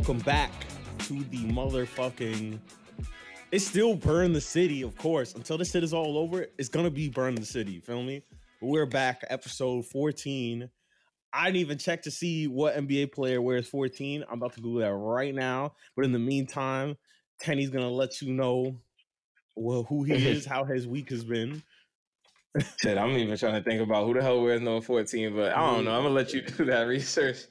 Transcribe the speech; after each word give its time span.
welcome 0.00 0.18
back 0.20 0.50
to 0.96 1.22
the 1.24 1.44
motherfucking. 1.44 2.58
It's 3.52 3.66
still 3.66 3.94
burn 3.94 4.32
the 4.32 4.40
city, 4.40 4.80
of 4.80 4.96
course. 4.96 5.34
Until 5.34 5.58
this 5.58 5.72
shit 5.72 5.84
is 5.84 5.92
all 5.92 6.16
over, 6.16 6.46
it's 6.56 6.70
gonna 6.70 6.88
be 6.88 7.10
burn 7.10 7.34
the 7.34 7.44
city. 7.44 7.72
You 7.72 7.80
feel 7.82 8.02
me? 8.02 8.22
We're 8.62 8.86
back, 8.86 9.22
episode 9.28 9.84
14. 9.84 10.70
I 11.34 11.44
didn't 11.44 11.56
even 11.56 11.76
check 11.76 12.00
to 12.04 12.10
see 12.10 12.46
what 12.46 12.76
NBA 12.76 13.12
player 13.12 13.42
wears 13.42 13.68
14. 13.68 14.24
I'm 14.26 14.38
about 14.38 14.54
to 14.54 14.62
Google 14.62 14.80
that 14.80 14.94
right 14.94 15.34
now. 15.34 15.74
But 15.94 16.06
in 16.06 16.12
the 16.12 16.18
meantime, 16.18 16.96
Kenny's 17.38 17.68
gonna 17.68 17.90
let 17.90 18.22
you 18.22 18.32
know 18.32 18.80
well 19.54 19.82
who 19.82 20.04
he 20.04 20.14
is, 20.14 20.46
how 20.46 20.64
his 20.64 20.88
week 20.88 21.10
has 21.10 21.24
been. 21.24 21.62
Shit, 22.80 22.96
I'm 22.96 23.10
even 23.18 23.36
trying 23.36 23.62
to 23.62 23.70
think 23.70 23.82
about 23.82 24.06
who 24.06 24.14
the 24.14 24.22
hell 24.22 24.40
wears 24.40 24.62
number 24.62 24.80
14, 24.80 25.36
but 25.36 25.52
I 25.52 25.74
don't 25.74 25.84
know. 25.84 25.94
I'm 25.94 26.04
gonna 26.04 26.14
let 26.14 26.32
you 26.32 26.40
do 26.40 26.64
that 26.64 26.84
research. 26.84 27.44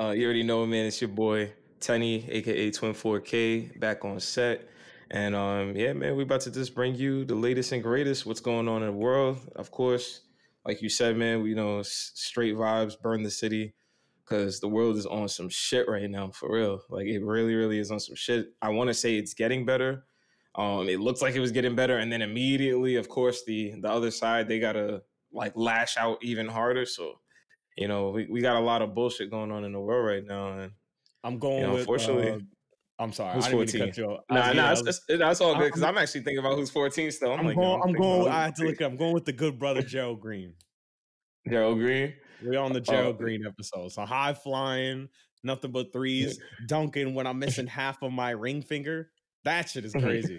Uh, 0.00 0.12
you 0.12 0.24
already 0.24 0.44
know, 0.44 0.64
man. 0.64 0.86
It's 0.86 1.02
your 1.02 1.08
boy 1.08 1.52
Tenny, 1.80 2.28
aka 2.30 2.70
Twin 2.70 2.92
4K, 2.92 3.78
back 3.80 4.04
on 4.04 4.20
set. 4.20 4.68
And 5.10 5.34
um, 5.34 5.74
yeah, 5.74 5.92
man, 5.92 6.16
we 6.16 6.22
about 6.22 6.42
to 6.42 6.50
just 6.50 6.74
bring 6.74 6.94
you 6.94 7.24
the 7.24 7.34
latest 7.34 7.72
and 7.72 7.82
greatest. 7.82 8.26
What's 8.26 8.40
going 8.40 8.68
on 8.68 8.82
in 8.82 8.88
the 8.88 8.96
world? 8.96 9.38
Of 9.56 9.70
course, 9.70 10.20
like 10.64 10.82
you 10.82 10.88
said, 10.88 11.16
man, 11.16 11.42
we 11.42 11.50
you 11.50 11.56
know 11.56 11.82
straight 11.82 12.54
vibes, 12.54 13.00
burn 13.00 13.22
the 13.22 13.30
city, 13.30 13.74
because 14.24 14.60
the 14.60 14.68
world 14.68 14.96
is 14.96 15.06
on 15.06 15.28
some 15.28 15.48
shit 15.48 15.88
right 15.88 16.08
now, 16.08 16.30
for 16.30 16.52
real. 16.52 16.82
Like 16.88 17.06
it 17.06 17.24
really, 17.24 17.54
really 17.54 17.80
is 17.80 17.90
on 17.90 17.98
some 17.98 18.14
shit. 18.14 18.52
I 18.62 18.68
want 18.68 18.88
to 18.88 18.94
say 18.94 19.16
it's 19.16 19.34
getting 19.34 19.64
better, 19.64 20.04
um, 20.54 20.88
it 20.88 21.00
looks 21.00 21.22
like 21.22 21.34
it 21.34 21.40
was 21.40 21.52
getting 21.52 21.74
better, 21.74 21.98
and 21.98 22.12
then 22.12 22.22
immediately, 22.22 22.96
of 22.96 23.08
course, 23.08 23.44
the 23.44 23.74
the 23.80 23.90
other 23.90 24.10
side 24.10 24.48
they 24.48 24.58
gotta 24.58 25.02
like 25.32 25.52
lash 25.54 25.96
out 25.96 26.18
even 26.22 26.48
harder. 26.48 26.84
So, 26.84 27.20
you 27.76 27.86
know, 27.86 28.10
we, 28.10 28.26
we 28.26 28.40
got 28.40 28.56
a 28.56 28.60
lot 28.60 28.82
of 28.82 28.94
bullshit 28.94 29.30
going 29.30 29.52
on 29.52 29.64
in 29.64 29.72
the 29.72 29.80
world 29.80 30.06
right 30.06 30.24
now, 30.24 30.58
and 30.58 30.72
I'm 31.24 31.38
going 31.38 31.58
you 31.58 31.62
know, 31.66 31.70
with. 31.72 31.80
unfortunately, 31.80 32.30
uh, 32.30 32.38
I'm 32.98 33.12
sorry. 33.12 33.34
who's 33.34 33.46
I 33.46 33.50
didn't 33.50 33.58
mean 33.60 33.66
to 33.68 33.78
14? 33.78 33.88
cut 33.88 33.96
you 33.98 34.04
off. 34.06 34.20
Nah, 34.30 34.36
nah, 34.36 34.52
yeah, 34.52 34.68
I 34.68 34.72
it's, 34.72 34.80
it's- 34.80 35.18
that's 35.18 35.40
all 35.40 35.54
good 35.56 35.66
because 35.66 35.82
I'm- 35.82 35.96
I'm 35.96 36.02
actually 36.02 36.22
thinking 36.22 36.38
about 36.38 36.56
who's 36.56 36.70
14 36.70 37.10
still. 37.10 37.32
I'm, 37.32 37.40
I'm 37.40 37.46
like, 37.46 37.56
going. 37.56 37.80
I'm 37.84 37.92
going. 37.92 38.28
I 38.28 38.44
had 38.44 38.56
to 38.56 38.64
look. 38.64 38.80
I'm 38.80 38.96
going 38.96 39.14
with 39.14 39.24
the 39.24 39.32
good 39.32 39.58
brother 39.58 39.82
Gerald 39.82 40.20
Green. 40.20 40.54
14. 41.46 41.52
Gerald 41.52 41.78
Green. 41.78 42.14
We're 42.42 42.58
on 42.60 42.72
the 42.72 42.78
Oh. 42.80 42.82
Gerald 42.82 43.18
Green 43.18 43.44
episode. 43.46 43.92
So 43.92 44.02
high 44.04 44.34
flying, 44.34 45.08
nothing 45.42 45.72
but 45.72 45.92
threes, 45.92 46.38
dunking 46.68 47.14
when 47.14 47.26
I'm 47.26 47.38
missing 47.38 47.66
half 47.66 48.02
of 48.02 48.12
my 48.12 48.30
ring 48.30 48.62
finger. 48.62 49.10
That 49.44 49.68
shit 49.70 49.84
is 49.84 49.92
crazy. 49.98 50.38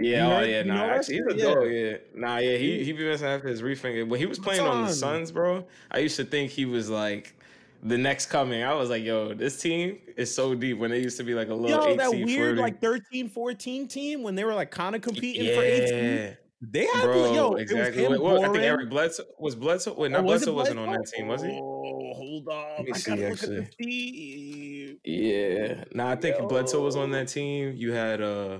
Yeah, 0.00 0.28
You 0.28 0.32
oh 0.34 0.40
yeah, 0.48 0.62
nah, 0.62 0.84
actually, 0.90 1.16
he's 1.16 1.42
a 1.42 1.54
dog. 1.54 1.70
Yeah. 1.70 1.96
Nah, 2.14 2.36
yeah, 2.38 2.56
he 2.56 2.84
he 2.84 2.92
be 2.92 3.04
messing 3.04 3.26
after 3.26 3.48
his 3.48 3.62
refinger. 3.62 4.06
When 4.08 4.20
he 4.20 4.26
was 4.26 4.38
playing 4.38 4.60
on 4.60 4.86
the. 4.86 4.92
Suns, 4.92 5.32
bro, 5.32 5.66
I 5.90 5.98
used 5.98 6.16
to 6.16 6.24
think 6.24 6.50
he 6.52 6.66
was 6.66 6.88
like 6.88 7.34
the 7.82 7.98
next 7.98 8.26
coming. 8.26 8.62
I 8.62 8.74
was 8.74 8.90
like, 8.90 9.04
yo, 9.04 9.34
this 9.34 9.60
team 9.60 9.98
is 10.16 10.34
so 10.34 10.54
deep. 10.54 10.78
When 10.78 10.90
they 10.90 11.00
used 11.00 11.16
to 11.18 11.24
be 11.24 11.34
like 11.34 11.48
a 11.48 11.54
little 11.54 11.88
Yo, 11.88 11.96
that 11.96 12.10
weird 12.10 12.28
flirting. 12.28 12.56
like 12.62 12.80
13, 12.80 13.28
14 13.28 13.88
team 13.88 14.22
when 14.22 14.34
they 14.34 14.44
were 14.44 14.54
like 14.54 14.70
kind 14.70 14.96
of 14.96 15.02
competing 15.02 15.54
for 15.54 15.62
18. 15.62 16.36
They 16.60 16.86
had 16.86 17.04
bro, 17.04 17.32
yo, 17.32 17.52
exactly. 17.52 18.02
It 18.02 18.10
was 18.10 18.18
him, 18.18 18.24
what, 18.24 18.40
I 18.44 18.48
think 18.52 18.64
Eric 18.64 18.90
Bledsoe 18.90 19.22
was 19.38 19.54
Bledsoe. 19.54 19.94
Wait, 19.94 20.10
not 20.10 20.20
Oh, 20.20 20.24
was 20.24 20.42
it 20.42 20.46
Bledsoe 20.46 20.54
wasn't 20.54 20.78
on 20.80 20.92
that 20.92 21.06
team, 21.06 21.28
was 21.28 21.40
he? 21.40 21.50
Oh, 21.50 22.12
hold 22.16 22.48
on. 22.48 22.84
me 22.84 22.90
I 22.92 22.96
see, 22.96 23.10
gotta 23.10 23.22
look 23.22 23.32
actually. 23.32 23.56
at 23.58 23.70
the 23.78 23.84
team. 23.84 24.98
Yeah, 25.04 25.84
nah, 25.94 26.10
I 26.10 26.16
think 26.16 26.36
Bledsoe 26.48 26.82
was 26.82 26.96
on 26.96 27.12
that 27.12 27.28
team. 27.28 27.74
You 27.76 27.92
had 27.92 28.20
uh, 28.20 28.58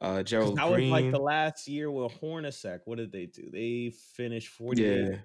uh, 0.00 0.22
Gerald 0.22 0.56
That 0.56 0.70
was 0.70 0.82
like 0.82 1.10
the 1.10 1.20
last 1.20 1.68
year 1.68 1.90
with 1.90 2.18
Hornacek. 2.22 2.80
What 2.86 2.96
did 2.96 3.12
they 3.12 3.26
do? 3.26 3.50
They 3.52 3.92
finished 4.16 4.48
48 4.48 5.10
yeah. 5.10 5.16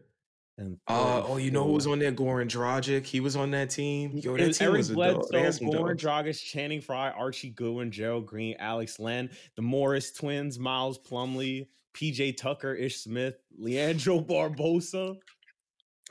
And 0.57 0.77
Uh, 0.87 1.21
oh, 1.27 1.37
you 1.37 1.51
know 1.51 1.63
who 1.65 1.73
was 1.73 1.85
on 1.85 1.99
there? 1.99 2.11
Goran 2.13 2.47
Dragic. 2.49 3.03
He 3.05 3.19
was 3.19 3.35
on 3.35 3.51
that 3.51 3.69
team. 3.69 4.11
Yo, 4.17 4.37
that 4.37 4.53
team 4.53 4.67
Eric 4.67 4.77
was 4.77 4.89
a 4.89 4.95
dog. 4.95 5.25
They 5.31 5.39
Bledsoe, 5.41 5.65
Goran. 5.65 5.97
Dragic, 5.97 6.41
Channing 6.41 6.79
Frye, 6.81 7.09
Archie 7.11 7.49
Goodwin, 7.49 7.91
Gerald 7.91 8.25
Green, 8.25 8.55
Alex 8.59 8.97
Len, 8.99 9.29
the 9.55 9.61
Morris 9.61 10.11
twins, 10.13 10.57
Miles 10.57 10.97
Plumlee, 10.97 11.67
PJ 11.93 12.37
Tucker, 12.37 12.73
Ish 12.73 12.97
Smith, 12.99 13.35
Leandro 13.57 14.19
Barbosa. 14.21 15.17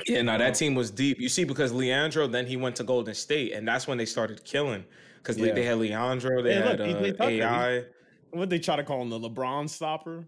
Yeah, 0.06 0.22
no, 0.22 0.32
Um, 0.32 0.38
that 0.40 0.56
team 0.56 0.74
was 0.74 0.90
deep. 0.90 1.20
You 1.20 1.28
see, 1.28 1.44
because 1.44 1.72
Leandro, 1.72 2.26
then 2.26 2.46
he 2.46 2.56
went 2.56 2.76
to 2.76 2.84
Golden 2.84 3.14
State, 3.14 3.52
and 3.52 3.66
that's 3.66 3.86
when 3.86 3.96
they 3.96 4.06
started 4.06 4.44
killing. 4.44 4.84
Because 5.18 5.38
Yeah. 5.38 5.52
they 5.54 5.62
had 5.64 5.78
Leandro, 5.78 6.42
they 6.42 6.54
Hey, 6.54 6.58
look, 6.58 6.66
had 6.66 6.80
uh, 6.80 6.84
Tucker, 7.12 7.30
he's- 7.30 7.42
AI. 7.42 7.84
What 8.32 8.50
they 8.50 8.58
try 8.58 8.76
to 8.76 8.82
call 8.82 9.00
him, 9.00 9.08
the 9.10 9.20
LeBron 9.20 9.70
stopper. 9.70 10.26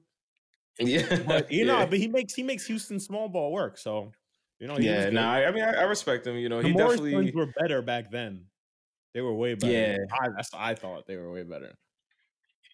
Yeah, 0.79 1.19
But 1.27 1.51
you 1.51 1.65
know, 1.71 1.79
yeah. 1.81 1.87
but 1.87 1.99
he 1.99 2.09
makes 2.09 2.35
he 2.35 2.43
makes 2.43 2.67
Houston 2.67 3.01
small 3.01 3.29
ball 3.29 3.53
work. 3.53 3.79
So 3.79 4.13
you 4.59 4.67
know, 4.67 4.79
yeah. 4.79 5.05
good. 5.05 5.15
Nah, 5.15 5.33
I 5.35 5.51
mean, 5.51 5.65
I, 5.65 5.73
I 5.75 5.83
respect 5.83 6.27
him. 6.27 6.37
You 6.37 6.49
know, 6.49 6.63
the 6.63 6.69
he 6.69 6.75
Morris 6.75 7.01
definitely. 7.01 7.33
were 7.33 7.53
better 7.61 7.83
back 7.83 8.11
then. 8.11 8.45
They 9.15 9.21
were 9.23 9.35
way 9.35 9.55
better. 9.55 9.73
Yeah. 9.73 9.97
I, 10.21 10.29
that's 10.37 10.53
what 10.53 10.63
I 10.63 10.75
thought 10.75 11.07
they 11.07 11.17
were 11.17 11.33
way 11.33 11.43
better. 11.43 11.73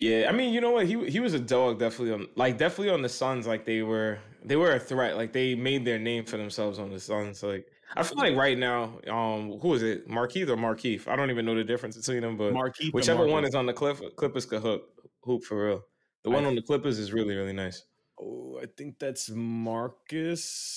Yeah, 0.01 0.27
I 0.29 0.33
mean, 0.33 0.53
you 0.53 0.61
know 0.61 0.73
what? 0.73 0.87
He 0.87 1.09
he 1.09 1.21
was 1.21 1.35
a 1.35 1.39
dog, 1.39 1.79
definitely 1.79 2.13
on 2.15 2.27
like 2.35 2.59
definitely 2.59 2.91
on 2.91 3.03
the 3.03 3.09
Suns. 3.09 3.47
Like 3.47 3.65
they 3.65 3.83
were 3.83 4.19
they 4.45 4.57
were 4.57 4.73
a 4.73 4.81
threat. 4.81 5.17
Like 5.17 5.33
they 5.33 5.55
made 5.55 5.85
their 5.85 5.99
name 6.01 6.25
for 6.25 6.37
themselves 6.39 6.81
on 6.81 6.91
the 6.91 6.99
Suns. 6.99 7.43
Like 7.45 7.67
I 7.95 8.03
feel 8.03 8.19
like 8.19 8.35
right 8.37 8.59
now, 8.59 8.99
um, 9.09 9.59
who 9.61 9.75
is 9.75 9.83
it? 9.85 10.09
Markieff 10.09 10.49
or 10.49 10.57
Markieff? 10.57 11.07
I 11.07 11.15
don't 11.15 11.31
even 11.31 11.45
know 11.45 11.55
the 11.55 11.63
difference 11.63 11.97
between 11.97 12.23
them, 12.23 12.37
but 12.37 12.53
Markieff 12.53 12.93
whichever 12.93 13.27
one 13.27 13.45
is 13.45 13.55
on 13.55 13.67
the 13.67 13.73
Clip, 13.73 14.01
Clippers 14.17 14.45
could 14.47 14.63
hook 14.63 14.83
hoop 15.23 15.45
for 15.45 15.67
real. 15.69 15.83
The 16.25 16.31
one 16.31 16.45
I- 16.45 16.49
on 16.49 16.55
the 16.57 16.63
Clippers 16.63 16.99
is 16.99 17.13
really 17.13 17.37
really 17.37 17.53
nice. 17.53 17.85
Oh, 18.23 18.61
I 18.63 18.67
think 18.67 18.99
that's 18.99 19.31
Marcus. 19.31 20.71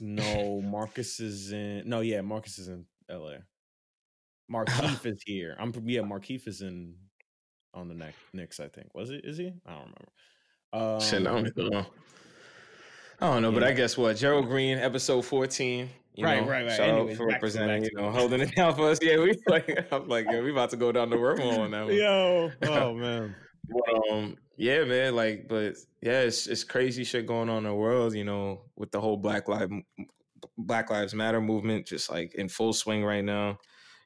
No, 0.00 0.60
Marcus 0.60 1.18
is 1.20 1.52
in. 1.52 1.88
No, 1.88 2.00
yeah, 2.00 2.20
Marcus 2.20 2.58
is 2.58 2.68
in 2.68 2.84
L.A. 3.10 3.38
Markieff 4.50 5.04
is 5.04 5.22
here. 5.26 5.56
I'm 5.58 5.72
yeah, 5.84 6.02
Markieff 6.02 6.46
is 6.46 6.62
in 6.62 6.94
on 7.74 7.88
the 7.88 7.94
neck 7.94 8.14
Knicks. 8.32 8.60
I 8.60 8.68
think 8.68 8.94
was 8.94 9.10
it? 9.10 9.24
Is 9.24 9.36
he? 9.38 9.52
I 9.66 9.72
don't 9.72 9.92
remember. 10.72 10.94
Um, 10.94 11.00
Shit, 11.00 11.26
I 11.26 11.30
don't 11.30 11.72
know. 11.72 11.86
I 13.20 13.26
don't 13.32 13.42
know, 13.42 13.52
but. 13.52 13.64
I 13.64 13.72
guess 13.72 13.98
what 13.98 14.16
Gerald 14.16 14.46
Green, 14.46 14.78
episode 14.78 15.22
fourteen. 15.24 15.90
You 16.14 16.24
Right, 16.24 16.42
know, 16.42 16.50
right, 16.50 16.66
right. 16.66 16.76
Shout 16.76 16.88
Anyways, 16.88 17.14
out 17.14 17.16
for 17.16 17.26
representing, 17.26 17.84
you 17.84 17.90
know, 17.94 18.10
holding 18.10 18.40
it 18.40 18.52
down 18.56 18.74
for 18.74 18.90
us. 18.90 18.98
Yeah, 19.00 19.18
we 19.20 19.34
like, 19.46 19.86
I'm 19.92 20.08
like, 20.08 20.26
yeah, 20.28 20.40
we 20.40 20.50
about 20.50 20.70
to 20.70 20.76
go 20.76 20.90
down 20.90 21.10
the 21.10 21.16
wormhole 21.16 21.60
on 21.60 21.70
that 21.70 21.84
one. 21.84 21.94
Yo, 21.94 22.50
oh 22.62 22.94
man. 22.94 23.36
But 23.68 24.12
um, 24.12 24.36
yeah, 24.58 24.84
man, 24.84 25.14
like, 25.16 25.48
but 25.48 25.76
yeah, 26.02 26.20
it's 26.22 26.46
it's 26.46 26.64
crazy 26.64 27.04
shit 27.04 27.26
going 27.26 27.48
on 27.48 27.58
in 27.58 27.64
the 27.64 27.74
world, 27.74 28.14
you 28.14 28.24
know, 28.24 28.62
with 28.76 28.90
the 28.90 29.00
whole 29.00 29.16
Black 29.16 29.48
Lives 29.48 29.72
Black 30.56 30.90
Lives 30.90 31.14
Matter 31.14 31.40
movement, 31.40 31.86
just 31.86 32.10
like 32.10 32.34
in 32.34 32.48
full 32.48 32.72
swing 32.72 33.04
right 33.04 33.24
now. 33.24 33.58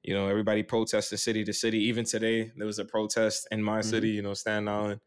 You 0.02 0.14
know, 0.14 0.28
everybody 0.28 0.62
protesting 0.62 1.18
city 1.18 1.44
to 1.44 1.52
city. 1.52 1.78
Even 1.84 2.04
today, 2.04 2.52
there 2.56 2.66
was 2.66 2.78
a 2.78 2.84
protest 2.84 3.48
in 3.50 3.62
my 3.62 3.80
Mhm. 3.80 3.84
city. 3.84 4.08
You 4.10 4.22
know, 4.22 4.34
Staten 4.34 4.68
Island. 4.68 5.00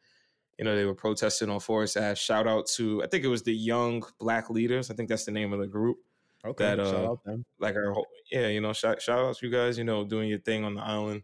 You 0.57 0.65
know, 0.65 0.75
they 0.75 0.85
were 0.85 0.95
protesting 0.95 1.49
on 1.49 1.59
Forest 1.59 1.97
Ave. 1.97 2.15
Shout 2.15 2.47
out 2.47 2.65
to 2.75 3.03
I 3.03 3.07
think 3.07 3.23
it 3.23 3.27
was 3.29 3.43
the 3.43 3.53
Young 3.53 4.03
Black 4.19 4.49
Leaders. 4.49 4.89
I 4.89 4.95
think 4.95 5.09
that's 5.09 5.25
the 5.25 5.31
name 5.31 5.53
of 5.53 5.59
the 5.59 5.67
group. 5.67 5.97
Okay, 6.45 6.75
That, 6.75 6.77
shout 6.77 6.95
uh, 7.05 7.11
out 7.11 7.23
them. 7.25 7.45
Like 7.59 7.75
our 7.75 7.91
whole, 7.91 8.07
yeah, 8.31 8.47
you 8.47 8.61
know, 8.61 8.71
shout 8.73 9.01
shout 9.01 9.19
out 9.19 9.35
to 9.37 9.45
you 9.45 9.51
guys. 9.51 9.77
You 9.77 9.83
know, 9.83 10.05
doing 10.05 10.29
your 10.29 10.39
thing 10.39 10.63
on 10.63 10.75
the 10.75 10.81
island. 10.81 11.23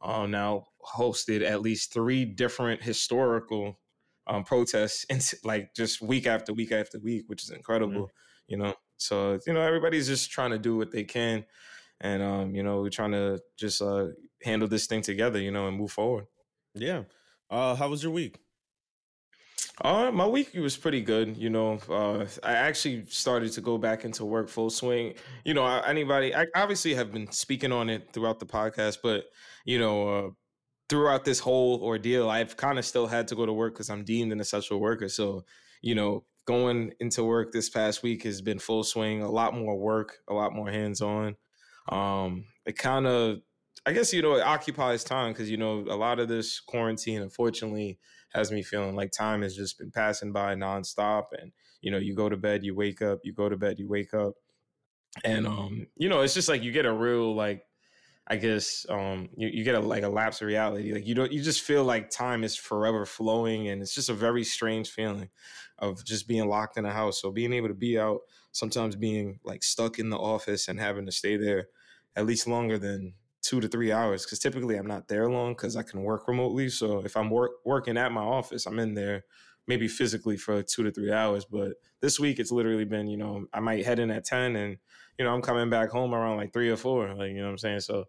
Um, 0.00 0.30
now 0.30 0.66
hosted 0.96 1.42
at 1.42 1.62
least 1.62 1.92
three 1.92 2.24
different 2.24 2.82
historical 2.82 3.78
um 4.26 4.44
protests 4.44 5.04
and 5.10 5.22
like 5.44 5.74
just 5.74 6.00
week 6.00 6.26
after 6.26 6.52
week 6.52 6.72
after 6.72 6.98
week, 6.98 7.24
which 7.26 7.42
is 7.42 7.50
incredible. 7.50 8.10
You 8.46 8.58
know, 8.58 8.74
so 8.96 9.38
you 9.46 9.52
know 9.52 9.62
everybody's 9.62 10.06
just 10.06 10.30
trying 10.30 10.50
to 10.50 10.58
do 10.58 10.76
what 10.76 10.90
they 10.90 11.04
can, 11.04 11.44
and 12.00 12.22
um, 12.22 12.54
you 12.54 12.62
know, 12.62 12.82
we're 12.82 12.90
trying 12.90 13.12
to 13.12 13.40
just 13.56 13.80
uh 13.80 14.08
handle 14.42 14.68
this 14.68 14.86
thing 14.86 15.02
together, 15.02 15.40
you 15.40 15.50
know, 15.50 15.66
and 15.68 15.76
move 15.76 15.90
forward. 15.90 16.26
Yeah. 16.74 17.04
Uh, 17.50 17.74
how 17.74 17.88
was 17.88 18.02
your 18.02 18.12
week? 18.12 18.38
Uh, 19.82 20.10
my 20.12 20.26
week 20.26 20.54
was 20.54 20.76
pretty 20.76 21.00
good. 21.00 21.36
You 21.36 21.50
know, 21.50 21.78
uh, 21.88 22.26
I 22.44 22.52
actually 22.52 23.06
started 23.08 23.52
to 23.52 23.60
go 23.60 23.76
back 23.76 24.04
into 24.04 24.24
work 24.24 24.48
full 24.48 24.70
swing. 24.70 25.14
You 25.44 25.54
know, 25.54 25.66
anybody, 25.66 26.34
I 26.34 26.46
obviously 26.54 26.94
have 26.94 27.12
been 27.12 27.30
speaking 27.32 27.72
on 27.72 27.90
it 27.90 28.12
throughout 28.12 28.38
the 28.38 28.46
podcast, 28.46 28.98
but 29.02 29.24
you 29.64 29.78
know, 29.78 30.08
uh, 30.08 30.30
throughout 30.88 31.24
this 31.24 31.40
whole 31.40 31.82
ordeal, 31.82 32.30
I've 32.30 32.56
kind 32.56 32.78
of 32.78 32.84
still 32.84 33.08
had 33.08 33.26
to 33.28 33.34
go 33.34 33.46
to 33.46 33.52
work 33.52 33.74
because 33.74 33.90
I'm 33.90 34.04
deemed 34.04 34.30
an 34.32 34.40
essential 34.40 34.78
worker. 34.78 35.08
So, 35.08 35.44
you 35.82 35.96
know, 35.96 36.24
going 36.46 36.92
into 37.00 37.24
work 37.24 37.50
this 37.50 37.68
past 37.68 38.02
week 38.02 38.22
has 38.22 38.42
been 38.42 38.60
full 38.60 38.84
swing. 38.84 39.22
A 39.22 39.30
lot 39.30 39.54
more 39.54 39.76
work, 39.76 40.18
a 40.28 40.34
lot 40.34 40.52
more 40.52 40.70
hands 40.70 41.00
on. 41.00 41.36
Um, 41.88 42.44
it 42.64 42.78
kind 42.78 43.08
of, 43.08 43.38
I 43.84 43.92
guess 43.92 44.12
you 44.12 44.22
know, 44.22 44.36
it 44.36 44.42
occupies 44.42 45.02
time 45.02 45.32
because 45.32 45.50
you 45.50 45.56
know 45.56 45.80
a 45.80 45.96
lot 45.96 46.20
of 46.20 46.28
this 46.28 46.60
quarantine, 46.60 47.22
unfortunately 47.22 47.98
has 48.34 48.50
me 48.50 48.62
feeling 48.62 48.96
like 48.96 49.12
time 49.12 49.42
has 49.42 49.54
just 49.54 49.78
been 49.78 49.90
passing 49.90 50.32
by 50.32 50.54
nonstop. 50.54 51.26
And, 51.40 51.52
you 51.80 51.90
know, 51.90 51.98
you 51.98 52.14
go 52.14 52.28
to 52.28 52.36
bed, 52.36 52.64
you 52.64 52.74
wake 52.74 53.00
up, 53.00 53.20
you 53.22 53.32
go 53.32 53.48
to 53.48 53.56
bed, 53.56 53.78
you 53.78 53.88
wake 53.88 54.12
up. 54.12 54.34
And, 55.24 55.46
um, 55.46 55.86
you 55.96 56.08
know, 56.08 56.22
it's 56.22 56.34
just 56.34 56.48
like 56.48 56.62
you 56.62 56.72
get 56.72 56.86
a 56.86 56.92
real, 56.92 57.34
like, 57.34 57.62
I 58.26 58.36
guess, 58.36 58.86
um, 58.88 59.28
you, 59.36 59.48
you 59.48 59.64
get 59.64 59.76
a, 59.76 59.80
like 59.80 60.02
a 60.02 60.08
lapse 60.08 60.40
of 60.40 60.48
reality. 60.48 60.92
Like 60.92 61.06
you 61.06 61.14
don't, 61.14 61.30
you 61.30 61.42
just 61.42 61.60
feel 61.60 61.84
like 61.84 62.10
time 62.10 62.42
is 62.42 62.56
forever 62.56 63.06
flowing. 63.06 63.68
And 63.68 63.80
it's 63.82 63.94
just 63.94 64.08
a 64.08 64.14
very 64.14 64.42
strange 64.44 64.90
feeling 64.90 65.28
of 65.78 66.04
just 66.04 66.26
being 66.26 66.48
locked 66.48 66.76
in 66.76 66.86
a 66.86 66.92
house. 66.92 67.20
So 67.20 67.30
being 67.30 67.52
able 67.52 67.68
to 67.68 67.74
be 67.74 67.98
out, 67.98 68.20
sometimes 68.50 68.96
being 68.96 69.40
like 69.44 69.62
stuck 69.62 69.98
in 69.98 70.10
the 70.10 70.16
office 70.16 70.68
and 70.68 70.80
having 70.80 71.06
to 71.06 71.12
stay 71.12 71.36
there 71.36 71.68
at 72.16 72.26
least 72.26 72.48
longer 72.48 72.78
than 72.78 73.14
two 73.44 73.60
to 73.60 73.68
three 73.68 73.92
hours 73.92 74.24
because 74.24 74.38
typically 74.38 74.76
I'm 74.76 74.86
not 74.86 75.06
there 75.06 75.28
long 75.28 75.52
because 75.52 75.76
I 75.76 75.82
can 75.82 76.02
work 76.02 76.26
remotely. 76.26 76.70
So 76.70 77.04
if 77.04 77.14
I'm 77.14 77.28
work, 77.28 77.52
working 77.64 77.98
at 77.98 78.10
my 78.10 78.22
office, 78.22 78.64
I'm 78.64 78.78
in 78.78 78.94
there 78.94 79.24
maybe 79.66 79.86
physically 79.86 80.38
for 80.38 80.62
two 80.62 80.82
to 80.82 80.90
three 80.90 81.12
hours. 81.12 81.44
But 81.44 81.74
this 82.00 82.18
week 82.18 82.38
it's 82.38 82.50
literally 82.50 82.86
been, 82.86 83.06
you 83.06 83.18
know, 83.18 83.44
I 83.52 83.60
might 83.60 83.84
head 83.84 83.98
in 83.98 84.10
at 84.10 84.24
10 84.24 84.56
and, 84.56 84.78
you 85.18 85.24
know, 85.24 85.34
I'm 85.34 85.42
coming 85.42 85.68
back 85.68 85.90
home 85.90 86.14
around 86.14 86.38
like 86.38 86.54
three 86.54 86.70
or 86.70 86.76
four. 86.76 87.14
Like, 87.14 87.30
you 87.30 87.36
know 87.36 87.44
what 87.44 87.50
I'm 87.50 87.58
saying? 87.58 87.80
So 87.80 88.06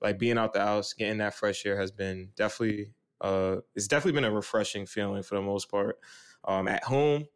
like 0.00 0.18
being 0.18 0.38
out 0.38 0.54
the 0.54 0.60
house, 0.60 0.94
getting 0.94 1.18
that 1.18 1.34
fresh 1.34 1.66
air 1.66 1.78
has 1.78 1.90
been 1.90 2.30
definitely 2.34 2.92
uh 3.20 3.56
it's 3.74 3.88
definitely 3.88 4.18
been 4.18 4.30
a 4.30 4.34
refreshing 4.34 4.86
feeling 4.86 5.22
for 5.22 5.34
the 5.34 5.42
most 5.42 5.70
part. 5.70 5.98
Um 6.44 6.66
at 6.66 6.84
home, 6.84 7.26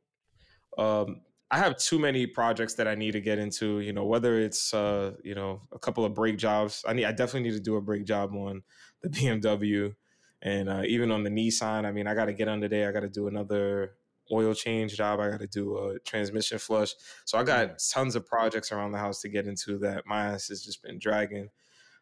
um 0.79 1.21
I 1.53 1.59
have 1.59 1.77
too 1.77 1.99
many 1.99 2.27
projects 2.27 2.75
that 2.75 2.89
I 2.89 2.95
need 2.95 3.13
to 3.13 3.21
get 3.21 3.39
into, 3.39 3.81
you 3.81 3.93
know, 3.93 4.07
whether 4.07 4.41
it's 4.41 4.73
uh, 4.73 5.13
you 5.23 5.35
know, 5.35 5.61
a 5.71 5.79
couple 5.79 6.03
of 6.03 6.15
brake 6.15 6.39
jobs. 6.39 6.83
I 6.89 6.95
need 6.95 7.05
I 7.05 7.13
definitely 7.13 7.51
need 7.51 7.57
to 7.57 7.61
do 7.61 7.77
a 7.77 7.81
brake 7.83 8.07
job 8.07 8.35
on 8.35 8.63
the 9.03 9.11
BMW 9.11 9.95
and 10.41 10.71
uh, 10.71 10.83
even 10.87 11.11
on 11.11 11.25
the 11.25 11.31
Nissan. 11.31 11.85
I 11.85 11.93
mean, 11.93 12.07
I 12.07 12.15
got 12.15 12.25
to 12.25 12.33
get 12.33 12.49
under 12.49 12.69
there. 12.69 12.89
I 12.89 12.93
got 12.93 13.01
to 13.01 13.09
do 13.11 13.29
another 13.29 13.93
oil 14.33 14.55
change 14.55 14.97
job. 14.97 15.21
I 15.21 15.29
got 15.29 15.41
to 15.41 15.47
do 15.47 15.77
a 15.77 15.99
transmission 16.01 16.59
flush. 16.59 16.95
So 17.27 17.37
I 17.37 17.45
got 17.45 17.83
tons 17.93 18.17
of 18.17 18.27
projects 18.27 18.73
around 18.73 18.93
the 18.93 18.99
house 18.99 19.21
to 19.21 19.29
get 19.29 19.47
into 19.47 19.77
that 19.81 20.07
my 20.07 20.29
ass 20.29 20.49
has 20.49 20.65
just 20.65 20.83
been 20.83 20.99
dragging. 20.99 21.51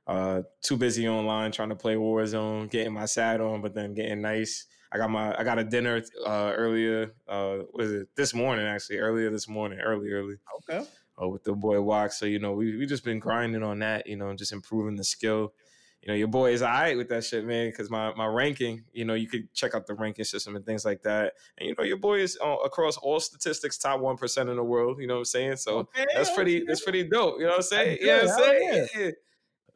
Uh, 0.07 0.43
too 0.63 0.77
busy 0.77 1.09
online 1.09 1.51
trying 1.51 1.71
to 1.71 1.77
play 1.77 1.97
Warzone, 1.97 2.71
getting 2.71 2.93
my 2.93 3.05
sad 3.05 3.41
on, 3.41 3.63
but 3.63 3.75
then 3.75 3.95
getting 3.95 4.23
nice. 4.23 4.67
I 4.93 4.99
got 4.99 5.11
my 5.11 5.39
I 5.39 5.45
got 5.45 5.59
a 5.59 5.65
dinner 5.65 6.03
uh, 6.27 6.53
earlier. 6.57 7.15
Uh, 7.29 7.59
was 7.73 7.93
it 7.93 8.09
this 8.17 8.35
morning 8.35 8.67
actually? 8.67 8.99
Earlier 8.99 9.31
this 9.31 9.49
morning, 9.49 9.79
early 9.79 10.11
early. 10.11 10.37
Okay. 10.69 10.85
Uh, 11.21 11.29
with 11.29 11.45
the 11.45 11.53
boy 11.53 11.81
Walk. 11.81 12.13
So 12.13 12.27
you 12.27 12.39
know 12.39 12.53
we 12.53 12.77
we 12.77 12.87
just 12.87 13.05
been 13.05 13.21
grinding 13.21 13.63
on 13.63 13.79
that. 13.81 14.07
You 14.07 14.17
know, 14.17 14.35
just 14.35 14.53
improving 14.53 14.97
the 14.97 15.05
skill. 15.05 15.53
You 16.03 16.09
know, 16.09 16.15
your 16.15 16.29
boy 16.29 16.53
is 16.53 16.63
alright 16.63 16.97
with 16.97 17.11
that 17.11 17.25
shit, 17.25 17.45
man. 17.45 17.69
Because 17.69 17.89
my 17.89 18.13
my 18.15 18.27
ranking, 18.27 18.85
you 18.93 19.05
know, 19.05 19.15
you 19.15 19.29
could 19.29 19.53
check 19.55 19.75
out 19.75 19.87
the 19.87 19.95
ranking 19.95 20.25
system 20.25 20.57
and 20.57 20.65
things 20.65 20.85
like 20.85 21.03
that. 21.03 21.35
And 21.59 21.69
you 21.69 21.75
know, 21.79 21.85
your 21.85 21.99
boy 21.99 22.21
is 22.21 22.37
uh, 22.43 22.57
across 22.65 22.97
all 22.97 23.21
statistics 23.21 23.79
top 23.79 24.01
one 24.01 24.17
percent 24.17 24.49
in 24.49 24.57
the 24.57 24.65
world. 24.65 24.99
You 25.01 25.07
know 25.07 25.15
what 25.15 25.21
I'm 25.21 25.25
saying? 25.27 25.57
So 25.57 25.79
okay, 25.79 26.07
that's 26.15 26.35
pretty 26.35 26.65
that's 26.67 26.81
pretty 26.81 27.05
dope. 27.05 27.37
You 27.39 27.45
know 27.45 27.51
what 27.51 27.57
I'm 27.57 27.63
saying? 27.63 27.99
Yeah, 28.01 28.23
you 28.23 28.31
I'm 28.31 28.39
saying? 28.39 28.89
Yeah. 28.97 29.11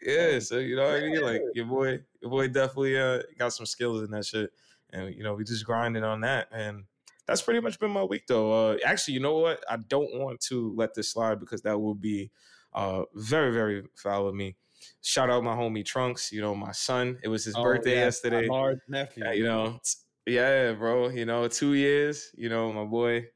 Yeah, 0.02 0.38
so 0.40 0.58
you 0.58 0.76
know 0.76 0.84
what 0.84 0.96
I 0.96 1.00
mean. 1.00 1.22
Like 1.22 1.40
your 1.54 1.64
boy, 1.64 2.00
your 2.20 2.30
boy 2.30 2.48
definitely 2.48 2.98
uh, 2.98 3.22
got 3.38 3.54
some 3.54 3.64
skills 3.64 4.02
in 4.02 4.10
that 4.10 4.26
shit 4.26 4.50
and 4.94 5.14
you 5.14 5.22
know 5.22 5.34
we 5.34 5.44
just 5.44 5.64
grinding 5.64 6.04
on 6.04 6.20
that 6.22 6.48
and 6.52 6.84
that's 7.26 7.42
pretty 7.42 7.60
much 7.60 7.78
been 7.78 7.90
my 7.90 8.04
week 8.04 8.26
though. 8.28 8.52
Uh, 8.52 8.76
actually 8.84 9.14
you 9.14 9.20
know 9.20 9.38
what? 9.38 9.64
I 9.68 9.76
don't 9.76 10.14
want 10.14 10.40
to 10.48 10.74
let 10.76 10.94
this 10.94 11.10
slide 11.10 11.40
because 11.40 11.62
that 11.62 11.80
will 11.80 11.94
be 11.94 12.30
uh, 12.72 13.02
very 13.14 13.52
very 13.52 13.84
foul 13.96 14.28
of 14.28 14.34
me. 14.34 14.56
Shout 15.02 15.30
out 15.30 15.42
my 15.42 15.54
homie 15.54 15.84
trunks 15.84 16.32
you 16.32 16.40
know 16.40 16.54
my 16.54 16.72
son. 16.72 17.18
It 17.22 17.28
was 17.28 17.44
his 17.44 17.54
oh, 17.56 17.62
birthday 17.62 17.94
yeah, 17.94 18.04
yesterday. 18.04 18.48
large 18.48 18.78
nephew. 18.88 19.24
You 19.30 19.44
know 19.44 19.80
yeah 20.26 20.72
bro 20.72 21.10
you 21.10 21.26
know 21.26 21.46
two 21.48 21.74
years 21.74 22.30
you 22.34 22.48
know 22.48 22.72
my 22.72 22.84
boy 22.84 23.26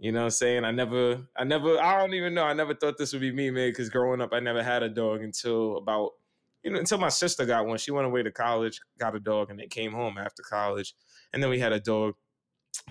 you 0.00 0.12
know 0.12 0.20
what 0.20 0.24
I'm 0.24 0.30
saying? 0.30 0.64
I 0.64 0.70
never, 0.70 1.20
I 1.36 1.44
never, 1.44 1.78
I 1.78 1.98
don't 1.98 2.14
even 2.14 2.32
know. 2.32 2.44
I 2.44 2.54
never 2.54 2.74
thought 2.74 2.96
this 2.96 3.12
would 3.12 3.20
be 3.20 3.32
me, 3.32 3.50
man, 3.50 3.68
because 3.68 3.90
growing 3.90 4.22
up, 4.22 4.32
I 4.32 4.40
never 4.40 4.62
had 4.62 4.82
a 4.82 4.88
dog 4.88 5.20
until 5.20 5.76
about 5.76 6.12
you 6.62 6.70
know, 6.70 6.78
until 6.78 6.98
my 6.98 7.08
sister 7.08 7.46
got 7.46 7.66
one. 7.66 7.78
She 7.78 7.90
went 7.90 8.06
away 8.06 8.22
to 8.22 8.30
college, 8.30 8.80
got 8.98 9.14
a 9.14 9.20
dog, 9.20 9.50
and 9.50 9.58
then 9.58 9.68
came 9.68 9.92
home 9.92 10.18
after 10.18 10.42
college. 10.42 10.94
And 11.32 11.42
then 11.42 11.50
we 11.50 11.58
had 11.58 11.72
a 11.72 11.80
dog. 11.80 12.14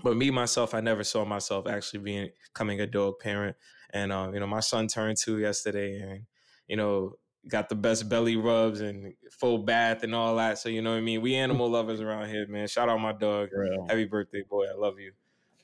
But 0.03 0.17
me 0.17 0.31
myself, 0.31 0.73
I 0.73 0.81
never 0.81 1.03
saw 1.03 1.25
myself 1.25 1.67
actually 1.67 1.99
being 1.99 2.29
becoming 2.53 2.81
a 2.81 2.87
dog 2.87 3.19
parent. 3.19 3.55
And 3.91 4.11
uh, 4.11 4.31
you 4.33 4.39
know, 4.39 4.47
my 4.47 4.59
son 4.59 4.87
turned 4.87 5.17
two 5.17 5.39
yesterday, 5.39 5.99
and 5.99 6.25
you 6.67 6.75
know, 6.75 7.13
got 7.47 7.69
the 7.69 7.75
best 7.75 8.09
belly 8.09 8.35
rubs 8.35 8.81
and 8.81 9.13
full 9.31 9.59
bath 9.59 10.03
and 10.03 10.13
all 10.13 10.35
that. 10.35 10.57
So 10.57 10.69
you 10.69 10.81
know 10.81 10.91
what 10.91 10.97
I 10.97 11.01
mean. 11.01 11.21
We 11.21 11.35
animal 11.35 11.69
lovers 11.69 12.01
around 12.01 12.29
here, 12.29 12.47
man. 12.47 12.67
Shout 12.67 12.89
out 12.89 12.99
my 12.99 13.13
dog. 13.13 13.49
Real. 13.53 13.85
Happy 13.87 14.05
birthday, 14.05 14.43
boy! 14.49 14.65
I 14.65 14.77
love 14.77 14.99
you. 14.99 15.13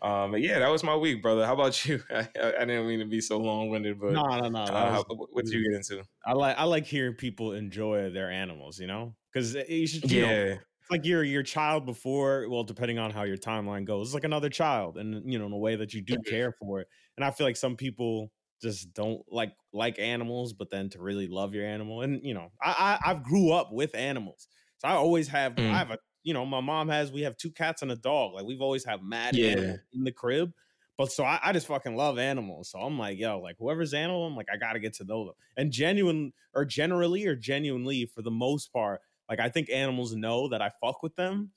Um, 0.02 0.32
but 0.32 0.42
yeah, 0.42 0.60
that 0.60 0.70
was 0.70 0.84
my 0.84 0.96
week, 0.96 1.22
brother. 1.22 1.46
How 1.46 1.54
about 1.54 1.86
you? 1.86 2.02
I, 2.12 2.28
I 2.36 2.66
didn't 2.66 2.88
mean 2.88 3.00
to 3.00 3.06
be 3.06 3.22
so 3.22 3.38
long 3.38 3.70
winded, 3.70 4.00
but 4.00 4.12
no, 4.12 4.24
no, 4.24 4.50
no. 4.50 4.60
Uh, 4.60 5.04
what 5.08 5.48
you 5.48 5.64
get 5.64 5.78
into? 5.78 6.04
I 6.26 6.34
like 6.34 6.58
I 6.58 6.64
like 6.66 6.86
hearing 6.86 7.14
people 7.14 7.54
enjoy 7.54 8.10
their 8.10 8.30
animals, 8.30 8.80
you 8.80 8.88
know, 8.88 9.16
because 9.34 9.56
you 9.56 9.88
should. 9.88 10.12
You 10.12 10.22
yeah. 10.22 10.28
Know, 10.28 10.58
it's 10.86 10.92
like 10.92 11.06
your 11.06 11.24
your 11.24 11.42
child 11.42 11.86
before. 11.86 12.46
Well, 12.48 12.64
depending 12.64 13.00
on 13.00 13.10
how 13.10 13.24
your 13.24 13.38
timeline 13.38 13.86
goes, 13.86 14.10
it's 14.10 14.14
like 14.14 14.24
another 14.24 14.50
child, 14.50 14.98
and 14.98 15.32
you 15.32 15.40
know, 15.40 15.48
in 15.48 15.52
a 15.52 15.58
way 15.58 15.76
that 15.78 15.94
you 15.94 16.02
do 16.02 16.18
care 16.28 16.52
for 16.52 16.82
it. 16.82 16.88
And 17.18 17.26
I 17.26 17.32
feel 17.32 17.48
like 17.48 17.56
some 17.56 17.76
people 17.76 18.32
just 18.62 18.94
don't 18.94 19.22
like 19.32 19.54
like 19.74 19.98
animals, 19.98 20.54
but 20.54 20.70
then 20.70 20.90
to 20.92 21.02
really 21.02 21.28
love 21.28 21.56
your 21.56 21.66
animal, 21.66 22.02
and 22.02 22.20
you 22.24 22.36
know, 22.36 22.52
I, 22.62 23.00
I 23.04 23.12
I've 23.12 23.24
grew 23.24 23.52
up 23.52 23.72
with 23.72 23.96
animals, 23.96 24.48
so 24.78 24.88
I 24.88 24.92
always 24.92 25.28
have 25.30 25.56
mm. 25.56 25.72
I 25.72 25.78
have 25.78 25.90
a 25.90 25.98
you 26.26 26.34
know, 26.34 26.44
my 26.44 26.60
mom 26.60 26.90
has, 26.90 27.12
we 27.12 27.22
have 27.22 27.38
two 27.38 27.52
cats 27.52 27.84
and 27.84 27.92
a 27.92 27.96
dog. 27.96 28.34
Like 28.34 28.46
we've 28.46 28.62
always 28.62 28.84
had 28.84 29.04
mad 29.04 29.36
yeah. 29.36 29.76
in 29.94 30.04
the 30.04 30.12
crib. 30.12 30.52
But 30.98 31.12
so 31.12 31.24
I, 31.24 31.40
I, 31.44 31.54
just 31.54 31.68
fucking 31.68 31.96
love 31.96 32.18
animals. 32.18 32.70
So 32.70 32.80
I'm 32.80 32.98
like, 32.98 33.20
yo, 33.20 33.40
like 33.40 33.58
whoever's 33.60 33.94
animal, 33.94 34.26
I'm 34.26 34.36
like, 34.36 34.48
I 34.52 34.58
gotta 34.58 34.80
get 34.80 34.96
to 34.96 35.04
know 35.04 35.26
them. 35.26 35.36
And 35.56 35.72
genuine 35.72 36.34
or 36.56 36.66
generally 36.66 37.28
or 37.28 37.36
genuinely, 37.36 38.06
for 38.08 38.24
the 38.24 38.32
most 38.32 38.74
part, 38.74 39.02
like 39.30 39.40
I 39.40 39.50
think 39.50 39.70
animals 39.70 40.16
know 40.16 40.50
that 40.50 40.62
I 40.62 40.72
fuck 40.82 41.04
with 41.04 41.16
them. 41.16 41.52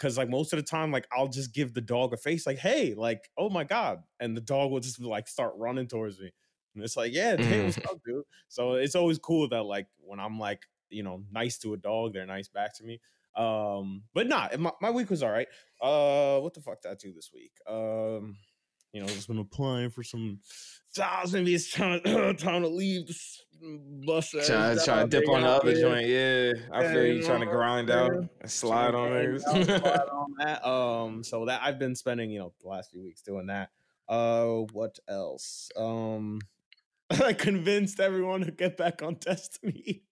Cause 0.00 0.18
like 0.18 0.30
most 0.30 0.52
of 0.52 0.58
the 0.58 0.64
time, 0.64 0.90
like 0.90 1.06
I'll 1.12 1.28
just 1.28 1.54
give 1.54 1.72
the 1.72 1.80
dog 1.80 2.12
a 2.12 2.16
face, 2.16 2.46
like, 2.46 2.58
hey, 2.58 2.94
like, 2.94 3.30
oh 3.38 3.50
my 3.50 3.64
God. 3.64 4.02
And 4.18 4.36
the 4.36 4.40
dog 4.40 4.72
will 4.72 4.80
just 4.80 5.00
like 5.00 5.28
start 5.28 5.52
running 5.56 5.86
towards 5.86 6.18
me. 6.18 6.32
And 6.74 6.82
it's 6.82 6.96
like, 6.96 7.12
yeah, 7.12 7.36
hey, 7.36 7.64
what's 7.64 7.78
mm. 7.78 7.84
up, 7.84 8.00
dude? 8.04 8.24
So 8.48 8.74
it's 8.74 8.94
always 8.96 9.18
cool 9.18 9.48
that 9.50 9.62
like 9.64 9.86
when 9.98 10.18
I'm 10.18 10.38
like, 10.38 10.62
you 10.88 11.04
know, 11.04 11.22
nice 11.30 11.58
to 11.58 11.74
a 11.74 11.76
dog, 11.76 12.14
they're 12.14 12.26
nice 12.26 12.48
back 12.48 12.74
to 12.78 12.84
me. 12.84 13.00
Um, 13.36 14.02
but 14.12 14.26
not 14.26 14.52
nah, 14.52 14.58
my, 14.58 14.72
my 14.80 14.90
week 14.90 15.10
was 15.10 15.22
all 15.22 15.30
right. 15.30 15.48
Uh, 15.80 16.40
what 16.40 16.54
the 16.54 16.60
fuck 16.60 16.82
did 16.82 16.92
I 16.92 16.94
do 16.94 17.12
this 17.12 17.30
week? 17.32 17.52
Um, 17.66 18.36
you 18.92 19.00
know, 19.00 19.06
just 19.06 19.28
been 19.28 19.38
applying 19.38 19.90
for 19.90 20.02
some 20.02 20.40
jobs. 20.94 21.32
Maybe 21.32 21.54
it's 21.54 21.72
time, 21.72 22.00
time 22.36 22.62
to 22.62 22.68
leave 22.68 23.06
the 23.06 23.14
bus. 24.04 24.30
Trying 24.30 24.78
try 24.84 25.02
to 25.02 25.08
dip 25.08 25.28
on 25.28 25.42
the 25.42 25.48
other 25.48 25.74
joint. 25.74 26.06
Yeah, 26.06 26.52
I 26.72 26.92
feel 26.92 27.06
you, 27.06 27.22
trying 27.22 27.40
to 27.40 27.46
grind 27.46 27.88
yeah. 27.88 28.02
out 28.02 28.12
and 28.12 28.50
slide 28.50 28.94
on 28.94 29.12
it. 29.12 29.40
slide 29.42 29.86
on 29.86 30.34
that. 30.38 30.66
Um, 30.66 31.22
so 31.22 31.46
that 31.46 31.60
I've 31.62 31.78
been 31.78 31.94
spending, 31.94 32.30
you 32.30 32.40
know, 32.40 32.52
the 32.60 32.68
last 32.68 32.90
few 32.90 33.02
weeks 33.02 33.22
doing 33.22 33.46
that. 33.46 33.70
Uh, 34.08 34.64
what 34.72 34.98
else? 35.08 35.70
Um, 35.76 36.40
I 37.24 37.32
convinced 37.32 38.00
everyone 38.00 38.42
to 38.42 38.50
get 38.50 38.76
back 38.76 39.02
on 39.02 39.14
Destiny 39.20 40.02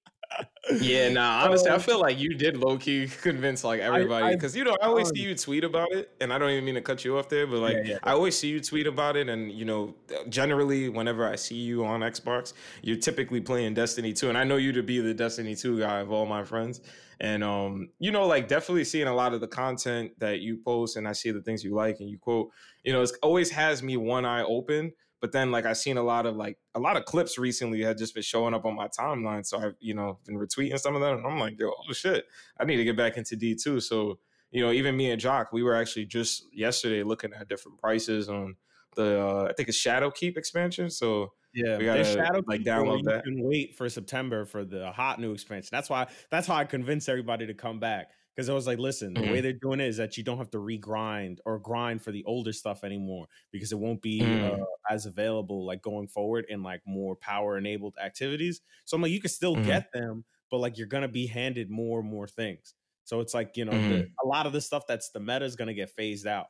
yeah, 0.80 1.08
nah. 1.12 1.44
Honestly, 1.44 1.70
I 1.70 1.78
feel 1.78 2.00
like 2.00 2.18
you 2.18 2.34
did 2.34 2.56
low 2.56 2.78
key 2.78 3.08
convince 3.22 3.64
like 3.64 3.80
everybody 3.80 4.34
because 4.34 4.56
you 4.56 4.64
know 4.64 4.76
I 4.82 4.86
always 4.86 5.08
see 5.08 5.20
you 5.20 5.34
tweet 5.34 5.64
about 5.64 5.92
it, 5.92 6.10
and 6.20 6.32
I 6.32 6.38
don't 6.38 6.50
even 6.50 6.64
mean 6.64 6.74
to 6.74 6.80
cut 6.80 7.04
you 7.04 7.18
off 7.18 7.28
there, 7.28 7.46
but 7.46 7.58
like 7.58 7.76
yeah, 7.76 7.82
yeah. 7.84 7.98
I 8.02 8.12
always 8.12 8.36
see 8.36 8.48
you 8.48 8.60
tweet 8.60 8.86
about 8.86 9.16
it, 9.16 9.28
and 9.28 9.50
you 9.52 9.64
know, 9.64 9.94
generally 10.28 10.88
whenever 10.88 11.26
I 11.26 11.36
see 11.36 11.56
you 11.56 11.84
on 11.84 12.00
Xbox, 12.00 12.52
you're 12.82 12.96
typically 12.96 13.40
playing 13.40 13.74
Destiny 13.74 14.12
2, 14.12 14.28
and 14.28 14.38
I 14.38 14.44
know 14.44 14.56
you 14.56 14.72
to 14.72 14.82
be 14.82 15.00
the 15.00 15.14
Destiny 15.14 15.54
2 15.54 15.80
guy 15.80 16.00
of 16.00 16.12
all 16.12 16.26
my 16.26 16.44
friends, 16.44 16.80
and 17.20 17.42
um, 17.42 17.88
you 17.98 18.12
know, 18.12 18.26
like 18.26 18.48
definitely 18.48 18.84
seeing 18.84 19.08
a 19.08 19.14
lot 19.14 19.34
of 19.34 19.40
the 19.40 19.48
content 19.48 20.12
that 20.18 20.40
you 20.40 20.58
post, 20.64 20.96
and 20.96 21.08
I 21.08 21.12
see 21.12 21.30
the 21.30 21.42
things 21.42 21.64
you 21.64 21.74
like 21.74 22.00
and 22.00 22.08
you 22.08 22.18
quote, 22.18 22.50
you 22.88 22.94
know, 22.94 23.02
it 23.02 23.10
always 23.22 23.50
has 23.50 23.82
me 23.82 23.96
one 23.96 24.24
eye 24.24 24.42
open 24.42 24.92
but 25.20 25.32
then 25.32 25.50
like 25.50 25.66
I've 25.66 25.76
seen 25.76 25.96
a 25.96 26.02
lot 26.02 26.26
of 26.26 26.36
like 26.36 26.58
a 26.74 26.80
lot 26.80 26.96
of 26.96 27.04
clips 27.04 27.38
recently 27.38 27.82
had 27.82 27.98
just 27.98 28.14
been 28.14 28.22
showing 28.22 28.54
up 28.54 28.64
on 28.64 28.74
my 28.74 28.88
timeline. 28.88 29.44
So 29.44 29.58
I've, 29.58 29.74
you 29.80 29.94
know, 29.94 30.18
been 30.24 30.36
retweeting 30.36 30.78
some 30.78 30.94
of 30.94 31.00
them. 31.00 31.18
And 31.18 31.26
I'm 31.26 31.38
like, 31.38 31.58
yo, 31.58 31.70
oh 31.70 31.92
shit, 31.92 32.26
I 32.58 32.64
need 32.64 32.76
to 32.76 32.84
get 32.84 32.96
back 32.96 33.16
into 33.16 33.36
D2. 33.36 33.82
So, 33.82 34.18
you 34.50 34.64
know, 34.64 34.70
even 34.70 34.96
me 34.96 35.10
and 35.10 35.20
Jock, 35.20 35.52
we 35.52 35.62
were 35.62 35.74
actually 35.74 36.06
just 36.06 36.46
yesterday 36.52 37.02
looking 37.02 37.32
at 37.32 37.48
different 37.48 37.78
prices 37.78 38.28
on 38.28 38.56
the 38.94 39.20
uh 39.20 39.48
I 39.50 39.52
think 39.54 39.68
it's 39.68 39.82
Shadowkeep 39.82 40.36
expansion. 40.36 40.88
So 40.88 41.32
yeah, 41.52 41.78
we 41.78 41.84
gotta 41.84 42.04
Shadow 42.04 42.42
like 42.46 42.62
download 42.62 43.04
that. 43.04 43.24
can 43.24 43.42
wait 43.42 43.74
for 43.74 43.88
September 43.88 44.44
for 44.44 44.64
the 44.64 44.92
hot 44.92 45.20
new 45.20 45.32
expansion. 45.32 45.70
That's 45.72 45.90
why 45.90 46.06
that's 46.30 46.46
how 46.46 46.54
I 46.54 46.64
convinced 46.64 47.08
everybody 47.08 47.46
to 47.46 47.54
come 47.54 47.80
back 47.80 48.10
because 48.38 48.48
I 48.48 48.54
was 48.54 48.68
like, 48.68 48.78
listen, 48.78 49.14
mm-hmm. 49.14 49.24
the 49.24 49.30
way 49.32 49.38
mm-hmm. 49.38 49.42
they're 49.42 49.52
doing 49.54 49.80
it 49.80 49.88
is 49.88 49.96
that 49.96 50.16
you 50.16 50.22
don't 50.22 50.38
have 50.38 50.50
to 50.52 50.58
regrind 50.58 51.38
or 51.44 51.58
grind 51.58 52.00
for 52.00 52.12
the 52.12 52.22
older 52.24 52.52
stuff 52.52 52.84
anymore 52.84 53.26
because 53.50 53.72
it 53.72 53.78
won't 53.80 54.00
be 54.00 54.20
mm. 54.20 54.60
uh, 54.60 54.64
as 54.88 55.06
available 55.06 55.66
like 55.66 55.82
going 55.82 56.06
forward 56.06 56.46
in 56.48 56.62
like 56.62 56.80
more 56.86 57.16
power 57.16 57.58
enabled 57.58 57.96
activities. 58.00 58.60
So 58.84 58.94
I'm 58.94 59.02
like, 59.02 59.10
you 59.10 59.20
can 59.20 59.28
still 59.28 59.56
mm-hmm. 59.56 59.66
get 59.66 59.92
them, 59.92 60.24
but 60.52 60.58
like 60.58 60.78
you're 60.78 60.86
gonna 60.86 61.08
be 61.08 61.26
handed 61.26 61.68
more 61.68 61.98
and 61.98 62.08
more 62.08 62.28
things. 62.28 62.74
So 63.02 63.18
it's 63.18 63.34
like 63.34 63.56
you 63.56 63.64
know, 63.64 63.72
mm-hmm. 63.72 63.90
the, 63.90 64.08
a 64.22 64.26
lot 64.28 64.46
of 64.46 64.52
the 64.52 64.60
stuff 64.60 64.84
that's 64.86 65.10
the 65.10 65.18
meta 65.18 65.44
is 65.44 65.56
gonna 65.56 65.74
get 65.74 65.90
phased 65.90 66.28
out. 66.28 66.46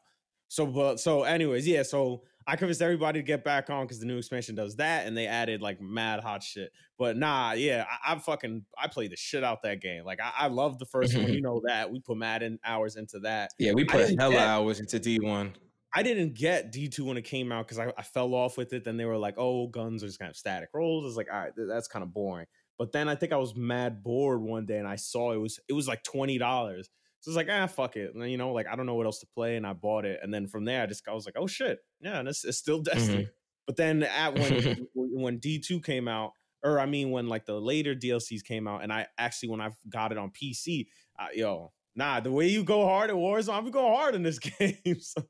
So, 0.49 0.66
but 0.66 1.00
so, 1.00 1.23
anyways, 1.23 1.66
yeah. 1.66 1.85
So 1.85 2.25
I 2.49 2.57
convinced 2.57 2.81
everybody 2.81 3.21
to 3.21 3.23
get 3.23 3.45
back 3.45 3.69
on 3.69 3.85
because 3.85 4.00
the 4.00 4.07
new 4.07 4.17
expansion 4.17 4.55
does 4.55 4.76
that, 4.76 5.07
and 5.07 5.14
they 5.14 5.26
added 5.26 5.61
like 5.61 5.83
mad 5.83 6.21
hot 6.21 6.43
shit. 6.43 6.73
But 6.99 7.19
nah, 7.19 7.52
yeah, 7.52 7.85
I, 7.87 8.14
I 8.14 8.19
fucking 8.19 8.64
I 8.83 8.88
played 8.88 9.12
the 9.12 9.17
shit 9.17 9.45
out 9.45 9.62
that 9.64 9.83
game. 9.83 10.05
Like 10.07 10.19
I, 10.19 10.33
I 10.45 10.49
love 10.49 10.78
the 10.78 10.87
1st 10.87 11.23
one. 11.23 11.33
You 11.35 11.43
know 11.43 11.61
that 11.67 11.93
we 11.93 12.00
put 12.00 12.17
mad 12.17 12.43
in 12.43 12.59
hours 12.64 12.97
into 12.97 13.19
that. 13.21 13.50
Yeah, 13.59 13.73
we 13.75 13.85
put 13.85 14.19
hella 14.19 14.33
get, 14.33 14.49
hours 14.49 14.81
into 14.81 14.99
D 14.99 15.19
one. 15.21 15.52
I 15.95 16.02
didn't 16.02 16.35
get 16.35 16.73
D 16.73 16.88
two 16.88 17.05
when 17.05 17.19
it 17.19 17.25
came 17.26 17.52
out 17.52 17.67
because 17.67 17.78
I, 17.78 17.93
I, 17.99 18.02
fell 18.02 18.35
off 18.35 18.57
with 18.57 18.73
it. 18.73 18.83
Then 18.83 18.97
they 18.97 19.05
were 19.05 19.19
like, 19.19 19.35
"Oh, 19.37 19.67
guns 19.67 20.02
are 20.02 20.07
just 20.07 20.19
kind 20.19 20.31
of 20.31 20.37
static 20.37 20.71
rolls." 20.73 21.05
It's 21.05 21.19
like, 21.19 21.28
all 21.31 21.38
right, 21.38 21.52
that's 21.69 21.87
kind 21.87 22.02
of 22.02 22.14
boring. 22.14 22.47
But 22.78 22.93
then 22.93 23.11
I 23.11 23.14
think 23.14 23.33
I 23.33 23.37
was 23.37 23.55
mad 23.57 24.02
bored 24.02 24.40
one 24.40 24.64
day 24.64 24.78
and 24.78 24.88
I 24.88 24.97
saw 24.97 25.33
it 25.33 25.38
was 25.38 25.61
it 25.69 25.75
was 25.75 25.87
like 25.87 26.02
twenty 26.02 26.38
dollars. 26.38 26.88
So 27.20 27.30
it's 27.30 27.37
like, 27.37 27.48
ah, 27.50 27.66
fuck 27.66 27.96
it. 27.96 28.14
And, 28.14 28.30
you 28.30 28.37
know, 28.37 28.52
like 28.52 28.66
I 28.66 28.76
don't 28.76 28.87
know 28.87 28.94
what 28.94 29.06
else 29.06 29.18
to 29.20 29.26
play, 29.26 29.56
and 29.56 29.66
I 29.66 29.72
bought 29.72 30.04
it. 30.04 30.20
And 30.22 30.32
then 30.32 30.46
from 30.46 30.64
there, 30.64 30.82
I 30.82 30.87
just 30.87 31.06
I 31.08 31.12
was 31.12 31.26
like, 31.26 31.37
oh 31.37 31.46
shit, 31.46 31.78
yeah, 32.00 32.18
and 32.18 32.28
it's, 32.28 32.44
it's 32.44 32.58
still 32.58 32.80
Destiny. 32.82 33.25
Mm-hmm. 33.25 33.30
But 33.66 33.76
then 33.76 34.02
at 34.02 34.34
when 34.34 34.87
when 34.94 35.38
D 35.38 35.58
two 35.58 35.80
came 35.80 36.08
out, 36.08 36.32
or 36.62 36.80
I 36.80 36.87
mean 36.87 37.10
when 37.10 37.28
like 37.28 37.44
the 37.44 37.60
later 37.60 37.94
DLCs 37.94 38.44
came 38.44 38.66
out, 38.66 38.82
and 38.82 38.92
I 38.92 39.06
actually 39.18 39.50
when 39.50 39.60
I 39.60 39.70
got 39.88 40.12
it 40.12 40.18
on 40.18 40.30
PC, 40.30 40.87
uh, 41.18 41.26
yo, 41.34 41.72
nah, 41.94 42.20
the 42.20 42.30
way 42.30 42.46
you 42.46 42.64
go 42.64 42.87
hard 42.87 43.10
at 43.10 43.16
Warzone, 43.16 43.54
I'm 43.54 43.70
going 43.70 43.94
hard 43.94 44.14
in 44.14 44.22
this 44.22 44.38
game. 44.38 45.00
so. 45.00 45.22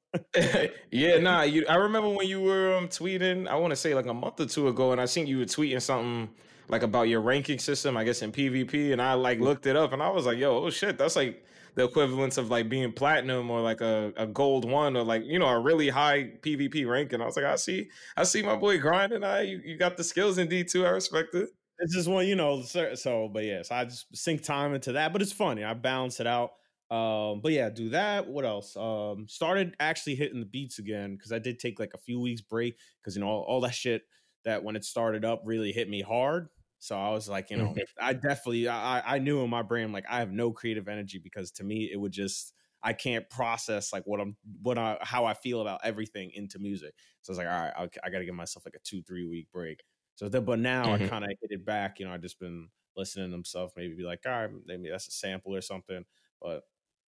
yeah, 0.93 1.19
nah, 1.19 1.43
you. 1.43 1.67
I 1.69 1.77
remember 1.77 2.11
when 2.11 2.29
you 2.29 2.43
were 2.43 2.77
um, 2.77 2.89
tweeting. 2.89 3.49
I 3.49 3.57
want 3.57 3.73
to 3.73 3.77
say 3.77 3.95
like 3.95 4.07
a 4.07 4.15
month 4.15 4.39
or 4.41 4.47
two 4.47 4.69
ago, 4.69 4.93
and 4.93 5.01
I 5.01 5.07
seen 5.07 5.27
you 5.27 5.39
were 5.39 5.45
tweeting 5.45 5.83
something 5.83 6.29
like 6.69 6.83
about 6.83 7.09
your 7.09 7.23
ranking 7.23 7.59
system, 7.59 7.97
I 7.97 8.05
guess 8.05 8.23
in 8.23 8.31
PvP, 8.31 8.93
and 8.93 9.01
I 9.01 9.15
like 9.15 9.41
looked 9.41 9.67
it 9.67 9.75
up, 9.75 9.93
and 9.93 10.03
I 10.03 10.11
was 10.11 10.27
like, 10.27 10.39
yo, 10.39 10.65
oh 10.65 10.71
shit, 10.71 10.99
that's 10.99 11.17
like 11.17 11.45
the 11.79 11.85
equivalence 11.85 12.39
of 12.39 12.51
like 12.51 12.69
being 12.69 12.91
platinum 12.91 13.53
or 13.53 13.61
like 13.61 13.81
a, 13.81 14.13
a 14.17 14.27
gold 14.27 14.69
one 14.69 14.97
or 14.97 15.05
like 15.05 15.23
you 15.25 15.39
know 15.39 15.47
a 15.47 15.61
really 15.61 15.89
high 15.89 16.25
PvP 16.41 16.85
rank. 16.89 17.13
And 17.13 17.23
I 17.23 17.27
was 17.27 17.37
like, 17.37 17.45
I 17.45 17.55
see, 17.55 17.89
I 18.17 18.25
see 18.25 18.43
my 18.43 18.57
boy 18.57 18.81
grinding. 18.81 19.23
I 19.23 19.43
you, 19.43 19.61
you 19.65 19.77
got 19.79 19.97
the 19.97 20.03
skills 20.03 20.39
in 20.39 20.49
D 20.49 20.65
two. 20.65 20.85
I 20.85 20.91
respect 20.91 21.37
it. 21.37 21.51
It's 21.79 21.95
just 21.95 22.09
one, 22.09 22.27
you 22.27 22.35
know. 22.35 22.63
So, 22.63 23.31
but 23.33 23.45
yes, 23.45 23.71
I 23.71 23.85
just 23.85 24.07
sink 24.13 24.43
time 24.43 24.75
into 24.75 24.91
that. 24.93 25.13
But 25.13 25.23
it's 25.23 25.31
funny. 25.31 25.63
I 25.63 25.75
balance 25.75 26.19
it 26.19 26.27
out. 26.27 26.51
Um, 26.91 27.43
but 27.43 27.53
yeah, 27.53 27.71
do 27.71 27.91
that. 27.91 28.27
What 28.27 28.45
else? 28.45 28.77
Um, 28.77 29.27
started 29.29 29.77
actually 29.79 30.17
hitting 30.17 30.41
the 30.41 30.47
beats 30.47 30.81
again 30.81 31.15
because 31.15 31.31
I 31.31 31.39
did 31.39 31.61
take 31.61 31.79
like 31.79 31.95
a 31.95 31.99
few 31.99 32.19
weeks 32.19 32.41
break 32.41 32.77
because 33.01 33.15
you 33.15 33.21
know 33.21 33.29
all, 33.29 33.43
all 33.43 33.61
that 33.61 33.75
shit 33.75 34.03
that 34.45 34.65
when 34.65 34.75
it 34.75 34.85
started 34.85 35.25
up 35.25 35.43
really 35.45 35.71
hit 35.71 35.89
me 35.89 36.03
hard. 36.03 36.49
So 36.79 36.97
I 36.97 37.11
was 37.11 37.29
like, 37.29 37.51
you 37.51 37.57
know. 37.57 37.75
I 38.01 38.13
definitely 38.13 38.69
I 38.69 39.17
I 39.17 39.19
knew 39.19 39.43
in 39.43 39.51
my 39.51 39.63
brain 39.63 39.93
like 39.93 40.05
I 40.09 40.19
have 40.21 40.31
no 40.31 40.53
creative 40.53 40.89
energy 40.89 41.19
because 41.19 41.51
to 41.53 41.65
me 41.65 41.91
it 41.93 41.97
would 41.97 42.13
just 42.13 42.53
I 42.83 42.93
can't 42.93 43.29
process 43.29 43.93
like 43.93 44.05
what 44.07 44.21
I'm 44.21 44.37
what 44.63 44.79
I 44.79 44.99
how 45.01 45.25
I 45.25 45.35
feel 45.35 45.61
about 45.61 45.81
everything 45.83 46.31
into 46.35 46.59
music. 46.59 46.95
So 47.23 47.31
I 47.31 47.33
was 47.33 47.39
like, 47.39 47.47
all 47.49 47.61
right, 47.61 47.73
I, 47.77 48.07
I 48.07 48.11
got 48.11 48.21
to 48.21 48.25
give 48.25 48.35
myself 48.35 48.65
like 48.65 48.75
a 48.75 48.83
two 48.85 49.03
three 49.03 49.27
week 49.27 49.49
break. 49.53 49.83
So 50.15 50.29
then, 50.29 50.45
but 50.45 50.59
now 50.59 50.85
mm-hmm. 50.85 51.05
I 51.05 51.09
kind 51.09 51.25
of 51.25 51.31
hit 51.31 51.51
it 51.51 51.65
back. 51.65 51.99
You 51.99 52.07
know, 52.07 52.13
I 52.13 52.19
just 52.19 52.39
been 52.39 52.69
listening 52.97 53.31
to 53.31 53.33
himself. 53.33 53.73
Maybe 53.77 53.95
be 53.95 54.05
like, 54.05 54.21
all 54.27 54.33
right, 54.33 54.51
maybe 54.67 54.89
that's 54.91 55.09
a 55.09 55.13
sample 55.13 55.55
or 55.55 55.61
something. 55.61 56.05
But 56.41 56.63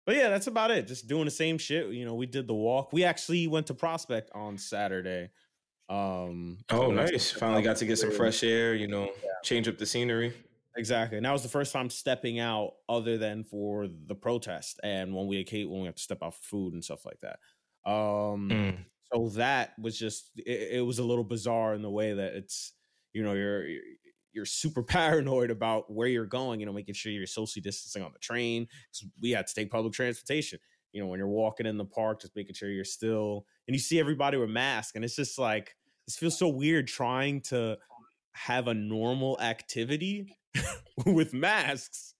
but 0.06 0.16
yeah, 0.16 0.28
that's 0.28 0.46
about 0.46 0.70
it. 0.70 0.86
Just 0.86 1.08
doing 1.08 1.24
the 1.24 1.30
same 1.30 1.56
shit. 1.56 1.88
You 1.88 2.04
know, 2.04 2.14
we 2.14 2.26
did 2.26 2.46
the 2.46 2.54
walk. 2.54 2.92
We 2.92 3.04
actually 3.04 3.46
went 3.46 3.68
to 3.68 3.74
Prospect 3.74 4.30
on 4.34 4.58
Saturday. 4.58 5.30
Um, 5.88 6.58
oh, 6.70 6.90
nice! 6.90 7.30
Finally 7.30 7.62
got 7.62 7.76
to 7.76 7.86
get 7.86 7.98
some 7.98 8.10
fresh 8.10 8.42
air. 8.42 8.74
You 8.74 8.88
know, 8.88 9.04
yeah. 9.04 9.30
change 9.42 9.68
up 9.68 9.78
the 9.78 9.86
scenery. 9.86 10.34
Exactly. 10.76 11.16
And 11.16 11.24
that 11.24 11.32
was 11.32 11.42
the 11.42 11.48
first 11.48 11.72
time 11.72 11.88
stepping 11.88 12.40
out, 12.40 12.72
other 12.88 13.16
than 13.16 13.44
for 13.44 13.86
the 13.88 14.14
protest 14.14 14.80
and 14.82 15.14
when 15.14 15.26
we 15.26 15.46
when 15.68 15.80
we 15.80 15.86
have 15.86 15.94
to 15.94 16.02
step 16.02 16.18
out 16.22 16.34
for 16.34 16.42
food 16.42 16.74
and 16.74 16.84
stuff 16.84 17.04
like 17.04 17.20
that. 17.22 17.38
Um, 17.88 18.48
mm. 18.50 18.76
so 19.12 19.28
that 19.36 19.74
was 19.78 19.98
just 19.98 20.30
it, 20.36 20.78
it, 20.78 20.80
was 20.80 20.98
a 20.98 21.04
little 21.04 21.24
bizarre 21.24 21.74
in 21.74 21.82
the 21.82 21.90
way 21.90 22.14
that 22.14 22.34
it's 22.34 22.72
you 23.12 23.22
know 23.22 23.34
you're 23.34 23.66
you're 24.32 24.46
super 24.46 24.82
paranoid 24.82 25.50
about 25.50 25.92
where 25.92 26.08
you're 26.08 26.26
going. 26.26 26.58
You 26.58 26.66
know, 26.66 26.72
making 26.72 26.94
sure 26.94 27.12
you're 27.12 27.26
socially 27.26 27.62
distancing 27.62 28.02
on 28.02 28.12
the 28.12 28.18
train 28.18 28.66
because 28.90 29.08
we 29.20 29.30
had 29.30 29.46
to 29.46 29.54
take 29.54 29.70
public 29.70 29.92
transportation. 29.92 30.58
You 30.94 31.02
know, 31.02 31.08
when 31.08 31.18
you're 31.18 31.28
walking 31.28 31.66
in 31.66 31.76
the 31.76 31.84
park, 31.84 32.20
just 32.20 32.36
making 32.36 32.54
sure 32.54 32.70
you're 32.70 32.84
still 32.84 33.46
and 33.66 33.74
you 33.74 33.80
see 33.80 33.98
everybody 33.98 34.36
with 34.36 34.48
masks, 34.48 34.94
and 34.94 35.04
it's 35.04 35.16
just 35.16 35.38
like 35.38 35.76
this 36.06 36.16
feels 36.16 36.38
so 36.38 36.48
weird 36.48 36.86
trying 36.86 37.40
to 37.42 37.76
have 38.32 38.68
a 38.68 38.74
normal 38.74 39.38
activity 39.40 40.38
with 41.06 41.34
masks. 41.34 42.14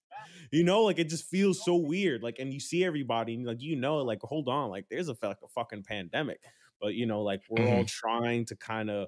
You 0.51 0.63
know, 0.63 0.83
like 0.83 0.99
it 0.99 1.09
just 1.09 1.25
feels 1.25 1.63
so 1.63 1.75
weird. 1.75 2.21
Like, 2.21 2.37
and 2.39 2.53
you 2.53 2.59
see 2.59 2.83
everybody, 2.83 3.35
and 3.35 3.45
like 3.45 3.61
you 3.61 3.77
know, 3.77 3.97
like 3.97 4.19
hold 4.21 4.49
on, 4.49 4.69
like 4.69 4.87
there's 4.89 5.07
a, 5.07 5.15
like 5.23 5.37
a 5.43 5.47
fucking 5.47 5.83
pandemic, 5.83 6.39
but 6.81 6.95
you 6.95 7.05
know, 7.05 7.21
like 7.21 7.41
we're 7.49 7.63
mm-hmm. 7.63 7.77
all 7.77 7.85
trying 7.85 8.45
to 8.45 8.55
kind 8.55 8.89
of 8.89 9.07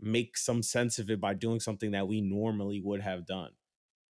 make 0.00 0.36
some 0.36 0.62
sense 0.62 0.98
of 0.98 1.10
it 1.10 1.20
by 1.20 1.34
doing 1.34 1.60
something 1.60 1.92
that 1.92 2.08
we 2.08 2.20
normally 2.20 2.80
would 2.82 3.00
have 3.00 3.26
done. 3.26 3.50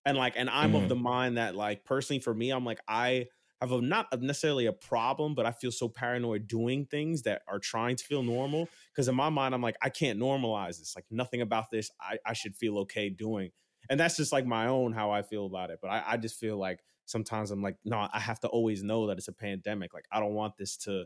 And 0.04 0.16
like, 0.16 0.34
and 0.36 0.50
I'm 0.50 0.72
mm-hmm. 0.72 0.82
of 0.82 0.88
the 0.88 0.96
mind 0.96 1.36
that 1.36 1.54
like 1.54 1.84
personally 1.84 2.20
for 2.20 2.34
me, 2.34 2.50
I'm 2.50 2.64
like 2.64 2.80
I 2.86 3.26
have 3.62 3.72
a, 3.72 3.80
not 3.80 4.20
necessarily 4.20 4.66
a 4.66 4.72
problem, 4.72 5.34
but 5.34 5.46
I 5.46 5.52
feel 5.52 5.70
so 5.70 5.88
paranoid 5.88 6.46
doing 6.46 6.86
things 6.86 7.22
that 7.22 7.42
are 7.48 7.58
trying 7.58 7.96
to 7.96 8.04
feel 8.04 8.22
normal. 8.22 8.68
Because 8.92 9.08
in 9.08 9.14
my 9.14 9.30
mind, 9.30 9.54
I'm 9.54 9.62
like, 9.62 9.76
I 9.82 9.88
can't 9.88 10.18
normalize 10.18 10.78
this. 10.78 10.94
Like 10.96 11.06
nothing 11.10 11.40
about 11.40 11.70
this 11.70 11.90
I, 12.00 12.18
I 12.26 12.32
should 12.32 12.56
feel 12.56 12.78
okay 12.80 13.08
doing. 13.08 13.50
And 13.88 13.98
that's 13.98 14.16
just 14.16 14.32
like 14.32 14.46
my 14.46 14.66
own 14.66 14.92
how 14.92 15.10
I 15.10 15.22
feel 15.22 15.46
about 15.46 15.70
it. 15.70 15.78
But 15.80 15.88
I, 15.88 16.02
I 16.06 16.16
just 16.16 16.38
feel 16.38 16.56
like 16.56 16.80
sometimes 17.06 17.50
I'm 17.50 17.62
like, 17.62 17.76
no, 17.84 18.08
I 18.12 18.20
have 18.20 18.40
to 18.40 18.48
always 18.48 18.82
know 18.82 19.06
that 19.06 19.18
it's 19.18 19.28
a 19.28 19.32
pandemic. 19.32 19.94
Like 19.94 20.06
I 20.10 20.20
don't 20.20 20.34
want 20.34 20.56
this 20.56 20.76
to, 20.78 21.04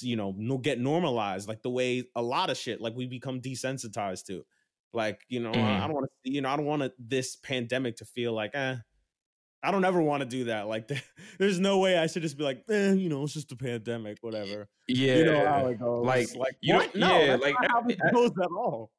you 0.00 0.16
know, 0.16 0.34
no 0.36 0.58
get 0.58 0.78
normalized 0.78 1.48
like 1.48 1.62
the 1.62 1.70
way 1.70 2.04
a 2.14 2.22
lot 2.22 2.50
of 2.50 2.56
shit 2.56 2.80
like 2.80 2.94
we 2.94 3.06
become 3.06 3.40
desensitized 3.40 4.26
to. 4.26 4.44
Like 4.92 5.20
you 5.28 5.40
know, 5.40 5.52
mm. 5.52 5.56
I, 5.56 5.60
I, 5.60 5.62
mm-hmm. 5.62 5.86
don't 5.86 5.94
want 5.94 6.06
to, 6.06 6.32
you 6.32 6.40
know, 6.40 6.48
I 6.48 6.56
don't 6.56 6.66
want 6.66 6.92
this 6.98 7.36
pandemic 7.36 7.96
to 7.96 8.04
feel 8.04 8.32
like, 8.32 8.54
eh, 8.54 8.76
I 9.66 9.72
don't 9.72 9.84
ever 9.84 10.00
want 10.00 10.20
to 10.20 10.28
do 10.28 10.44
that. 10.44 10.68
Like, 10.68 10.88
there's 11.38 11.58
no 11.58 11.78
way 11.78 11.98
I 11.98 12.06
should 12.06 12.22
just 12.22 12.38
be 12.38 12.44
like, 12.44 12.62
eh, 12.70 12.92
you 12.92 13.08
know, 13.08 13.24
it's 13.24 13.34
just 13.34 13.50
a 13.50 13.56
pandemic, 13.56 14.18
whatever. 14.20 14.68
Yeah, 14.86 15.16
you 15.16 15.24
know 15.24 15.44
how 15.44 15.66
it 15.66 15.80
goes. 15.80 16.06
Like, 16.06 16.36
like 16.36 16.56
you 16.60 16.74
what? 16.74 16.94
no, 16.94 17.20
yeah, 17.20 17.34
like 17.34 17.56
how 17.68 17.84
it 17.88 17.98
goes 18.12 18.30
at 18.40 18.50
all. 18.50 18.92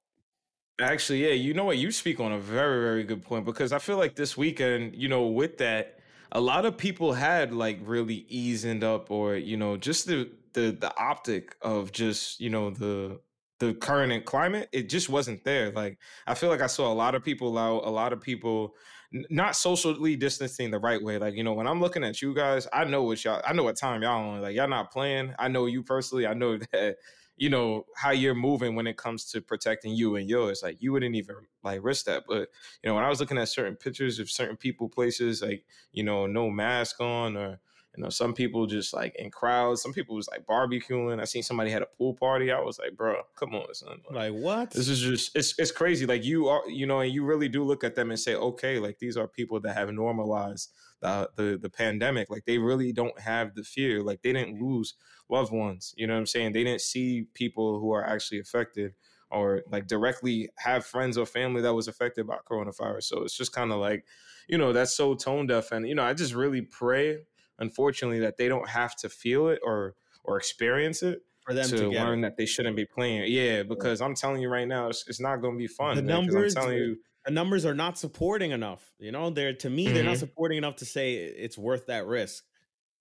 Actually, 0.81 1.25
yeah, 1.25 1.33
you 1.33 1.53
know 1.53 1.63
what? 1.63 1.77
You 1.77 1.89
speak 1.91 2.19
on 2.19 2.33
a 2.33 2.37
very, 2.37 2.83
very 2.83 3.03
good 3.05 3.23
point 3.23 3.45
because 3.45 3.71
I 3.71 3.79
feel 3.79 3.97
like 3.97 4.15
this 4.15 4.35
weekend, 4.35 4.93
you 4.93 5.07
know, 5.07 5.27
with 5.27 5.57
that, 5.59 5.99
a 6.33 6.41
lot 6.41 6.65
of 6.65 6.77
people 6.77 7.13
had 7.13 7.53
like 7.53 7.79
really 7.83 8.25
eased 8.27 8.83
up, 8.83 9.09
or 9.09 9.35
you 9.35 9.55
know, 9.55 9.77
just 9.77 10.05
the 10.05 10.29
the 10.51 10.71
the 10.71 10.93
optic 10.99 11.55
of 11.61 11.93
just 11.93 12.41
you 12.41 12.49
know 12.49 12.71
the 12.71 13.21
the 13.59 13.73
current 13.73 14.25
climate, 14.25 14.67
it 14.73 14.89
just 14.89 15.07
wasn't 15.07 15.45
there. 15.45 15.71
Like 15.71 15.97
I 16.27 16.33
feel 16.33 16.49
like 16.49 16.61
I 16.61 16.67
saw 16.67 16.91
a 16.91 16.93
lot 16.93 17.15
of 17.15 17.23
people 17.23 17.57
out, 17.57 17.85
a 17.85 17.89
lot 17.89 18.11
of 18.11 18.19
people 18.19 18.75
not 19.11 19.55
socially 19.55 20.15
distancing 20.15 20.71
the 20.71 20.79
right 20.79 21.01
way. 21.01 21.17
Like, 21.17 21.35
you 21.35 21.43
know, 21.43 21.53
when 21.53 21.67
I'm 21.67 21.79
looking 21.79 22.03
at 22.03 22.21
you 22.21 22.33
guys, 22.33 22.67
I 22.73 22.83
know 22.85 23.03
what 23.03 23.23
y'all, 23.23 23.41
I 23.45 23.53
know 23.53 23.63
what 23.63 23.77
time 23.77 24.01
y'all 24.01 24.29
on. 24.29 24.41
Like, 24.41 24.55
y'all 24.55 24.67
not 24.67 24.91
playing. 24.91 25.33
I 25.39 25.47
know 25.47 25.65
you 25.65 25.83
personally. 25.83 26.27
I 26.27 26.33
know 26.33 26.57
that, 26.71 26.97
you 27.37 27.49
know, 27.49 27.85
how 27.95 28.11
you're 28.11 28.35
moving 28.35 28.75
when 28.75 28.87
it 28.87 28.97
comes 28.97 29.25
to 29.31 29.41
protecting 29.41 29.93
you 29.93 30.15
and 30.15 30.27
yours. 30.29 30.61
Like, 30.63 30.81
you 30.81 30.91
wouldn't 30.91 31.15
even 31.15 31.35
like 31.63 31.83
risk 31.83 32.05
that. 32.05 32.23
But, 32.27 32.49
you 32.83 32.89
know, 32.89 32.95
when 32.95 33.03
I 33.03 33.09
was 33.09 33.19
looking 33.19 33.37
at 33.37 33.49
certain 33.49 33.75
pictures 33.75 34.19
of 34.19 34.29
certain 34.29 34.57
people, 34.57 34.89
places, 34.89 35.41
like, 35.41 35.65
you 35.91 36.03
know, 36.03 36.25
no 36.25 36.49
mask 36.49 36.99
on 36.99 37.37
or, 37.37 37.59
you 37.97 38.03
know, 38.03 38.09
some 38.09 38.35
people 38.35 38.67
just 38.67 38.93
like 38.93 39.15
in 39.15 39.31
crowds. 39.31 39.81
Some 39.81 39.91
people 39.91 40.15
was 40.15 40.29
like 40.29 40.45
barbecuing. 40.45 41.19
I 41.19 41.25
seen 41.25 41.41
somebody 41.41 41.71
had 41.71 41.81
a 41.81 41.87
pool 41.87 42.13
party. 42.13 42.51
I 42.51 42.59
was 42.59 42.77
like, 42.77 42.95
bro, 42.95 43.23
come 43.35 43.55
on, 43.55 43.73
son. 43.73 44.01
Like, 44.11 44.31
like 44.31 44.39
what? 44.39 44.71
This 44.71 44.87
is 44.87 44.99
just 44.99 45.35
it's 45.35 45.55
it's 45.57 45.71
crazy. 45.71 46.05
Like 46.05 46.23
you 46.23 46.47
are, 46.47 46.61
you 46.69 46.85
know, 46.85 46.99
and 46.99 47.11
you 47.11 47.25
really 47.25 47.49
do 47.49 47.63
look 47.63 47.83
at 47.83 47.95
them 47.95 48.11
and 48.11 48.19
say, 48.19 48.35
okay, 48.35 48.77
like 48.77 48.99
these 48.99 49.17
are 49.17 49.27
people 49.27 49.59
that 49.61 49.73
have 49.73 49.91
normalized 49.91 50.69
the 51.01 51.27
the, 51.35 51.57
the 51.59 51.71
pandemic. 51.71 52.29
Like 52.29 52.45
they 52.45 52.59
really 52.59 52.93
don't 52.93 53.19
have 53.19 53.55
the 53.55 53.63
fear. 53.63 54.03
Like 54.03 54.21
they 54.21 54.31
didn't 54.31 54.61
lose 54.61 54.93
loved 55.27 55.51
ones. 55.51 55.95
You 55.97 56.05
know 56.05 56.13
what 56.13 56.19
I'm 56.19 56.27
saying? 56.27 56.53
They 56.53 56.63
didn't 56.63 56.81
see 56.81 57.25
people 57.33 57.79
who 57.79 57.91
are 57.93 58.05
actually 58.05 58.39
affected 58.39 58.93
or 59.31 59.63
like 59.71 59.87
directly 59.87 60.49
have 60.57 60.85
friends 60.85 61.17
or 61.17 61.25
family 61.25 61.63
that 61.63 61.73
was 61.73 61.87
affected 61.87 62.27
by 62.27 62.37
coronavirus. 62.47 63.05
So 63.05 63.23
it's 63.23 63.35
just 63.35 63.53
kind 63.53 63.71
of 63.71 63.79
like, 63.79 64.05
you 64.47 64.59
know, 64.59 64.71
that's 64.71 64.95
so 64.95 65.15
tone 65.15 65.47
deaf. 65.47 65.71
And, 65.71 65.87
you 65.87 65.95
know, 65.95 66.03
I 66.03 66.13
just 66.13 66.35
really 66.35 66.61
pray 66.61 67.23
unfortunately 67.59 68.19
that 68.19 68.37
they 68.37 68.47
don't 68.47 68.69
have 68.69 68.95
to 68.97 69.09
feel 69.09 69.49
it 69.49 69.59
or 69.63 69.95
or 70.23 70.37
experience 70.37 71.03
it 71.03 71.21
for 71.41 71.53
them 71.53 71.69
to, 71.69 71.77
to 71.77 71.89
learn 71.89 72.19
it. 72.19 72.21
that 72.23 72.37
they 72.37 72.45
shouldn't 72.45 72.75
be 72.75 72.85
playing. 72.85 73.31
Yeah, 73.31 73.63
because 73.63 74.01
I'm 74.01 74.15
telling 74.15 74.41
you 74.41 74.49
right 74.49 74.67
now, 74.67 74.89
it's, 74.89 75.07
it's 75.07 75.21
not 75.21 75.37
going 75.37 75.53
to 75.53 75.57
be 75.57 75.67
fun. 75.67 75.95
The 75.95 76.03
man, 76.03 76.25
numbers, 76.25 76.55
I'm 76.55 76.63
telling 76.63 76.77
you, 76.77 76.97
the 77.25 77.31
numbers 77.31 77.65
are 77.65 77.73
not 77.73 77.97
supporting 77.97 78.51
enough. 78.51 78.93
You 78.99 79.11
know, 79.11 79.29
they're 79.29 79.53
to 79.53 79.69
me, 79.69 79.85
mm-hmm. 79.85 79.93
they're 79.93 80.03
not 80.03 80.11
mm-hmm. 80.11 80.19
supporting 80.19 80.57
enough 80.57 80.77
to 80.77 80.85
say 80.85 81.15
it's 81.15 81.57
worth 81.57 81.87
that 81.87 82.05
risk. 82.05 82.43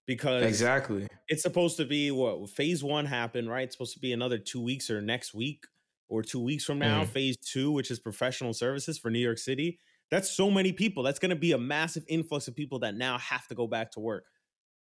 Because 0.05 0.43
exactly, 0.43 1.05
it's 1.27 1.41
supposed 1.41 1.75
to 1.77 1.85
be 1.85 2.11
what 2.11 2.49
phase 2.49 2.81
one 2.81 3.05
happened, 3.05 3.49
right? 3.49 3.63
It's 3.63 3.75
supposed 3.75 3.93
to 3.93 3.99
be 3.99 4.13
another 4.13 4.37
two 4.37 4.61
weeks 4.61 4.89
or 4.89 5.01
next 5.01 5.33
week 5.33 5.65
or 6.07 6.23
two 6.23 6.39
weeks 6.39 6.63
from 6.63 6.79
now. 6.79 7.01
Mm-hmm. 7.01 7.11
Phase 7.11 7.37
two, 7.37 7.71
which 7.71 7.91
is 7.91 7.99
professional 7.99 8.53
services 8.53 8.97
for 8.97 9.11
New 9.11 9.19
York 9.19 9.37
City. 9.37 9.79
That's 10.09 10.31
so 10.31 10.49
many 10.49 10.71
people. 10.71 11.03
That's 11.03 11.19
going 11.19 11.31
to 11.31 11.35
be 11.35 11.51
a 11.51 11.57
massive 11.57 12.05
influx 12.07 12.47
of 12.47 12.55
people 12.55 12.79
that 12.79 12.95
now 12.95 13.17
have 13.17 13.47
to 13.47 13.55
go 13.55 13.67
back 13.67 13.91
to 13.91 13.99
work. 13.99 14.23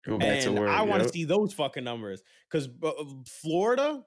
Go 0.04 0.18
back 0.18 0.28
and 0.28 0.42
to 0.42 0.52
work. 0.52 0.70
I 0.70 0.82
want 0.82 1.02
to 1.02 1.08
see 1.08 1.24
those 1.24 1.52
fucking 1.52 1.84
numbers 1.84 2.22
because 2.50 2.68
uh, 2.82 2.90
Florida 3.26 4.04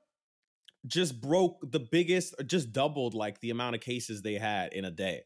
just 0.86 1.22
broke 1.22 1.60
the 1.72 1.80
biggest, 1.80 2.36
just 2.46 2.74
doubled 2.74 3.14
like 3.14 3.40
the 3.40 3.50
amount 3.50 3.76
of 3.76 3.82
cases 3.82 4.22
they 4.22 4.36
had 4.36 4.74
in 4.74 4.86
a 4.86 4.92
day. 4.92 5.24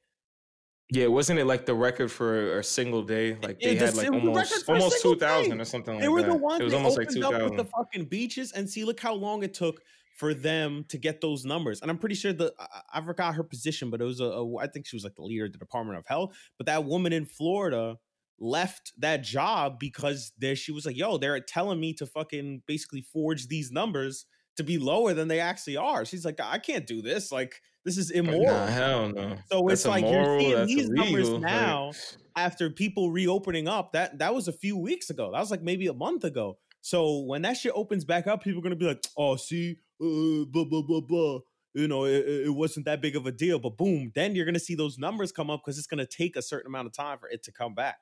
Yeah, 0.92 1.08
wasn't 1.08 1.38
it 1.40 1.46
like 1.46 1.66
the 1.66 1.76
record 1.76 2.12
for 2.12 2.60
a 2.60 2.64
single 2.64 3.04
day? 3.04 3.38
Like 3.44 3.60
they 3.60 3.76
yeah, 3.76 3.86
had 3.86 3.96
like 3.96 4.12
almost 4.12 4.68
almost 4.68 5.02
two 5.04 5.16
thousand 5.18 5.62
or 5.62 5.66
something 5.66 5.96
like 5.96 6.02
that. 6.02 6.06
They 6.06 6.10
were 6.10 6.24
the 6.24 6.36
ones 6.36 6.62
it 6.62 6.64
was 6.64 6.74
almost 6.74 6.98
like 6.98 7.10
two 7.10 7.22
thousand. 7.22 7.58
The 7.58 7.66
fucking 7.66 8.06
beaches 8.06 8.52
and 8.54 8.68
see, 8.68 8.84
look 8.84 9.00
how 9.00 9.14
long 9.14 9.44
it 9.44 9.54
took 9.54 9.82
for 10.16 10.34
them 10.34 10.84
to 10.90 10.98
get 10.98 11.22
those 11.22 11.46
numbers. 11.46 11.82
And 11.82 11.92
I'm 11.92 11.98
pretty 12.00 12.16
sure 12.16 12.34
the 12.34 12.54
I, 12.60 12.82
I 12.96 13.02
forgot 13.02 13.36
her 13.36 13.44
position, 13.44 13.92
but 13.92 14.02
it 14.02 14.06
was 14.06 14.20
a, 14.20 14.26
a 14.26 14.58
I 14.58 14.68
think 14.68 14.88
she 14.88 14.96
was 14.96 15.04
like 15.04 15.16
the 15.16 15.22
leader 15.22 15.46
of 15.46 15.52
the 15.52 15.60
Department 15.60 16.00
of 16.00 16.08
Health. 16.08 16.36
But 16.58 16.66
that 16.66 16.86
woman 16.86 17.14
in 17.14 17.26
Florida 17.26 17.98
left 18.40 18.94
that 18.98 19.24
job 19.24 19.80
because 19.80 20.32
there 20.38 20.56
she 20.56 20.72
was 20.72 20.86
like, 20.86 20.98
yo, 20.98 21.18
they're 21.18 21.40
telling 21.40 21.80
me 21.80 21.94
to 21.94 22.06
fucking 22.06 22.64
basically 22.68 23.02
forge 23.02 23.48
these 23.48 23.72
numbers 23.72 24.26
to 24.58 24.64
be 24.64 24.78
lower 24.78 25.14
than 25.14 25.28
they 25.28 25.40
actually 25.40 25.78
are. 25.78 26.06
She's 26.06 26.26
like, 26.26 26.40
I 26.42 26.58
can't 26.58 26.86
do 26.86 27.02
this. 27.02 27.32
Like, 27.32 27.62
this 27.86 27.98
is 27.98 28.12
immoral. 28.12 28.44
Nah, 28.44 28.68
hell 28.68 29.10
no. 29.10 29.38
So 29.52 29.66
That's 29.68 29.82
it's 29.82 29.88
like 29.88 30.04
immoral, 30.04 30.42
you're 30.42 30.68
seeing 30.68 30.78
these 30.78 30.90
numbers 30.90 31.30
illegal, 31.30 31.34
like- 31.34 31.52
now 31.52 31.92
after 32.36 32.70
people 32.70 33.12
reopening 33.12 33.68
up. 33.68 33.94
That 33.94 34.20
that 34.20 34.34
was 34.34 34.48
a 34.48 34.54
few 34.54 34.78
weeks 34.78 35.10
ago. 35.10 35.32
That 35.32 35.40
was 35.40 35.52
like 35.52 35.62
maybe 35.62 35.88
a 35.88 35.94
month 35.94 36.24
ago. 36.24 36.58
So 36.82 37.20
when 37.20 37.42
that 37.44 37.58
shit 37.58 37.74
opens 37.76 38.06
back 38.06 38.28
up, 38.28 38.44
people 38.44 38.60
are 38.60 38.64
gonna 38.64 38.76
be 38.76 38.86
like, 38.86 39.04
"Oh, 39.18 39.36
see, 39.36 39.78
uh, 40.02 40.46
blah 40.50 40.66
blah 40.66 40.82
blah 40.82 41.02
blah." 41.02 41.40
You 41.74 41.88
know, 41.88 42.06
it, 42.06 42.26
it 42.26 42.46
it 42.48 42.56
wasn't 42.56 42.86
that 42.86 43.02
big 43.02 43.16
of 43.16 43.26
a 43.26 43.32
deal. 43.32 43.60
But 43.60 43.78
boom, 43.78 44.12
then 44.16 44.36
you're 44.36 44.46
gonna 44.46 44.60
see 44.60 44.76
those 44.76 44.98
numbers 44.98 45.32
come 45.32 45.50
up 45.50 45.62
because 45.64 45.78
it's 45.78 45.88
gonna 45.88 46.06
take 46.06 46.36
a 46.36 46.42
certain 46.42 46.68
amount 46.68 46.88
of 46.88 46.94
time 46.94 47.20
for 47.20 47.30
it 47.30 47.44
to 47.44 47.52
come 47.52 47.76
back. 47.76 47.98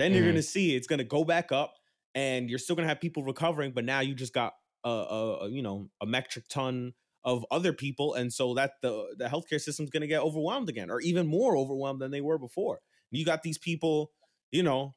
Then 0.00 0.14
you're 0.14 0.26
Mhm. 0.26 0.26
gonna 0.26 0.42
see 0.42 0.76
it's 0.76 0.88
gonna 0.88 1.04
go 1.04 1.24
back 1.24 1.52
up, 1.52 1.76
and 2.14 2.50
you're 2.50 2.58
still 2.60 2.76
gonna 2.76 2.88
have 2.88 3.00
people 3.00 3.24
recovering. 3.24 3.72
But 3.72 3.84
now 3.86 4.00
you 4.00 4.14
just 4.14 4.34
got 4.34 4.54
a, 4.84 4.90
a, 4.90 5.36
a 5.46 5.50
you 5.50 5.62
know 5.62 5.90
a 6.00 6.06
metric 6.06 6.46
ton 6.48 6.94
of 7.24 7.46
other 7.50 7.72
people, 7.74 8.14
and 8.14 8.32
so 8.32 8.54
that 8.54 8.74
the 8.82 9.14
the 9.18 9.26
healthcare 9.26 9.60
system's 9.60 9.90
gonna 9.90 10.08
get 10.08 10.22
overwhelmed 10.22 10.68
again, 10.70 10.90
or 10.90 11.00
even 11.02 11.26
more 11.28 11.56
overwhelmed 11.56 12.00
than 12.02 12.10
they 12.12 12.22
were 12.22 12.38
before. 12.38 12.80
You 13.12 13.24
got 13.24 13.42
these 13.44 13.58
people, 13.58 14.12
you 14.52 14.62
know, 14.62 14.96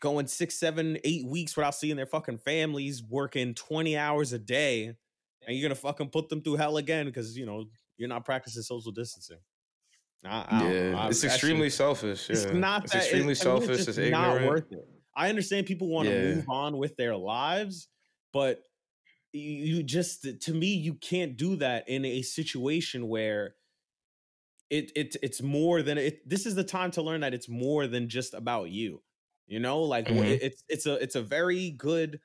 going 0.00 0.26
six, 0.26 0.56
seven, 0.58 0.98
eight 1.04 1.26
weeks 1.26 1.56
without 1.56 1.74
seeing 1.74 1.96
their 1.96 2.06
fucking 2.06 2.38
families, 2.38 3.02
working 3.02 3.54
20 3.54 3.96
hours 3.96 4.32
a 4.32 4.38
day, 4.38 4.88
and 5.46 5.56
you're 5.56 5.62
gonna 5.68 5.74
fucking 5.74 6.10
put 6.10 6.28
them 6.30 6.42
through 6.42 6.56
hell 6.56 6.76
again 6.78 7.06
because 7.06 7.36
you 7.38 7.46
know 7.46 7.66
you're 7.98 8.08
not 8.08 8.24
practicing 8.24 8.62
social 8.62 8.92
distancing. 8.92 9.40
I, 10.26 10.46
I. 10.48 10.72
Yeah, 10.72 10.96
I- 10.96 11.08
it's 11.08 11.24
extremely 11.24 11.70
selfish. 11.70 12.28
It's 12.30 12.46
not 12.46 12.84
It's 12.84 12.92
that 12.92 13.02
extremely 13.02 13.28
me, 13.28 13.34
selfish. 13.34 13.76
just 13.78 13.88
It's 13.88 13.98
not 13.98 14.36
ignorant. 14.36 14.46
worth 14.46 14.72
it. 14.72 14.88
I 15.14 15.28
understand 15.30 15.66
people 15.66 15.88
want 15.88 16.08
to 16.08 16.14
Yeah. 16.14 16.34
move 16.34 16.44
on 16.48 16.76
with 16.78 16.96
their 16.96 17.16
lives, 17.16 17.88
but 18.32 18.62
you 19.32 19.82
just 19.82 20.26
to 20.42 20.54
me 20.54 20.68
you 20.74 20.94
can't 20.94 21.36
do 21.36 21.56
that 21.56 21.88
in 21.88 22.04
a 22.04 22.22
situation 22.22 23.08
where 23.08 23.56
it 24.70 24.90
it 24.96 25.16
it's 25.22 25.40
more 25.42 25.82
than 25.82 25.98
it. 25.98 26.28
This 26.28 26.46
is 26.46 26.54
the 26.54 26.64
time 26.64 26.90
to 26.92 27.02
learn 27.02 27.20
that 27.20 27.34
it's 27.34 27.48
more 27.48 27.86
than 27.86 28.08
just 28.08 28.34
about 28.34 28.70
you. 28.70 29.02
You 29.46 29.60
know, 29.60 29.82
like 29.82 30.06
Mhm. 30.08 30.38
it's 30.42 30.64
it's 30.68 30.86
a 30.86 30.94
it's 30.94 31.14
a 31.14 31.22
very 31.22 31.70
good 31.70 32.20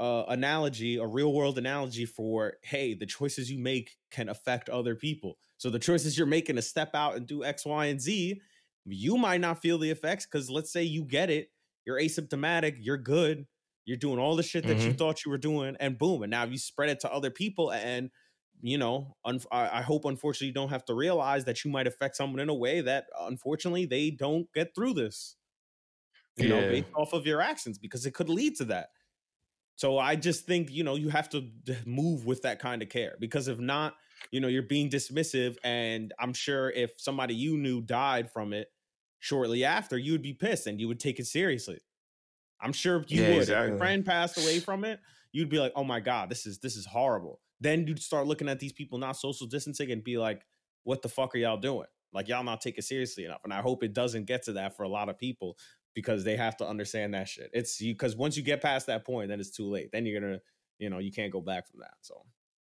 uh, 0.00 0.24
analogy, 0.28 0.96
a 0.96 1.06
real 1.06 1.32
world 1.32 1.58
analogy 1.58 2.06
for 2.06 2.58
hey, 2.62 2.94
the 2.94 3.06
choices 3.06 3.50
you 3.50 3.58
make 3.58 3.96
can 4.10 4.28
affect 4.28 4.68
other 4.68 4.94
people. 4.94 5.38
So 5.58 5.70
the 5.70 5.78
choices 5.78 6.16
you're 6.16 6.26
making 6.26 6.56
to 6.56 6.62
step 6.62 6.90
out 6.94 7.16
and 7.16 7.26
do 7.26 7.44
X, 7.44 7.66
Y, 7.66 7.86
and 7.86 8.00
Z, 8.00 8.40
you 8.86 9.16
might 9.16 9.40
not 9.40 9.60
feel 9.60 9.76
the 9.78 9.90
effects 9.90 10.24
because 10.24 10.48
let's 10.48 10.72
say 10.72 10.82
you 10.82 11.04
get 11.04 11.30
it, 11.30 11.50
you're 11.84 12.00
asymptomatic, 12.00 12.76
you're 12.78 12.96
good, 12.96 13.46
you're 13.84 13.96
doing 13.96 14.18
all 14.18 14.36
the 14.36 14.42
shit 14.42 14.66
that 14.66 14.78
you 14.78 14.88
mm-hmm. 14.88 14.96
thought 14.96 15.24
you 15.24 15.30
were 15.30 15.38
doing, 15.38 15.76
and 15.80 15.98
boom, 15.98 16.22
and 16.22 16.30
now 16.30 16.44
you 16.44 16.58
spread 16.58 16.90
it 16.90 17.00
to 17.00 17.12
other 17.12 17.30
people, 17.30 17.72
and 17.72 18.10
you 18.60 18.78
know, 18.78 19.16
un- 19.24 19.40
I, 19.52 19.78
I 19.78 19.82
hope 19.82 20.04
unfortunately 20.04 20.48
you 20.48 20.54
don't 20.54 20.70
have 20.70 20.84
to 20.86 20.94
realize 20.94 21.44
that 21.44 21.64
you 21.64 21.70
might 21.70 21.86
affect 21.86 22.16
someone 22.16 22.40
in 22.40 22.48
a 22.48 22.54
way 22.54 22.80
that 22.80 23.06
unfortunately 23.20 23.86
they 23.86 24.10
don't 24.10 24.52
get 24.52 24.74
through 24.74 24.94
this. 24.94 25.36
You 26.36 26.48
know, 26.48 26.60
based 26.60 26.88
off 26.94 27.14
of 27.14 27.26
your 27.26 27.40
actions 27.40 27.78
because 27.78 28.06
it 28.06 28.14
could 28.14 28.28
lead 28.28 28.54
to 28.58 28.66
that. 28.66 28.90
So 29.74 29.98
I 29.98 30.14
just 30.14 30.46
think, 30.46 30.70
you 30.70 30.84
know, 30.84 30.94
you 30.94 31.08
have 31.08 31.28
to 31.30 31.48
move 31.84 32.26
with 32.26 32.42
that 32.42 32.60
kind 32.60 32.80
of 32.80 32.88
care 32.88 33.16
because 33.18 33.48
if 33.48 33.58
not, 33.58 33.94
you 34.30 34.40
know, 34.40 34.48
you're 34.48 34.62
being 34.62 34.90
dismissive. 34.90 35.56
And 35.64 36.12
I'm 36.18 36.32
sure 36.32 36.70
if 36.70 36.92
somebody 36.98 37.34
you 37.34 37.56
knew 37.56 37.80
died 37.80 38.30
from 38.30 38.52
it 38.52 38.68
shortly 39.18 39.64
after, 39.64 39.98
you 39.98 40.12
would 40.12 40.22
be 40.22 40.34
pissed 40.34 40.66
and 40.66 40.80
you 40.80 40.88
would 40.88 41.00
take 41.00 41.18
it 41.18 41.26
seriously. 41.26 41.80
I'm 42.60 42.72
sure 42.72 43.04
you 43.08 43.22
Yeah, 43.22 43.28
would. 43.28 43.36
If 43.36 43.42
exactly. 43.42 43.68
your 43.68 43.78
friend 43.78 44.04
passed 44.04 44.36
away 44.38 44.60
from 44.60 44.84
it, 44.84 45.00
you'd 45.32 45.48
be 45.48 45.60
like, 45.60 45.72
oh 45.76 45.84
my 45.84 46.00
God, 46.00 46.28
this 46.30 46.46
is 46.46 46.58
this 46.58 46.76
is 46.76 46.86
horrible. 46.86 47.40
Then 47.60 47.86
you'd 47.86 48.02
start 48.02 48.26
looking 48.26 48.48
at 48.48 48.60
these 48.60 48.72
people 48.72 48.98
not 48.98 49.16
social 49.16 49.46
distancing 49.46 49.90
and 49.90 50.02
be 50.02 50.18
like, 50.18 50.44
what 50.84 51.02
the 51.02 51.08
fuck 51.08 51.34
are 51.34 51.38
y'all 51.38 51.56
doing? 51.56 51.86
Like 52.12 52.28
y'all 52.28 52.44
not 52.44 52.60
taking 52.60 52.78
it 52.78 52.84
seriously 52.84 53.24
enough. 53.24 53.42
And 53.44 53.52
I 53.52 53.60
hope 53.60 53.82
it 53.82 53.92
doesn't 53.92 54.24
get 54.26 54.44
to 54.44 54.52
that 54.54 54.76
for 54.76 54.82
a 54.82 54.88
lot 54.88 55.08
of 55.08 55.18
people 55.18 55.58
because 55.94 56.24
they 56.24 56.36
have 56.36 56.56
to 56.58 56.66
understand 56.66 57.14
that 57.14 57.28
shit. 57.28 57.50
It's 57.52 57.80
you 57.80 57.94
because 57.94 58.16
once 58.16 58.36
you 58.36 58.42
get 58.42 58.62
past 58.62 58.86
that 58.86 59.04
point, 59.04 59.28
then 59.28 59.40
it's 59.40 59.50
too 59.50 59.68
late. 59.68 59.90
Then 59.92 60.06
you're 60.06 60.20
gonna, 60.20 60.40
you 60.78 60.90
know, 60.90 60.98
you 60.98 61.12
can't 61.12 61.32
go 61.32 61.40
back 61.40 61.68
from 61.68 61.80
that. 61.80 61.94
So, 62.00 62.24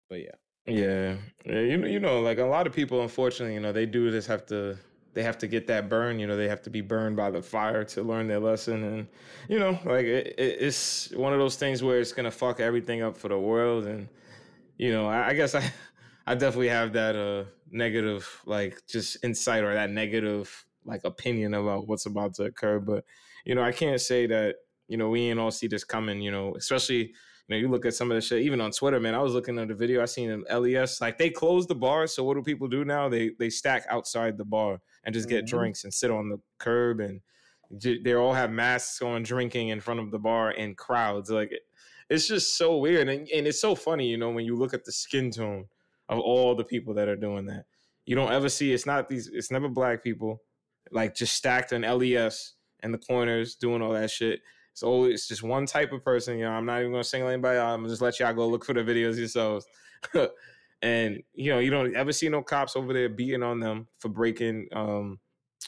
but 0.08 0.20
yeah, 0.20 0.34
Yeah, 0.68 1.16
yeah. 1.46 1.61
You 1.61 1.76
know, 1.78 1.87
you 1.88 2.00
know, 2.00 2.20
like 2.20 2.38
a 2.38 2.44
lot 2.44 2.66
of 2.66 2.72
people, 2.74 3.02
unfortunately, 3.02 3.54
you 3.54 3.61
know, 3.61 3.72
they 3.72 3.87
do 3.87 4.11
just 4.11 4.28
have 4.28 4.46
to. 4.46 4.78
They 5.14 5.22
have 5.24 5.38
to 5.38 5.48
get 5.48 5.66
that 5.66 5.88
burn. 5.88 6.20
You 6.20 6.26
know, 6.28 6.37
they 6.37 6.46
have 6.48 6.62
to 6.62 6.70
be 6.70 6.81
burned 6.81 7.16
by 7.16 7.31
the 7.31 7.42
fire 7.42 7.83
to 7.85 8.02
learn 8.02 8.28
their 8.28 8.38
lesson, 8.38 8.85
and 8.85 9.09
you 9.48 9.59
know, 9.59 9.70
like 9.85 10.04
it, 10.04 10.28
it, 10.38 10.57
it's 10.61 11.11
one 11.12 11.33
of 11.33 11.38
those 11.40 11.57
things 11.57 11.83
where 11.83 11.98
it's 11.98 12.12
gonna 12.12 12.31
fuck 12.31 12.61
everything 12.61 13.02
up 13.02 13.16
for 13.16 13.28
the 13.28 13.38
world. 13.38 13.87
And 13.87 14.09
you 14.78 14.92
know, 14.92 15.07
I, 15.09 15.28
I 15.31 15.35
guess 15.35 15.54
I, 15.54 15.72
I 16.26 16.35
definitely 16.35 16.68
have 16.70 16.92
that 16.94 17.16
uh 17.16 17.44
negative, 17.70 18.42
like 18.46 18.83
just 18.88 19.24
insight 19.24 19.64
or 19.64 19.74
that 19.74 19.90
negative 19.90 20.66
like 20.85 21.04
opinion 21.04 21.54
about 21.54 21.88
what's 21.88 22.07
about 22.07 22.35
to 22.37 22.44
occur. 22.44 22.81
But 22.81 23.04
you 23.44 23.54
know, 23.54 23.62
I 23.62 23.72
can't 23.72 24.00
say 24.00 24.26
that 24.28 24.57
you 24.88 24.96
know 24.98 25.11
we 25.11 25.22
ain't 25.31 25.40
all 25.40 25.50
see 25.50 25.68
this 25.68 25.85
coming. 25.85 26.20
You 26.22 26.31
know, 26.33 26.54
especially 26.57 27.14
you 27.48 27.56
know, 27.56 27.61
you 27.61 27.68
look 27.68 27.87
at 27.87 27.94
some 27.94 28.11
of 28.11 28.14
the 28.14 28.20
shit, 28.20 28.42
even 28.42 28.61
on 28.61 28.70
Twitter, 28.70 29.00
man. 29.00 29.14
I 29.14 29.22
was 29.22 29.32
looking 29.32 29.58
at 29.58 29.68
the 29.68 29.74
video. 29.74 30.02
I 30.02 30.04
seen 30.04 30.30
in 30.30 30.44
LES, 30.50 31.00
like 31.00 31.16
they 31.18 31.30
closed 31.30 31.68
the 31.68 31.74
bar. 31.74 32.06
So 32.06 32.22
what 32.22 32.34
do 32.34 32.42
people 32.42 32.68
do 32.68 32.84
now? 32.84 33.08
They 33.08 33.30
they 33.38 33.48
stack 33.50 33.87
outside 33.88 34.37
the 34.37 34.44
bar 34.44 34.80
and 35.04 35.14
just 35.14 35.28
get 35.28 35.44
Mhm. 35.44 35.48
drinks 35.48 35.84
and 35.84 35.92
sit 35.94 36.11
on 36.11 36.28
the 36.28 36.38
curb, 36.58 37.00
and 37.00 37.20
they 37.70 38.14
all 38.14 38.34
have 38.34 38.50
masks 38.50 39.00
on, 39.02 39.22
drinking 39.22 39.68
in 39.68 39.80
front 39.80 40.00
of 40.00 40.11
the 40.11 40.18
bar 40.18 40.50
in 40.52 40.74
crowds. 40.74 41.30
Like 41.30 41.52
it- 41.52 41.62
it's 42.11 42.26
just 42.28 42.56
so 42.56 42.76
weird, 42.76 43.08
and 43.08 43.28
and 43.28 43.46
it's 43.46 43.61
so 43.61 43.74
funny, 43.74 44.08
you 44.08 44.16
know, 44.18 44.30
when 44.30 44.44
you 44.44 44.54
look 44.56 44.74
at 44.74 44.84
the 44.84 44.92
skin 44.92 45.30
tone 45.30 45.68
of 46.08 46.18
all 46.18 46.54
the 46.54 46.64
people 46.64 46.94
that 46.94 47.08
are 47.08 47.16
doing 47.16 47.46
that. 47.46 47.64
You 48.06 48.14
don't 48.14 48.32
ever 48.32 48.48
see. 48.48 48.72
It's 48.72 48.87
not 48.87 49.08
these. 49.11 49.28
It's 49.28 49.50
never 49.50 49.68
black 49.68 50.02
people, 50.02 50.42
like 50.90 51.14
just 51.14 51.34
stacked 51.34 51.72
in 51.72 51.82
LES 51.84 52.54
in 52.82 52.92
the 52.92 52.98
corners 52.98 53.54
doing 53.56 53.82
all 53.82 53.92
that 53.92 54.11
shit. 54.11 54.40
It's 54.83 55.14
it's 55.14 55.29
just 55.29 55.43
one 55.43 55.67
type 55.67 55.93
of 55.93 56.05
person. 56.05 56.38
You 56.38 56.45
know, 56.45 56.53
I'm 56.53 56.67
not 56.67 56.81
even 56.81 56.93
gonna 56.93 57.05
single 57.05 57.29
anybody 57.29 57.59
out. 57.59 57.75
I'm 57.75 57.81
gonna 57.81 57.88
just 57.88 58.03
let 58.03 58.19
y'all 58.21 58.33
go 58.33 58.49
look 58.49 58.64
for 58.64 58.75
the 58.75 58.81
videos 58.81 59.17
yourselves. 59.17 59.67
and 60.83 61.23
you 61.35 61.51
know, 61.51 61.59
you 61.59 61.71
don't 61.71 61.95
ever 61.97 62.12
see 62.12 62.29
no 62.29 62.43
cops 62.43 62.77
over 62.77 62.93
there 62.93 63.09
beating 63.09 63.43
on 63.43 63.61
them 63.61 63.88
for 63.99 64.09
breaking, 64.09 64.69
um, 64.73 65.19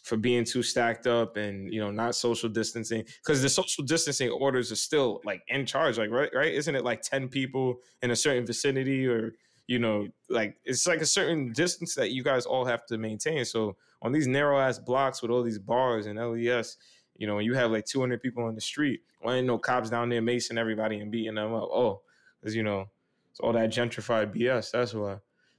for 0.05 0.17
being 0.17 0.45
too 0.45 0.63
stacked 0.63 1.07
up 1.07 1.37
and 1.37 1.73
you 1.73 1.81
know 1.81 1.91
not 1.91 2.15
social 2.15 2.49
distancing 2.49 3.05
because 3.23 3.43
the 3.43 3.49
social 3.49 3.85
distancing 3.85 4.31
orders 4.31 4.71
are 4.71 4.77
still 4.77 5.21
like 5.25 5.43
in 5.49 5.67
charge. 5.67 5.99
Like 5.99 6.11
right, 6.11 6.31
right? 6.35 6.53
Isn't 6.53 6.75
it 6.75 6.85
like 6.85 7.03
ten 7.03 7.29
people 7.29 7.77
in 8.03 8.11
a 8.11 8.17
certain 8.17 8.47
vicinity 8.47 9.07
or 9.07 9.33
you 9.71 9.79
know, 9.79 10.09
like 10.29 10.57
it's 10.65 10.89
like 10.89 11.01
a 11.01 11.07
certain 11.07 11.53
distance 11.53 11.95
that 11.95 12.11
you 12.11 12.25
guys 12.25 12.45
all 12.45 12.65
have 12.65 12.87
to 12.87 12.99
maintain. 12.99 13.45
So 13.45 13.77
on 14.03 14.11
these 14.11 14.27
narrow 14.27 14.59
ass 14.59 14.81
blocks 14.81 15.23
with 15.23 15.31
all 15.31 15.45
these 15.45 15.61
bars 15.61 16.07
and 16.07 16.19
LES, 16.19 16.77
you 17.21 17.27
know, 17.27 17.37
when 17.37 17.45
you 17.45 17.53
have 17.55 17.71
like 17.71 17.85
200 17.85 18.23
people 18.23 18.43
on 18.45 18.55
the 18.55 18.61
street, 18.63 19.03
why 19.21 19.37
ain't 19.37 19.47
no 19.47 19.59
cops 19.59 19.91
down 19.91 20.09
there 20.09 20.23
macing 20.23 20.59
everybody 20.59 20.99
and 21.01 21.13
beating 21.13 21.35
them 21.35 21.53
up? 21.53 21.69
Oh, 21.71 22.01
because 22.41 22.57
you 22.57 22.63
know, 22.63 22.89
it's 23.31 23.41
all 23.41 23.53
that 23.53 23.69
gentrified 23.69 24.35
BS. 24.35 24.71
That's 24.73 24.95
why. 24.95 25.19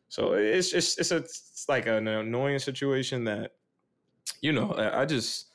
So 0.10 0.34
it's 0.34 0.72
just 0.72 1.00
it's 1.00 1.12
a 1.12 1.18
it's 1.18 1.68
like 1.70 1.86
an 1.86 2.08
annoying 2.08 2.58
situation 2.58 3.26
that, 3.26 3.52
you 4.42 4.52
know, 4.52 4.72
I 4.72 5.02
I 5.02 5.06
just 5.06 5.54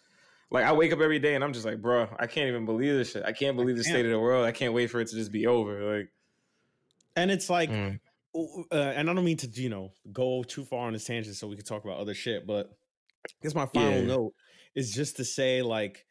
like 0.49 0.65
I 0.65 0.73
wake 0.73 0.93
up 0.93 1.01
every 1.01 1.19
day 1.19 1.35
and 1.35 1.43
I'm 1.43 1.53
just 1.53 1.67
like, 1.67 1.83
bro, 1.83 2.09
I 2.21 2.29
can't 2.29 2.47
even 2.47 2.65
believe 2.67 2.95
this 2.95 3.11
shit. 3.11 3.25
I 3.25 3.33
can't 3.33 3.57
believe 3.57 3.77
the 3.77 3.83
can't. 3.83 3.93
state 3.93 4.05
of 4.07 4.13
the 4.13 4.21
world. 4.21 4.47
I 4.47 4.53
can't 4.53 4.75
wait 4.75 4.87
for 4.93 5.01
it 5.01 5.09
to 5.09 5.17
just 5.17 5.33
be 5.33 5.49
over. 5.49 5.99
Like, 5.99 6.13
and 7.17 7.33
it's 7.33 7.51
like, 7.51 7.71
mm, 7.71 7.99
uh, 8.35 8.75
and 8.75 9.11
I 9.11 9.13
don't 9.13 9.25
mean 9.25 9.39
to, 9.39 9.49
you 9.61 9.71
know, 9.71 9.93
go 10.13 10.45
too 10.45 10.65
far 10.65 10.87
on 10.87 10.93
this 10.93 11.05
tangent 11.05 11.35
so 11.35 11.49
we 11.49 11.57
can 11.57 11.65
talk 11.65 11.85
about 11.85 11.99
other 11.99 12.15
shit, 12.15 12.47
but 12.47 12.71
I 13.27 13.31
guess 13.43 13.57
my 13.57 13.67
final 13.67 14.03
Yeah. 14.03 14.07
note 14.07 14.35
is 14.77 14.93
just 14.93 15.17
to 15.17 15.25
say, 15.25 15.63
like, 15.63 16.07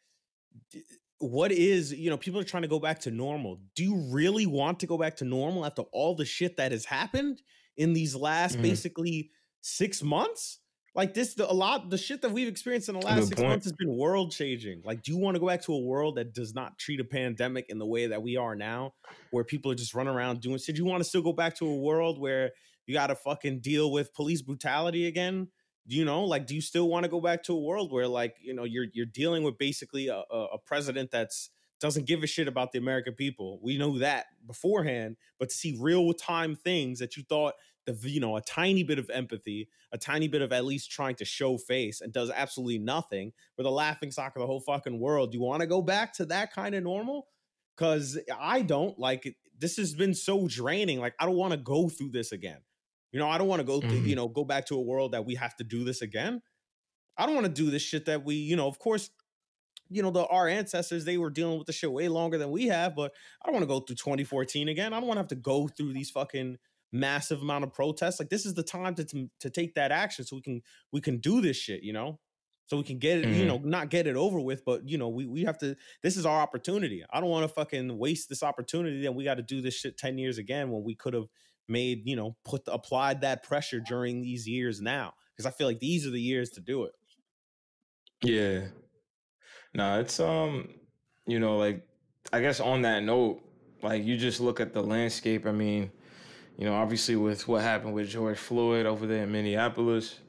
what 1.18 1.50
is, 1.50 1.94
you 1.94 2.10
know, 2.10 2.18
people 2.18 2.38
are 2.40 2.44
trying 2.44 2.62
to 2.62 2.68
go 2.68 2.78
back 2.78 3.00
to 3.00 3.10
normal. 3.10 3.60
Do 3.74 3.82
you 3.82 3.96
really 4.10 4.44
want 4.46 4.80
to 4.80 4.86
go 4.86 4.98
back 4.98 5.16
to 5.16 5.24
normal 5.24 5.64
after 5.64 5.82
all 5.92 6.14
the 6.14 6.26
shit 6.26 6.58
that 6.58 6.72
has 6.72 6.84
happened 6.84 7.40
in 7.76 7.94
these 7.94 8.14
last 8.14 8.58
Mhm. 8.58 8.62
basically 8.62 9.30
six 9.62 10.02
months? 10.02 10.58
Like 10.94 11.12
this, 11.14 11.34
the, 11.34 11.50
a 11.50 11.52
lot, 11.52 11.90
the 11.90 11.98
shit 11.98 12.22
that 12.22 12.32
we've 12.32 12.48
experienced 12.48 12.88
in 12.88 12.98
the 12.98 13.04
last 13.04 13.20
Good 13.20 13.28
six 13.28 13.40
point. 13.40 13.50
months 13.50 13.64
has 13.66 13.72
been 13.74 13.96
world 13.96 14.32
changing. 14.32 14.80
Like, 14.82 15.02
do 15.02 15.12
you 15.12 15.18
want 15.18 15.34
to 15.34 15.40
go 15.40 15.46
back 15.46 15.60
to 15.62 15.74
a 15.74 15.78
world 15.78 16.16
that 16.16 16.32
does 16.32 16.54
not 16.54 16.78
treat 16.78 17.00
a 17.00 17.04
pandemic 17.04 17.66
in 17.68 17.78
the 17.78 17.86
way 17.86 18.06
that 18.06 18.22
we 18.22 18.36
are 18.38 18.54
now, 18.56 18.94
where 19.30 19.44
people 19.44 19.70
are 19.70 19.74
just 19.74 19.94
running 19.94 20.14
around 20.14 20.40
doing 20.40 20.58
shit? 20.58 20.74
Do 20.76 20.82
you 20.82 20.88
want 20.88 21.02
to 21.02 21.08
still 21.08 21.20
go 21.22 21.34
back 21.34 21.54
to 21.56 21.66
a 21.66 21.76
world 21.76 22.18
where 22.18 22.52
you 22.86 22.94
got 22.94 23.08
to 23.08 23.14
fucking 23.14 23.60
deal 23.60 23.90
with 23.92 24.12
police 24.14 24.40
brutality 24.40 25.06
again? 25.06 25.48
You 25.88 26.04
know, 26.04 26.24
like, 26.24 26.46
do 26.46 26.54
you 26.54 26.60
still 26.60 26.88
want 26.88 27.04
to 27.04 27.10
go 27.10 27.20
back 27.20 27.44
to 27.44 27.52
a 27.52 27.60
world 27.60 27.92
where, 27.92 28.08
like, 28.08 28.36
you 28.42 28.54
know, 28.54 28.64
you're 28.64 28.86
you're 28.92 29.06
dealing 29.06 29.44
with 29.44 29.56
basically 29.56 30.08
a, 30.08 30.22
a, 30.30 30.58
president 30.58 31.12
that's 31.12 31.50
doesn't 31.80 32.06
give 32.06 32.22
a 32.22 32.26
shit 32.26 32.48
about 32.48 32.72
the 32.72 32.78
American 32.78 33.14
people. 33.14 33.60
We 33.62 33.78
know 33.78 33.98
that 33.98 34.26
beforehand, 34.46 35.16
but 35.38 35.50
to 35.50 35.54
see 35.54 35.76
real 35.78 36.12
time 36.12 36.56
things 36.56 36.98
that 36.98 37.16
you 37.16 37.22
thought 37.22 37.54
the 37.86 37.96
you 38.10 38.20
know 38.20 38.36
a 38.36 38.40
tiny 38.40 38.82
bit 38.82 38.98
of 38.98 39.08
empathy, 39.10 39.68
a 39.92 39.98
tiny 39.98 40.28
bit 40.28 40.42
of 40.42 40.52
at 40.52 40.64
least 40.64 40.90
trying 40.90 41.14
to 41.16 41.24
show 41.24 41.56
face, 41.56 42.00
and 42.00 42.12
does 42.12 42.30
absolutely 42.34 42.78
nothing 42.78 43.32
for 43.56 43.62
the 43.62 43.70
laughing 43.70 44.10
stock 44.10 44.34
of 44.36 44.40
the 44.40 44.46
whole 44.46 44.60
fucking 44.60 44.98
world. 44.98 45.32
Do 45.32 45.38
you 45.38 45.44
want 45.44 45.60
to 45.60 45.66
go 45.66 45.80
back 45.80 46.12
to 46.14 46.26
that 46.26 46.52
kind 46.52 46.74
of 46.74 46.82
normal? 46.82 47.28
Because 47.76 48.18
I 48.38 48.62
don't 48.62 48.98
like. 48.98 49.36
This 49.58 49.76
has 49.76 49.94
been 49.94 50.14
so 50.14 50.48
draining. 50.48 51.00
Like 51.00 51.14
I 51.18 51.26
don't 51.26 51.36
want 51.36 51.52
to 51.52 51.58
go 51.58 51.88
through 51.88 52.10
this 52.10 52.32
again. 52.32 52.58
You 53.16 53.22
know, 53.22 53.30
I 53.30 53.38
don't 53.38 53.48
want 53.48 53.60
to 53.60 53.64
go. 53.64 53.80
Mm-hmm. 53.80 54.06
you 54.06 54.14
know, 54.14 54.28
go 54.28 54.44
back 54.44 54.66
to 54.66 54.74
a 54.74 54.80
world 54.82 55.12
that 55.12 55.24
we 55.24 55.36
have 55.36 55.56
to 55.56 55.64
do 55.64 55.84
this 55.84 56.02
again. 56.02 56.42
I 57.16 57.24
don't 57.24 57.34
want 57.34 57.46
to 57.46 57.52
do 57.52 57.70
this 57.70 57.80
shit 57.80 58.04
that 58.04 58.26
we, 58.26 58.34
you 58.34 58.56
know, 58.56 58.66
of 58.66 58.78
course, 58.78 59.08
you 59.88 60.02
know, 60.02 60.10
the 60.10 60.26
our 60.26 60.46
ancestors, 60.46 61.06
they 61.06 61.16
were 61.16 61.30
dealing 61.30 61.56
with 61.56 61.66
the 61.66 61.72
shit 61.72 61.90
way 61.90 62.08
longer 62.08 62.36
than 62.36 62.50
we 62.50 62.66
have, 62.66 62.94
but 62.94 63.14
I 63.42 63.46
don't 63.46 63.54
want 63.54 63.62
to 63.62 63.68
go 63.68 63.80
through 63.80 63.96
2014 63.96 64.68
again. 64.68 64.92
I 64.92 64.98
don't 64.98 65.06
want 65.06 65.16
to 65.16 65.20
have 65.20 65.28
to 65.28 65.34
go 65.34 65.66
through 65.66 65.94
these 65.94 66.10
fucking 66.10 66.58
massive 66.92 67.40
amount 67.40 67.64
of 67.64 67.72
protests. 67.72 68.20
Like 68.20 68.28
this 68.28 68.44
is 68.44 68.52
the 68.52 68.62
time 68.62 68.94
to, 68.96 69.04
to, 69.06 69.30
to 69.40 69.48
take 69.48 69.76
that 69.76 69.92
action 69.92 70.26
so 70.26 70.36
we 70.36 70.42
can 70.42 70.60
we 70.92 71.00
can 71.00 71.16
do 71.16 71.40
this 71.40 71.56
shit, 71.56 71.82
you 71.82 71.94
know? 71.94 72.20
So 72.66 72.76
we 72.76 72.82
can 72.82 72.98
get 72.98 73.20
it, 73.20 73.24
mm-hmm. 73.24 73.34
you 73.38 73.46
know, 73.46 73.62
not 73.64 73.88
get 73.88 74.06
it 74.06 74.16
over 74.16 74.40
with, 74.40 74.62
but 74.66 74.86
you 74.86 74.98
know, 74.98 75.08
we 75.08 75.24
we 75.24 75.44
have 75.44 75.56
to 75.60 75.74
this 76.02 76.18
is 76.18 76.26
our 76.26 76.38
opportunity. 76.38 77.02
I 77.10 77.22
don't 77.22 77.30
want 77.30 77.48
to 77.48 77.54
fucking 77.54 77.96
waste 77.96 78.28
this 78.28 78.42
opportunity 78.42 79.06
and 79.06 79.16
we 79.16 79.24
got 79.24 79.36
to 79.36 79.42
do 79.42 79.62
this 79.62 79.72
shit 79.72 79.96
10 79.96 80.18
years 80.18 80.36
again 80.36 80.70
when 80.70 80.84
we 80.84 80.94
could 80.94 81.14
have 81.14 81.28
made, 81.68 82.02
you 82.04 82.16
know, 82.16 82.36
put 82.44 82.62
applied 82.68 83.20
that 83.22 83.42
pressure 83.42 83.80
during 83.80 84.22
these 84.22 84.48
years 84.48 84.80
now. 84.80 85.14
Because 85.32 85.46
I 85.46 85.50
feel 85.50 85.66
like 85.66 85.80
these 85.80 86.06
are 86.06 86.10
the 86.10 86.20
years 86.20 86.50
to 86.50 86.60
do 86.60 86.84
it. 86.84 86.92
Yeah. 88.22 88.68
No, 89.74 90.00
it's 90.00 90.18
um, 90.20 90.68
you 91.26 91.38
know, 91.38 91.58
like 91.58 91.86
I 92.32 92.40
guess 92.40 92.60
on 92.60 92.82
that 92.82 93.02
note, 93.02 93.42
like 93.82 94.04
you 94.04 94.16
just 94.16 94.40
look 94.40 94.60
at 94.60 94.72
the 94.72 94.82
landscape. 94.82 95.46
I 95.46 95.52
mean, 95.52 95.90
you 96.56 96.64
know, 96.64 96.74
obviously 96.74 97.16
with 97.16 97.46
what 97.46 97.62
happened 97.62 97.94
with 97.94 98.08
George 98.08 98.38
Floyd 98.38 98.86
over 98.86 99.06
there 99.06 99.24
in 99.24 99.32
Minneapolis, 99.32 100.20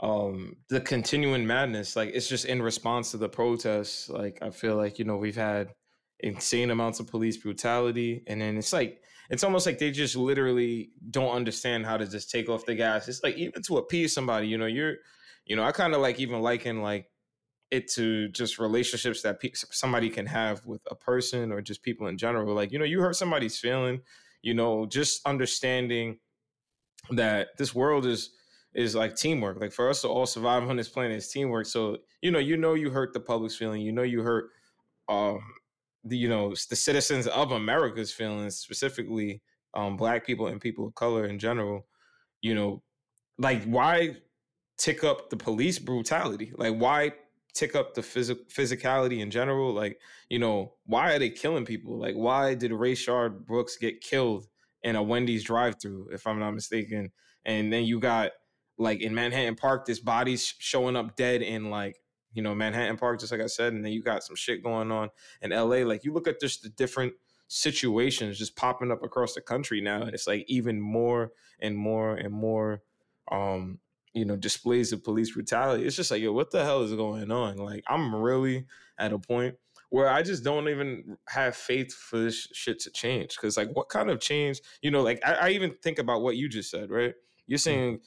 um, 0.00 0.56
the 0.68 0.80
continuing 0.80 1.46
madness, 1.46 1.96
like 1.96 2.10
it's 2.14 2.28
just 2.28 2.44
in 2.44 2.62
response 2.62 3.10
to 3.10 3.16
the 3.16 3.28
protests. 3.28 4.08
Like 4.08 4.38
I 4.42 4.50
feel 4.50 4.76
like 4.76 4.98
you 4.98 5.04
know 5.04 5.16
we've 5.16 5.36
had 5.36 5.72
insane 6.20 6.70
amounts 6.70 7.00
of 7.00 7.08
police 7.08 7.36
brutality, 7.36 8.22
and 8.26 8.40
then 8.40 8.56
it's 8.56 8.72
like 8.72 9.00
it's 9.30 9.44
almost 9.44 9.66
like 9.66 9.78
they 9.78 9.90
just 9.90 10.16
literally 10.16 10.90
don't 11.10 11.34
understand 11.34 11.86
how 11.86 11.96
to 11.96 12.06
just 12.06 12.30
take 12.30 12.48
off 12.48 12.66
the 12.66 12.74
gas. 12.74 13.08
It's 13.08 13.22
like 13.22 13.36
even 13.36 13.62
to 13.62 13.78
appease 13.78 14.12
somebody, 14.12 14.48
you 14.48 14.58
know, 14.58 14.66
you're, 14.66 14.96
you 15.46 15.56
know, 15.56 15.64
I 15.64 15.72
kind 15.72 15.94
of 15.94 16.00
like 16.00 16.20
even 16.20 16.40
liken 16.40 16.82
like 16.82 17.06
it 17.70 17.90
to 17.92 18.28
just 18.28 18.58
relationships 18.58 19.22
that 19.22 19.40
pe- 19.40 19.52
somebody 19.54 20.10
can 20.10 20.26
have 20.26 20.64
with 20.66 20.82
a 20.90 20.94
person 20.94 21.52
or 21.52 21.60
just 21.60 21.82
people 21.82 22.06
in 22.06 22.18
general. 22.18 22.54
Like, 22.54 22.72
you 22.72 22.78
know, 22.78 22.84
you 22.84 23.00
hurt 23.00 23.16
somebody's 23.16 23.58
feeling, 23.58 24.02
you 24.42 24.54
know, 24.54 24.86
just 24.86 25.26
understanding 25.26 26.18
that 27.10 27.48
this 27.58 27.74
world 27.74 28.06
is 28.06 28.30
is 28.74 28.94
like 28.94 29.16
teamwork. 29.16 29.60
Like 29.60 29.72
for 29.72 29.88
us 29.88 30.02
to 30.02 30.08
all 30.08 30.26
survive 30.26 30.68
on 30.68 30.76
this 30.76 30.88
planet 30.88 31.16
is 31.16 31.28
teamwork. 31.28 31.66
So, 31.66 31.98
you 32.22 32.30
know, 32.30 32.40
you 32.40 32.56
know 32.56 32.74
you 32.74 32.90
hurt 32.90 33.12
the 33.12 33.20
public's 33.20 33.56
feeling, 33.56 33.80
you 33.80 33.92
know 33.92 34.02
you 34.02 34.22
hurt 34.22 34.50
um 35.08 35.40
the 36.04 36.16
you 36.16 36.28
know 36.28 36.50
the 36.50 36.76
citizens 36.76 37.26
of 37.26 37.52
America's 37.52 38.12
feelings, 38.12 38.56
specifically 38.56 39.42
um 39.74 39.96
black 39.96 40.26
people 40.26 40.46
and 40.46 40.60
people 40.60 40.86
of 40.86 40.94
color 40.94 41.26
in 41.26 41.38
general, 41.38 41.86
you 42.40 42.54
know, 42.54 42.82
like 43.38 43.62
why 43.64 44.16
tick 44.78 45.04
up 45.04 45.30
the 45.30 45.36
police 45.36 45.78
brutality? 45.78 46.52
Like 46.56 46.76
why 46.76 47.12
tick 47.54 47.76
up 47.76 47.94
the 47.94 48.00
phys- 48.00 48.52
physicality 48.52 49.20
in 49.20 49.30
general. 49.30 49.72
Like, 49.72 50.00
you 50.28 50.38
know, 50.38 50.74
why 50.86 51.12
are 51.14 51.18
they 51.18 51.30
killing 51.30 51.64
people? 51.64 51.98
Like, 51.98 52.16
why 52.16 52.54
did 52.54 52.72
Rayshard 52.72 53.46
Brooks 53.46 53.76
get 53.76 54.00
killed 54.00 54.46
in 54.82 54.96
a 54.96 55.02
Wendy's 55.02 55.44
drive-through, 55.44 56.08
if 56.12 56.26
I'm 56.26 56.40
not 56.40 56.52
mistaken? 56.52 57.12
And 57.44 57.72
then 57.72 57.84
you 57.84 58.00
got 58.00 58.32
like 58.76 59.00
in 59.00 59.14
Manhattan 59.14 59.54
Park, 59.54 59.86
this 59.86 60.00
body's 60.00 60.52
showing 60.58 60.96
up 60.96 61.16
dead 61.16 61.42
in 61.42 61.70
like 61.70 61.96
you 62.34 62.42
know 62.42 62.54
Manhattan 62.54 62.96
Park, 62.96 63.20
just 63.20 63.32
like 63.32 63.40
I 63.40 63.46
said, 63.46 63.72
and 63.72 63.84
then 63.84 63.92
you 63.92 64.02
got 64.02 64.22
some 64.22 64.36
shit 64.36 64.62
going 64.62 64.92
on 64.92 65.10
in 65.42 65.50
LA. 65.50 65.78
Like 65.78 66.04
you 66.04 66.12
look 66.12 66.28
at 66.28 66.40
just 66.40 66.62
the 66.62 66.68
different 66.68 67.14
situations 67.48 68.38
just 68.38 68.56
popping 68.56 68.90
up 68.90 69.02
across 69.02 69.34
the 69.34 69.40
country 69.40 69.80
now, 69.80 70.02
and 70.02 70.14
it's 70.14 70.26
like 70.26 70.44
even 70.48 70.80
more 70.80 71.32
and 71.60 71.76
more 71.76 72.14
and 72.14 72.32
more 72.32 72.82
um 73.30 73.78
you 74.14 74.24
know, 74.24 74.36
displays 74.36 74.92
of 74.92 75.02
police 75.02 75.32
brutality. 75.32 75.84
It's 75.84 75.96
just 75.96 76.10
like, 76.10 76.22
yo, 76.22 76.32
what 76.32 76.52
the 76.52 76.64
hell 76.64 76.82
is 76.82 76.94
going 76.94 77.30
on? 77.32 77.56
Like, 77.56 77.82
I'm 77.88 78.14
really 78.14 78.64
at 78.96 79.12
a 79.12 79.18
point 79.18 79.56
where 79.90 80.08
I 80.08 80.22
just 80.22 80.44
don't 80.44 80.68
even 80.68 81.16
have 81.28 81.56
faith 81.56 81.92
for 81.92 82.18
this 82.18 82.48
shit 82.52 82.78
to 82.80 82.90
change. 82.90 83.36
Cause 83.36 83.56
like, 83.56 83.70
what 83.74 83.88
kind 83.88 84.10
of 84.10 84.20
change? 84.20 84.60
You 84.82 84.92
know, 84.92 85.02
like 85.02 85.20
I, 85.26 85.32
I 85.34 85.48
even 85.50 85.74
think 85.82 85.98
about 85.98 86.22
what 86.22 86.36
you 86.36 86.48
just 86.48 86.70
said, 86.70 86.90
right? 86.90 87.14
You're 87.46 87.58
mm. 87.58 87.62
saying, 87.62 88.00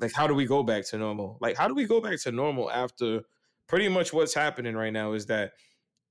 like, 0.00 0.12
how 0.12 0.28
do 0.28 0.34
we 0.34 0.46
go 0.46 0.62
back 0.62 0.86
to 0.86 0.98
normal? 0.98 1.38
Like, 1.40 1.56
how 1.56 1.66
do 1.66 1.74
we 1.74 1.86
go 1.86 2.00
back 2.00 2.20
to 2.22 2.32
normal 2.32 2.70
after 2.70 3.22
pretty 3.68 3.88
much 3.88 4.12
what's 4.12 4.34
happening 4.34 4.74
right 4.74 4.92
now 4.92 5.12
is 5.12 5.26
that 5.26 5.52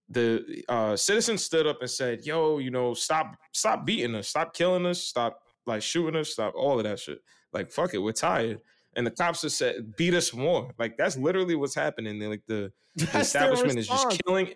the 0.10 0.64
uh, 0.70 0.96
citizens 0.96 1.44
stood 1.44 1.68
up 1.68 1.82
and 1.82 1.90
said, 1.90 2.26
"Yo, 2.26 2.60
you 2.60 2.72
know, 2.72 2.94
stop, 2.94 3.36
stop 3.52 3.86
beating 3.86 4.16
us, 4.16 4.30
stop 4.30 4.54
killing 4.54 4.86
us, 4.86 5.02
stop 5.02 5.42
like 5.66 5.82
shooting 5.82 6.20
us, 6.20 6.30
stop 6.30 6.54
all 6.56 6.78
of 6.78 6.86
that 6.86 7.00
shit. 7.00 7.20
Like, 7.52 7.72
fuck 7.72 7.94
it, 7.94 7.98
we're 7.98 8.14
tired." 8.14 8.62
and 8.98 9.06
the 9.06 9.12
cops 9.12 9.42
just 9.42 9.58
said 9.58 9.96
beat 9.96 10.14
us 10.14 10.34
more. 10.34 10.74
Like 10.78 10.98
that's 10.98 11.18
literally 11.18 11.56
what's 11.56 11.76
happening. 11.76 12.20
Like 12.20 12.42
the, 12.48 12.74
the 12.96 13.20
establishment 13.20 13.78
is 13.78 13.88
just 13.88 14.22
killing. 14.26 14.50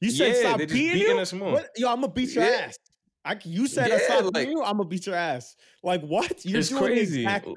You 0.00 0.10
said 0.10 0.34
yeah, 0.34 0.50
stop 0.50 0.58
beating 0.58 1.16
you? 1.16 1.18
us 1.18 1.32
more. 1.32 1.52
What? 1.52 1.70
Yo, 1.76 1.88
I'm 1.88 2.02
gonna 2.02 2.12
beat 2.12 2.34
your 2.34 2.44
yeah. 2.44 2.66
ass. 2.66 2.78
I, 3.24 3.38
you 3.44 3.66
said 3.66 3.88
yeah, 3.88 3.98
stop 3.98 4.34
like, 4.34 4.48
you. 4.48 4.62
I'm 4.62 4.76
gonna 4.76 4.88
beat 4.88 5.06
your 5.06 5.16
ass. 5.16 5.56
Like 5.82 6.02
what? 6.02 6.44
You're 6.44 6.60
doing 6.60 6.84
crazy. 6.84 7.22
exactly 7.22 7.54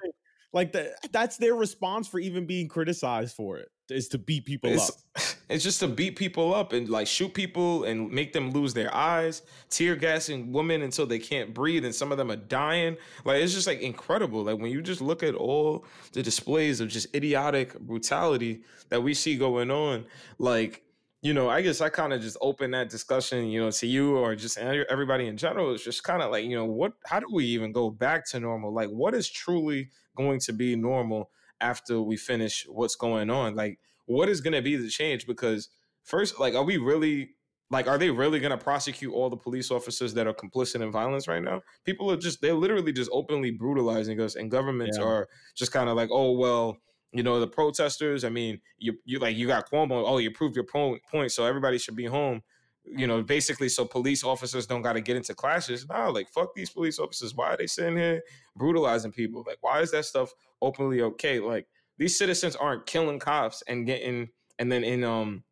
like 0.52 0.72
the, 0.72 0.96
that's 1.12 1.38
their 1.38 1.54
response 1.54 2.08
for 2.08 2.20
even 2.20 2.48
being 2.48 2.68
criticized 2.68 3.36
for 3.36 3.58
it 3.58 3.70
is 3.92 4.08
to 4.10 4.18
beat 4.18 4.46
people 4.46 4.72
it's, 4.72 4.90
up. 4.90 4.96
It's 5.50 5.64
just 5.64 5.80
to 5.80 5.88
beat 5.88 6.16
people 6.16 6.54
up 6.54 6.74
and 6.74 6.88
like 6.88 7.08
shoot 7.08 7.34
people 7.34 7.84
and 7.84 8.12
make 8.12 8.34
them 8.34 8.52
lose 8.52 8.74
their 8.74 8.94
eyes, 8.94 9.42
tear 9.70 9.96
gassing 9.96 10.52
women 10.52 10.84
until 10.84 11.08
they 11.08 11.18
can't 11.18 11.54
breathe, 11.56 11.86
and 11.86 11.94
some 11.94 12.12
of 12.12 12.20
them 12.20 12.30
are 12.30 12.36
dying. 12.36 12.98
Like 13.26 13.42
it's 13.42 13.54
just 13.54 13.66
like 13.66 13.82
incredible. 13.82 14.44
Like 14.44 14.60
when 14.60 14.72
you 14.72 14.82
just 14.82 15.02
look 15.02 15.24
at 15.24 15.34
all 15.34 15.86
the 16.14 16.22
displays 16.22 16.82
of 16.82 16.90
just 16.90 17.14
idiotic 17.16 17.80
brutality 17.80 18.62
that 18.90 19.02
we 19.02 19.16
see 19.16 19.38
going 19.38 19.72
on, 19.72 20.06
like 20.38 20.84
you 21.22 21.34
know, 21.34 21.50
I 21.50 21.62
guess 21.62 21.82
I 21.82 21.90
kind 21.90 22.14
of 22.14 22.22
just 22.22 22.38
open 22.40 22.72
that 22.72 22.90
discussion, 22.90 23.48
you 23.48 23.62
know, 23.62 23.72
to 23.72 23.88
you 23.88 24.18
or 24.18 24.36
just 24.36 24.58
everybody 24.58 25.28
in 25.28 25.36
general. 25.36 25.74
It's 25.74 25.84
just 25.84 26.04
kind 26.04 26.22
of 26.22 26.32
like, 26.32 26.46
you 26.46 26.56
know, 26.56 26.66
what, 26.66 26.94
how 27.06 27.20
do 27.20 27.28
we 27.30 27.46
even 27.46 27.74
go 27.74 27.90
back 27.90 28.26
to 28.30 28.40
normal? 28.40 28.74
Like, 28.74 28.90
what 28.90 29.14
is 29.14 29.30
truly 29.30 29.90
going 30.16 30.40
to 30.42 30.54
be 30.54 30.78
normal 30.78 31.30
after 31.62 32.02
we 32.02 32.18
finish 32.18 32.66
what's 32.68 32.96
going 32.96 33.30
on? 33.30 33.56
Like, 33.56 33.80
what 34.06 34.30
is 34.30 34.42
going 34.42 34.54
to 34.54 34.62
be 34.62 34.76
the 34.76 34.90
change? 34.90 35.28
Because 35.28 35.70
first, 36.04 36.40
like, 36.40 36.56
are 36.56 36.64
we 36.64 36.78
really, 36.78 37.32
like, 37.70 37.88
are 37.88 37.98
they 37.98 38.10
really 38.10 38.40
going 38.40 38.52
to 38.52 38.58
prosecute 38.58 39.14
all 39.14 39.30
the 39.30 39.38
police 39.38 39.72
officers 39.72 40.14
that 40.16 40.28
are 40.28 40.34
complicit 40.34 40.82
in 40.82 40.92
violence 40.92 41.28
right 41.28 41.44
now? 41.44 41.62
People 41.86 42.12
are 42.12 42.18
just, 42.18 42.42
they're 42.42 42.54
literally 42.54 42.92
just 42.92 43.12
openly 43.14 43.52
brutalizing 43.52 44.20
us, 44.20 44.36
and 44.36 44.50
governments 44.50 44.98
yeah. 44.98 45.06
are 45.06 45.28
just 45.56 45.72
kind 45.72 45.90
of 45.90 45.96
like, 45.96 46.10
oh, 46.12 46.32
well, 46.32 46.78
you 47.12 47.24
know, 47.24 47.40
the 47.40 47.48
protesters. 47.48 48.24
I 48.24 48.30
mean, 48.30 48.62
you 48.78 48.94
you 49.04 49.20
like 49.20 49.36
you 49.36 49.48
got 49.48 49.70
Cuomo. 49.70 50.04
Oh, 50.06 50.20
you 50.20 50.32
proved 50.32 50.56
your 50.56 50.66
point, 50.66 51.02
point, 51.10 51.32
so 51.32 51.46
everybody 51.46 51.78
should 51.78 51.96
be 51.96 52.06
home. 52.06 52.42
You 52.86 53.06
know, 53.06 53.22
basically, 53.22 53.70
so 53.70 53.86
police 53.86 54.24
officers 54.24 54.66
don't 54.66 54.82
got 54.82 54.94
to 54.94 55.02
get 55.02 55.16
into 55.16 55.36
clashes. 55.36 55.88
Nah, 55.88 56.10
like 56.10 56.30
fuck 56.30 56.56
these 56.56 56.70
police 56.70 56.98
officers. 56.98 57.36
Why 57.36 57.54
are 57.54 57.58
they 57.58 57.68
sitting 57.68 57.98
here 57.98 58.24
brutalizing 58.56 59.12
people? 59.12 59.44
Like, 59.46 59.58
why 59.62 59.82
is 59.82 59.92
that 59.92 60.06
stuff 60.06 60.34
openly 60.62 61.02
okay? 61.02 61.40
Like, 61.40 61.68
these 61.98 62.18
citizens 62.18 62.56
aren't 62.56 62.86
killing 62.86 63.20
cops 63.20 63.62
and 63.68 63.86
getting 63.86 64.30
and 64.58 64.72
then 64.72 64.84
in 64.84 65.04
um 65.04 65.44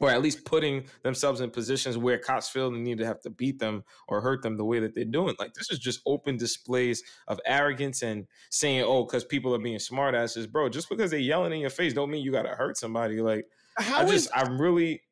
or 0.00 0.10
at 0.10 0.22
least 0.22 0.44
putting 0.44 0.84
themselves 1.02 1.40
in 1.40 1.50
positions 1.50 1.96
where 1.96 2.18
cops 2.18 2.48
feel 2.48 2.70
the 2.70 2.78
need 2.78 2.98
to 2.98 3.06
have 3.06 3.20
to 3.20 3.30
beat 3.30 3.60
them 3.60 3.84
or 4.08 4.20
hurt 4.20 4.42
them 4.42 4.56
the 4.56 4.64
way 4.64 4.80
that 4.80 4.94
they're 4.94 5.04
doing. 5.04 5.36
Like 5.38 5.54
this 5.54 5.70
is 5.70 5.78
just 5.78 6.00
open 6.04 6.36
displays 6.36 7.02
of 7.28 7.40
arrogance 7.46 8.02
and 8.02 8.26
saying, 8.50 8.82
"Oh, 8.84 9.04
because 9.04 9.24
people 9.24 9.54
are 9.54 9.58
being 9.58 9.78
smartasses, 9.78 10.50
bro." 10.50 10.68
Just 10.68 10.88
because 10.88 11.10
they're 11.10 11.20
yelling 11.20 11.52
in 11.52 11.60
your 11.60 11.70
face, 11.70 11.94
don't 11.94 12.10
mean 12.10 12.24
you 12.24 12.32
got 12.32 12.42
to 12.42 12.50
hurt 12.56 12.76
somebody. 12.76 13.20
Like 13.20 13.46
how 13.78 14.00
I 14.00 14.04
just, 14.04 14.26
is, 14.26 14.30
I'm 14.34 14.60
really. 14.60 15.02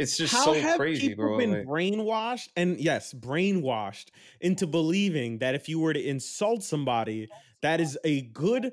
It's 0.00 0.16
just 0.16 0.32
how 0.32 0.44
so 0.44 0.54
have 0.54 0.78
crazy, 0.78 1.08
people 1.08 1.26
bro. 1.26 1.38
Been 1.38 1.52
like, 1.52 1.66
brainwashed, 1.66 2.48
and 2.56 2.80
yes, 2.80 3.12
brainwashed 3.12 4.06
into 4.40 4.66
believing 4.66 5.38
that 5.38 5.54
if 5.54 5.68
you 5.68 5.78
were 5.78 5.92
to 5.92 6.02
insult 6.02 6.62
somebody, 6.62 7.28
that 7.62 7.80
is 7.80 7.98
a 8.04 8.22
good, 8.22 8.72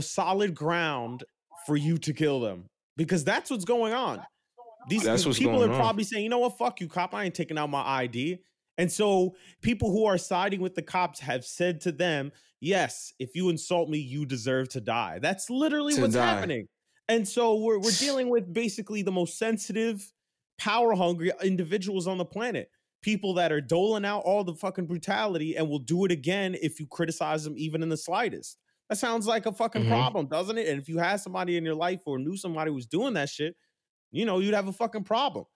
solid 0.00 0.54
ground 0.54 1.24
for 1.66 1.76
you 1.76 1.98
to 1.98 2.12
kill 2.12 2.40
them 2.40 2.64
because 2.96 3.24
that's 3.24 3.50
what's 3.50 3.64
going 3.64 3.92
on. 3.92 4.22
These 4.88 5.04
That's 5.04 5.26
what's 5.26 5.38
people 5.38 5.62
are 5.62 5.70
on. 5.70 5.76
probably 5.76 6.04
saying, 6.04 6.24
you 6.24 6.30
know 6.30 6.38
what, 6.38 6.56
fuck 6.56 6.80
you, 6.80 6.88
cop. 6.88 7.14
I 7.14 7.24
ain't 7.24 7.34
taking 7.34 7.58
out 7.58 7.68
my 7.68 7.82
ID. 7.82 8.38
And 8.78 8.90
so 8.90 9.34
people 9.60 9.90
who 9.90 10.06
are 10.06 10.16
siding 10.16 10.60
with 10.60 10.74
the 10.74 10.82
cops 10.82 11.20
have 11.20 11.44
said 11.44 11.82
to 11.82 11.92
them, 11.92 12.32
yes, 12.60 13.12
if 13.18 13.34
you 13.34 13.50
insult 13.50 13.90
me, 13.90 13.98
you 13.98 14.24
deserve 14.24 14.70
to 14.70 14.80
die. 14.80 15.18
That's 15.20 15.50
literally 15.50 15.94
to 15.94 16.00
what's 16.00 16.14
die. 16.14 16.24
happening. 16.24 16.66
And 17.08 17.28
so 17.28 17.56
we're 17.56 17.78
we're 17.78 17.90
dealing 17.90 18.30
with 18.30 18.52
basically 18.52 19.02
the 19.02 19.12
most 19.12 19.36
sensitive, 19.36 20.10
power 20.60 20.94
hungry 20.94 21.32
individuals 21.42 22.06
on 22.06 22.18
the 22.18 22.24
planet. 22.24 22.70
People 23.02 23.32
that 23.34 23.50
are 23.50 23.62
doling 23.62 24.04
out 24.04 24.20
all 24.20 24.44
the 24.44 24.54
fucking 24.54 24.86
brutality 24.86 25.56
and 25.56 25.68
will 25.68 25.78
do 25.78 26.04
it 26.04 26.12
again 26.12 26.54
if 26.60 26.78
you 26.78 26.86
criticize 26.86 27.44
them 27.44 27.54
even 27.56 27.82
in 27.82 27.88
the 27.88 27.96
slightest. 27.96 28.58
That 28.90 28.96
sounds 28.96 29.26
like 29.26 29.46
a 29.46 29.52
fucking 29.52 29.82
mm-hmm. 29.82 29.90
problem, 29.90 30.26
doesn't 30.26 30.58
it? 30.58 30.68
And 30.68 30.80
if 30.80 30.88
you 30.88 30.98
had 30.98 31.16
somebody 31.16 31.56
in 31.56 31.64
your 31.64 31.74
life 31.74 32.02
or 32.04 32.18
knew 32.18 32.36
somebody 32.36 32.70
who 32.70 32.74
was 32.74 32.86
doing 32.86 33.14
that 33.14 33.30
shit, 33.30 33.56
you 34.10 34.26
know, 34.26 34.38
you'd 34.38 34.54
have 34.54 34.68
a 34.68 34.72
fucking 34.72 35.04
problem. 35.04 35.46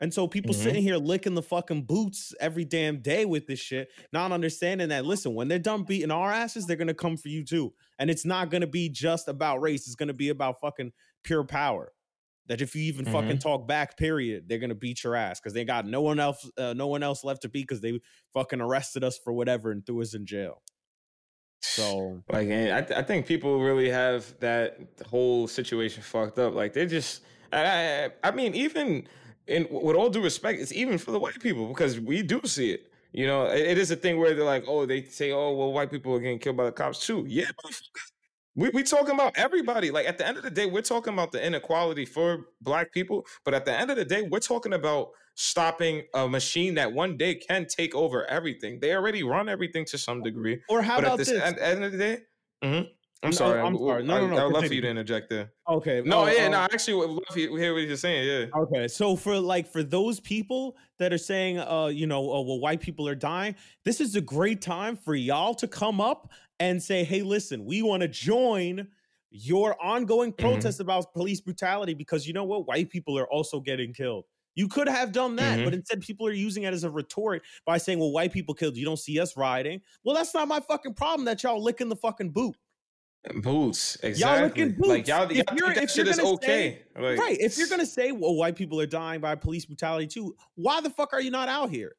And 0.00 0.14
so 0.14 0.28
people 0.28 0.54
mm-hmm. 0.54 0.62
sitting 0.62 0.82
here 0.82 0.96
licking 0.96 1.34
the 1.34 1.42
fucking 1.42 1.82
boots 1.82 2.32
every 2.38 2.64
damn 2.64 3.00
day 3.00 3.24
with 3.24 3.48
this 3.48 3.58
shit, 3.58 3.88
not 4.12 4.30
understanding 4.30 4.90
that 4.90 5.04
listen, 5.04 5.34
when 5.34 5.48
they're 5.48 5.58
done 5.58 5.82
beating 5.82 6.12
our 6.12 6.30
asses, 6.30 6.66
they're 6.66 6.76
gonna 6.76 6.94
come 6.94 7.16
for 7.16 7.28
you 7.28 7.44
too. 7.44 7.72
And 7.98 8.08
it's 8.08 8.24
not 8.24 8.50
gonna 8.50 8.68
be 8.68 8.88
just 8.88 9.26
about 9.26 9.60
race, 9.60 9.86
it's 9.86 9.96
gonna 9.96 10.12
be 10.12 10.28
about 10.28 10.60
fucking 10.60 10.92
pure 11.24 11.42
power. 11.42 11.92
That 12.48 12.60
if 12.60 12.74
you 12.74 12.82
even 12.82 13.04
mm-hmm. 13.04 13.14
fucking 13.14 13.38
talk 13.38 13.68
back, 13.68 13.96
period, 13.96 14.48
they're 14.48 14.58
gonna 14.58 14.74
beat 14.74 15.04
your 15.04 15.14
ass 15.14 15.38
because 15.38 15.52
they 15.52 15.64
got 15.64 15.86
no 15.86 16.00
one 16.00 16.18
else, 16.18 16.50
uh, 16.56 16.74
no 16.74 16.86
one 16.86 17.02
else 17.02 17.24
left 17.24 17.42
to 17.42 17.48
beat 17.48 17.68
because 17.68 17.80
they 17.80 18.00
fucking 18.34 18.60
arrested 18.60 19.04
us 19.04 19.18
for 19.22 19.32
whatever 19.32 19.70
and 19.70 19.84
threw 19.84 20.00
us 20.00 20.14
in 20.14 20.26
jail. 20.26 20.62
So, 21.60 22.22
like, 22.30 22.46
I, 22.48 22.82
th- 22.82 22.92
I 22.92 23.02
think 23.02 23.26
people 23.26 23.60
really 23.60 23.90
have 23.90 24.38
that 24.40 24.78
whole 25.06 25.48
situation 25.48 26.02
fucked 26.02 26.38
up. 26.38 26.54
Like, 26.54 26.72
they 26.72 26.86
just, 26.86 27.22
I, 27.52 27.64
I, 27.64 28.10
I 28.24 28.30
mean, 28.30 28.54
even 28.54 29.06
and 29.48 29.66
with 29.70 29.96
all 29.96 30.10
due 30.10 30.22
respect, 30.22 30.60
it's 30.60 30.72
even 30.72 30.98
for 30.98 31.10
the 31.10 31.18
white 31.18 31.40
people 31.40 31.66
because 31.68 31.98
we 31.98 32.22
do 32.22 32.40
see 32.44 32.72
it. 32.72 32.92
You 33.12 33.26
know, 33.26 33.46
it, 33.46 33.60
it 33.60 33.78
is 33.78 33.90
a 33.90 33.96
thing 33.96 34.18
where 34.18 34.34
they're 34.34 34.44
like, 34.44 34.64
oh, 34.68 34.84
they 34.84 35.02
say, 35.04 35.32
oh, 35.32 35.52
well, 35.52 35.72
white 35.72 35.90
people 35.90 36.14
are 36.14 36.20
getting 36.20 36.38
killed 36.38 36.56
by 36.56 36.66
the 36.66 36.72
cops 36.72 37.04
too. 37.04 37.24
Yeah, 37.26 37.50
we 38.58 38.70
we 38.70 38.82
talking 38.82 39.14
about 39.14 39.34
everybody. 39.36 39.92
Like 39.92 40.06
at 40.06 40.18
the 40.18 40.26
end 40.26 40.36
of 40.36 40.42
the 40.42 40.50
day, 40.50 40.66
we're 40.66 40.82
talking 40.82 41.12
about 41.12 41.30
the 41.30 41.44
inequality 41.44 42.04
for 42.04 42.46
black 42.60 42.92
people. 42.92 43.24
But 43.44 43.54
at 43.54 43.64
the 43.64 43.72
end 43.72 43.90
of 43.90 43.96
the 43.96 44.04
day, 44.04 44.22
we're 44.22 44.40
talking 44.40 44.72
about 44.72 45.10
stopping 45.36 46.02
a 46.12 46.28
machine 46.28 46.74
that 46.74 46.92
one 46.92 47.16
day 47.16 47.36
can 47.36 47.66
take 47.66 47.94
over 47.94 48.28
everything. 48.28 48.80
They 48.80 48.94
already 48.96 49.22
run 49.22 49.48
everything 49.48 49.84
to 49.86 49.96
some 49.96 50.22
degree. 50.22 50.60
Or 50.68 50.82
how 50.82 50.96
but 50.96 51.04
about 51.04 51.20
at 51.20 51.26
this? 51.26 51.40
At 51.40 51.56
the 51.56 51.66
end 51.66 51.84
of 51.84 51.92
the 51.92 51.98
day, 51.98 52.18
mm-hmm. 52.64 52.88
I'm 53.22 53.32
sorry. 53.32 53.60
I'm 53.60 53.76
sorry. 53.76 54.04
No, 54.04 54.20
no, 54.20 54.26
no. 54.28 54.36
I, 54.36 54.44
would 54.44 54.52
love 54.52 54.66
for 54.66 54.74
you 54.74 54.80
to 54.80 54.88
interject 54.88 55.28
there. 55.28 55.52
Okay. 55.68 56.02
No, 56.04 56.24
uh, 56.24 56.30
yeah, 56.30 56.46
uh, 56.46 56.48
no. 56.50 56.58
I 56.58 56.64
actually 56.64 56.94
would 56.94 57.10
love 57.10 57.34
hear 57.34 57.74
what 57.74 57.82
you're 57.82 57.96
saying. 57.96 58.26
Yeah. 58.26 58.60
Okay. 58.60 58.86
So 58.86 59.16
for 59.16 59.38
like 59.40 59.66
for 59.66 59.82
those 59.82 60.20
people 60.20 60.76
that 60.98 61.12
are 61.12 61.18
saying, 61.18 61.58
uh, 61.58 61.86
you 61.86 62.06
know, 62.06 62.20
uh, 62.20 62.40
well, 62.42 62.60
white 62.60 62.80
people 62.80 63.08
are 63.08 63.16
dying, 63.16 63.56
this 63.84 64.00
is 64.00 64.14
a 64.14 64.20
great 64.20 64.62
time 64.62 64.96
for 64.96 65.16
y'all 65.16 65.54
to 65.54 65.66
come 65.66 66.00
up 66.00 66.30
and 66.60 66.80
say, 66.80 67.02
hey, 67.02 67.22
listen, 67.22 67.64
we 67.64 67.82
want 67.82 68.02
to 68.02 68.08
join 68.08 68.86
your 69.30 69.80
ongoing 69.82 70.32
mm-hmm. 70.32 70.46
protest 70.46 70.78
mm-hmm. 70.78 70.88
about 70.88 71.12
police 71.12 71.40
brutality 71.40 71.94
because 71.94 72.26
you 72.26 72.32
know 72.32 72.44
what, 72.44 72.68
white 72.68 72.88
people 72.88 73.18
are 73.18 73.30
also 73.30 73.60
getting 73.60 73.92
killed. 73.92 74.24
You 74.54 74.68
could 74.68 74.88
have 74.88 75.12
done 75.12 75.36
that, 75.36 75.56
mm-hmm. 75.56 75.64
but 75.64 75.74
instead 75.74 76.00
people 76.00 76.26
are 76.26 76.32
using 76.32 76.64
it 76.64 76.74
as 76.74 76.82
a 76.82 76.90
retort 76.90 77.42
by 77.64 77.78
saying, 77.78 78.00
"Well, 78.00 78.10
white 78.10 78.32
people 78.32 78.54
killed. 78.54 78.76
You 78.76 78.84
don't 78.84 78.98
see 78.98 79.20
us 79.20 79.36
rioting." 79.36 79.82
Well, 80.04 80.16
that's 80.16 80.34
not 80.34 80.48
my 80.48 80.58
fucking 80.58 80.94
problem 80.94 81.26
that 81.26 81.44
y'all 81.44 81.62
licking 81.62 81.88
the 81.88 81.94
fucking 81.94 82.30
boot. 82.30 82.56
Boots, 83.36 83.96
exactly. 84.02 84.38
Y'all 84.38 84.46
looking 84.46 84.72
boots. 84.72 84.88
Like 84.88 85.06
y'all, 85.06 85.32
y'all 85.32 85.44
think 85.46 85.74
that 85.74 85.90
shit 85.90 86.08
is 86.08 86.18
okay, 86.18 86.82
say, 86.96 87.00
like, 87.00 87.18
right? 87.18 87.36
If 87.38 87.58
you're 87.58 87.68
gonna 87.68 87.86
say, 87.86 88.12
"Well, 88.12 88.34
white 88.34 88.56
people 88.56 88.80
are 88.80 88.86
dying 88.86 89.20
by 89.20 89.34
police 89.34 89.66
brutality 89.66 90.06
too," 90.06 90.34
why 90.54 90.80
the 90.80 90.90
fuck 90.90 91.12
are 91.12 91.20
you 91.20 91.30
not 91.30 91.48
out 91.48 91.70
here? 91.70 91.94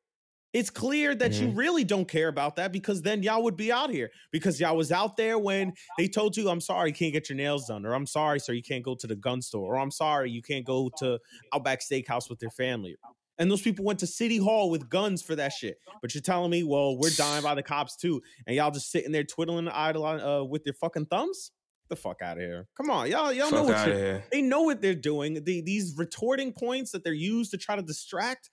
It's 0.51 0.71
clear 0.71 1.13
that 1.13 1.31
mm-hmm. 1.31 1.49
you 1.49 1.51
really 1.51 1.83
don't 1.83 2.07
care 2.07 2.27
about 2.27 2.55
that 2.55 2.71
because 2.71 3.03
then 3.03 3.21
y'all 3.21 3.43
would 3.43 3.55
be 3.55 3.71
out 3.71 3.91
here 3.91 4.09
because 4.31 4.59
y'all 4.59 4.75
was 4.75 4.91
out 4.91 5.15
there 5.15 5.37
when 5.37 5.73
they 5.97 6.07
told 6.07 6.35
you, 6.35 6.49
"I'm 6.49 6.61
sorry, 6.61 6.89
you 6.89 6.95
can't 6.95 7.13
get 7.13 7.29
your 7.29 7.35
nails 7.35 7.67
done," 7.67 7.85
or 7.85 7.93
"I'm 7.93 8.07
sorry, 8.07 8.39
sir, 8.39 8.53
you 8.53 8.63
can't 8.63 8.83
go 8.83 8.95
to 8.95 9.07
the 9.07 9.15
gun 9.15 9.41
store," 9.41 9.75
or 9.75 9.79
"I'm 9.79 9.91
sorry, 9.91 10.31
you 10.31 10.41
can't 10.41 10.65
go 10.65 10.89
to 10.97 11.19
Outback 11.53 11.81
Steakhouse 11.81 12.29
with 12.29 12.41
your 12.41 12.51
family." 12.51 12.95
And 13.39 13.49
those 13.49 13.61
people 13.61 13.85
went 13.85 13.99
to 13.99 14.07
City 14.07 14.37
Hall 14.37 14.69
with 14.69 14.89
guns 14.89 15.21
for 15.21 15.35
that 15.35 15.53
shit. 15.53 15.77
But 16.01 16.13
you're 16.13 16.21
telling 16.21 16.51
me, 16.51 16.63
well, 16.63 16.97
we're 16.97 17.09
dying 17.09 17.41
by 17.41 17.55
the 17.55 17.63
cops 17.63 17.95
too, 17.95 18.21
and 18.45 18.55
y'all 18.55 18.69
just 18.69 18.91
sitting 18.91 19.11
there 19.11 19.23
twiddling 19.23 19.65
the 19.65 19.77
idol 19.77 20.05
uh, 20.05 20.43
with 20.43 20.63
your 20.65 20.75
fucking 20.75 21.05
thumbs? 21.05 21.51
the 21.89 21.95
fuck 21.95 22.21
out 22.21 22.37
of 22.37 22.43
here. 22.43 22.67
Come 22.77 22.89
on, 22.89 23.09
y'all, 23.09 23.33
y'all 23.33 23.49
fuck 23.49 23.53
know 23.53 23.63
what 23.63 24.31
they 24.31 24.41
know 24.41 24.61
what 24.61 24.81
they're 24.81 24.95
doing. 24.95 25.43
The, 25.43 25.61
these 25.61 25.95
retorting 25.97 26.53
points 26.53 26.91
that 26.91 27.03
they're 27.03 27.13
used 27.13 27.51
to 27.51 27.57
try 27.57 27.75
to 27.75 27.81
distract. 27.81 28.49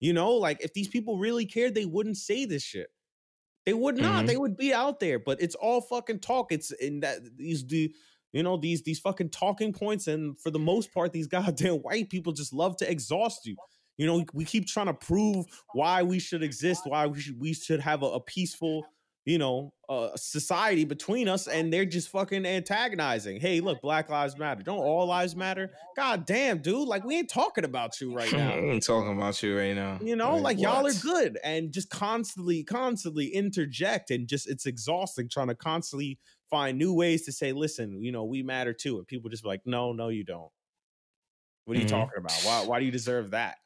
You 0.00 0.12
know, 0.12 0.32
like 0.32 0.62
if 0.62 0.72
these 0.72 0.88
people 0.88 1.18
really 1.18 1.46
cared, 1.46 1.74
they 1.74 1.84
wouldn't 1.84 2.16
say 2.16 2.44
this 2.44 2.62
shit. 2.62 2.88
They 3.64 3.74
would 3.74 3.96
not. 3.96 4.18
Mm-hmm. 4.18 4.26
They 4.26 4.36
would 4.36 4.56
be 4.56 4.72
out 4.72 5.00
there. 5.00 5.18
But 5.18 5.40
it's 5.40 5.54
all 5.54 5.80
fucking 5.80 6.20
talk. 6.20 6.52
It's 6.52 6.70
in 6.70 7.00
that 7.00 7.18
these 7.36 7.66
the 7.66 7.92
you 8.32 8.42
know 8.42 8.56
these 8.56 8.82
these 8.82 9.00
fucking 9.00 9.30
talking 9.30 9.72
points, 9.72 10.06
and 10.06 10.38
for 10.40 10.50
the 10.50 10.58
most 10.58 10.92
part, 10.92 11.12
these 11.12 11.26
goddamn 11.26 11.76
white 11.76 12.08
people 12.08 12.32
just 12.32 12.52
love 12.52 12.76
to 12.78 12.90
exhaust 12.90 13.46
you. 13.46 13.56
You 13.98 14.06
know, 14.06 14.24
we 14.34 14.44
keep 14.44 14.66
trying 14.66 14.86
to 14.86 14.94
prove 14.94 15.46
why 15.72 16.02
we 16.02 16.18
should 16.18 16.42
exist, 16.42 16.82
why 16.84 17.06
we 17.06 17.20
should 17.20 17.40
we 17.40 17.54
should 17.54 17.80
have 17.80 18.02
a, 18.02 18.06
a 18.06 18.20
peaceful, 18.20 18.86
you 19.24 19.38
know, 19.38 19.72
uh, 19.88 20.10
society 20.16 20.84
between 20.84 21.28
us, 21.28 21.48
and 21.48 21.72
they're 21.72 21.86
just 21.86 22.10
fucking 22.10 22.44
antagonizing. 22.44 23.40
Hey, 23.40 23.60
look, 23.60 23.80
Black 23.80 24.10
Lives 24.10 24.36
Matter. 24.36 24.62
Don't 24.62 24.78
all 24.78 25.06
lives 25.06 25.34
matter? 25.34 25.70
God 25.96 26.26
damn, 26.26 26.58
dude! 26.58 26.86
Like 26.86 27.04
we 27.04 27.16
ain't 27.16 27.30
talking 27.30 27.64
about 27.64 27.98
you 28.00 28.14
right 28.14 28.30
now. 28.30 28.54
we 28.60 28.70
ain't 28.70 28.84
talking 28.84 29.16
about 29.16 29.42
you 29.42 29.58
right 29.58 29.74
now. 29.74 29.98
You 30.02 30.16
know, 30.16 30.34
like, 30.34 30.42
like 30.42 30.60
y'all 30.60 30.86
are 30.86 30.92
good, 30.92 31.38
and 31.42 31.72
just 31.72 31.88
constantly, 31.88 32.64
constantly 32.64 33.28
interject, 33.28 34.10
and 34.10 34.28
just 34.28 34.46
it's 34.46 34.66
exhausting 34.66 35.30
trying 35.30 35.48
to 35.48 35.54
constantly 35.54 36.18
find 36.50 36.78
new 36.78 36.92
ways 36.92 37.24
to 37.24 37.32
say, 37.32 37.52
listen, 37.52 38.02
you 38.02 38.12
know, 38.12 38.24
we 38.24 38.42
matter 38.42 38.72
too, 38.72 38.98
and 38.98 39.06
people 39.06 39.30
just 39.30 39.44
like, 39.44 39.62
no, 39.64 39.92
no, 39.92 40.08
you 40.08 40.24
don't. 40.24 40.50
What 41.64 41.76
are 41.76 41.80
you 41.80 41.86
mm-hmm. 41.86 41.96
talking 41.96 42.18
about? 42.18 42.40
Why, 42.42 42.64
why 42.66 42.78
do 42.78 42.84
you 42.84 42.92
deserve 42.92 43.32
that? 43.32 43.56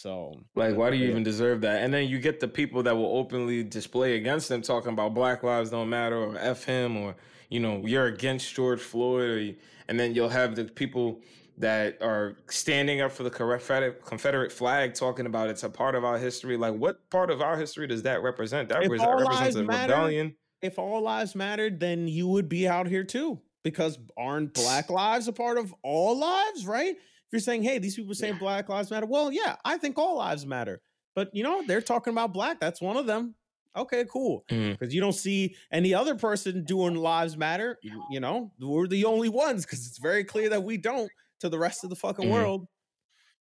So, 0.00 0.32
like, 0.54 0.76
why 0.76 0.88
do 0.88 0.96
you 0.96 1.04
yeah. 1.04 1.10
even 1.10 1.22
deserve 1.22 1.60
that? 1.60 1.82
And 1.82 1.92
then 1.92 2.08
you 2.08 2.18
get 2.18 2.40
the 2.40 2.48
people 2.48 2.82
that 2.84 2.96
will 2.96 3.18
openly 3.18 3.62
display 3.62 4.16
against 4.16 4.48
them, 4.48 4.62
talking 4.62 4.94
about 4.94 5.12
Black 5.12 5.42
Lives 5.42 5.68
Don't 5.68 5.90
Matter 5.90 6.16
or 6.16 6.38
F 6.38 6.64
him 6.64 6.96
or 6.96 7.16
you 7.50 7.60
know 7.60 7.82
you're 7.84 8.06
against 8.06 8.54
George 8.54 8.80
Floyd, 8.80 9.28
or 9.28 9.54
and 9.88 10.00
then 10.00 10.14
you'll 10.14 10.30
have 10.30 10.56
the 10.56 10.64
people 10.64 11.20
that 11.58 12.00
are 12.00 12.36
standing 12.48 13.02
up 13.02 13.12
for 13.12 13.24
the 13.24 13.30
Confederate 13.30 14.50
flag, 14.50 14.94
talking 14.94 15.26
about 15.26 15.50
it's 15.50 15.64
a 15.64 15.68
part 15.68 15.94
of 15.94 16.02
our 16.02 16.16
history. 16.16 16.56
Like, 16.56 16.74
what 16.76 17.10
part 17.10 17.30
of 17.30 17.42
our 17.42 17.58
history 17.58 17.86
does 17.86 18.04
that 18.04 18.22
represent? 18.22 18.70
That, 18.70 18.82
if 18.82 18.90
that 18.98 19.06
represents 19.06 19.56
a 19.56 19.64
matter, 19.64 19.92
rebellion. 19.92 20.34
If 20.62 20.78
all 20.78 21.02
lives 21.02 21.34
mattered, 21.34 21.78
then 21.78 22.08
you 22.08 22.26
would 22.26 22.48
be 22.48 22.66
out 22.66 22.86
here 22.86 23.04
too. 23.04 23.38
Because 23.62 23.98
aren't 24.16 24.54
Black 24.54 24.88
lives 24.88 25.28
a 25.28 25.32
part 25.34 25.58
of 25.58 25.74
all 25.82 26.18
lives, 26.18 26.66
right? 26.66 26.96
If 27.30 27.34
you're 27.34 27.40
saying, 27.40 27.62
hey, 27.62 27.78
these 27.78 27.94
people 27.94 28.10
are 28.10 28.14
saying 28.14 28.34
yeah. 28.34 28.40
Black 28.40 28.68
Lives 28.68 28.90
Matter, 28.90 29.06
well, 29.06 29.30
yeah, 29.30 29.54
I 29.64 29.78
think 29.78 29.96
all 29.98 30.16
lives 30.16 30.44
matter. 30.44 30.82
But 31.14 31.30
you 31.32 31.44
know, 31.44 31.62
they're 31.64 31.80
talking 31.80 32.12
about 32.12 32.32
black. 32.32 32.58
That's 32.58 32.80
one 32.80 32.96
of 32.96 33.06
them. 33.06 33.36
Okay, 33.76 34.04
cool. 34.10 34.44
Because 34.48 34.68
mm-hmm. 34.76 34.90
you 34.90 35.00
don't 35.00 35.12
see 35.12 35.54
any 35.70 35.94
other 35.94 36.16
person 36.16 36.64
doing 36.64 36.96
lives 36.96 37.36
matter. 37.36 37.78
You, 37.82 38.02
you 38.10 38.18
know, 38.18 38.50
we're 38.60 38.88
the 38.88 39.04
only 39.04 39.28
ones 39.28 39.64
because 39.64 39.86
it's 39.86 39.98
very 39.98 40.24
clear 40.24 40.48
that 40.48 40.64
we 40.64 40.76
don't 40.76 41.08
to 41.38 41.48
the 41.48 41.58
rest 41.58 41.84
of 41.84 41.90
the 41.90 41.94
fucking 41.94 42.24
mm-hmm. 42.24 42.34
world. 42.34 42.66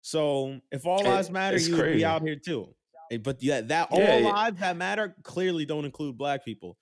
So 0.01 0.61
if 0.71 0.85
all 0.85 1.03
lives 1.03 1.29
matter, 1.29 1.57
you 1.57 1.75
would 1.75 1.93
be 1.93 2.05
out 2.05 2.21
here 2.21 2.37
too. 2.37 2.73
Eh, 3.11 3.17
but 3.17 3.43
yeah, 3.43 3.59
that 3.59 3.89
yeah, 3.91 3.97
all 3.97 4.19
yeah. 4.21 4.29
lives 4.29 4.59
that 4.61 4.77
matter 4.77 5.13
clearly 5.23 5.65
don't 5.65 5.83
include 5.83 6.17
black 6.17 6.45
people. 6.45 6.77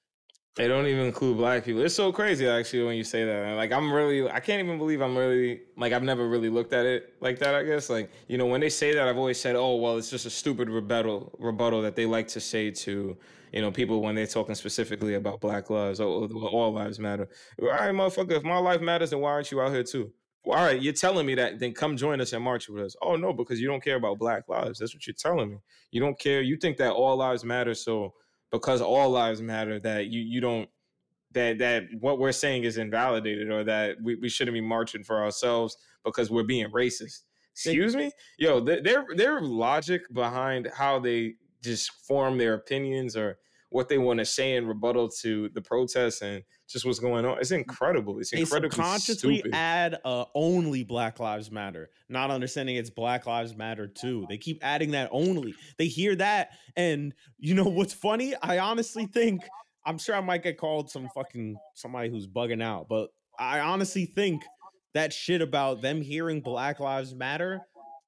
They 0.56 0.68
don't 0.68 0.86
even 0.86 1.06
include 1.06 1.38
black 1.38 1.64
people. 1.64 1.82
It's 1.82 1.96
so 1.96 2.12
crazy 2.12 2.46
actually 2.46 2.84
when 2.84 2.98
you 2.98 3.06
say 3.06 3.24
that. 3.24 3.56
Like 3.56 3.72
I'm 3.72 3.92
really 3.92 4.30
I 4.30 4.42
can't 4.42 4.62
even 4.62 4.78
believe 4.78 5.02
I'm 5.02 5.18
really 5.18 5.62
like 5.78 5.94
I've 5.94 6.04
never 6.04 6.28
really 6.28 6.50
looked 6.50 6.74
at 6.74 6.86
it 6.86 7.14
like 7.22 7.40
that, 7.40 7.56
I 7.56 7.64
guess. 7.64 7.90
Like, 7.90 8.12
you 8.28 8.38
know, 8.38 8.46
when 8.46 8.60
they 8.60 8.70
say 8.70 8.94
that 8.94 9.08
I've 9.08 9.18
always 9.18 9.40
said, 9.40 9.56
"Oh, 9.56 9.78
well, 9.78 9.98
it's 9.98 10.10
just 10.10 10.26
a 10.26 10.30
stupid 10.30 10.70
rebuttal 10.70 11.34
rebuttal 11.40 11.82
that 11.84 11.96
they 11.96 12.06
like 12.06 12.28
to 12.30 12.42
say 12.42 12.70
to, 12.70 13.18
you 13.54 13.62
know, 13.62 13.72
people 13.72 14.02
when 14.02 14.14
they're 14.16 14.28
talking 14.28 14.56
specifically 14.56 15.14
about 15.16 15.40
black 15.40 15.70
lives 15.70 16.02
or, 16.02 16.28
or 16.30 16.50
all 16.50 16.74
lives 16.74 17.00
matter." 17.00 17.30
All 17.62 17.70
right, 17.70 17.94
motherfucker, 17.94 18.32
if 18.32 18.44
my 18.44 18.58
life 18.58 18.82
matters, 18.82 19.12
then 19.12 19.22
why 19.22 19.32
aren't 19.32 19.52
you 19.52 19.62
out 19.62 19.72
here 19.72 19.84
too? 19.84 20.12
Well, 20.44 20.60
all 20.60 20.66
right, 20.66 20.82
you're 20.82 20.92
telling 20.92 21.26
me 21.28 21.36
that, 21.36 21.60
then 21.60 21.74
come 21.74 21.96
join 21.96 22.20
us 22.20 22.34
and 22.34 22.44
march 22.44 22.68
with 22.68 22.84
us. 22.84 22.96
Oh 23.02 23.16
no, 23.16 23.32
because 23.32 23.62
you 23.62 23.68
don't 23.68 23.84
care 23.84 23.96
about 23.96 24.20
black 24.20 24.50
lives. 24.50 24.80
That's 24.80 24.94
what 24.94 25.08
you're 25.08 25.14
telling 25.14 25.52
me. 25.52 25.58
You 25.92 26.02
don't 26.02 26.20
care. 26.20 26.42
You 26.42 26.58
think 26.58 26.76
that 26.78 26.92
all 26.92 27.16
lives 27.16 27.46
matter, 27.46 27.74
so 27.74 28.16
because 28.52 28.82
all 28.82 29.10
lives 29.10 29.42
matter, 29.42 29.80
that 29.80 30.08
you 30.08 30.22
you 30.22 30.42
don't 30.42 30.70
that 31.34 31.58
that 31.60 31.84
what 32.00 32.20
we're 32.20 32.32
saying 32.32 32.64
is 32.64 32.78
invalidated 32.78 33.50
or 33.50 33.64
that 33.64 33.96
we, 34.02 34.16
we 34.16 34.30
shouldn't 34.30 34.54
be 34.54 34.62
marching 34.62 35.04
for 35.04 35.24
ourselves 35.24 35.78
because 36.04 36.30
we're 36.30 36.44
being 36.44 36.70
racist. 36.72 37.22
Excuse 37.54 37.96
me? 37.96 38.12
Yo, 38.38 38.60
their 38.60 39.06
their 39.16 39.42
logic 39.42 40.02
behind 40.14 40.70
how 40.76 41.00
they 41.00 41.36
just 41.62 41.92
form 42.08 42.38
their 42.38 42.56
opinions 42.56 43.16
or 43.16 43.38
what 43.72 43.88
they 43.88 43.98
want 43.98 44.20
to 44.20 44.26
say 44.26 44.58
in 44.58 44.68
rebuttal 44.68 45.08
to 45.08 45.50
the 45.54 45.62
protests 45.62 46.22
and 46.22 46.44
just 46.68 46.86
what's 46.86 47.00
going 47.00 47.26
on. 47.26 47.38
It's 47.40 47.52
incredible. 47.52 48.20
It's 48.20 48.34
incredibly 48.34 48.70
they 48.70 48.84
consciously 48.84 49.40
stupid. 49.40 49.56
add 49.56 49.98
uh, 50.04 50.26
only 50.36 50.84
Black 50.84 51.22
Lives 51.22 51.50
Matter, 51.50 51.90
not 52.10 52.32
understanding 52.32 52.76
it's 52.76 52.90
Black 52.90 53.26
Lives 53.26 53.56
Matter 53.56 53.88
too. 53.88 54.26
They 54.28 54.38
keep 54.38 54.60
adding 54.62 54.92
that 54.92 55.08
only. 55.14 55.56
They 55.78 55.88
hear 55.88 56.16
that, 56.18 56.52
and 56.76 57.14
you 57.40 57.56
know 57.56 57.64
what's 57.64 57.94
funny? 57.94 58.36
I 58.42 58.60
honestly 58.60 59.06
think 59.06 59.42
I'm 59.86 59.98
sure 59.98 60.16
I 60.16 60.22
might 60.22 60.44
get 60.44 60.58
called 60.58 60.92
some 60.92 61.08
fucking 61.16 61.56
somebody 61.74 62.10
who's 62.10 62.28
bugging 62.28 62.62
out, 62.62 62.88
but 62.90 63.10
I 63.40 63.62
honestly 63.62 64.06
think 64.06 64.44
that 64.94 65.14
shit 65.14 65.42
about 65.42 65.82
them 65.82 66.02
hearing 66.02 66.42
Black 66.42 66.82
Lives 66.82 67.16
Matter 67.16 67.62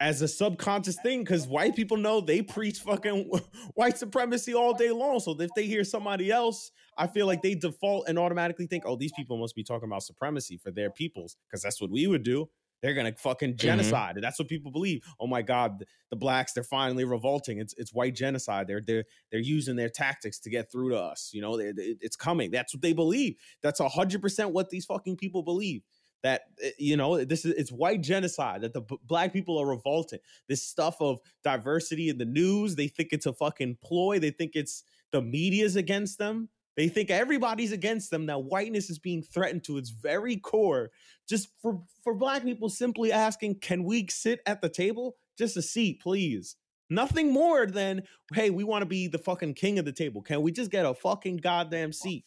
as 0.04 0.22
a 0.22 0.28
subconscious 0.28 0.98
thing 1.02 1.22
because 1.24 1.48
white 1.48 1.76
people 1.76 1.96
know 1.98 2.20
they 2.20 2.42
preach 2.42 2.80
fucking 2.80 3.32
white 3.76 3.98
supremacy 3.98 4.54
all 4.54 4.74
day 4.74 4.92
long. 4.92 5.20
So 5.22 5.40
if 5.40 5.50
they 5.56 5.66
hear 5.66 5.84
somebody 5.86 6.30
else, 6.30 6.72
I 6.98 7.08
feel 7.08 7.26
like 7.26 7.42
they 7.42 7.56
default 7.56 8.08
and 8.10 8.20
automatically 8.20 8.68
think, 8.68 8.84
oh, 8.86 8.98
these 8.98 9.14
people 9.14 9.38
must 9.38 9.56
be 9.56 9.64
talking 9.64 9.88
about 9.88 10.04
supremacy 10.04 10.58
for 10.58 10.72
their 10.72 10.90
peoples 10.92 11.38
because 11.48 11.62
that's 11.62 11.80
what 11.82 11.90
we 11.90 12.06
would 12.08 12.24
do. 12.24 12.50
They're 12.82 12.94
gonna 12.94 13.14
fucking 13.18 13.52
Mm-hmm. 13.52 13.66
genocide. 13.66 14.18
That's 14.22 14.38
what 14.38 14.50
people 14.50 14.70
believe. 14.70 15.04
Oh 15.22 15.26
my 15.26 15.42
god, 15.42 15.86
the 16.10 16.18
blacks, 16.18 16.52
they're 16.52 16.66
finally 16.66 17.06
revolting. 17.06 17.60
It's 17.60 17.74
it's 17.78 17.94
white 17.94 18.14
genocide. 18.14 18.68
They're 18.68 18.82
they're 18.86 19.06
they're 19.32 19.40
using 19.40 19.78
their 19.78 19.88
tactics 19.88 20.38
to 20.42 20.50
get 20.50 20.70
through 20.70 20.90
to 20.90 21.00
us. 21.00 21.30
You 21.34 21.40
know, 21.42 21.56
they- 21.56 21.72
they- 21.72 21.96
it's 22.02 22.18
coming. 22.18 22.52
That's 22.52 22.74
what 22.76 22.82
they 22.82 22.92
believe. 22.92 23.36
That's 23.62 23.80
hundred 23.80 24.22
percent 24.22 24.52
what 24.52 24.70
these 24.70 24.84
fucking 24.84 25.16
people 25.16 25.44
believe. 25.44 25.84
That 26.24 26.44
uh, 26.64 26.70
you 26.78 26.98
know, 26.98 27.24
this 27.24 27.46
is 27.46 27.54
it's 27.54 27.72
white 27.72 28.02
genocide. 28.02 28.62
That 28.62 28.74
the 28.74 28.82
b- 28.82 28.98
black 29.06 29.34
people 29.34 29.58
are 29.58 29.68
revolting. 29.68 30.20
This 30.48 30.64
stuff 30.64 30.96
of 31.00 31.20
diversity 31.44 32.10
in 32.10 32.18
the 32.18 32.26
news, 32.26 32.76
they 32.76 32.88
think 32.88 33.10
it's 33.12 33.26
a 33.26 33.34
fucking 33.34 33.78
ploy. 33.84 34.20
They 34.20 34.32
think 34.32 34.52
it's 34.56 34.84
the 35.12 35.22
media's 35.22 35.76
against 35.76 36.18
them. 36.18 36.50
They 36.76 36.88
think 36.88 37.12
everybody's 37.12 37.72
against 37.72 38.10
them. 38.10 38.26
That 38.26 38.46
whiteness 38.46 38.90
is 38.90 38.98
being 38.98 39.22
threatened 39.22 39.64
to 39.66 39.78
its 39.78 39.92
very 39.92 40.38
core 40.38 40.90
just 41.28 41.50
for 41.62 41.82
for 42.04 42.14
black 42.14 42.44
people 42.44 42.70
simply 42.70 43.12
asking 43.12 43.56
can 43.56 43.84
we 43.84 44.08
sit 44.10 44.40
at 44.46 44.62
the 44.62 44.70
table 44.70 45.16
just 45.38 45.58
a 45.58 45.62
seat 45.62 46.02
please 46.02 46.56
nothing 46.90 47.32
more 47.32 47.66
than 47.66 48.04
hey 48.34 48.50
we 48.50 48.64
want 48.64 48.82
to 48.82 48.86
be 48.86 49.08
the 49.08 49.18
fucking 49.18 49.54
king 49.54 49.80
of 49.80 49.86
the 49.86 49.92
table 49.92 50.22
can 50.22 50.42
we 50.42 50.52
just 50.52 50.72
get 50.72 50.86
a 50.86 50.94
fucking 50.94 51.38
goddamn 51.38 51.94
seat 51.94 52.26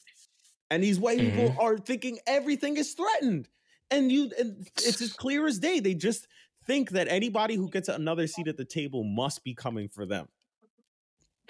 and 0.70 0.82
these 0.82 0.98
white 0.98 1.18
people 1.18 1.54
are 1.60 1.76
thinking 1.76 2.18
everything 2.26 2.76
is 2.76 2.94
threatened 2.94 3.48
and 3.90 4.10
you 4.12 4.30
and 4.38 4.68
it's 4.78 5.00
as 5.00 5.12
clear 5.12 5.46
as 5.46 5.58
day 5.58 5.80
they 5.80 5.94
just 5.94 6.26
think 6.64 6.90
that 6.90 7.08
anybody 7.08 7.54
who 7.54 7.70
gets 7.70 7.88
another 7.88 8.26
seat 8.26 8.48
at 8.48 8.56
the 8.56 8.64
table 8.64 9.04
must 9.04 9.44
be 9.44 9.54
coming 9.54 9.88
for 9.88 10.06
them 10.06 10.28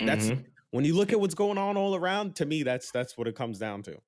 that's 0.04 0.30
Mhm. 0.30 0.44
when 0.70 0.84
you 0.84 0.94
look 0.94 1.12
at 1.12 1.20
what's 1.20 1.34
going 1.34 1.58
on 1.58 1.76
all 1.76 1.94
around 1.94 2.36
to 2.36 2.46
me 2.46 2.62
that's 2.62 2.90
that's 2.90 3.16
what 3.16 3.26
it 3.28 3.36
comes 3.36 3.58
down 3.58 3.82
to 3.82 3.98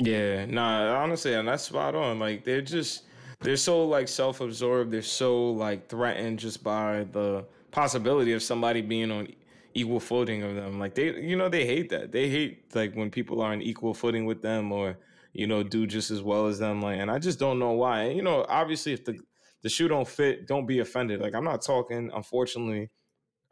Yeah, 0.00 0.46
nah, 0.46 0.96
honestly, 1.02 1.34
and 1.34 1.46
that's 1.46 1.64
spot 1.64 1.94
on. 1.94 2.18
Like 2.18 2.44
they're 2.44 2.62
just 2.62 3.04
they're 3.42 3.56
so 3.56 3.86
like 3.86 4.08
self-absorbed, 4.08 4.90
they're 4.90 5.02
so 5.02 5.50
like 5.52 5.88
threatened 5.88 6.38
just 6.40 6.64
by 6.64 7.04
the 7.04 7.46
possibility 7.70 8.32
of 8.32 8.42
somebody 8.42 8.80
being 8.82 9.10
on 9.10 9.28
equal 9.74 10.00
footing 10.00 10.42
of 10.42 10.54
them. 10.56 10.78
Like 10.80 10.94
they 10.94 11.20
you 11.20 11.36
know, 11.36 11.48
they 11.48 11.64
hate 11.66 11.90
that. 11.90 12.10
They 12.12 12.28
hate 12.28 12.74
like 12.74 12.94
when 12.94 13.10
people 13.10 13.40
are 13.40 13.52
on 13.52 13.62
equal 13.62 13.94
footing 13.94 14.24
with 14.26 14.42
them 14.42 14.72
or, 14.72 14.98
you 15.34 15.46
know, 15.46 15.62
do 15.62 15.86
just 15.86 16.10
as 16.10 16.22
well 16.22 16.46
as 16.46 16.58
them. 16.58 16.80
Like 16.80 16.98
and 16.98 17.10
I 17.10 17.18
just 17.18 17.38
don't 17.38 17.58
know 17.58 17.72
why. 17.72 18.04
And, 18.04 18.16
you 18.16 18.22
know, 18.22 18.46
obviously 18.48 18.92
if 18.92 19.04
the 19.04 19.18
the 19.62 19.68
shoe 19.68 19.88
don't 19.88 20.08
fit, 20.08 20.46
don't 20.46 20.66
be 20.66 20.78
offended. 20.78 21.20
Like 21.20 21.34
I'm 21.34 21.44
not 21.44 21.62
talking, 21.62 22.10
unfortunately, 22.14 22.90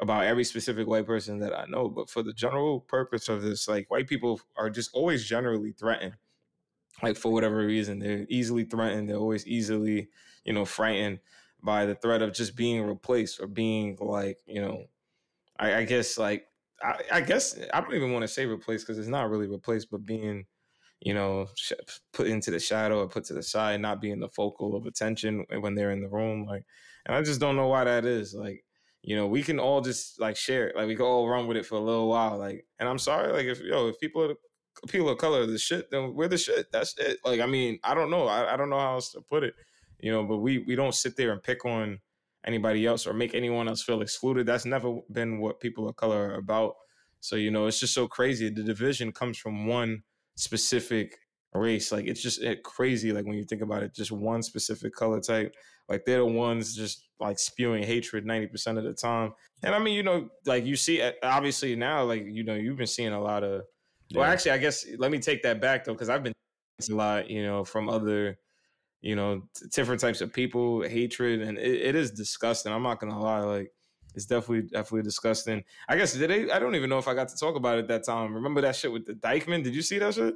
about 0.01 0.25
every 0.25 0.45
specific 0.45 0.87
white 0.87 1.07
person 1.07 1.39
that 1.41 1.57
I 1.57 1.67
know, 1.67 1.89
but 1.89 2.11
for 2.11 2.23
the 2.23 2.33
general 2.33 2.81
purpose 2.81 3.29
of 3.29 3.43
this, 3.43 3.69
like 3.69 3.91
white 3.91 4.09
people 4.09 4.41
are 4.57 4.71
just 4.71 4.91
always 4.95 5.25
generally 5.25 5.73
threatened 5.73 6.15
like 7.03 7.17
for 7.17 7.33
whatever 7.33 7.65
reason 7.65 7.99
they're 7.99 8.27
easily 8.29 8.65
threatened 8.65 9.09
they're 9.09 9.17
always 9.17 9.47
easily 9.47 10.09
you 10.45 10.53
know 10.53 10.65
frightened 10.65 11.21
by 11.63 11.87
the 11.87 11.95
threat 11.95 12.23
of 12.23 12.33
just 12.33 12.57
being 12.57 12.83
replaced 12.83 13.41
or 13.41 13.47
being 13.47 13.97
like 14.01 14.39
you 14.47 14.61
know 14.61 14.85
i, 15.59 15.77
I 15.77 15.85
guess 15.85 16.19
like 16.19 16.47
I, 16.83 17.01
I 17.13 17.21
guess 17.21 17.59
i 17.73 17.81
don't 17.81 17.95
even 17.95 18.13
want 18.13 18.23
to 18.23 18.29
say 18.29 18.47
replaced 18.47 18.87
because 18.87 18.99
it's 18.99 19.09
not 19.09 19.31
really 19.31 19.47
replaced 19.47 19.91
but 19.91 20.05
being 20.05 20.47
you 21.03 21.15
know 21.15 21.47
sh- 21.57 21.73
put 22.13 22.27
into 22.27 22.51
the 22.51 22.61
shadow 22.61 23.01
or 23.01 23.09
put 23.09 23.25
to 23.25 23.35
the 23.35 23.43
side 23.43 23.81
not 23.81 24.01
being 24.01 24.21
the 24.21 24.29
focal 24.29 24.77
of 24.77 24.87
attention 24.87 25.45
when 25.61 25.75
they're 25.75 25.91
in 25.91 26.01
the 26.01 26.09
room 26.09 26.47
like 26.47 26.65
and 27.07 27.17
i 27.17 27.23
just 27.23 27.41
don't 27.41 27.57
know 27.57 27.69
why 27.69 27.85
that 27.85 28.05
is 28.05 28.35
like 28.35 28.65
you 29.03 29.17
know 29.17 29.27
we 29.27 29.43
can 29.43 29.59
all 29.59 29.81
just 29.81 30.21
like 30.21 30.37
share 30.37 30.69
it 30.69 30.77
like 30.77 30.87
we 30.87 30.95
can 30.95 31.05
all 31.05 31.29
run 31.29 31.47
with 31.47 31.57
it 31.57 31.67
for 31.67 31.75
a 31.75 31.81
little 31.81 32.09
while 32.09 32.39
like 32.39 32.65
and 32.79 32.89
i'm 32.89 32.99
sorry 32.99 33.33
like 33.33 33.47
if 33.47 33.61
yo 33.61 33.89
if 33.89 33.99
people 33.99 34.23
are 34.23 34.35
people 34.89 35.09
of 35.09 35.19
color 35.19 35.43
are 35.43 35.47
the 35.47 35.59
shit, 35.59 35.91
then 35.91 36.15
we're 36.15 36.29
the 36.29 36.39
shit. 36.39 36.71
That's 36.73 36.97
it. 36.99 37.19
Like, 37.25 37.41
I 37.41 37.47
mean, 37.47 37.79
I 37.85 37.95
don't 37.95 38.11
know. 38.11 38.27
I, 38.27 38.55
I 38.55 38.57
don't 38.57 38.71
know 38.71 38.79
how 38.79 38.95
else 38.95 39.13
to 39.13 39.21
put 39.21 39.45
it. 39.45 39.55
You 40.01 40.11
know, 40.11 40.25
but 40.25 40.39
we 40.39 40.59
we 40.59 40.75
don't 40.75 40.95
sit 40.95 41.17
there 41.17 41.33
and 41.33 41.43
pick 41.43 41.65
on 41.65 42.01
anybody 42.45 42.87
else 42.87 43.07
or 43.07 43.13
make 43.13 43.35
anyone 43.35 43.69
else 43.69 43.83
feel 43.83 44.03
excluded. 44.03 44.47
That's 44.47 44.65
never 44.65 44.99
been 45.13 45.39
what 45.39 45.61
people 45.61 45.89
of 45.89 45.97
color 45.97 46.31
are 46.31 46.35
about. 46.35 46.75
So, 47.21 47.37
you 47.37 47.53
know, 47.53 47.67
it's 47.67 47.79
just 47.79 47.95
so 47.95 48.09
crazy. 48.09 48.51
The 48.51 48.65
division 48.65 49.13
comes 49.13 49.39
from 49.39 49.67
one 49.67 50.03
specific 50.37 51.17
race. 51.55 51.93
Like 51.93 52.07
it's 52.07 52.23
just 52.23 52.43
it 52.43 52.63
crazy. 52.63 53.13
Like 53.13 53.25
when 53.27 53.37
you 53.37 53.45
think 53.45 53.63
about 53.63 53.83
it, 53.83 53.95
just 53.95 54.13
one 54.13 54.43
specific 54.43 54.95
color 54.95 55.21
type. 55.21 55.55
Like 55.89 56.05
they're 56.05 56.19
the 56.19 56.27
ones 56.27 56.75
just 56.75 57.09
like 57.21 57.39
spewing 57.39 57.83
hatred 57.83 58.25
90% 58.25 58.79
of 58.79 58.85
the 58.85 58.95
time. 58.95 59.35
And 59.63 59.75
I 59.75 59.79
mean, 59.79 59.95
you 59.95 60.03
know, 60.03 60.29
like 60.47 60.65
you 60.65 60.77
see 60.77 61.01
eh, 61.01 61.13
obviously 61.23 61.77
now, 61.77 62.05
like, 62.05 62.25
you 62.27 62.45
know, 62.45 62.55
you've 62.55 62.77
been 62.79 62.87
seeing 62.87 63.13
a 63.13 63.21
lot 63.21 63.43
of 63.45 63.63
well, 64.15 64.27
Yeah. 64.27 64.33
actually, 64.33 64.51
I 64.53 64.59
guess 64.59 64.87
let 64.99 65.11
me 65.11 65.19
take 65.19 65.43
that 65.43 65.61
back 65.61 65.85
though, 65.85 65.93
because 65.93 66.09
I've 66.09 66.23
been 66.23 66.33
a 66.91 66.95
lot, 66.95 67.31
you 67.31 67.43
know, 67.45 67.65
from 67.65 67.89
other, 67.89 68.39
you 69.01 69.17
know, 69.17 69.43
t- 69.57 69.67
different 69.73 70.01
types 70.01 70.21
of 70.21 70.33
people, 70.33 70.83
hatred, 70.83 71.41
and 71.43 71.59
it, 71.59 71.81
it 71.81 71.95
is 71.95 72.11
disgusting. 72.11 72.73
I'm 72.73 72.83
not 72.83 73.01
gonna 73.01 73.21
lie, 73.21 73.41
like 73.41 73.73
it's 74.15 74.27
definitely 74.27 74.63
definitely 74.69 75.03
disgusting. 75.03 75.65
I 75.89 75.97
guess 75.97 76.13
did 76.15 76.31
they? 76.31 76.51
I 76.51 76.59
don't 76.59 76.75
even 76.75 76.91
know 76.91 76.99
if 76.99 77.09
I 77.09 77.15
got 77.15 77.29
to 77.29 77.37
talk 77.37 77.57
about 77.57 77.79
it 77.79 77.89
that 77.89 78.05
time. 78.05 78.35
Remember 78.35 78.61
that 78.63 78.77
shit 78.77 78.93
with 78.93 79.07
the 79.07 79.15
Dykeman? 79.15 79.63
Did 79.63 79.75
you 79.75 79.83
see 79.83 79.99
that 79.99 80.15
shit 80.15 80.35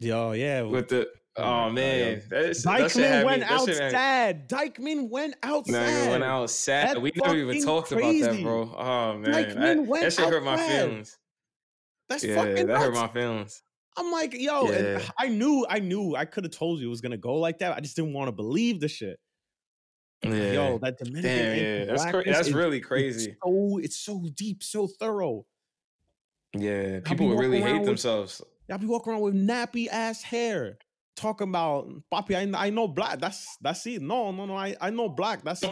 yo 0.00 0.32
yeah 0.32 0.62
with 0.62 0.88
the? 0.88 1.08
Oh 1.36 1.42
Oh, 1.42 1.44
my 1.44 1.66
God, 1.68 1.74
man, 1.74 2.22
that, 2.30 2.44
is- 2.46 2.62
that 2.64 2.78
Dykeman 2.80 3.24
went 3.24 3.40
that 3.42 3.50
out 3.52 3.66
shit 3.68 3.76
sad. 3.76 4.48
Dykeman 4.48 5.08
went 5.08 5.34
out 5.44 5.66
Nah, 5.68 5.78
sad. 5.78 6.10
went 6.10 6.24
out 6.24 6.50
sad. 6.50 6.98
We 6.98 7.12
never 7.14 7.36
even 7.36 7.48
fucking 7.48 7.64
talked 7.64 7.92
about 7.92 8.12
that, 8.20 8.42
bro. 8.42 8.74
Oh 8.76 9.18
man, 9.18 9.30
Dykeman 9.30 9.78
I- 9.78 9.82
went 9.82 10.02
that 10.04 10.12
shit 10.14 10.28
hurt 10.28 10.42
my 10.42 10.54
outside. 10.54 10.68
feelings. 10.80 11.18
That's 12.08 12.24
Yeah, 12.24 12.34
fucking 12.36 12.66
that 12.66 12.78
hurt 12.78 12.94
my 12.94 13.06
feelings. 13.08 13.62
I'm 13.96 14.10
like, 14.10 14.32
yo, 14.34 14.66
and 14.68 15.00
Yeah. 15.00 15.08
I 15.18 15.28
knew, 15.28 15.66
I 15.68 15.78
knew, 15.80 16.14
I 16.16 16.24
could 16.24 16.44
have 16.44 16.52
told 16.52 16.80
you 16.80 16.86
it 16.86 16.90
was 16.90 17.00
gonna 17.00 17.16
go 17.16 17.34
like 17.34 17.58
that. 17.58 17.76
I 17.76 17.80
just 17.80 17.94
didn't 17.96 18.14
want 18.14 18.28
to 18.28 18.32
believe 18.32 18.80
the 18.80 18.88
shit. 18.88 19.18
Yeah. 20.22 20.52
Yo, 20.52 20.78
that 20.78 20.98
Dominican 20.98 21.22
Damn, 21.22 21.56
yeah, 21.56 21.84
that's 21.84 22.04
cra- 22.06 22.24
that's 22.24 22.50
really 22.50 22.78
it's 22.78 22.86
crazy. 22.86 23.36
so 23.44 23.78
it's 23.78 23.96
so 23.96 24.24
deep, 24.34 24.62
so 24.64 24.88
thorough. 24.88 25.46
Yeah, 26.56 27.00
people 27.00 27.28
would 27.28 27.38
really 27.38 27.60
hate 27.60 27.74
with- 27.78 27.86
themselves. 27.86 28.42
Y'all 28.68 28.78
be 28.78 28.86
walking 28.86 29.12
around 29.12 29.22
with 29.22 29.34
nappy 29.34 29.86
ass 29.88 30.22
hair, 30.22 30.76
talking 31.16 31.48
about 31.48 31.88
Papi. 32.12 32.34
I, 32.54 32.66
I 32.66 32.70
know 32.70 32.88
black. 32.88 33.18
That's 33.20 33.56
that's 33.60 33.86
it. 33.86 34.02
No, 34.02 34.30
no, 34.32 34.44
no. 34.44 34.56
I, 34.56 34.76
I 34.80 34.90
know 34.90 35.08
black. 35.08 35.42
That's 35.44 35.62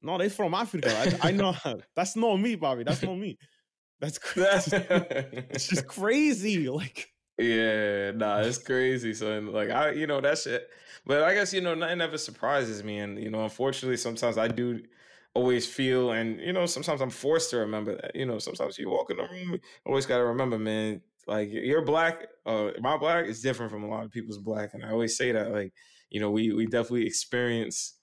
no. 0.00 0.18
They 0.18 0.28
from 0.28 0.54
Africa. 0.54 0.90
I, 1.22 1.28
I 1.28 1.30
know. 1.32 1.54
That's 1.94 2.16
not 2.16 2.36
me, 2.38 2.56
Papi. 2.56 2.84
That's 2.84 3.02
not 3.02 3.16
me. 3.18 3.38
That's 4.00 4.18
crazy. 4.18 4.76
it's 5.50 5.68
just 5.68 5.86
crazy. 5.86 6.68
Like 6.68 7.11
yeah, 7.38 8.10
nah, 8.12 8.40
it's 8.40 8.58
crazy. 8.62 9.14
So 9.14 9.38
like 9.40 9.70
I, 9.70 9.92
you 9.92 10.06
know, 10.06 10.20
that 10.20 10.38
shit. 10.38 10.68
But 11.04 11.22
I 11.24 11.34
guess 11.34 11.52
you 11.52 11.60
know 11.60 11.74
nothing 11.74 12.00
ever 12.00 12.18
surprises 12.18 12.84
me, 12.84 12.98
and 12.98 13.18
you 13.18 13.30
know, 13.30 13.42
unfortunately, 13.44 13.96
sometimes 13.96 14.38
I 14.38 14.48
do 14.48 14.82
always 15.34 15.66
feel, 15.72 16.12
and 16.12 16.40
you 16.40 16.52
know, 16.52 16.66
sometimes 16.66 17.00
I'm 17.00 17.10
forced 17.10 17.50
to 17.50 17.58
remember 17.58 17.96
that. 17.96 18.14
You 18.14 18.26
know, 18.26 18.38
sometimes 18.38 18.78
you 18.78 18.88
walk 18.90 19.10
in 19.10 19.16
the 19.16 19.24
room, 19.24 19.58
always 19.86 20.06
got 20.06 20.18
to 20.18 20.24
remember, 20.24 20.58
man. 20.58 21.02
Like 21.26 21.50
you're 21.52 21.84
black, 21.84 22.26
uh, 22.46 22.72
my 22.80 22.96
black 22.98 23.26
is 23.26 23.42
different 23.42 23.70
from 23.70 23.84
a 23.84 23.88
lot 23.88 24.04
of 24.04 24.10
people's 24.10 24.38
black, 24.38 24.74
and 24.74 24.84
I 24.84 24.90
always 24.90 25.16
say 25.16 25.32
that. 25.32 25.50
Like 25.52 25.72
you 26.10 26.20
know, 26.20 26.30
we 26.30 26.52
we 26.52 26.66
definitely 26.66 27.06
experience 27.06 27.98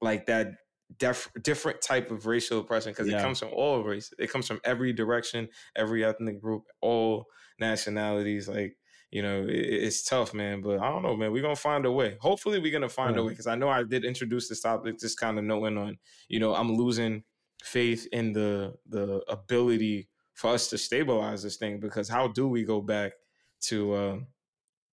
like 0.00 0.26
that 0.26 0.48
def- 0.96 1.30
different 1.42 1.80
type 1.82 2.10
of 2.10 2.26
racial 2.26 2.60
oppression 2.60 2.92
because 2.92 3.08
Yeah. 3.08 3.16
it 3.16 3.18
comes 3.18 3.38
from 3.38 3.50
all 3.52 3.82
races. 3.82 4.14
It 4.18 4.30
comes 4.30 4.46
from 4.46 4.60
every 4.64 4.92
direction, 4.92 5.48
every 5.76 6.04
ethnic 6.04 6.40
group, 6.40 6.64
all 6.80 7.26
nationalities. 7.60 8.48
Like 8.48 8.76
you 9.10 9.22
know, 9.22 9.42
it, 9.42 9.50
it's 9.86 10.04
tough, 10.04 10.32
man. 10.34 10.60
But 10.62 10.80
I 10.80 10.88
don't 10.88 11.02
know, 11.02 11.16
man. 11.16 11.32
We're 11.32 11.42
gonna 11.42 11.56
find 11.56 11.84
a 11.86 11.92
way. 11.92 12.16
Hopefully, 12.20 12.58
we're 12.60 12.72
gonna 12.72 12.88
find 12.88 13.16
Yeah. 13.16 13.22
a 13.22 13.24
way 13.24 13.30
because 13.30 13.46
I 13.46 13.54
know 13.56 13.68
I 13.68 13.82
did 13.82 14.04
introduce 14.04 14.48
this 14.48 14.60
topic, 14.60 14.98
just 14.98 15.18
kind 15.18 15.38
of 15.38 15.44
knowing 15.44 15.76
on, 15.78 15.98
you 16.28 16.40
know, 16.40 16.54
I'm 16.54 16.74
losing 16.76 17.24
faith 17.62 18.06
in 18.12 18.32
the 18.32 18.74
the 18.86 19.22
ability 19.28 20.08
for 20.34 20.50
us 20.50 20.70
to 20.70 20.78
stabilize 20.78 21.42
this 21.42 21.56
thing 21.56 21.78
because 21.80 22.08
how 22.08 22.28
do 22.28 22.48
we 22.48 22.64
go 22.64 22.80
back 22.80 23.12
to 23.60 23.92
uh, 23.92 24.18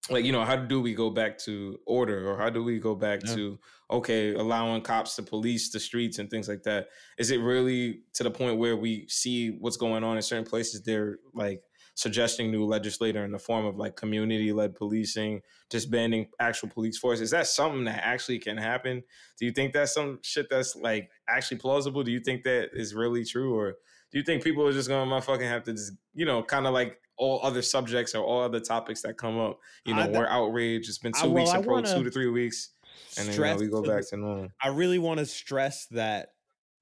like 0.10 0.26
you 0.26 0.32
know 0.32 0.44
how 0.44 0.56
do 0.56 0.82
we 0.82 0.94
go 0.94 1.10
back 1.10 1.38
to 1.38 1.80
order 1.86 2.30
or 2.30 2.38
how 2.38 2.50
do 2.50 2.64
we 2.64 2.80
go 2.80 2.96
back 2.96 3.22
Yeah. 3.26 3.36
to 3.36 3.60
okay 3.90 4.34
allowing 4.34 4.82
cops 4.82 5.16
to 5.16 5.24
police 5.24 5.70
the 5.70 5.80
streets 5.80 6.20
and 6.20 6.30
things 6.30 6.48
like 6.50 6.64
that 6.64 6.88
is 7.18 7.32
it 7.32 7.38
really 7.38 8.02
to 8.14 8.24
the 8.24 8.32
point 8.32 8.58
where 8.58 8.76
we 8.76 9.06
see 9.08 9.52
what's 9.52 9.78
going 9.78 10.04
on 10.04 10.18
in 10.18 10.22
certain 10.22 10.46
places 10.46 10.82
they're 10.84 11.20
like 11.34 11.62
suggesting 11.98 12.52
new 12.52 12.64
legislator 12.64 13.26
in 13.26 13.32
the 13.32 13.40
form 13.40 13.66
of 13.66 13.76
like 13.76 13.96
community 13.96 14.54
led 14.54 14.76
policing 14.76 15.42
disbanding 15.72 16.28
actual 16.40 16.70
police 16.70 16.96
force 16.96 17.20
is 17.20 17.32
that 17.32 17.48
something 17.48 17.86
that 17.86 18.06
actually 18.06 18.38
can 18.38 18.56
happen? 18.56 19.02
Do 19.40 19.46
you 19.48 19.52
think 19.52 19.74
that's 19.74 19.96
some 19.96 20.20
shit 20.22 20.46
that's 20.48 20.76
like 20.76 21.10
actually 21.28 21.58
plausible? 21.58 22.04
Do 22.04 22.12
you 22.12 22.20
think 22.20 22.44
that 22.44 22.70
is 22.74 22.94
really 22.94 23.26
true? 23.26 23.58
Or 23.58 23.78
do 24.12 24.20
you 24.20 24.24
think 24.24 24.44
people 24.44 24.66
are 24.68 24.72
just 24.72 24.88
gonna 24.88 25.10
motherfucking 25.10 25.50
have 25.50 25.64
to 25.64 25.74
just 25.74 25.94
you 26.14 26.26
know 26.26 26.44
kind 26.44 26.68
of 26.68 26.74
like 26.74 27.02
all 27.18 27.40
other 27.42 27.64
subjects 27.64 28.14
or 28.14 28.24
all 28.24 28.44
other 28.44 28.60
topics 28.60 29.02
that 29.02 29.18
come 29.18 29.40
up? 29.40 29.60
You 29.84 29.96
know 29.96 30.04
I- 30.04 30.10
we're 30.10 30.28
outraged 30.28 30.90
it's 30.90 31.00
been 31.00 31.14
I- 31.16 31.24
two 31.24 31.32
well, 31.32 31.44
weeks 31.46 31.56
I 31.56 31.58
in 31.58 31.64
pro 31.64 31.82
two 31.82 32.04
to 32.04 32.12
three 32.12 32.30
weeks 32.30 32.70
and 33.18 33.28
then 33.28 33.36
you 33.36 33.42
know, 33.42 33.56
we 33.58 33.68
go 33.68 33.82
back 33.82 34.08
to 34.10 34.18
normal. 34.18 34.50
I 34.62 34.68
really 34.68 35.00
want 35.00 35.20
to 35.20 35.26
stress 35.26 35.88
that 35.88 36.30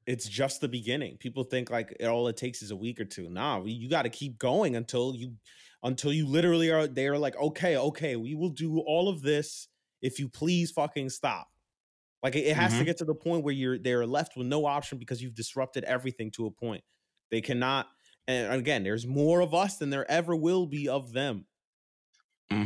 it's 0.07 0.27
just 0.29 0.61
the 0.61 0.67
beginning. 0.67 1.17
People 1.17 1.43
think 1.43 1.69
like 1.69 1.95
all 2.03 2.27
it 2.27 2.37
takes 2.37 2.61
is 2.61 2.71
a 2.71 2.75
week 2.75 2.99
or 2.99 3.05
two. 3.05 3.29
Nah, 3.29 3.59
we, 3.59 3.71
you 3.71 3.89
got 3.89 4.03
to 4.03 4.09
keep 4.09 4.37
going 4.37 4.75
until 4.75 5.15
you 5.15 5.37
until 5.83 6.13
you 6.13 6.27
literally 6.27 6.71
are 6.71 6.87
they're 6.87 7.17
like, 7.17 7.35
okay, 7.37 7.77
okay, 7.77 8.15
we 8.15 8.35
will 8.35 8.49
do 8.49 8.79
all 8.79 9.09
of 9.09 9.21
this 9.21 9.67
if 10.01 10.19
you 10.19 10.29
please 10.29 10.71
fucking 10.71 11.09
stop. 11.09 11.47
Like 12.23 12.35
it, 12.35 12.45
it 12.47 12.55
has 12.55 12.73
Mhm. 12.73 12.79
to 12.79 12.85
get 12.85 12.97
to 12.97 13.05
the 13.05 13.15
point 13.15 13.43
where 13.43 13.53
you're 13.53 13.77
they're 13.79 14.07
left 14.07 14.37
with 14.37 14.47
no 14.47 14.65
option 14.65 14.97
because 14.97 15.21
you've 15.21 15.35
disrupted 15.35 15.83
everything 15.85 16.31
to 16.31 16.47
a 16.47 16.51
point. 16.51 16.83
They 17.31 17.41
cannot. 17.41 17.87
And 18.27 18.53
again, 18.53 18.83
there's 18.83 19.05
more 19.07 19.41
of 19.41 19.53
us 19.53 19.77
than 19.77 19.91
there 19.91 20.09
ever 20.09 20.35
will 20.35 20.65
be 20.67 20.89
of 20.89 21.13
them. 21.13 21.47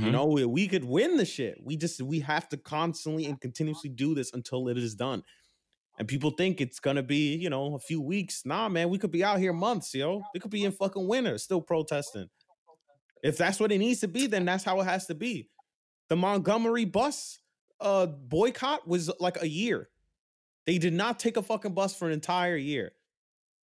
You 0.01 0.11
Mhm. 0.11 0.11
know, 0.11 0.25
we, 0.27 0.45
we 0.45 0.67
could 0.67 0.85
win 0.85 1.17
the 1.17 1.25
shit. 1.25 1.57
We 1.61 1.75
just 1.75 2.01
we 2.01 2.21
have 2.21 2.47
to 2.49 2.57
constantly 2.57 3.25
and 3.25 3.39
continuously 3.39 3.89
do 3.89 4.15
this 4.15 4.31
until 4.33 4.69
it 4.69 4.77
is 4.77 4.95
done. 4.95 5.23
And 5.99 6.07
people 6.07 6.31
think 6.31 6.61
it's 6.61 6.79
gonna 6.79 7.03
be, 7.03 7.35
you 7.35 7.49
know, 7.49 7.75
a 7.75 7.79
few 7.79 8.01
weeks. 8.01 8.43
Nah, 8.45 8.69
man, 8.69 8.89
we 8.89 8.97
could 8.97 9.11
be 9.11 9.23
out 9.23 9.39
here 9.39 9.51
months, 9.51 9.93
yo. 9.93 10.23
We 10.33 10.39
could 10.39 10.49
be 10.49 10.63
in 10.63 10.71
fucking 10.71 11.05
winter 11.07 11.37
still 11.37 11.61
protesting. 11.61 12.29
If 13.21 13.37
that's 13.37 13.59
what 13.59 13.73
it 13.73 13.79
needs 13.79 13.99
to 13.99 14.07
be, 14.07 14.25
then 14.25 14.45
that's 14.45 14.63
how 14.63 14.79
it 14.79 14.85
has 14.85 15.07
to 15.07 15.15
be. 15.15 15.49
The 16.07 16.15
Montgomery 16.15 16.85
bus 16.85 17.39
uh 17.81 18.05
boycott 18.05 18.87
was 18.87 19.11
like 19.19 19.41
a 19.41 19.47
year. 19.47 19.89
They 20.65 20.77
did 20.77 20.93
not 20.93 21.19
take 21.19 21.35
a 21.35 21.41
fucking 21.41 21.73
bus 21.73 21.95
for 21.95 22.07
an 22.07 22.13
entire 22.13 22.55
year. 22.55 22.93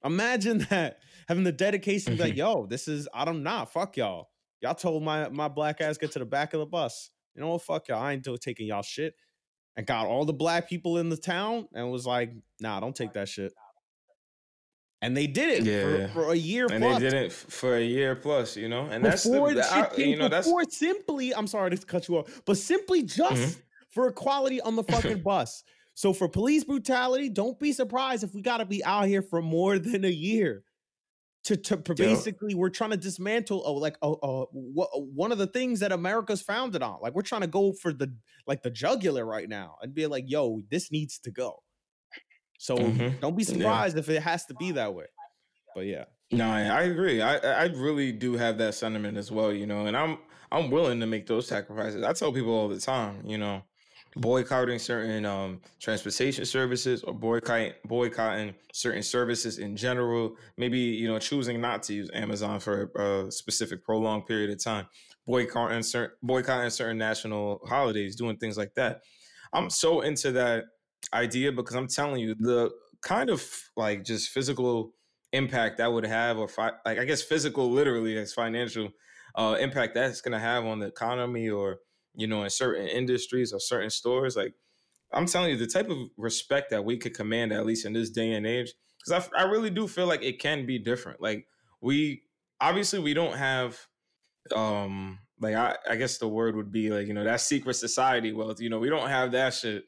Imagine 0.04 0.58
that 0.70 0.98
having 1.26 1.44
the 1.44 1.52
dedication 1.52 2.18
like, 2.18 2.36
yo, 2.36 2.66
this 2.66 2.86
is 2.86 3.08
I 3.14 3.24
don't 3.24 3.42
know, 3.42 3.64
fuck 3.64 3.96
y'all. 3.96 4.28
Y'all 4.60 4.74
told 4.74 5.02
my 5.02 5.30
my 5.30 5.48
black 5.48 5.80
ass 5.80 5.96
get 5.96 6.12
to 6.12 6.18
the 6.18 6.26
back 6.26 6.52
of 6.52 6.60
the 6.60 6.66
bus. 6.66 7.10
You 7.34 7.40
know 7.40 7.48
what? 7.48 7.62
Fuck 7.62 7.88
y'all. 7.88 8.02
I 8.02 8.12
ain't 8.12 8.22
do 8.22 8.36
taking 8.36 8.66
y'all 8.66 8.82
shit. 8.82 9.14
And 9.76 9.86
got 9.86 10.06
all 10.06 10.24
the 10.24 10.32
black 10.32 10.68
people 10.68 10.98
in 10.98 11.08
the 11.08 11.16
town 11.16 11.68
and 11.74 11.90
was 11.90 12.06
like, 12.06 12.32
nah, 12.60 12.80
don't 12.80 12.94
take 12.94 13.12
that 13.14 13.28
shit. 13.28 13.52
And 15.02 15.16
they 15.16 15.26
did 15.26 15.60
it 15.60 15.64
Yeah. 15.64 16.08
for, 16.08 16.12
for 16.24 16.32
a 16.32 16.36
year 16.36 16.66
and 16.70 16.82
plus. 16.82 17.00
they 17.00 17.08
did 17.10 17.14
it 17.14 17.32
for 17.32 17.76
a 17.76 17.82
year 17.82 18.14
plus, 18.16 18.56
you 18.56 18.68
know, 18.68 18.82
and 18.86 19.02
that's 19.04 19.22
the, 19.22 19.30
before 19.30 19.54
the 19.54 19.62
shit 19.62 19.72
I- 19.72 19.94
came- 19.96 20.08
you 20.10 20.16
know 20.16 20.28
that's 20.28 20.46
before 20.46 20.64
simply, 20.64 21.34
I'm 21.34 21.46
sorry 21.46 21.70
to 21.70 21.76
cut 21.86 22.08
you 22.08 22.18
off, 22.18 22.42
but 22.44 22.58
simply 22.58 23.02
just 23.04 23.32
Mhm. 23.58 23.62
for 23.90 24.08
equality 24.08 24.60
on 24.60 24.76
the 24.76 24.82
fucking 24.92 25.22
bus. 25.22 25.62
So 25.94 26.12
for 26.12 26.28
police 26.28 26.64
brutality, 26.64 27.28
don't 27.30 27.58
be 27.58 27.72
surprised 27.72 28.24
if 28.24 28.34
we 28.34 28.42
got 28.42 28.58
to 28.58 28.66
be 28.66 28.84
out 28.84 29.06
here 29.06 29.22
for 29.22 29.40
more 29.40 29.78
than 29.78 30.04
a 30.04 30.08
year. 30.10 30.64
To, 31.44 31.56
to 31.56 31.76
basically, 31.78 32.54
we're 32.54 32.68
trying 32.70 32.90
to 32.90 32.98
dismantle 32.98 33.62
oh, 33.64 33.72
like 33.74 33.96
uh, 34.02 34.12
uh, 34.12 34.46
wha- 34.52 34.88
one 34.94 35.32
of 35.32 35.38
the 35.38 35.46
things 35.46 35.80
that 35.80 35.90
America's 35.90 36.42
founded 36.42 36.82
on. 36.82 37.00
Like 37.00 37.14
we're 37.14 37.22
trying 37.22 37.40
to 37.40 37.46
go 37.46 37.72
for 37.72 37.92
the 37.94 38.14
like 38.46 38.62
the 38.62 38.70
jugular 38.70 39.24
right 39.24 39.48
now 39.48 39.76
and 39.80 39.94
be 39.94 40.06
like, 40.06 40.24
yo, 40.26 40.60
this 40.70 40.92
needs 40.92 41.18
to 41.20 41.30
go. 41.30 41.62
So 42.58 42.76
Mhm. 42.78 43.20
don't 43.20 43.36
be 43.36 43.44
Yeah. 43.48 43.84
surprised 43.84 43.98
if 43.98 44.08
it 44.08 44.22
has 44.22 44.46
to 44.46 44.54
be 44.54 44.72
that 44.72 44.94
way. 44.94 45.06
But 45.74 45.86
yeah, 45.86 46.06
No, 46.32 46.48
I 46.48 46.60
I 46.62 46.82
agree. 46.82 47.20
I 47.20 47.36
I 47.38 47.64
really 47.66 48.12
do 48.12 48.34
have 48.34 48.58
that 48.58 48.74
sentiment 48.74 49.16
as 49.18 49.32
well, 49.32 49.52
you 49.52 49.66
know, 49.66 49.86
and 49.86 49.96
I'm 49.96 50.18
I'm 50.52 50.70
willing 50.70 51.00
to 51.00 51.06
make 51.06 51.26
those 51.26 51.48
sacrifices. 51.48 52.02
I 52.04 52.12
tell 52.12 52.32
people 52.32 52.52
all 52.52 52.68
the 52.68 52.78
time, 52.80 53.26
you 53.26 53.36
know, 53.38 53.62
boycotting 54.16 54.78
certain 54.78 55.24
um 55.24 55.60
transportation 55.78 56.44
services 56.44 57.02
or 57.02 57.14
boycott 57.14 57.72
boycotting 57.84 58.54
certain 58.72 59.02
services 59.02 59.58
in 59.58 59.76
general, 59.76 60.36
maybe, 60.56 60.78
you 60.78 61.08
know, 61.08 61.18
choosing 61.18 61.60
not 61.60 61.82
to 61.84 61.94
use 61.94 62.10
Amazon 62.12 62.60
for 62.60 62.90
a 62.96 63.30
specific 63.30 63.84
prolonged 63.84 64.26
period 64.26 64.50
of 64.50 64.62
time, 64.62 64.86
boycotting 65.26 65.82
certain 65.82 66.16
boycotting 66.22 66.70
certain 66.70 66.98
national 66.98 67.60
holidays, 67.66 68.16
doing 68.16 68.36
things 68.36 68.56
like 68.58 68.74
that. 68.74 69.00
I'm 69.52 69.70
so 69.70 70.00
into 70.00 70.32
that 70.32 70.64
idea 71.12 71.52
because 71.52 71.76
I'm 71.76 71.88
telling 71.88 72.20
you 72.20 72.34
the 72.34 72.70
kind 73.02 73.30
of 73.30 73.44
like 73.76 74.04
just 74.04 74.30
physical 74.30 74.92
impact 75.32 75.78
that 75.78 75.92
would 75.92 76.04
have 76.04 76.38
or 76.38 76.48
fi- 76.48 76.72
like 76.84 76.98
i 76.98 77.04
guess 77.04 77.22
physical 77.22 77.70
literally 77.70 78.18
as 78.18 78.32
financial 78.32 78.88
uh 79.36 79.56
impact 79.60 79.94
that's 79.94 80.20
going 80.20 80.32
to 80.32 80.38
have 80.38 80.64
on 80.64 80.80
the 80.80 80.86
economy 80.86 81.48
or 81.48 81.78
you 82.20 82.26
know 82.26 82.42
in 82.44 82.50
certain 82.50 82.86
industries 82.86 83.52
or 83.52 83.58
certain 83.60 83.90
stores 83.90 84.36
like 84.36 84.54
i'm 85.12 85.26
telling 85.26 85.50
you 85.50 85.56
the 85.56 85.66
type 85.66 85.88
of 85.90 85.98
respect 86.16 86.70
that 86.70 86.84
we 86.84 86.96
could 86.96 87.14
command 87.14 87.52
at 87.52 87.66
least 87.66 87.84
in 87.86 87.92
this 87.92 88.10
day 88.10 88.32
and 88.32 88.46
age 88.46 88.72
because 89.02 89.30
I, 89.34 89.42
I 89.42 89.44
really 89.44 89.70
do 89.70 89.88
feel 89.88 90.06
like 90.06 90.22
it 90.22 90.38
can 90.40 90.66
be 90.66 90.78
different. 90.78 91.22
Like 91.22 91.46
we 91.80 92.24
obviously 92.60 92.98
we 92.98 93.14
don't 93.14 93.36
have 93.36 93.78
um 94.54 95.18
like 95.40 95.54
I, 95.54 95.76
I 95.88 95.96
guess 95.96 96.18
the 96.18 96.28
word 96.28 96.56
would 96.56 96.70
be 96.70 96.90
like 96.90 97.06
you 97.06 97.14
know 97.14 97.24
that 97.24 97.40
secret 97.40 97.74
society 97.74 98.32
wealth 98.32 98.60
you 98.60 98.68
know 98.68 98.78
we 98.78 98.90
don't 98.90 99.08
have 99.08 99.32
that 99.32 99.54
shit. 99.54 99.84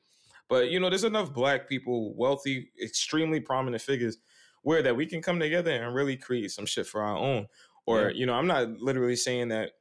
But 0.48 0.70
you 0.70 0.80
know 0.80 0.88
there's 0.88 1.04
enough 1.04 1.32
black 1.32 1.68
people 1.68 2.14
wealthy 2.16 2.70
extremely 2.82 3.40
prominent 3.40 3.82
figures 3.82 4.18
where 4.62 4.82
that 4.82 4.96
we 4.96 5.06
can 5.06 5.20
come 5.20 5.38
together 5.40 5.70
and 5.72 5.94
really 5.94 6.16
create 6.16 6.50
some 6.50 6.66
shit 6.66 6.86
for 6.86 7.02
our 7.02 7.16
own. 7.16 7.46
Or 7.84 8.04
Yeah. 8.04 8.10
you 8.14 8.26
know 8.26 8.34
i'm 8.34 8.46
not 8.46 8.68
literally 8.80 9.16
saying 9.16 9.48
that 9.48 9.72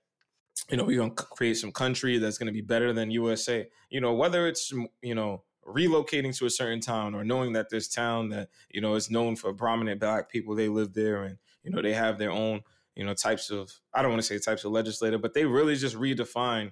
you 0.70 0.78
know 0.78 0.84
we're 0.84 0.98
going 0.98 1.16
to 1.16 1.24
create 1.24 1.58
some 1.58 1.72
country 1.72 2.18
that's 2.18 2.38
going 2.38 2.48
to 2.48 2.54
be 2.54 2.62
better 2.62 2.94
than 2.94 3.12
usa 3.12 3.68
you 3.90 4.02
know 4.02 4.14
whether 4.14 4.48
it's 4.48 4.72
you 5.02 5.16
know 5.16 5.44
relocating 5.68 6.36
to 6.36 6.46
a 6.46 6.50
certain 6.50 6.80
town 6.80 7.14
or 7.14 7.24
knowing 7.24 7.54
that 7.54 7.70
this 7.70 7.88
town 7.88 8.30
that 8.30 8.50
you 8.70 8.82
know 8.82 8.96
is 8.96 9.12
known 9.12 9.36
for 9.36 9.54
prominent 9.54 10.00
black 10.00 10.30
people 10.30 10.56
they 10.56 10.68
live 10.68 10.94
there 10.94 11.24
and 11.24 11.38
you 11.64 11.72
know 11.72 11.82
they 11.82 11.94
have 11.94 12.18
their 12.18 12.32
own 12.32 12.62
you 12.96 13.06
know 13.06 13.14
types 13.14 13.50
of 13.50 13.72
i 13.94 14.02
don't 14.02 14.12
want 14.12 14.22
to 14.22 14.28
say 14.28 14.40
types 14.40 14.64
of 14.64 14.72
legislative 14.72 15.22
but 15.22 15.34
they 15.34 15.46
really 15.46 15.76
just 15.76 15.96
redefine 15.96 16.72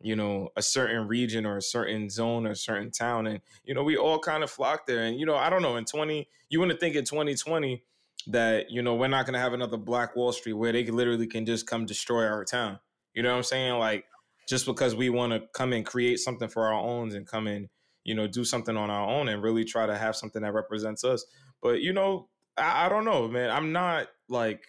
you 0.00 0.14
know 0.14 0.48
a 0.56 0.62
certain 0.62 1.08
region 1.08 1.44
or 1.46 1.56
a 1.56 1.62
certain 1.62 2.08
zone 2.08 2.46
or 2.46 2.50
a 2.50 2.56
certain 2.56 2.90
town. 2.90 3.26
And 3.26 3.40
you 3.64 3.74
know 3.74 3.82
we 3.82 3.96
all 3.96 4.18
kind 4.18 4.42
of 4.42 4.50
flock 4.50 4.86
there. 4.86 5.04
And 5.04 5.18
you 5.18 5.26
know 5.26 5.36
i 5.36 5.50
don't 5.50 5.62
know 5.62 5.76
in 5.76 5.84
20 5.84 6.28
you 6.48 6.60
wouldn't 6.60 6.80
think 6.80 6.94
in 6.94 7.04
2020 7.04 7.82
that 8.28 8.70
you 8.70 8.82
know 8.82 8.94
we're 8.94 9.08
not 9.08 9.26
going 9.26 9.34
to 9.34 9.40
have 9.40 9.52
another 9.52 9.76
black 9.76 10.16
wall 10.16 10.32
street 10.32 10.54
where 10.54 10.72
they 10.72 10.84
literally 10.84 11.26
can 11.26 11.46
just 11.46 11.66
come 11.66 11.86
destroy 11.86 12.26
our 12.26 12.44
town 12.44 12.78
you 13.18 13.24
know 13.24 13.30
what 13.32 13.36
i'm 13.38 13.42
saying 13.42 13.74
like 13.78 14.04
just 14.48 14.64
because 14.64 14.94
we 14.94 15.10
want 15.10 15.32
to 15.32 15.40
come 15.54 15.72
and 15.74 15.84
create 15.84 16.18
something 16.20 16.48
for 16.48 16.66
our 16.66 16.80
own 16.80 17.14
and 17.14 17.26
come 17.26 17.46
and 17.48 17.68
you 18.04 18.14
know 18.14 18.26
do 18.28 18.44
something 18.44 18.76
on 18.76 18.90
our 18.90 19.08
own 19.10 19.28
and 19.28 19.42
really 19.42 19.64
try 19.64 19.86
to 19.86 19.98
have 19.98 20.16
something 20.16 20.42
that 20.42 20.54
represents 20.54 21.04
us 21.04 21.26
but 21.60 21.80
you 21.80 21.92
know 21.92 22.28
i, 22.56 22.86
I 22.86 22.88
don't 22.88 23.04
know 23.04 23.26
man 23.28 23.50
i'm 23.50 23.72
not 23.72 24.06
like 24.28 24.68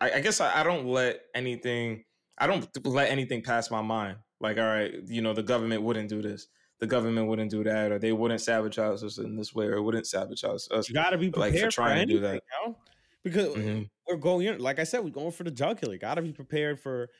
i, 0.00 0.12
I 0.12 0.20
guess 0.20 0.40
I, 0.40 0.60
I 0.60 0.62
don't 0.62 0.86
let 0.86 1.20
anything 1.34 2.04
I 2.38 2.46
don't 2.46 2.66
let 2.86 3.10
anything 3.10 3.42
pass 3.42 3.70
my 3.70 3.82
mind. 3.82 4.16
Like, 4.40 4.56
all 4.58 4.64
right, 4.64 4.92
you 5.06 5.22
know, 5.22 5.34
the 5.34 5.42
government 5.42 5.82
wouldn't 5.82 6.08
do 6.08 6.22
this, 6.22 6.48
the 6.80 6.86
government 6.86 7.28
wouldn't 7.28 7.50
do 7.50 7.62
that, 7.62 7.92
or 7.92 7.98
they 7.98 8.12
wouldn't 8.12 8.40
sabotage 8.40 9.02
us 9.04 9.18
in 9.18 9.36
this 9.36 9.54
way, 9.54 9.66
or 9.66 9.80
wouldn't 9.82 10.06
sabotage 10.06 10.66
us. 10.72 10.88
you 10.88 10.94
got 10.94 11.10
to 11.10 11.18
be 11.18 11.26
Like, 11.30 11.52
for 11.52 11.68
prepared 11.68 11.74
for, 11.74 11.82
trying 11.82 12.08
to 12.08 12.14
do 12.14 12.20
that. 12.20 12.42
yo. 12.64 12.76
Because 13.22 13.54
Mhm. 13.54 13.88
we're 14.08 14.16
going 14.16 14.46
in, 14.46 14.58
like 14.58 14.80
I 14.80 14.84
said, 14.84 15.04
we're 15.04 15.10
going 15.10 15.30
for 15.30 15.44
the 15.44 15.50
jugular. 15.52 15.96
Got 15.98 16.14
to 16.16 16.22
be 16.22 16.32
prepared 16.32 16.80
for 16.80 17.10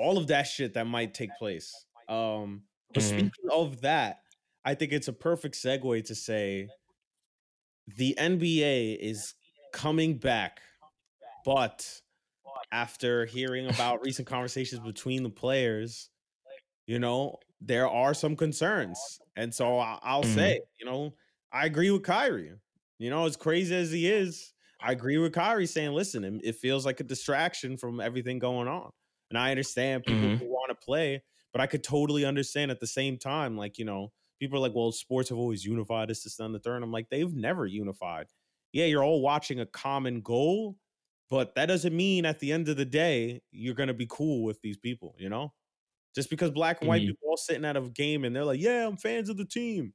all 0.00 0.18
of 0.18 0.28
that 0.28 0.44
shit 0.44 0.74
that 0.74 0.86
might 0.86 1.14
take 1.14 1.36
place. 1.36 1.86
Um, 2.08 2.64
but 2.94 3.02
Mhm. 3.02 3.04
speaking 3.04 3.46
of 3.52 3.82
that, 3.82 4.22
I 4.64 4.74
think 4.74 4.92
it's 4.92 5.08
a 5.08 5.12
perfect 5.12 5.54
segue 5.56 6.04
to 6.06 6.14
say 6.14 6.72
the 7.86 8.16
NBA 8.18 8.94
is 8.94 9.34
coming 9.72 10.18
back, 10.18 10.60
but 11.44 12.02
after 12.72 13.26
hearing 13.26 13.68
about 13.68 14.02
recent 14.02 14.28
conversations 14.28 14.80
between 14.80 15.24
the 15.24 15.30
players, 15.30 16.10
you 16.86 16.98
know, 16.98 17.38
there 17.60 17.88
are 17.88 18.14
some 18.14 18.36
concerns. 18.36 19.22
And 19.36 19.54
so 19.54 19.78
I'll 19.78 20.24
Mhm. 20.24 20.24
say, 20.24 20.60
you 20.80 20.86
know, 20.86 21.16
I 21.52 21.66
agree 21.66 21.90
with 21.90 22.04
Kyrie. 22.04 22.54
You 22.98 23.10
know, 23.10 23.26
as 23.26 23.36
crazy 23.36 23.74
as 23.76 23.92
he 23.92 24.10
is, 24.10 24.54
I 24.80 24.92
agree 24.92 25.18
with 25.18 25.34
Kyrie 25.34 25.66
saying, 25.66 25.92
listen, 25.92 26.40
it 26.44 26.56
feels 26.56 26.86
like 26.86 27.00
a 27.00 27.04
distraction 27.04 27.76
from 27.78 28.00
everything 28.00 28.38
going 28.40 28.68
on. 28.68 28.92
And 29.30 29.38
I 29.38 29.50
understand 29.50 30.04
people 30.04 30.30
Mhm. 30.30 30.40
who 30.40 30.46
want 30.46 30.70
to 30.70 30.84
play, 30.84 31.22
but 31.52 31.60
I 31.60 31.66
could 31.66 31.84
totally 31.84 32.24
understand 32.24 32.70
at 32.70 32.80
the 32.80 32.86
same 32.86 33.16
time, 33.18 33.56
like, 33.56 33.78
you 33.78 33.84
know, 33.84 34.12
people 34.40 34.58
are 34.58 34.60
like, 34.60 34.74
well, 34.74 34.92
sports 34.92 35.28
have 35.28 35.38
always 35.38 35.64
unified 35.64 36.08
this, 36.08 36.24
this, 36.24 36.38
and 36.38 36.54
the 36.54 36.58
third. 36.58 36.82
I'm 36.82 36.92
like, 36.92 37.10
they've 37.10 37.32
never 37.34 37.66
unified. 37.66 38.28
Yeah, 38.72 38.86
you're 38.86 39.04
all 39.04 39.22
watching 39.22 39.60
a 39.60 39.66
common 39.66 40.20
goal, 40.20 40.78
but 41.28 41.54
that 41.54 41.66
doesn't 41.66 41.96
mean 41.96 42.26
at 42.26 42.40
the 42.40 42.52
end 42.52 42.68
of 42.68 42.76
the 42.76 42.84
day, 42.84 43.42
you're 43.50 43.74
going 43.74 43.88
to 43.88 43.94
be 43.94 44.06
cool 44.08 44.42
with 44.44 44.60
these 44.62 44.76
people, 44.76 45.14
you 45.18 45.28
know? 45.28 45.54
Just 46.14 46.30
because 46.30 46.50
black 46.50 46.80
and 46.80 46.88
white 46.88 47.04
Mhm. 47.04 47.06
people 47.06 47.28
all 47.28 47.36
sitting 47.38 47.64
out 47.64 47.76
of 47.76 47.86
a 47.86 47.90
game 47.90 48.24
and 48.24 48.34
they're 48.36 48.44
like, 48.44 48.60
yeah, 48.60 48.86
I'm 48.86 48.96
fans 48.96 49.28
of 49.28 49.36
the 49.36 49.46
team. 49.46 49.94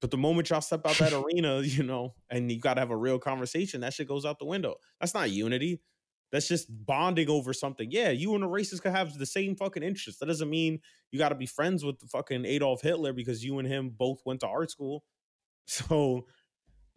But 0.00 0.10
the 0.10 0.18
moment 0.18 0.50
y'all 0.50 0.60
step 0.60 0.86
out 0.86 0.98
that 0.98 1.12
arena, 1.14 1.60
you 1.62 1.82
know, 1.82 2.14
and 2.30 2.50
you 2.50 2.60
got 2.60 2.74
to 2.74 2.80
have 2.80 2.90
a 2.90 2.96
real 2.96 3.18
conversation, 3.18 3.80
that 3.80 3.94
shit 3.94 4.08
goes 4.08 4.24
out 4.24 4.38
the 4.38 4.44
window. 4.44 4.76
That's 5.00 5.14
not 5.14 5.30
unity. 5.30 5.82
That's 6.30 6.48
just 6.48 6.68
bonding 6.86 7.28
over 7.28 7.52
something. 7.52 7.90
Yeah, 7.90 8.10
you 8.10 8.34
and 8.34 8.44
a 8.44 8.46
racist 8.46 8.82
could 8.82 8.92
have 8.92 9.18
the 9.18 9.26
same 9.26 9.56
fucking 9.56 9.82
interests. 9.82 10.20
That 10.20 10.26
doesn't 10.26 10.50
mean 10.50 10.80
you 11.10 11.18
got 11.18 11.30
to 11.30 11.34
be 11.34 11.46
friends 11.46 11.84
with 11.84 11.98
the 11.98 12.06
fucking 12.06 12.44
Adolf 12.44 12.82
Hitler 12.82 13.12
because 13.12 13.44
you 13.44 13.58
and 13.58 13.66
him 13.68 13.90
both 13.90 14.20
went 14.24 14.40
to 14.40 14.48
art 14.48 14.70
school. 14.70 15.04
So, 15.66 16.26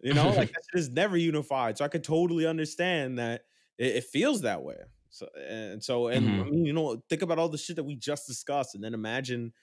you 0.01 0.13
know, 0.13 0.31
like 0.31 0.49
that 0.53 0.63
shit 0.71 0.79
is 0.79 0.89
never 0.89 1.17
unified. 1.17 1.77
So 1.77 1.85
I 1.85 1.87
could 1.87 2.03
totally 2.03 2.45
understand 2.45 3.19
that 3.19 3.43
it, 3.77 3.97
it 3.97 4.03
feels 4.05 4.41
that 4.41 4.63
way. 4.63 4.77
So 5.09 5.27
and 5.39 5.83
so 5.83 6.07
and 6.07 6.39
I 6.39 6.43
Mhm. 6.43 6.51
mean, 6.51 6.65
you 6.65 6.73
know, 6.73 7.03
think 7.09 7.21
about 7.21 7.39
all 7.39 7.49
the 7.49 7.57
shit 7.57 7.75
that 7.77 7.83
we 7.83 7.95
just 7.95 8.27
discussed, 8.27 8.75
and 8.75 8.83
then 8.83 8.93
imagine 8.93 9.53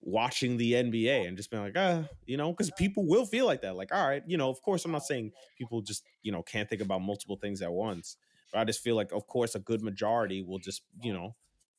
watching 0.00 0.56
the 0.56 0.76
NBA 0.76 1.26
and 1.26 1.36
just 1.36 1.50
being 1.50 1.62
like, 1.62 1.76
ah, 1.76 2.08
you 2.26 2.36
know, 2.36 2.52
because 2.52 2.70
people 2.72 3.06
will 3.06 3.26
feel 3.26 3.46
like 3.46 3.62
that. 3.62 3.76
Like, 3.76 3.92
all 3.94 4.06
right, 4.06 4.22
you 4.26 4.36
know, 4.36 4.50
of 4.50 4.60
course, 4.62 4.84
I'm 4.84 4.92
not 4.92 5.04
saying 5.04 5.32
people 5.56 5.82
just, 5.82 6.04
you 6.22 6.32
know, 6.32 6.42
can't 6.42 6.68
think 6.68 6.82
about 6.82 7.00
multiple 7.02 7.36
things 7.36 7.62
at 7.62 7.72
once. 7.72 8.16
But 8.52 8.60
I 8.60 8.64
just 8.64 8.82
feel 8.82 8.96
like, 8.96 9.12
of 9.12 9.26
course, 9.26 9.54
a 9.54 9.60
good 9.60 9.82
majority 9.82 10.42
will 10.42 10.58
just, 10.58 10.82
you 11.02 11.12
know, 11.12 11.36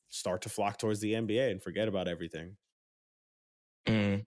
start 0.08 0.42
to 0.42 0.48
flock 0.48 0.78
towards 0.78 1.00
the 1.00 1.14
NBA 1.14 1.50
and 1.50 1.62
forget 1.62 1.88
about 1.88 2.08
everything. 2.08 2.56
Mm. 3.86 4.26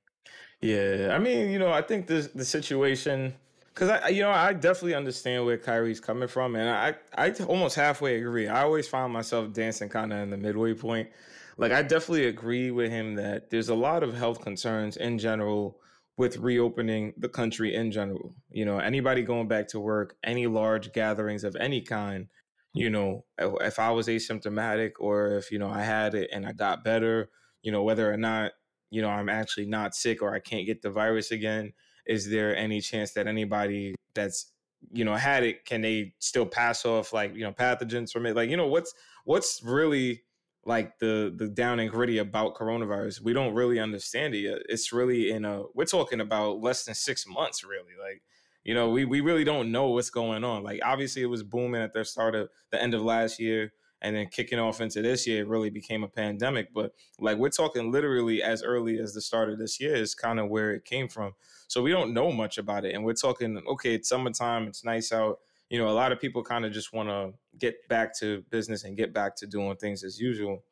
Yeah, 0.61 1.09
I 1.13 1.19
mean, 1.19 1.51
you 1.51 1.59
know, 1.59 1.71
I 1.71 1.81
think 1.81 2.07
the 2.07 2.29
the 2.35 2.45
situation 2.45 3.35
because 3.73 3.89
I, 3.89 4.09
you 4.09 4.21
know, 4.23 4.31
I 4.31 4.53
definitely 4.53 4.95
understand 4.95 5.45
where 5.45 5.57
Kyrie's 5.57 5.99
coming 6.01 6.27
from, 6.27 6.55
and 6.55 6.69
I, 6.69 6.95
I 7.15 7.31
almost 7.45 7.75
halfway 7.75 8.17
agree. 8.17 8.47
I 8.47 8.63
always 8.63 8.87
find 8.87 9.13
myself 9.13 9.53
dancing 9.53 9.89
kind 9.89 10.13
of 10.13 10.19
in 10.19 10.29
the 10.31 10.37
midway 10.37 10.73
point. 10.73 11.09
Like, 11.57 11.71
I 11.71 11.83
definitely 11.83 12.27
agree 12.27 12.71
with 12.71 12.91
him 12.91 13.15
that 13.15 13.49
there's 13.51 13.69
a 13.69 13.75
lot 13.75 14.03
of 14.03 14.15
health 14.15 14.41
concerns 14.41 14.97
in 14.97 15.19
general 15.19 15.81
with 16.17 16.37
reopening 16.37 17.13
the 17.17 17.29
country 17.29 17.73
in 17.73 17.91
general. 17.91 18.35
You 18.49 18.65
know, 18.65 18.79
anybody 18.79 19.23
going 19.23 19.47
back 19.47 19.67
to 19.69 19.79
work, 19.79 20.15
any 20.23 20.47
large 20.47 20.91
gatherings 20.93 21.43
of 21.43 21.55
any 21.55 21.81
kind, 21.81 22.27
you 22.73 22.89
know, 22.89 23.25
if 23.39 23.79
I 23.79 23.91
was 23.91 24.07
asymptomatic 24.07 24.91
or 24.99 25.37
if, 25.37 25.51
you 25.51 25.59
know, 25.59 25.69
I 25.69 25.81
had 25.81 26.13
it 26.13 26.29
and 26.31 26.45
I 26.45 26.51
got 26.51 26.83
better, 26.83 27.29
you 27.63 27.71
know, 27.71 27.83
whether 27.83 28.11
or 28.11 28.17
not, 28.17 28.51
you 28.89 29.01
know, 29.01 29.09
I'm 29.09 29.29
actually 29.29 29.65
not 29.65 29.95
sick 29.95 30.21
or 30.21 30.33
I 30.33 30.39
can't 30.39 30.65
get 30.65 30.81
the 30.81 30.89
virus 30.89 31.31
again, 31.31 31.73
is 32.05 32.29
there 32.29 32.55
any 32.55 32.81
chance 32.81 33.13
that 33.13 33.27
anybody 33.27 33.95
that's, 34.13 34.51
you 34.91 35.05
know, 35.05 35.15
had 35.15 35.43
it, 35.43 35.65
can 35.65 35.81
they 35.81 36.13
still 36.19 36.45
pass 36.45 36.85
off 36.85 37.13
like, 37.13 37.35
you 37.35 37.43
know, 37.43 37.51
pathogens 37.51 38.11
from 38.11 38.25
it? 38.25 38.35
Like, 38.35 38.49
you 38.49 38.57
know, 38.57 38.67
what's 38.67 38.93
what's 39.25 39.61
really 39.63 40.23
like 40.65 40.99
the 40.99 41.33
the 41.35 41.47
down 41.47 41.79
and 41.79 41.89
gritty 41.89 42.19
about 42.19 42.55
coronavirus. 42.55 43.21
We 43.21 43.33
don't 43.33 43.53
really 43.53 43.79
understand 43.79 44.35
it 44.35 44.39
yet. 44.39 44.59
It's 44.69 44.93
really 44.93 45.31
in 45.31 45.45
a 45.45 45.63
we're 45.73 45.85
talking 45.85 46.21
about 46.21 46.61
less 46.61 46.85
than 46.85 46.93
six 46.93 47.25
months, 47.27 47.63
really. 47.63 47.93
Like, 47.99 48.21
you 48.63 48.73
know, 48.73 48.89
we 48.89 49.05
we 49.05 49.21
really 49.21 49.43
don't 49.43 49.71
know 49.71 49.89
what's 49.89 50.09
going 50.09 50.43
on. 50.43 50.63
Like 50.63 50.79
obviously 50.83 51.23
it 51.23 51.27
was 51.27 51.43
booming 51.43 51.81
at 51.81 51.93
the 51.93 52.05
start 52.05 52.35
of 52.35 52.49
the 52.71 52.81
end 52.81 52.93
of 52.93 53.01
last 53.01 53.39
year 53.39 53.73
and 54.03 54.15
then 54.15 54.27
kicking 54.27 54.57
off 54.57 54.81
into 54.81 55.01
this 55.01 55.27
year 55.27 55.43
it 55.43 55.47
really 55.47 55.69
became 55.69 56.03
a 56.03 56.07
pandemic. 56.07 56.73
But 56.73 56.93
like 57.19 57.37
we're 57.37 57.49
talking 57.49 57.91
literally 57.91 58.43
as 58.43 58.61
early 58.63 58.99
as 58.99 59.13
the 59.13 59.21
start 59.21 59.49
of 59.49 59.57
this 59.57 59.79
year 59.79 59.95
is 59.95 60.13
kind 60.13 60.39
of 60.39 60.49
where 60.49 60.73
it 60.73 60.85
came 60.85 61.07
from. 61.07 61.33
So 61.67 61.81
we 61.81 61.91
don't 61.91 62.13
know 62.13 62.31
much 62.31 62.57
about 62.57 62.85
it. 62.85 62.93
And 62.93 63.03
we're 63.03 63.13
talking, 63.13 63.61
okay, 63.67 63.95
it's 63.95 64.09
summertime, 64.09 64.67
it's 64.67 64.83
nice 64.83 65.11
out 65.11 65.39
you 65.71 65.79
know, 65.79 65.87
a 65.87 65.95
lot 65.95 66.11
of 66.11 66.19
people 66.19 66.43
kind 66.43 66.65
of 66.65 66.73
just 66.73 66.91
want 66.91 67.07
to 67.07 67.31
get 67.57 67.87
back 67.87 68.13
to 68.19 68.43
business 68.51 68.83
and 68.83 68.97
get 68.97 69.13
back 69.13 69.37
to 69.37 69.47
doing 69.47 69.77
things 69.77 70.03
as 70.03 70.19
usual. 70.19 70.65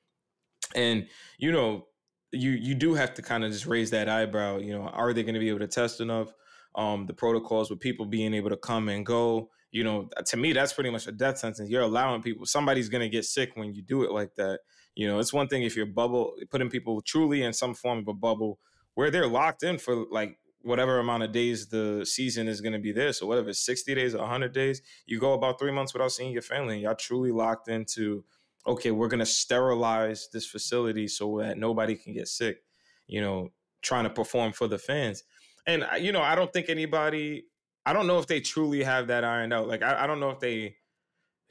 And 0.75 1.07
you 1.37 1.53
know, 1.53 1.87
you 2.33 2.51
you 2.51 2.75
do 2.75 2.95
have 2.95 3.13
to 3.13 3.21
kind 3.21 3.45
of 3.45 3.51
just 3.51 3.65
raise 3.65 3.91
that 3.91 4.09
eyebrow. 4.09 4.57
You 4.57 4.77
know, 4.77 4.87
are 4.87 5.13
they 5.13 5.23
going 5.23 5.35
to 5.35 5.39
be 5.39 5.47
able 5.47 5.59
to 5.59 5.67
test 5.67 6.01
enough? 6.01 6.33
Um, 6.75 7.05
the 7.05 7.13
protocols 7.13 7.69
with 7.69 7.79
people 7.79 8.05
being 8.05 8.33
able 8.33 8.49
to 8.49 8.57
come 8.57 8.89
and 8.89 9.05
go. 9.05 9.49
You 9.71 9.85
know, 9.85 10.09
to 10.25 10.37
me, 10.37 10.51
that's 10.51 10.73
pretty 10.73 10.89
much 10.89 11.07
a 11.07 11.13
death 11.13 11.37
sentence. 11.37 11.69
You're 11.69 11.83
allowing 11.83 12.21
people. 12.21 12.45
Somebody's 12.45 12.89
going 12.89 13.01
to 13.01 13.09
get 13.09 13.23
sick 13.23 13.51
when 13.55 13.73
you 13.73 13.81
do 13.81 14.03
it 14.03 14.11
like 14.11 14.35
that. 14.35 14.59
You 14.95 15.07
know, 15.07 15.19
it's 15.19 15.31
one 15.31 15.47
thing 15.47 15.63
if 15.63 15.77
you're 15.77 15.85
bubble 15.85 16.33
putting 16.51 16.69
people 16.69 17.01
truly 17.01 17.43
in 17.43 17.53
some 17.53 17.73
form 17.73 17.99
of 17.99 18.07
a 18.09 18.13
bubble 18.13 18.59
where 18.95 19.09
they're 19.09 19.27
locked 19.27 19.63
in 19.63 19.77
for 19.77 20.05
like 20.11 20.38
whatever 20.61 20.99
amount 20.99 21.23
of 21.23 21.31
days 21.31 21.67
the 21.67 22.05
season 22.05 22.47
is 22.47 22.61
going 22.61 22.73
to 22.73 22.79
be 22.79 22.91
there. 22.91 23.13
So 23.13 23.25
whatever 23.25 23.53
60 23.53 23.95
days 23.95 24.13
or 24.13 24.19
100 24.19 24.53
days, 24.53 24.81
you 25.05 25.19
go 25.19 25.33
about 25.33 25.59
three 25.59 25.71
months 25.71 25.93
without 25.93 26.11
seeing 26.11 26.31
your 26.31 26.41
family. 26.41 26.75
And 26.75 26.83
y'all 26.83 26.95
truly 26.95 27.31
locked 27.31 27.67
into, 27.67 28.23
okay, 28.67 28.91
we're 28.91 29.07
going 29.07 29.19
to 29.19 29.25
sterilize 29.25 30.29
this 30.33 30.45
facility 30.45 31.07
so 31.07 31.39
that 31.39 31.57
nobody 31.57 31.95
can 31.95 32.13
get 32.13 32.27
sick, 32.27 32.63
you 33.07 33.21
know, 33.21 33.49
trying 33.81 34.03
to 34.03 34.09
perform 34.09 34.51
for 34.51 34.67
the 34.67 34.77
fans. 34.77 35.23
And, 35.65 35.85
you 35.99 36.11
know, 36.11 36.21
I 36.21 36.35
don't 36.35 36.51
think 36.51 36.69
anybody, 36.69 37.45
I 37.85 37.93
don't 37.93 38.07
know 38.07 38.19
if 38.19 38.27
they 38.27 38.41
truly 38.41 38.83
have 38.83 39.07
that 39.07 39.23
ironed 39.23 39.53
out. 39.53 39.67
Like, 39.67 39.81
I, 39.81 40.03
I 40.03 40.07
don't 40.07 40.19
know 40.19 40.31
if 40.31 40.39
they 40.39 40.75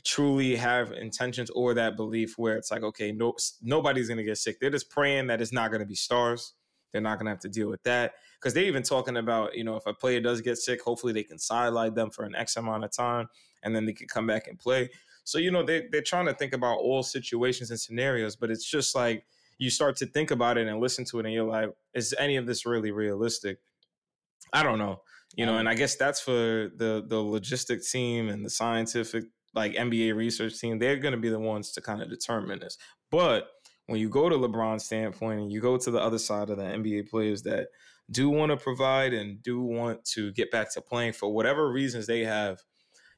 truly 0.04 0.56
have 0.56 0.92
intentions 0.92 1.50
or 1.50 1.74
that 1.74 1.96
belief 1.96 2.34
where 2.36 2.56
it's 2.56 2.70
like, 2.70 2.82
okay, 2.82 3.12
no, 3.12 3.34
nobody's 3.62 4.08
going 4.08 4.18
to 4.18 4.24
get 4.24 4.38
sick. 4.38 4.60
They're 4.60 4.70
just 4.70 4.90
praying 4.90 5.28
that 5.28 5.40
it's 5.40 5.52
not 5.52 5.70
going 5.70 5.80
to 5.80 5.86
be 5.86 5.94
stars 5.94 6.54
they're 6.92 7.00
not 7.00 7.18
going 7.18 7.26
to 7.26 7.30
have 7.30 7.40
to 7.40 7.48
deal 7.48 7.68
with 7.68 7.82
that 7.84 8.14
because 8.40 8.54
they're 8.54 8.64
even 8.64 8.82
talking 8.82 9.16
about, 9.16 9.56
you 9.56 9.64
know, 9.64 9.76
if 9.76 9.86
a 9.86 9.92
player 9.92 10.20
does 10.20 10.40
get 10.40 10.58
sick, 10.58 10.82
hopefully 10.82 11.12
they 11.12 11.24
can 11.24 11.38
sideline 11.38 11.94
them 11.94 12.10
for 12.10 12.24
an 12.24 12.34
X 12.34 12.56
amount 12.56 12.84
of 12.84 12.92
time 12.92 13.28
and 13.62 13.74
then 13.74 13.84
they 13.84 13.92
can 13.92 14.06
come 14.06 14.26
back 14.26 14.46
and 14.46 14.58
play. 14.58 14.88
So, 15.24 15.38
you 15.38 15.50
know, 15.50 15.62
they, 15.62 15.88
they're 15.90 16.02
trying 16.02 16.26
to 16.26 16.34
think 16.34 16.52
about 16.52 16.78
all 16.78 17.02
situations 17.02 17.70
and 17.70 17.78
scenarios, 17.78 18.36
but 18.36 18.50
it's 18.50 18.64
just 18.64 18.94
like 18.94 19.24
you 19.58 19.70
start 19.70 19.96
to 19.96 20.06
think 20.06 20.30
about 20.30 20.56
it 20.56 20.68
and 20.68 20.80
listen 20.80 21.04
to 21.06 21.18
it 21.18 21.26
and 21.26 21.34
you're 21.34 21.44
like, 21.44 21.70
is 21.94 22.14
any 22.18 22.36
of 22.36 22.46
this 22.46 22.64
really 22.64 22.92
realistic? 22.92 23.58
I 24.52 24.62
don't 24.62 24.78
know. 24.78 25.02
You 25.36 25.44
know, 25.44 25.58
and 25.58 25.68
I 25.68 25.74
guess 25.74 25.94
that's 25.96 26.20
for 26.20 26.70
the 26.74 27.04
the 27.06 27.16
logistic 27.16 27.88
team 27.88 28.30
and 28.30 28.44
the 28.44 28.48
scientific 28.48 29.24
like 29.54 29.74
NBA 29.74 30.14
research 30.14 30.58
team. 30.58 30.78
They're 30.78 30.96
going 30.96 31.12
to 31.12 31.20
be 31.20 31.28
the 31.28 31.38
ones 31.38 31.72
to 31.72 31.82
kind 31.82 32.00
of 32.00 32.08
determine 32.08 32.60
this. 32.60 32.78
But 33.10 33.48
when 33.86 34.00
you 34.00 34.08
go 34.08 34.28
to 34.28 34.36
LeBron's 34.36 34.84
standpoint 34.84 35.40
and 35.40 35.52
you 35.52 35.60
go 35.60 35.76
to 35.76 35.90
the 35.90 36.00
other 36.00 36.18
side 36.18 36.50
of 36.50 36.58
the 36.58 36.64
NBA 36.64 37.08
players 37.08 37.42
that 37.42 37.68
do 38.10 38.30
want 38.30 38.50
to 38.50 38.56
provide 38.56 39.12
and 39.12 39.42
do 39.42 39.60
want 39.60 40.04
to 40.04 40.32
get 40.32 40.50
back 40.50 40.72
to 40.74 40.80
playing 40.80 41.12
for 41.12 41.32
whatever 41.32 41.70
reasons 41.70 42.06
they 42.06 42.24
have, 42.24 42.62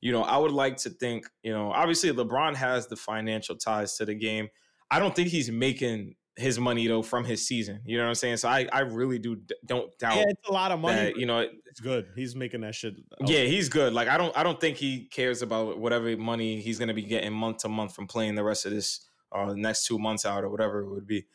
you 0.00 0.12
know, 0.12 0.22
I 0.22 0.36
would 0.36 0.52
like 0.52 0.78
to 0.78 0.90
think, 0.90 1.28
you 1.42 1.52
know, 1.52 1.70
obviously 1.70 2.10
LeBron 2.10 2.54
has 2.56 2.86
the 2.86 2.96
financial 2.96 3.56
ties 3.56 3.96
to 3.98 4.04
the 4.04 4.14
game. 4.14 4.48
I 4.90 4.98
don't 4.98 5.14
think 5.14 5.28
he's 5.28 5.50
making 5.50 6.16
his 6.36 6.58
money 6.58 6.86
though 6.86 7.02
from 7.02 7.24
his 7.24 7.46
season. 7.46 7.80
You 7.84 7.98
know 7.98 8.04
what 8.04 8.08
I'm 8.08 8.14
saying? 8.14 8.38
So 8.38 8.48
I, 8.48 8.66
I 8.72 8.80
really 8.80 9.18
do 9.18 9.40
don't 9.64 9.96
doubt. 9.98 10.16
Yeah, 10.16 10.24
it's 10.28 10.48
a 10.48 10.52
lot 10.52 10.72
of 10.72 10.80
money. 10.80 10.96
That, 10.96 11.16
you 11.16 11.26
know, 11.26 11.46
it's 11.66 11.80
good. 11.80 12.08
He's 12.16 12.34
making 12.34 12.62
that 12.62 12.74
shit. 12.74 12.94
Yeah, 13.24 13.44
he's 13.44 13.68
good. 13.68 13.92
Like 13.92 14.08
I 14.08 14.16
don't 14.16 14.36
I 14.36 14.42
don't 14.42 14.60
think 14.60 14.78
he 14.78 15.04
cares 15.04 15.42
about 15.42 15.78
whatever 15.78 16.16
money 16.16 16.60
he's 16.60 16.78
gonna 16.78 16.94
be 16.94 17.02
getting 17.02 17.32
month 17.32 17.58
to 17.58 17.68
month 17.68 17.94
from 17.94 18.06
playing 18.06 18.34
the 18.34 18.44
rest 18.44 18.66
of 18.66 18.72
this 18.72 19.06
or 19.30 19.50
the 19.50 19.56
next 19.56 19.86
two 19.86 19.98
months 19.98 20.24
out 20.24 20.42
or 20.42 20.48
whatever 20.48 20.80
it 20.80 20.90
would 20.90 21.06
be. 21.06 21.26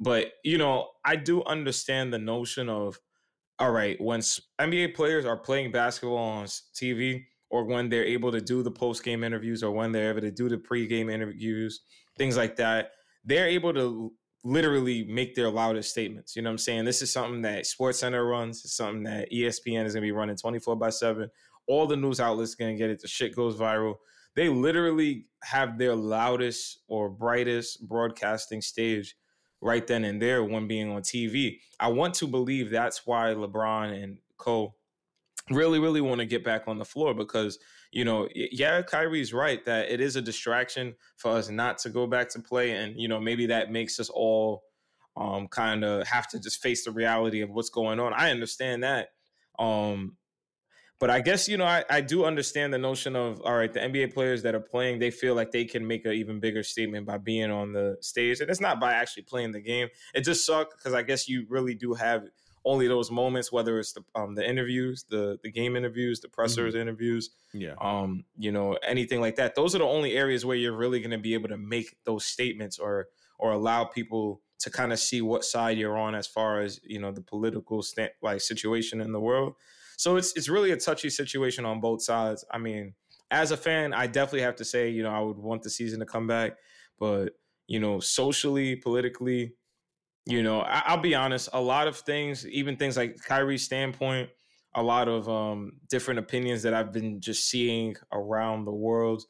But 0.00 0.32
you 0.44 0.58
know, 0.58 0.88
I 1.04 1.16
do 1.16 1.44
understand 1.44 2.12
the 2.12 2.18
notion 2.18 2.68
of 2.68 2.98
all 3.58 3.70
right 3.70 4.00
when 4.00 4.20
NBA 4.20 4.94
players 4.94 5.24
are 5.24 5.36
playing 5.36 5.70
basketball 5.70 6.18
on 6.18 6.46
TV 6.46 7.24
or 7.50 7.64
when 7.64 7.88
they're 7.88 8.04
able 8.04 8.32
to 8.32 8.40
do 8.40 8.62
the 8.62 8.70
post 8.70 9.04
game 9.04 9.22
interviews 9.22 9.62
or 9.62 9.70
when 9.70 9.92
they're 9.92 10.10
able 10.10 10.22
to 10.22 10.30
do 10.30 10.48
the 10.48 10.58
pre 10.58 10.86
game 10.86 11.08
interviews, 11.08 11.80
things 12.18 12.36
like 12.36 12.56
that. 12.56 12.92
They're 13.24 13.48
able 13.48 13.72
to 13.74 14.12
literally 14.42 15.04
make 15.04 15.34
their 15.34 15.48
loudest 15.48 15.90
statements. 15.90 16.36
You 16.36 16.42
know 16.42 16.50
what 16.50 16.54
I'm 16.54 16.58
saying? 16.58 16.84
This 16.84 17.00
is 17.00 17.10
something 17.10 17.42
that 17.42 17.66
Sports 17.66 18.00
Center 18.00 18.26
runs. 18.26 18.64
It's 18.64 18.76
something 18.76 19.04
that 19.04 19.30
ESPN 19.32 19.86
is 19.86 19.94
going 19.94 20.02
to 20.02 20.06
be 20.06 20.12
running 20.12 20.36
24 20.36 20.76
by 20.76 20.90
7. 20.90 21.30
All 21.66 21.86
the 21.86 21.96
news 21.96 22.20
outlets 22.20 22.54
going 22.54 22.74
to 22.74 22.78
get 22.78 22.90
it. 22.90 23.00
The 23.00 23.08
shit 23.08 23.34
goes 23.34 23.56
viral 23.56 23.94
they 24.34 24.48
literally 24.48 25.26
have 25.42 25.78
their 25.78 25.94
loudest 25.94 26.80
or 26.88 27.08
brightest 27.08 27.86
broadcasting 27.86 28.60
stage 28.60 29.16
right 29.64 29.86
then 29.86 30.04
and 30.04 30.20
there 30.20 30.44
when 30.44 30.68
being 30.68 30.90
on 30.90 31.00
TV. 31.00 31.58
I 31.80 31.88
want 31.88 32.14
to 32.16 32.26
believe 32.26 32.70
that's 32.70 33.06
why 33.06 33.28
LeBron 33.30 34.00
and 34.00 34.18
Cole 34.36 34.76
really, 35.50 35.80
really 35.80 36.02
want 36.02 36.20
to 36.20 36.26
get 36.26 36.44
back 36.44 36.64
on 36.68 36.78
the 36.78 36.84
floor 36.84 37.14
because, 37.14 37.58
you 37.90 38.04
know, 38.04 38.28
yeah, 38.34 38.82
Kyrie's 38.82 39.32
right 39.32 39.64
that 39.64 39.90
it 39.90 40.02
is 40.02 40.16
a 40.16 40.22
distraction 40.22 40.94
for 41.16 41.30
us 41.32 41.48
not 41.48 41.78
to 41.78 41.88
go 41.88 42.06
back 42.06 42.28
to 42.30 42.40
play. 42.40 42.72
And, 42.72 43.00
you 43.00 43.08
know, 43.08 43.18
maybe 43.18 43.46
that 43.46 43.72
makes 43.72 43.98
us 43.98 44.10
all 44.10 44.64
um, 45.16 45.48
kind 45.48 45.82
of 45.82 46.06
have 46.06 46.28
to 46.28 46.38
just 46.38 46.60
face 46.60 46.84
the 46.84 46.90
reality 46.90 47.40
of 47.40 47.48
what's 47.48 47.70
going 47.70 47.98
on. 47.98 48.12
I 48.12 48.30
understand 48.30 48.82
that. 48.84 49.08
Um, 49.58 50.18
but 51.00 51.10
I 51.10 51.20
guess 51.20 51.48
you 51.48 51.56
know 51.56 51.64
I, 51.64 51.84
I 51.90 52.00
do 52.00 52.24
understand 52.24 52.72
the 52.72 52.78
notion 52.78 53.16
of 53.16 53.40
all 53.42 53.56
right, 53.56 53.72
the 53.72 53.80
NBA 53.80 54.14
players 54.14 54.42
that 54.42 54.54
are 54.54 54.60
playing, 54.60 54.98
they 54.98 55.10
feel 55.10 55.34
like 55.34 55.50
they 55.50 55.64
can 55.64 55.86
make 55.86 56.04
an 56.04 56.12
even 56.12 56.40
bigger 56.40 56.62
statement 56.62 57.06
by 57.06 57.18
being 57.18 57.50
on 57.50 57.72
the 57.72 57.96
stage, 58.00 58.40
and 58.40 58.50
it's 58.50 58.60
not 58.60 58.80
by 58.80 58.92
actually 58.92 59.24
playing 59.24 59.52
the 59.52 59.60
game. 59.60 59.88
It 60.14 60.22
just 60.22 60.46
sucks 60.46 60.74
because 60.74 60.94
I 60.94 61.02
guess 61.02 61.28
you 61.28 61.46
really 61.48 61.74
do 61.74 61.94
have 61.94 62.24
only 62.64 62.88
those 62.88 63.10
moments, 63.10 63.52
whether 63.52 63.78
it's 63.78 63.92
the 63.92 64.02
um, 64.14 64.34
the 64.34 64.48
interviews, 64.48 65.04
the 65.08 65.38
the 65.42 65.50
game 65.50 65.76
interviews, 65.76 66.20
the 66.20 66.28
pressers 66.28 66.74
mm-hmm. 66.74 66.82
interviews, 66.82 67.30
yeah, 67.52 67.74
um, 67.80 68.24
you 68.38 68.52
know, 68.52 68.78
anything 68.86 69.20
like 69.20 69.36
that. 69.36 69.54
Those 69.54 69.74
are 69.74 69.78
the 69.78 69.84
only 69.84 70.16
areas 70.16 70.44
where 70.44 70.56
you're 70.56 70.76
really 70.76 71.00
going 71.00 71.10
to 71.10 71.18
be 71.18 71.34
able 71.34 71.48
to 71.48 71.58
make 71.58 71.96
those 72.04 72.24
statements 72.24 72.78
or 72.78 73.08
or 73.38 73.52
allow 73.52 73.84
people 73.84 74.40
to 74.60 74.70
kind 74.70 74.92
of 74.92 74.98
see 74.98 75.20
what 75.20 75.44
side 75.44 75.76
you're 75.76 75.98
on 75.98 76.14
as 76.14 76.26
far 76.26 76.60
as 76.60 76.80
you 76.84 76.98
know 76.98 77.12
the 77.12 77.20
political 77.20 77.82
st- 77.82 78.12
like 78.22 78.40
situation 78.40 79.00
in 79.00 79.12
the 79.12 79.20
world. 79.20 79.54
So 79.96 80.16
it's 80.16 80.36
it's 80.36 80.48
really 80.48 80.72
a 80.72 80.76
touchy 80.76 81.10
situation 81.10 81.64
on 81.64 81.80
both 81.80 82.02
sides. 82.02 82.44
I 82.50 82.58
mean, 82.58 82.94
as 83.30 83.50
a 83.50 83.56
fan, 83.56 83.92
I 83.92 84.06
definitely 84.06 84.42
have 84.42 84.56
to 84.56 84.64
say, 84.64 84.90
you 84.90 85.02
know, 85.02 85.10
I 85.10 85.20
would 85.20 85.38
want 85.38 85.62
the 85.62 85.70
season 85.70 86.00
to 86.00 86.06
come 86.06 86.26
back, 86.26 86.52
but 86.98 87.30
you 87.66 87.80
know, 87.80 87.98
socially, 88.00 88.76
politically, 88.76 89.54
you 90.26 90.42
know, 90.42 90.60
I, 90.60 90.94
will 90.94 91.02
be 91.02 91.14
honest. 91.14 91.48
A 91.52 91.60
lot 91.60 91.88
of 91.88 91.96
things, 91.96 92.46
even 92.46 92.76
things 92.76 92.96
like 92.96 93.16
Kyrie's 93.26 93.64
standpoint, 93.64 94.30
a 94.74 94.82
lot 94.82 95.08
of 95.08 95.28
um, 95.28 95.72
different 95.88 96.20
opinions 96.20 96.62
that 96.62 96.74
I've 96.74 96.92
been 96.92 97.20
just 97.20 97.48
seeing 97.48 97.96
around 98.12 98.64
the 98.64 98.72
world. 98.72 99.24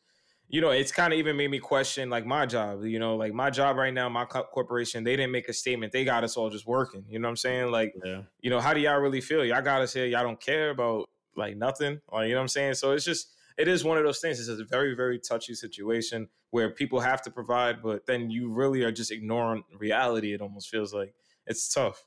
You 0.48 0.60
know, 0.60 0.70
it's 0.70 0.92
kind 0.92 1.12
of 1.12 1.18
even 1.18 1.36
made 1.36 1.50
me 1.50 1.58
question 1.58 2.10
like 2.10 2.26
my 2.26 2.46
job. 2.46 2.84
You 2.84 2.98
know, 2.98 3.16
like 3.16 3.32
my 3.32 3.50
job 3.50 3.76
right 3.76 3.92
now, 3.92 4.08
my 4.08 4.24
corporation, 4.24 5.04
they 5.04 5.16
didn't 5.16 5.32
make 5.32 5.48
a 5.48 5.52
statement. 5.52 5.92
They 5.92 6.04
got 6.04 6.24
us 6.24 6.36
all 6.36 6.50
just 6.50 6.66
working. 6.66 7.04
You 7.08 7.18
know 7.18 7.28
what 7.28 7.30
I'm 7.30 7.36
saying? 7.36 7.70
Like, 7.70 7.94
yeah. 8.04 8.22
you 8.40 8.50
know, 8.50 8.60
how 8.60 8.74
do 8.74 8.80
y'all 8.80 8.98
really 8.98 9.20
feel? 9.20 9.44
Y'all 9.44 9.62
got 9.62 9.82
us 9.82 9.94
here. 9.94 10.06
Y'all 10.06 10.22
don't 10.22 10.40
care 10.40 10.70
about 10.70 11.08
like 11.36 11.56
nothing. 11.56 12.00
Like, 12.12 12.28
you 12.28 12.34
know 12.34 12.40
what 12.40 12.42
I'm 12.42 12.48
saying? 12.48 12.74
So 12.74 12.92
it's 12.92 13.04
just 13.04 13.28
it 13.56 13.68
is 13.68 13.84
one 13.84 13.98
of 13.98 14.04
those 14.04 14.20
things. 14.20 14.38
It's 14.40 14.60
a 14.60 14.64
very 14.64 14.94
very 14.94 15.18
touchy 15.18 15.54
situation 15.54 16.28
where 16.50 16.70
people 16.70 17.00
have 17.00 17.22
to 17.22 17.30
provide, 17.30 17.82
but 17.82 18.06
then 18.06 18.30
you 18.30 18.52
really 18.52 18.82
are 18.82 18.92
just 18.92 19.10
ignoring 19.10 19.64
reality. 19.76 20.34
It 20.34 20.40
almost 20.40 20.68
feels 20.68 20.94
like 20.94 21.14
it's 21.46 21.72
tough. 21.72 22.04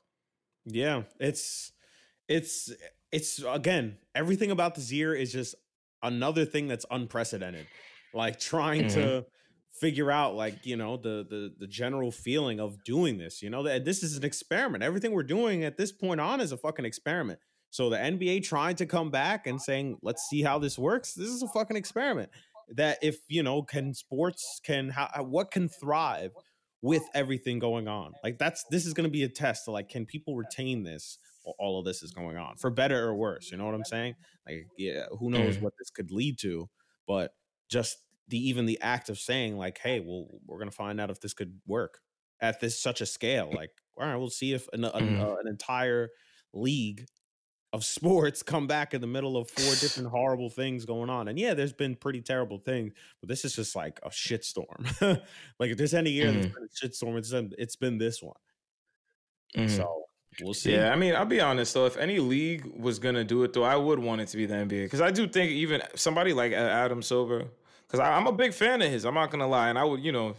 Yeah, 0.64 1.02
it's 1.18 1.72
it's 2.28 2.72
it's 3.10 3.42
again 3.46 3.98
everything 4.14 4.50
about 4.50 4.74
this 4.74 4.92
year 4.92 5.14
is 5.14 5.32
just 5.32 5.54
another 6.02 6.44
thing 6.44 6.68
that's 6.68 6.86
unprecedented 6.90 7.66
like 8.14 8.38
trying 8.38 8.84
mm-hmm. 8.84 9.00
to 9.00 9.26
figure 9.78 10.10
out 10.10 10.34
like 10.34 10.66
you 10.66 10.76
know 10.76 10.96
the 10.96 11.26
the 11.28 11.52
the 11.58 11.66
general 11.66 12.10
feeling 12.10 12.58
of 12.58 12.82
doing 12.84 13.16
this 13.16 13.42
you 13.42 13.50
know 13.50 13.62
that 13.62 13.84
this 13.84 14.02
is 14.02 14.16
an 14.16 14.24
experiment. 14.24 14.82
Everything 14.82 15.12
we're 15.12 15.22
doing 15.22 15.64
at 15.64 15.76
this 15.76 15.92
point 15.92 16.20
on 16.20 16.40
is 16.40 16.52
a 16.52 16.56
fucking 16.56 16.84
experiment. 16.84 17.38
So 17.70 17.90
the 17.90 17.96
nba 17.96 18.42
trying 18.42 18.76
to 18.76 18.86
come 18.86 19.10
back 19.10 19.46
and 19.46 19.60
saying 19.60 19.98
let's 20.02 20.28
see 20.28 20.42
how 20.42 20.58
this 20.58 20.78
works. 20.78 21.14
This 21.14 21.28
is 21.28 21.42
a 21.42 21.48
fucking 21.48 21.76
experiment 21.76 22.30
that 22.74 22.98
if 23.02 23.18
you 23.28 23.42
know 23.42 23.62
can 23.62 23.94
sports 23.94 24.60
can 24.64 24.90
how 24.90 25.08
what 25.22 25.50
can 25.50 25.68
thrive 25.68 26.32
with 26.82 27.02
everything 27.14 27.58
going 27.58 27.88
on? 27.88 28.12
Like 28.22 28.38
that's 28.38 28.64
this 28.70 28.86
is 28.86 28.94
going 28.94 29.08
to 29.08 29.12
be 29.12 29.22
a 29.22 29.28
test 29.28 29.66
to 29.66 29.70
like 29.70 29.88
can 29.88 30.06
people 30.06 30.36
retain 30.36 30.82
this 30.82 31.18
all 31.58 31.78
of 31.78 31.86
this 31.86 32.02
is 32.02 32.12
going 32.12 32.36
on 32.36 32.56
for 32.56 32.68
better 32.68 33.06
or 33.06 33.14
worse 33.14 33.50
you 33.50 33.56
know 33.56 33.64
what 33.64 33.74
i'm 33.74 33.84
saying? 33.84 34.16
Like 34.46 34.66
yeah 34.76 35.06
who 35.18 35.30
knows 35.30 35.56
mm. 35.56 35.62
what 35.62 35.72
this 35.78 35.88
could 35.88 36.10
lead 36.10 36.38
to 36.40 36.68
but 37.06 37.32
just 37.68 37.98
the 38.28 38.48
even 38.48 38.66
the 38.66 38.80
act 38.80 39.08
of 39.08 39.18
saying 39.18 39.56
like 39.56 39.78
hey 39.82 40.00
well 40.00 40.26
we're 40.46 40.58
gonna 40.58 40.70
find 40.70 41.00
out 41.00 41.10
if 41.10 41.20
this 41.20 41.34
could 41.34 41.60
work 41.66 42.00
at 42.40 42.60
this 42.60 42.80
such 42.80 43.00
a 43.00 43.06
scale 43.06 43.50
like 43.54 43.70
all 43.96 44.06
right 44.06 44.16
we'll 44.16 44.30
see 44.30 44.52
if 44.52 44.68
an, 44.72 44.82
mm. 44.82 45.20
uh, 45.20 45.36
an 45.36 45.48
entire 45.48 46.10
league 46.52 47.06
of 47.72 47.84
sports 47.84 48.42
come 48.42 48.66
back 48.66 48.94
in 48.94 49.00
the 49.00 49.06
middle 49.06 49.36
of 49.36 49.50
four 49.50 49.74
different 49.76 50.08
horrible 50.10 50.50
things 50.50 50.84
going 50.84 51.10
on. 51.10 51.28
And 51.28 51.38
yeah, 51.38 51.54
there's 51.54 51.72
been 51.72 51.96
pretty 51.96 52.22
terrible 52.22 52.58
things, 52.58 52.92
but 53.20 53.28
this 53.28 53.44
is 53.44 53.54
just 53.54 53.76
like 53.76 54.00
a 54.02 54.08
shitstorm. 54.08 55.00
like 55.58 55.70
if 55.70 55.76
there's 55.76 55.94
any 55.94 56.10
year 56.10 56.32
mm. 56.32 56.34
that's 56.34 56.54
been 56.54 56.64
a 56.64 56.88
shitstorm, 56.88 57.18
it's 57.18 57.30
been, 57.30 57.52
it's 57.58 57.76
been 57.76 57.98
this 57.98 58.22
one. 58.22 58.36
Mm. 59.56 59.70
So 59.70 60.04
we'll 60.42 60.54
see. 60.54 60.72
Yeah, 60.72 60.92
I 60.92 60.96
mean, 60.96 61.14
I'll 61.14 61.24
be 61.24 61.40
honest 61.40 61.74
though. 61.74 61.86
If 61.86 61.96
any 61.96 62.18
league 62.18 62.64
was 62.76 62.98
gonna 62.98 63.24
do 63.24 63.42
it 63.44 63.52
though, 63.52 63.64
I 63.64 63.76
would 63.76 63.98
want 63.98 64.20
it 64.20 64.28
to 64.28 64.36
be 64.36 64.46
the 64.46 64.54
NBA 64.54 64.84
because 64.84 65.00
I 65.00 65.10
do 65.10 65.26
think 65.26 65.50
even 65.50 65.82
somebody 65.94 66.32
like 66.32 66.52
Adam 66.52 67.02
Silver, 67.02 67.44
because 67.86 68.00
I'm 68.00 68.26
a 68.26 68.32
big 68.32 68.52
fan 68.52 68.82
of 68.82 68.90
his. 68.90 69.04
I'm 69.04 69.14
not 69.14 69.30
gonna 69.30 69.48
lie, 69.48 69.68
and 69.68 69.78
I 69.78 69.84
would, 69.84 70.02
you 70.02 70.12
know, 70.12 70.34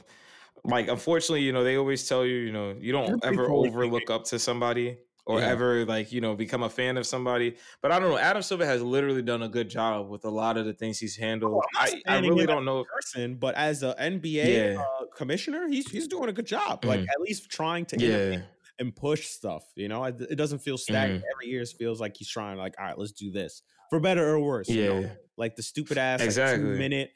like 0.63 0.87
unfortunately, 0.87 1.41
you 1.41 1.51
know, 1.51 1.63
they 1.63 1.77
always 1.77 2.07
tell 2.07 2.25
you, 2.25 2.35
you 2.35 2.51
know, 2.51 2.75
you 2.79 2.91
don't 2.91 3.23
ever 3.23 3.49
overlook 3.49 4.09
up 4.09 4.25
to 4.25 4.39
somebody 4.39 4.97
or 5.29 5.39
yeah. 5.39 5.47
ever 5.47 5.85
like 5.85 6.11
you 6.11 6.21
know 6.21 6.35
become 6.35 6.63
a 6.63 6.69
fan 6.69 6.97
of 6.97 7.05
somebody. 7.05 7.55
But 7.81 7.91
I 7.91 7.99
don't 7.99 8.09
know. 8.09 8.17
Adam 8.17 8.41
Silver 8.41 8.65
has 8.65 8.81
literally 8.81 9.21
done 9.21 9.43
a 9.43 9.47
good 9.47 9.69
job 9.69 10.09
with 10.09 10.25
a 10.25 10.29
lot 10.29 10.57
of 10.57 10.65
the 10.65 10.73
things 10.73 10.97
he's 10.97 11.15
handled. 11.15 11.53
Oh, 11.53 11.61
I, 11.75 12.01
I, 12.07 12.19
really 12.19 12.47
don't 12.47 12.65
know 12.65 12.83
person, 12.83 13.35
but 13.35 13.53
as 13.53 13.83
an 13.83 13.93
NBA 13.99 14.73
yeah. 14.73 14.81
uh, 14.81 15.05
commissioner, 15.15 15.67
he's 15.67 15.89
he's 15.89 16.07
doing 16.07 16.29
a 16.29 16.33
good 16.33 16.47
job. 16.47 16.83
Like 16.83 17.01
mm. 17.01 17.07
at 17.09 17.21
least 17.21 17.49
trying 17.49 17.85
to 17.85 17.99
yeah. 17.99 18.41
And 18.79 18.95
push 18.95 19.27
stuff. 19.27 19.63
You 19.75 19.87
know, 19.87 20.03
it 20.03 20.37
doesn't 20.37 20.59
feel 20.59 20.77
stagnant. 20.77 21.23
Mm. 21.23 21.27
Every 21.35 21.51
year 21.51 21.61
it 21.61 21.69
feels 21.77 21.99
like 21.99 22.15
he's 22.17 22.29
trying. 22.29 22.57
Like, 22.57 22.75
all 22.79 22.85
right, 22.85 22.97
let's 22.97 23.11
do 23.11 23.31
this 23.31 23.61
for 23.89 23.99
better 23.99 24.27
or 24.27 24.39
worse. 24.39 24.69
Yeah, 24.69 24.83
you 24.83 25.01
know? 25.01 25.11
like 25.37 25.55
the 25.55 25.63
stupid 25.63 25.97
ass 25.97 26.21
exactly. 26.21 26.63
like, 26.63 26.73
two 26.73 26.79
minute 26.79 27.11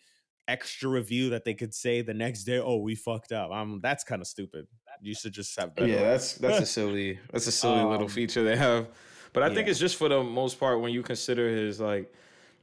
extra 0.48 0.90
review 0.90 1.30
that 1.30 1.46
they 1.46 1.54
could 1.54 1.74
say 1.74 2.02
the 2.02 2.14
next 2.14 2.44
day, 2.44 2.60
"Oh, 2.60 2.78
we 2.78 2.96
fucked 2.96 3.32
up." 3.32 3.52
Um, 3.52 3.80
that's 3.82 4.04
kind 4.04 4.22
of 4.22 4.28
stupid. 4.28 4.68
You 5.02 5.16
should 5.16 5.34
just 5.34 5.58
have 5.60 5.76
better. 5.76 5.88
Yeah, 5.88 6.04
that's 6.04 6.36
that's 6.36 6.60
a 6.60 6.66
silly 6.68 7.20
that's 7.32 7.48
a 7.48 7.52
silly 7.52 7.80
um, 7.80 7.90
little 7.90 8.10
feature 8.10 8.44
they 8.44 8.58
have. 8.58 8.88
But 9.32 9.44
I 9.44 9.48
yeah. 9.48 9.56
think 9.56 9.68
it's 9.68 9.80
just 9.80 9.96
for 9.96 10.10
the 10.10 10.24
most 10.24 10.60
part 10.60 10.80
when 10.82 10.94
you 10.94 11.02
consider 11.02 11.50
his 11.50 11.80
like 11.80 12.14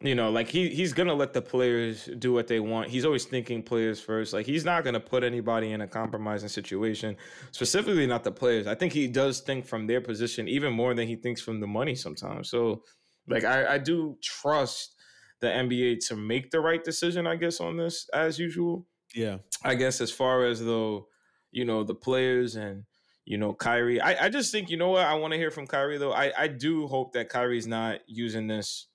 you 0.00 0.14
know, 0.14 0.30
like 0.30 0.48
he 0.48 0.68
he's 0.68 0.92
gonna 0.92 1.14
let 1.14 1.32
the 1.32 1.42
players 1.42 2.08
do 2.18 2.32
what 2.32 2.46
they 2.46 2.60
want. 2.60 2.88
He's 2.88 3.04
always 3.04 3.24
thinking 3.24 3.62
players 3.62 4.00
first. 4.00 4.32
Like 4.32 4.46
he's 4.46 4.64
not 4.64 4.84
gonna 4.84 5.00
put 5.00 5.22
anybody 5.22 5.72
in 5.72 5.82
a 5.82 5.86
compromising 5.86 6.48
situation, 6.48 7.16
specifically 7.52 8.06
not 8.06 8.24
the 8.24 8.32
players. 8.32 8.66
I 8.66 8.74
think 8.74 8.92
he 8.92 9.06
does 9.06 9.40
think 9.40 9.66
from 9.66 9.86
their 9.86 10.00
position 10.00 10.48
even 10.48 10.72
more 10.72 10.94
than 10.94 11.06
he 11.06 11.16
thinks 11.16 11.40
from 11.40 11.60
the 11.60 11.66
money 11.66 11.94
sometimes. 11.94 12.48
So, 12.48 12.82
like 13.28 13.44
I, 13.44 13.74
I 13.74 13.78
do 13.78 14.16
trust 14.22 14.96
the 15.40 15.48
NBA 15.48 16.06
to 16.08 16.16
make 16.16 16.50
the 16.50 16.60
right 16.60 16.82
decision, 16.84 17.26
I 17.26 17.36
guess, 17.36 17.60
on 17.60 17.76
this 17.76 18.08
as 18.12 18.38
usual. 18.38 18.86
Yeah. 19.14 19.38
I 19.64 19.74
guess 19.74 20.00
as 20.00 20.10
far 20.10 20.44
as 20.46 20.64
though, 20.64 21.08
you 21.50 21.64
know, 21.64 21.82
the 21.82 21.94
players 21.94 22.56
and, 22.56 22.84
you 23.24 23.38
know, 23.38 23.54
Kyrie, 23.54 24.00
I, 24.00 24.26
I 24.26 24.28
just 24.28 24.52
think, 24.52 24.70
you 24.70 24.76
know 24.76 24.90
what, 24.90 25.04
I 25.04 25.14
want 25.14 25.32
to 25.32 25.38
hear 25.38 25.50
from 25.50 25.66
Kyrie 25.66 25.98
though. 25.98 26.12
I, 26.12 26.32
I 26.36 26.48
do 26.48 26.86
hope 26.86 27.12
that 27.14 27.28
Kyrie's 27.28 27.66
not 27.66 28.00
using 28.06 28.46
this, 28.46 28.88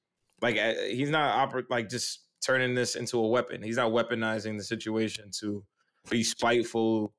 like, 0.45 0.57
uh, 0.57 0.73
he's 0.89 1.09
not 1.09 1.49
oper- 1.49 1.69
like 1.69 1.89
just 1.89 2.21
turning 2.45 2.75
this 2.75 2.95
into 2.95 3.17
a 3.19 3.27
weapon. 3.27 3.61
He's 3.61 3.77
not 3.77 3.91
weaponizing 3.91 4.57
the 4.57 4.63
situation 4.63 5.31
to 5.39 5.63
be 6.09 6.23
spiteful 6.23 7.13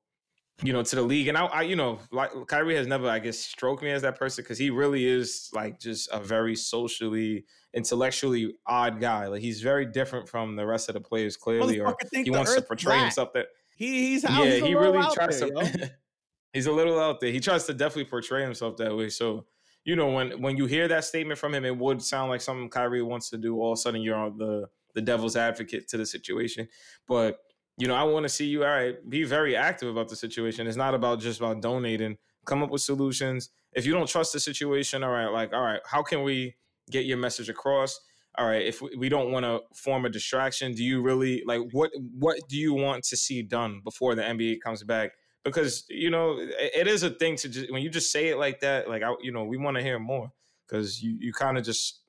you 0.63 0.73
know, 0.73 0.81
to 0.81 0.95
the 0.95 1.01
league. 1.01 1.27
And 1.27 1.37
I, 1.37 1.45
I, 1.45 1.61
you 1.61 1.75
know, 1.75 1.99
like 2.11 2.31
Kyrie 2.47 2.75
has 2.75 2.87
never, 2.87 3.07
I 3.07 3.19
guess, 3.19 3.37
stroked 3.37 3.83
me 3.83 3.91
as 3.91 4.01
that 4.01 4.17
person 4.17 4.43
because 4.43 4.57
he 4.57 4.69
really 4.69 5.05
is 5.05 5.49
like 5.53 5.79
just 5.79 6.09
a 6.11 6.19
very 6.19 6.55
socially, 6.55 7.45
intellectually 7.73 8.55
odd 8.65 8.99
guy. 8.99 9.27
Like 9.27 9.41
he's 9.41 9.61
very 9.61 9.85
different 9.85 10.27
from 10.27 10.55
the 10.55 10.65
rest 10.65 10.89
of 10.89 10.95
the 10.95 11.01
players. 11.01 11.37
Clearly, 11.37 11.79
or 11.79 11.95
he 12.11 12.31
wants 12.31 12.55
to 12.55 12.61
portray 12.61 12.93
flat. 12.93 13.01
himself 13.03 13.33
that 13.33 13.47
he, 13.75 14.09
he's 14.09 14.25
out, 14.25 14.45
yeah, 14.45 14.53
he's 14.53 14.63
he 14.63 14.75
really 14.75 15.05
tries 15.13 15.39
there, 15.39 15.49
to. 15.49 15.91
he's 16.53 16.65
a 16.65 16.71
little 16.71 16.99
out 16.99 17.19
there. 17.19 17.31
He 17.31 17.39
tries 17.39 17.65
to 17.65 17.73
definitely 17.73 18.05
portray 18.05 18.43
himself 18.43 18.77
that 18.77 18.95
way. 18.95 19.09
So. 19.09 19.45
You 19.87 19.95
know, 19.95 20.09
when 20.09 20.41
when 20.41 20.57
you 20.57 20.65
hear 20.65 20.89
that 20.89 21.05
statement 21.05 21.39
from 21.39 21.55
him, 21.55 21.63
it 21.63 21.77
would 21.77 22.01
sound 22.01 22.29
like 22.29 22.41
something 22.41 22.69
Kyrie 22.69 23.01
wants 23.01 23.29
to 23.29 23.37
do. 23.37 23.57
All 23.61 23.71
of 23.71 23.77
a 23.77 23.81
sudden, 23.81 24.01
you're 24.01 24.17
on 24.17 24.37
the 24.37 24.67
the 24.93 25.01
devil's 25.01 25.37
advocate 25.37 25.87
to 25.87 25.97
the 25.97 26.05
situation. 26.05 26.67
But 27.07 27.39
you 27.77 27.87
know, 27.87 27.95
I 27.95 28.03
want 28.03 28.25
to 28.25 28.29
see 28.29 28.47
you, 28.47 28.65
all 28.65 28.69
right, 28.69 28.95
be 29.09 29.23
very 29.23 29.55
active 29.55 29.87
about 29.87 30.09
the 30.09 30.17
situation. 30.17 30.67
It's 30.67 30.75
not 30.75 30.93
about 30.93 31.21
just 31.21 31.39
about 31.39 31.61
donating. 31.61 32.17
Come 32.45 32.63
up 32.63 32.69
with 32.69 32.81
solutions. 32.81 33.49
If 33.71 33.85
you 33.85 33.93
don't 33.93 34.09
trust 34.09 34.33
the 34.33 34.41
situation, 34.41 35.03
all 35.03 35.11
right, 35.11 35.27
like, 35.27 35.53
all 35.53 35.61
right, 35.61 35.79
how 35.85 36.03
can 36.03 36.23
we 36.23 36.55
get 36.91 37.05
your 37.05 37.17
message 37.17 37.47
across? 37.47 37.97
All 38.37 38.45
right, 38.45 38.65
if 38.65 38.81
we 38.81 39.07
don't 39.07 39.31
want 39.31 39.45
to 39.45 39.61
form 39.73 40.03
a 40.03 40.09
distraction, 40.09 40.73
do 40.73 40.83
you 40.83 41.01
really 41.01 41.43
like 41.45 41.61
what 41.71 41.91
what 42.19 42.37
do 42.49 42.57
you 42.57 42.73
want 42.73 43.05
to 43.05 43.15
see 43.15 43.41
done 43.41 43.79
before 43.85 44.15
the 44.15 44.21
NBA 44.21 44.59
comes 44.59 44.83
back? 44.83 45.11
Because 45.47 45.85
you 45.89 46.09
know 46.09 46.37
it 46.39 46.87
is 46.87 47.03
a 47.03 47.09
thing 47.09 47.35
to 47.37 47.49
just 47.49 47.71
when 47.71 47.81
you 47.81 47.89
just 47.89 48.11
say 48.11 48.27
it 48.27 48.37
like 48.37 48.59
that, 48.61 48.89
like 48.89 49.03
I, 49.03 49.13
you 49.21 49.31
know, 49.31 49.43
we 49.43 49.57
want 49.57 49.77
to 49.77 49.83
hear 49.83 49.99
more 49.99 50.31
because 50.67 51.01
you 51.01 51.17
you 51.19 51.33
kind 51.33 51.57
of 51.57 51.63
just 51.63 52.01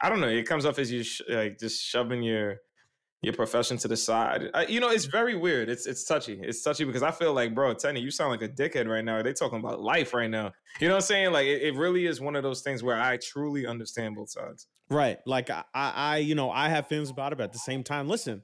I 0.00 0.08
don't 0.08 0.20
know, 0.20 0.28
it 0.28 0.46
comes 0.46 0.66
off 0.66 0.78
as 0.78 0.90
you 0.90 1.02
sh- 1.02 1.22
like 1.28 1.58
just 1.58 1.82
shoving 1.82 2.22
your 2.22 2.56
your 3.24 3.32
profession 3.32 3.76
to 3.78 3.88
the 3.88 3.96
side. 3.96 4.50
I, 4.54 4.66
you 4.66 4.80
know, 4.80 4.90
it's 4.90 5.06
very 5.06 5.34
weird. 5.36 5.68
It's 5.68 5.86
it's 5.86 6.04
touchy. 6.04 6.38
It's 6.42 6.62
touchy 6.62 6.84
because 6.84 7.02
I 7.02 7.10
feel 7.10 7.32
like, 7.32 7.54
bro, 7.54 7.74
Tenny, 7.74 8.00
you 8.00 8.10
sound 8.10 8.30
like 8.30 8.42
a 8.42 8.48
dickhead 8.48 8.86
right 8.86 9.04
now. 9.04 9.22
They 9.22 9.32
talking 9.32 9.58
about 9.58 9.80
life 9.80 10.14
right 10.14 10.30
now. 10.30 10.52
You 10.80 10.88
know 10.88 10.94
what 10.94 11.02
I'm 11.02 11.06
saying? 11.06 11.32
Like 11.32 11.46
it, 11.46 11.62
it 11.62 11.74
really 11.74 12.06
is 12.06 12.20
one 12.20 12.36
of 12.36 12.42
those 12.42 12.62
things 12.62 12.82
where 12.82 13.00
I 13.00 13.16
truly 13.16 13.66
understand 13.66 14.16
both 14.16 14.30
sides. 14.30 14.66
Right. 14.90 15.18
Like 15.26 15.50
I, 15.50 15.64
I, 15.74 16.16
you 16.18 16.34
know, 16.34 16.50
I 16.50 16.68
have 16.68 16.86
feelings 16.86 17.10
about 17.10 17.32
it, 17.32 17.36
but 17.36 17.44
at 17.44 17.52
the 17.52 17.58
same 17.58 17.82
time, 17.82 18.08
listen, 18.08 18.42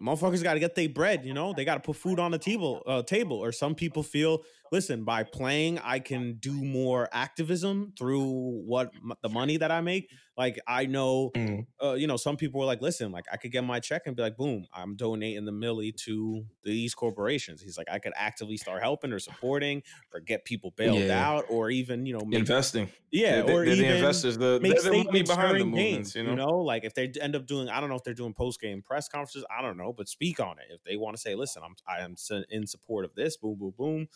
motherfuckers 0.00 0.42
got 0.42 0.54
to 0.54 0.60
get 0.60 0.74
their 0.74 0.88
bread. 0.88 1.24
You 1.24 1.34
know, 1.34 1.52
they 1.52 1.64
got 1.64 1.74
to 1.74 1.80
put 1.80 1.96
food 1.96 2.18
on 2.18 2.30
the 2.30 2.38
table. 2.38 2.82
Uh, 2.86 3.02
table. 3.02 3.38
Or 3.38 3.52
some 3.52 3.74
people 3.74 4.02
feel, 4.02 4.42
listen, 4.72 5.04
by 5.04 5.22
playing, 5.22 5.78
I 5.78 5.98
can 5.98 6.38
do 6.40 6.52
more 6.52 7.08
activism 7.12 7.92
through 7.98 8.62
what 8.66 8.90
the 9.22 9.28
money 9.28 9.56
that 9.58 9.70
I 9.70 9.80
make. 9.80 10.10
Like 10.36 10.60
I 10.68 10.84
know, 10.84 11.30
mm. 11.34 11.66
uh, 11.82 11.94
you 11.94 12.06
know, 12.06 12.18
some 12.18 12.36
people 12.36 12.60
were 12.60 12.66
like, 12.66 12.82
listen, 12.82 13.10
like 13.10 13.24
I 13.32 13.38
could 13.38 13.52
get 13.52 13.64
my 13.64 13.80
check 13.80 14.02
and 14.04 14.14
be 14.14 14.20
like, 14.20 14.36
boom, 14.36 14.66
I'm 14.74 14.94
donating 14.94 15.46
the 15.46 15.52
millie 15.52 15.92
to 16.04 16.44
these 16.62 16.94
corporations. 16.94 17.62
He's 17.62 17.78
like, 17.78 17.86
I 17.90 17.98
could 17.98 18.12
actively 18.16 18.58
start 18.58 18.82
helping 18.82 19.12
or 19.12 19.18
supporting 19.18 19.82
or 20.12 20.20
get 20.20 20.44
people 20.44 20.74
bailed 20.76 20.98
yeah. 20.98 21.26
out 21.26 21.46
or 21.48 21.70
even, 21.70 22.04
you 22.04 22.12
know, 22.12 22.24
make, 22.26 22.40
investing. 22.40 22.90
Yeah, 23.10 23.42
they're, 23.42 23.62
or 23.62 23.64
they're 23.64 23.74
even 23.74 23.88
the 23.88 23.96
investors, 23.96 24.36
the, 24.36 24.60
make 24.60 24.74
they're 24.74 24.92
the 24.92 25.04
money 25.04 25.22
behind 25.22 25.58
the 25.58 25.64
movements. 25.64 26.12
Games, 26.12 26.14
you, 26.16 26.24
know? 26.24 26.30
you 26.30 26.36
know, 26.36 26.58
like 26.58 26.84
if 26.84 26.92
they 26.92 27.10
end 27.18 27.34
up 27.34 27.46
doing, 27.46 27.70
I 27.70 27.80
don't 27.80 27.88
know 27.88 27.96
if 27.96 28.04
they're 28.04 28.12
doing 28.12 28.34
post 28.34 28.60
game 28.60 28.82
press 28.82 29.08
conferences, 29.08 29.44
I 29.50 29.62
don't 29.62 29.78
know, 29.78 29.94
but 29.96 30.06
speak 30.06 30.38
on 30.38 30.58
it. 30.58 30.66
If 30.68 30.84
they 30.84 30.96
want 30.96 31.16
to 31.16 31.22
say, 31.22 31.34
listen, 31.34 31.62
I'm 31.64 31.76
I 31.88 32.00
am 32.00 32.16
in 32.50 32.66
support 32.66 33.06
of 33.06 33.14
this, 33.14 33.38
boom, 33.38 33.56
boom, 33.58 33.72
boom. 33.78 34.08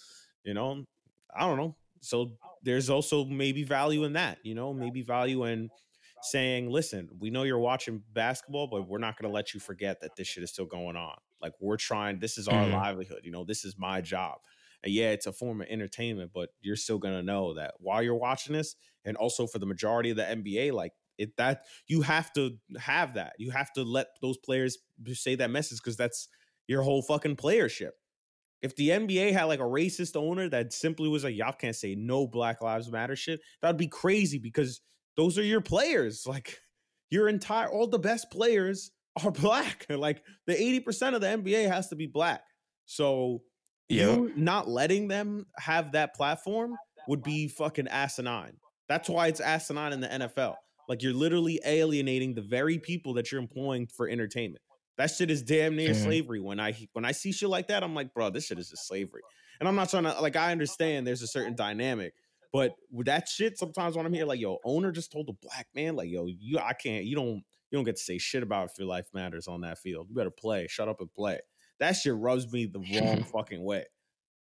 You 0.45 0.55
know, 0.55 0.85
I 1.35 1.47
don't 1.47 1.57
know. 1.57 1.77
So 2.01 2.33
there's 2.63 2.91
also 2.91 3.25
maybe 3.25 3.63
value 3.63 4.05
in 4.05 4.15
that. 4.15 4.39
You 4.43 4.55
know, 4.55 4.73
maybe 4.73 5.03
value 5.03 5.45
in 5.45 5.71
saying, 6.23 6.71
listen, 6.71 7.09
we 7.19 7.31
know 7.31 7.45
you're 7.45 7.59
watching 7.59 8.03
basketball, 8.13 8.67
but 8.67 8.89
we're 8.89 8.99
not 8.99 9.19
going 9.19 9.31
to 9.31 9.35
let 9.35 9.55
you 9.55 9.61
forget 9.61 10.01
that 10.01 10.17
this 10.17 10.27
shit 10.27 10.43
is 10.43 10.51
still 10.51 10.67
going 10.67 10.97
on. 10.97 11.17
Like 11.41 11.53
we're 11.61 11.77
trying, 11.77 12.19
this 12.19 12.37
is 12.37 12.49
our 12.49 12.65
mm-hmm. 12.65 12.75
livelihood. 12.75 13.21
You 13.25 13.31
know, 13.31 13.45
this 13.45 13.65
is 13.65 13.77
my 13.79 14.01
job. 14.01 14.39
And 14.83 14.93
yeah, 14.93 15.11
it's 15.11 15.27
a 15.27 15.33
form 15.33 15.61
of 15.61 15.69
entertainment, 15.69 16.31
but 16.35 16.51
you're 16.61 16.77
still 16.77 16.99
going 16.99 17.15
to 17.15 17.23
know 17.23 17.55
that 17.55 17.75
while 17.79 18.03
you're 18.03 18.15
watching 18.15 18.55
this, 18.55 18.77
and 19.05 19.17
also 19.17 19.47
for 19.47 19.59
the 19.59 19.67
majority 19.67 20.11
of 20.11 20.17
the 20.17 20.23
NBA, 20.23 20.73
like 20.73 20.93
it 21.19 21.37
that 21.37 21.65
you 21.87 22.03
have 22.03 22.33
to 22.35 22.57
have 22.79 23.15
that. 23.15 23.35
You 23.39 23.51
have 23.51 23.73
to 23.75 23.83
let 23.83 24.09
those 24.21 24.37
players 24.39 24.79
say 25.13 25.35
that 25.37 25.51
message 25.51 25.79
because 25.79 25.97
that's 25.97 26.29
your 26.67 26.83
whole 26.83 27.03
fucking 27.03 27.37
playership. 27.37 27.91
If 28.63 28.77
the 28.77 28.91
NBA 28.91 29.33
had 29.33 29.45
like 29.45 29.61
a 29.61 29.65
racist 29.65 30.17
owner 30.17 30.49
that 30.51 30.73
simply 30.73 31.09
was 31.09 31.25
like, 31.25 31.35
y'all 31.35 31.53
can't 31.53 31.77
say 31.77 31.95
no 31.95 32.27
Black 32.27 32.61
Lives 32.61 32.91
Matter 32.91 33.17
shit, 33.17 33.41
that'd 33.63 33.79
be 33.79 33.89
crazy 33.89 34.39
because 34.39 34.81
those 35.17 35.39
are 35.39 35.43
your 35.43 35.61
players. 35.61 36.25
Like 36.31 36.59
your 37.11 37.29
entire 37.29 37.69
all 37.69 37.89
the 37.89 37.99
best 37.99 38.31
players 38.31 38.93
are 39.23 39.31
black. 39.31 39.87
Like 39.91 40.23
the 40.47 40.55
80% 40.55 41.15
of 41.15 41.21
the 41.21 41.27
NBA 41.27 41.69
has 41.69 41.89
to 41.89 41.97
be 41.97 42.07
black. 42.07 42.43
So 42.87 43.43
yeah. 43.89 44.13
you 44.13 44.33
not 44.37 44.69
letting 44.69 45.09
them 45.09 45.47
have 45.59 45.93
that 45.93 46.15
platform 46.15 46.77
would 47.09 47.23
be 47.23 47.49
fucking 47.49 47.89
asinine. 47.89 48.57
That's 48.89 49.09
why 49.09 49.29
it's 49.29 49.41
asinine 49.41 49.93
in 49.93 50.01
the 50.01 50.09
NFL. 50.09 50.55
Like 50.89 51.03
you're 51.03 51.15
literally 51.15 51.61
alienating 51.65 52.35
the 52.35 52.43
very 52.43 52.79
people 52.79 53.15
that 53.15 53.31
you're 53.31 53.41
employing 53.41 53.87
for 53.87 54.09
entertainment. 54.09 54.63
That 55.01 55.11
shit 55.11 55.31
is 55.31 55.43
damn 55.43 55.77
near 55.77 55.93
mm-hmm. 55.93 56.03
slavery. 56.03 56.41
When 56.41 56.61
I 56.61 56.77
when 56.93 57.07
I 57.07 57.13
see 57.13 57.33
shit 57.33 57.49
like 57.49 57.69
that, 57.69 57.83
I'm 57.83 57.95
like, 57.95 58.13
bro, 58.13 58.29
this 58.29 58.45
shit 58.45 58.59
is 58.59 58.69
just 58.69 58.87
slavery. 58.87 59.23
And 59.59 59.67
I'm 59.67 59.75
not 59.75 59.89
trying 59.89 60.03
to 60.03 60.21
like 60.21 60.37
I 60.37 60.53
understand 60.53 61.07
there's 61.07 61.23
a 61.23 61.27
certain 61.27 61.55
dynamic, 61.55 62.13
but 62.53 62.75
with 62.93 63.07
that 63.07 63.27
shit, 63.27 63.57
sometimes 63.57 63.97
when 63.97 64.05
I'm 64.05 64.13
here, 64.13 64.27
like, 64.27 64.41
yo, 64.41 64.59
owner 64.63 64.93
just 64.93 65.11
told 65.11 65.31
a 65.31 65.33
black 65.33 65.69
man, 65.75 65.97
like, 65.97 66.11
yo, 66.11 66.27
you 66.27 66.59
I 66.59 66.75
can't, 66.75 67.07
you 67.07 67.17
don't 67.17 67.37
you 67.71 67.79
don't 67.79 67.85
get 67.85 67.97
to 67.97 68.03
say 68.03 68.19
shit 68.19 68.43
about 68.43 68.71
if 68.71 68.79
your 68.79 68.89
life 68.89 69.07
matters 69.15 69.49
on 69.49 69.63
that 69.63 69.79
field. 69.79 70.09
You 70.11 70.15
better 70.15 70.31
play. 70.31 70.67
Shut 70.69 70.89
up 70.89 71.01
and 71.01 71.11
play. 71.11 71.39
That 71.79 71.93
shit 71.93 72.15
rubs 72.15 72.53
me 72.53 72.67
the 72.67 72.81
wrong 73.01 73.23
fucking 73.33 73.65
way. 73.65 73.87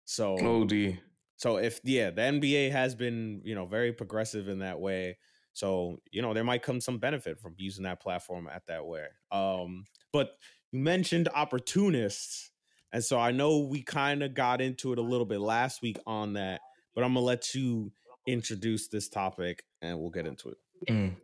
So 0.04 0.34
OD. 0.34 0.98
So 1.36 1.56
if 1.56 1.80
yeah, 1.82 2.10
the 2.10 2.20
NBA 2.20 2.72
has 2.72 2.94
been, 2.94 3.40
you 3.42 3.54
know, 3.54 3.64
very 3.64 3.94
progressive 3.94 4.48
in 4.48 4.58
that 4.58 4.80
way. 4.80 5.16
So, 5.54 5.96
you 6.10 6.20
know, 6.20 6.34
there 6.34 6.44
might 6.44 6.62
come 6.62 6.80
some 6.80 6.98
benefit 6.98 7.38
from 7.38 7.54
using 7.56 7.84
that 7.84 8.02
platform 8.02 8.48
at 8.52 8.66
that 8.66 8.86
way. 8.86 9.06
Um, 9.30 9.84
but 10.12 10.36
you 10.70 10.80
mentioned 10.80 11.28
opportunists. 11.34 12.50
And 12.92 13.02
so 13.02 13.18
I 13.18 13.32
know 13.32 13.58
we 13.58 13.82
kind 13.82 14.22
of 14.22 14.34
got 14.34 14.60
into 14.60 14.92
it 14.92 14.98
a 14.98 15.02
little 15.02 15.26
bit 15.26 15.40
last 15.40 15.82
week 15.82 15.98
on 16.06 16.34
that, 16.34 16.60
but 16.94 17.04
I'm 17.04 17.14
gonna 17.14 17.24
let 17.24 17.54
you 17.54 17.90
introduce 18.26 18.88
this 18.88 19.08
topic 19.08 19.64
and 19.80 19.98
we'll 19.98 20.10
get 20.10 20.26
into 20.26 20.50
it. 20.50 20.58
Mm. 20.88 21.14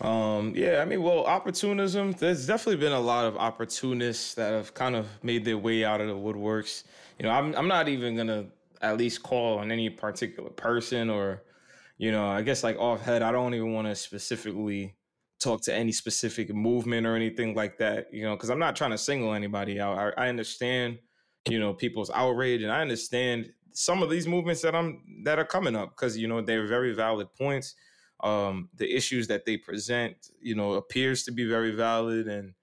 Um, 0.00 0.52
yeah, 0.56 0.80
I 0.80 0.84
mean, 0.84 1.02
well, 1.02 1.24
opportunism, 1.24 2.12
there's 2.12 2.46
definitely 2.46 2.80
been 2.80 2.92
a 2.92 3.00
lot 3.00 3.26
of 3.26 3.36
opportunists 3.36 4.34
that 4.34 4.52
have 4.52 4.74
kind 4.74 4.96
of 4.96 5.06
made 5.22 5.44
their 5.44 5.58
way 5.58 5.84
out 5.84 6.00
of 6.00 6.08
the 6.08 6.14
woodworks. 6.14 6.84
You 7.18 7.26
know, 7.26 7.30
I'm 7.30 7.54
I'm 7.54 7.68
not 7.68 7.88
even 7.88 8.16
gonna 8.16 8.46
at 8.80 8.96
least 8.96 9.22
call 9.22 9.58
on 9.58 9.70
any 9.70 9.88
particular 9.90 10.50
person 10.50 11.10
or, 11.10 11.42
you 11.96 12.12
know, 12.12 12.26
I 12.26 12.42
guess 12.42 12.62
like 12.62 12.76
off 12.78 13.02
head, 13.02 13.22
I 13.22 13.32
don't 13.32 13.54
even 13.54 13.72
want 13.72 13.88
to 13.88 13.94
specifically 13.94 14.94
talk 15.44 15.60
to 15.62 15.74
any 15.74 15.92
specific 15.92 16.54
movement 16.54 17.06
or 17.06 17.14
anything 17.14 17.54
like 17.54 17.78
that, 17.78 18.12
you 18.12 18.24
know, 18.24 18.34
because 18.34 18.50
I'm 18.50 18.58
not 18.58 18.76
trying 18.76 18.90
to 18.92 18.98
single 18.98 19.34
anybody 19.34 19.80
out. 19.80 19.98
I, 19.98 20.24
I 20.24 20.28
understand, 20.28 20.98
you 21.48 21.60
know, 21.60 21.74
people's 21.74 22.10
outrage 22.10 22.62
and 22.62 22.72
I 22.72 22.80
understand 22.80 23.50
some 23.74 24.02
of 24.02 24.08
these 24.08 24.26
movements 24.26 24.62
that 24.62 24.74
I'm 24.74 25.02
that 25.24 25.38
are 25.38 25.44
coming 25.44 25.76
up 25.76 25.90
because 25.90 26.16
you 26.16 26.28
know 26.28 26.40
they're 26.40 26.66
very 26.66 26.94
valid 26.94 27.28
points. 27.36 27.74
Um, 28.22 28.70
the 28.76 28.90
issues 28.90 29.26
that 29.28 29.44
they 29.44 29.56
present, 29.58 30.16
you 30.40 30.54
know, 30.54 30.74
appears 30.74 31.24
to 31.24 31.32
be 31.32 31.44
very 31.44 31.72
valid, 31.72 32.28
and 32.28 32.54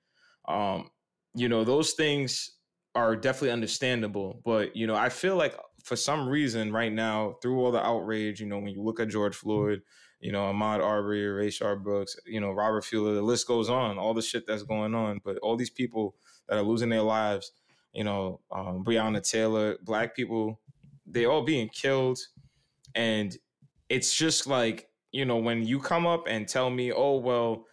um, 0.48 0.90
you 1.36 1.50
know 1.50 1.64
those 1.64 1.92
things 1.92 2.58
are 2.96 3.16
definitely 3.16 3.52
understandable. 3.52 4.42
But 4.44 4.76
you 4.76 4.88
know, 4.88 4.96
I 4.96 5.10
feel 5.10 5.36
like 5.36 5.56
for 5.84 5.96
some 5.96 6.28
reason 6.28 6.72
right 6.72 6.92
now, 6.92 7.36
through 7.42 7.60
all 7.60 7.72
the 7.72 7.86
outrage, 7.86 8.40
you 8.40 8.48
know, 8.48 8.58
when 8.58 8.70
you 8.70 8.82
look 8.82 9.00
at 9.00 9.10
George 9.10 9.36
Floyd, 9.36 9.82
you 10.22 10.32
know, 10.32 10.44
Ahmaud 10.44 10.84
Arbery, 10.84 11.22
Rayshard 11.22 11.84
Brooks, 11.84 12.16
you 12.26 12.40
know, 12.40 12.52
Robert 12.52 12.86
Fuller, 12.86 13.16
the 13.16 13.22
list 13.22 13.48
goes 13.48 13.70
on, 13.70 13.98
all 13.98 14.14
the 14.14 14.22
shit 14.22 14.46
that's 14.48 14.64
going 14.64 14.94
on. 14.94 15.20
But 15.26 15.38
all 15.40 15.58
these 15.58 15.72
people 15.72 16.16
that 16.48 16.58
are 16.58 16.64
losing 16.64 16.90
their 16.90 17.02
lives, 17.02 17.52
you 17.92 18.04
know, 18.04 18.40
um, 18.52 18.84
Breonna 18.86 19.28
Taylor, 19.28 19.78
black 19.84 20.16
people, 20.16 20.60
they 21.08 21.26
all 21.26 21.44
being 21.44 21.70
killed. 21.70 22.20
And 22.94 23.36
it's 23.90 24.16
just 24.16 24.46
like, 24.46 24.90
you 25.12 25.26
know, 25.26 25.38
when 25.38 25.66
you 25.66 25.80
come 25.80 26.06
up 26.06 26.26
and 26.28 26.48
tell 26.48 26.70
me, 26.70 26.94
oh, 26.94 27.18
well, 27.18 27.66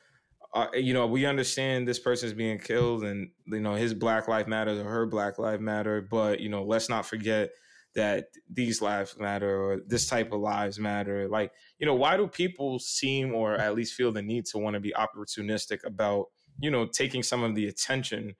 uh, 0.55 0.69
you 0.73 0.95
know, 0.95 1.07
we 1.07 1.27
understand 1.27 1.87
this 1.87 1.99
person's 1.99 2.33
being 2.33 2.59
killed 2.59 3.05
and, 3.05 3.29
you 3.47 3.61
know, 3.61 3.75
his 3.75 3.93
Black 3.93 4.27
Life 4.27 4.47
Matters 4.47 4.79
or 4.79 4.85
her 4.85 5.07
Black 5.07 5.39
Life 5.39 5.61
Matter, 5.61 6.01
but, 6.01 6.41
you 6.41 6.49
know, 6.49 6.65
let's 6.65 6.89
not 6.89 7.05
forget 7.05 7.51
that 7.95 8.27
these 8.51 8.81
lives 8.81 9.17
matter 9.19 9.61
or 9.61 9.81
this 9.87 10.07
type 10.07 10.33
of 10.33 10.41
lives 10.41 10.79
matter. 10.79 11.29
Like, 11.29 11.53
you 11.79 11.87
know, 11.87 11.95
why 11.95 12.17
do 12.17 12.29
people 12.29 12.79
seem 12.79 13.35
or 13.35 13.55
at 13.55 13.75
least 13.75 13.95
feel 13.95 14.13
the 14.13 14.23
need 14.23 14.47
to 14.47 14.59
want 14.59 14.75
to 14.75 14.81
be 14.81 14.93
opportunistic 14.93 15.85
about, 15.85 16.27
you 16.61 16.71
know, 16.71 16.87
taking 16.87 17.23
some 17.23 17.43
of 17.43 17.55
the 17.55 17.67
attention 17.67 18.35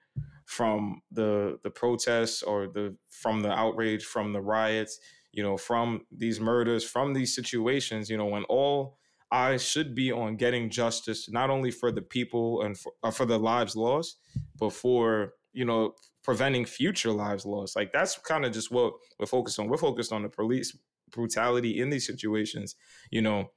from 0.45 1.01
the 1.11 1.59
the 1.63 1.69
protests 1.69 2.41
or 2.41 2.67
the 2.67 2.95
from 3.09 3.41
the 3.41 3.51
outrage, 3.51 4.03
from 4.03 4.33
the 4.33 4.41
riots, 4.41 4.99
you 5.31 5.43
know, 5.43 5.57
from 5.57 6.05
these 6.11 6.39
murders, 6.39 6.83
from 6.83 7.13
these 7.13 7.35
situations, 7.35 8.09
you 8.09 8.17
know, 8.17 8.25
when 8.25 8.43
all 8.45 8.97
eyes 9.31 9.63
should 9.63 9.93
be 9.93 10.11
on 10.11 10.35
getting 10.35 10.69
justice, 10.69 11.29
not 11.29 11.49
only 11.49 11.71
for 11.71 11.91
the 11.91 12.01
people 12.01 12.61
and 12.63 12.77
for, 12.77 12.93
uh, 13.03 13.11
for 13.11 13.25
the 13.25 13.37
lives 13.37 13.75
lost, 13.75 14.17
but 14.57 14.71
for 14.73 15.33
you 15.53 15.65
know 15.65 15.93
preventing 16.23 16.65
future 16.65 17.11
lives 17.11 17.45
lost. 17.45 17.75
Like 17.75 17.91
that's 17.91 18.17
kind 18.19 18.45
of 18.45 18.51
just 18.51 18.71
what 18.71 18.93
we're 19.19 19.25
focused 19.25 19.59
on. 19.59 19.67
We're 19.67 19.77
focused 19.77 20.11
on 20.11 20.23
the 20.23 20.29
police 20.29 20.77
brutality 21.11 21.79
in 21.79 21.89
these 21.89 22.05
situations, 22.05 22.75
you 23.11 23.21
know, 23.21 23.51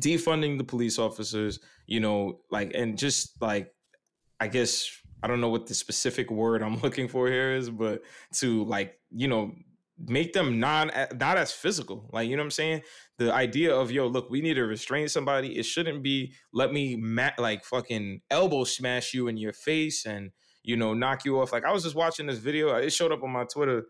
defunding 0.00 0.58
the 0.58 0.64
police 0.64 0.98
officers, 0.98 1.60
you 1.86 2.00
know, 2.00 2.40
like 2.50 2.72
and 2.74 2.98
just 2.98 3.40
like 3.40 3.72
I 4.40 4.48
guess 4.48 4.90
I 5.22 5.26
don't 5.26 5.40
know 5.40 5.48
what 5.48 5.66
the 5.66 5.74
specific 5.74 6.30
word 6.30 6.62
I'm 6.62 6.80
looking 6.82 7.08
for 7.08 7.28
here 7.28 7.54
is, 7.54 7.70
but 7.70 8.02
to 8.34 8.64
like, 8.64 8.98
you 9.10 9.28
know, 9.28 9.52
make 9.98 10.32
them 10.32 10.58
non 10.58 10.90
not 11.14 11.38
as 11.38 11.52
physical. 11.52 12.10
Like, 12.12 12.28
you 12.28 12.36
know 12.36 12.42
what 12.42 12.46
I'm 12.46 12.50
saying? 12.50 12.82
The 13.18 13.32
idea 13.32 13.74
of 13.74 13.90
yo, 13.90 14.06
look, 14.06 14.28
we 14.28 14.40
need 14.40 14.54
to 14.54 14.64
restrain 14.64 15.08
somebody. 15.08 15.56
It 15.58 15.64
shouldn't 15.64 16.02
be 16.02 16.34
let 16.52 16.72
me 16.72 16.96
ma- 16.96 17.30
like 17.38 17.64
fucking 17.64 18.20
elbow 18.30 18.64
smash 18.64 19.14
you 19.14 19.28
in 19.28 19.36
your 19.36 19.52
face 19.52 20.04
and 20.04 20.30
you 20.64 20.76
know, 20.76 20.94
knock 20.94 21.24
you 21.24 21.40
off. 21.40 21.52
Like 21.52 21.64
I 21.64 21.72
was 21.72 21.84
just 21.84 21.94
watching 21.94 22.26
this 22.26 22.38
video. 22.38 22.74
It 22.74 22.90
showed 22.90 23.12
up 23.12 23.22
on 23.22 23.30
my 23.30 23.44
Twitter 23.44 23.84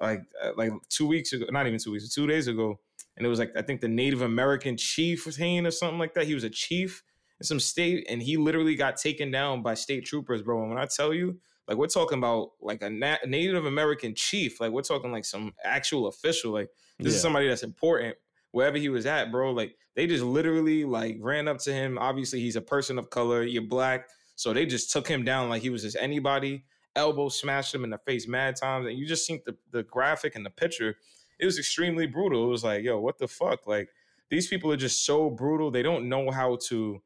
like 0.00 0.20
uh, 0.42 0.52
like 0.56 0.70
two 0.88 1.06
weeks 1.06 1.32
ago, 1.32 1.46
not 1.50 1.66
even 1.66 1.78
two 1.78 1.92
weeks, 1.92 2.14
two 2.14 2.26
days 2.26 2.46
ago, 2.46 2.78
and 3.16 3.26
it 3.26 3.28
was 3.28 3.38
like 3.38 3.52
I 3.56 3.62
think 3.62 3.80
the 3.80 3.88
Native 3.88 4.22
American 4.22 4.76
chief 4.76 5.26
was 5.26 5.36
hanging 5.36 5.66
or 5.66 5.70
something 5.70 5.98
like 5.98 6.14
that. 6.14 6.26
He 6.26 6.34
was 6.34 6.44
a 6.44 6.50
chief 6.50 7.02
in 7.40 7.46
some 7.46 7.58
state, 7.58 8.06
and 8.08 8.22
he 8.22 8.36
literally 8.36 8.76
got 8.76 8.98
taken 8.98 9.30
down 9.30 9.62
by 9.62 9.74
state 9.74 10.04
troopers, 10.04 10.42
bro. 10.42 10.60
And 10.60 10.68
when 10.68 10.78
I 10.78 10.86
tell 10.86 11.14
you, 11.14 11.40
like 11.66 11.78
we're 11.78 11.86
talking 11.86 12.18
about 12.18 12.50
like 12.60 12.82
a 12.82 12.90
Na- 12.90 13.16
Native 13.26 13.64
American 13.64 14.14
chief, 14.14 14.60
like 14.60 14.72
we're 14.72 14.82
talking 14.82 15.10
like 15.10 15.24
some 15.24 15.52
actual 15.64 16.06
official. 16.06 16.52
Like 16.52 16.68
this 16.98 17.12
yeah. 17.12 17.16
is 17.16 17.22
somebody 17.22 17.48
that's 17.48 17.62
important 17.62 18.16
wherever 18.52 18.76
he 18.76 18.90
was 18.90 19.06
at, 19.06 19.32
bro. 19.32 19.52
Like 19.52 19.74
they 19.96 20.06
just 20.06 20.24
literally 20.24 20.84
like 20.84 21.16
ran 21.18 21.48
up 21.48 21.58
to 21.60 21.72
him. 21.72 21.98
Obviously, 21.98 22.40
he's 22.40 22.56
a 22.56 22.60
person 22.60 22.98
of 22.98 23.08
color. 23.08 23.42
You're 23.42 23.62
black 23.62 24.08
so 24.40 24.54
they 24.54 24.64
just 24.64 24.90
took 24.90 25.06
him 25.06 25.22
down 25.22 25.50
like 25.50 25.60
he 25.60 25.68
was 25.68 25.82
just 25.82 25.98
anybody, 26.00 26.64
elbow 26.96 27.28
smashed 27.28 27.74
him 27.74 27.84
in 27.84 27.90
the 27.90 27.98
face 27.98 28.26
mad 28.26 28.56
times. 28.56 28.86
And 28.86 28.98
you 28.98 29.06
just 29.06 29.26
seen 29.26 29.42
the, 29.44 29.54
the 29.70 29.82
graphic 29.82 30.34
and 30.34 30.46
the 30.46 30.50
picture. 30.50 30.96
It 31.38 31.44
was 31.44 31.58
extremely 31.58 32.06
brutal. 32.06 32.46
It 32.46 32.48
was 32.48 32.64
like, 32.64 32.82
yo, 32.82 32.98
what 32.98 33.18
the 33.18 33.28
fuck? 33.28 33.66
Like, 33.66 33.90
these 34.30 34.48
people 34.48 34.72
are 34.72 34.78
just 34.78 35.04
so 35.04 35.28
brutal. 35.28 35.70
They 35.70 35.82
don't 35.82 36.08
know 36.08 36.30
how 36.30 36.56
to 36.68 37.02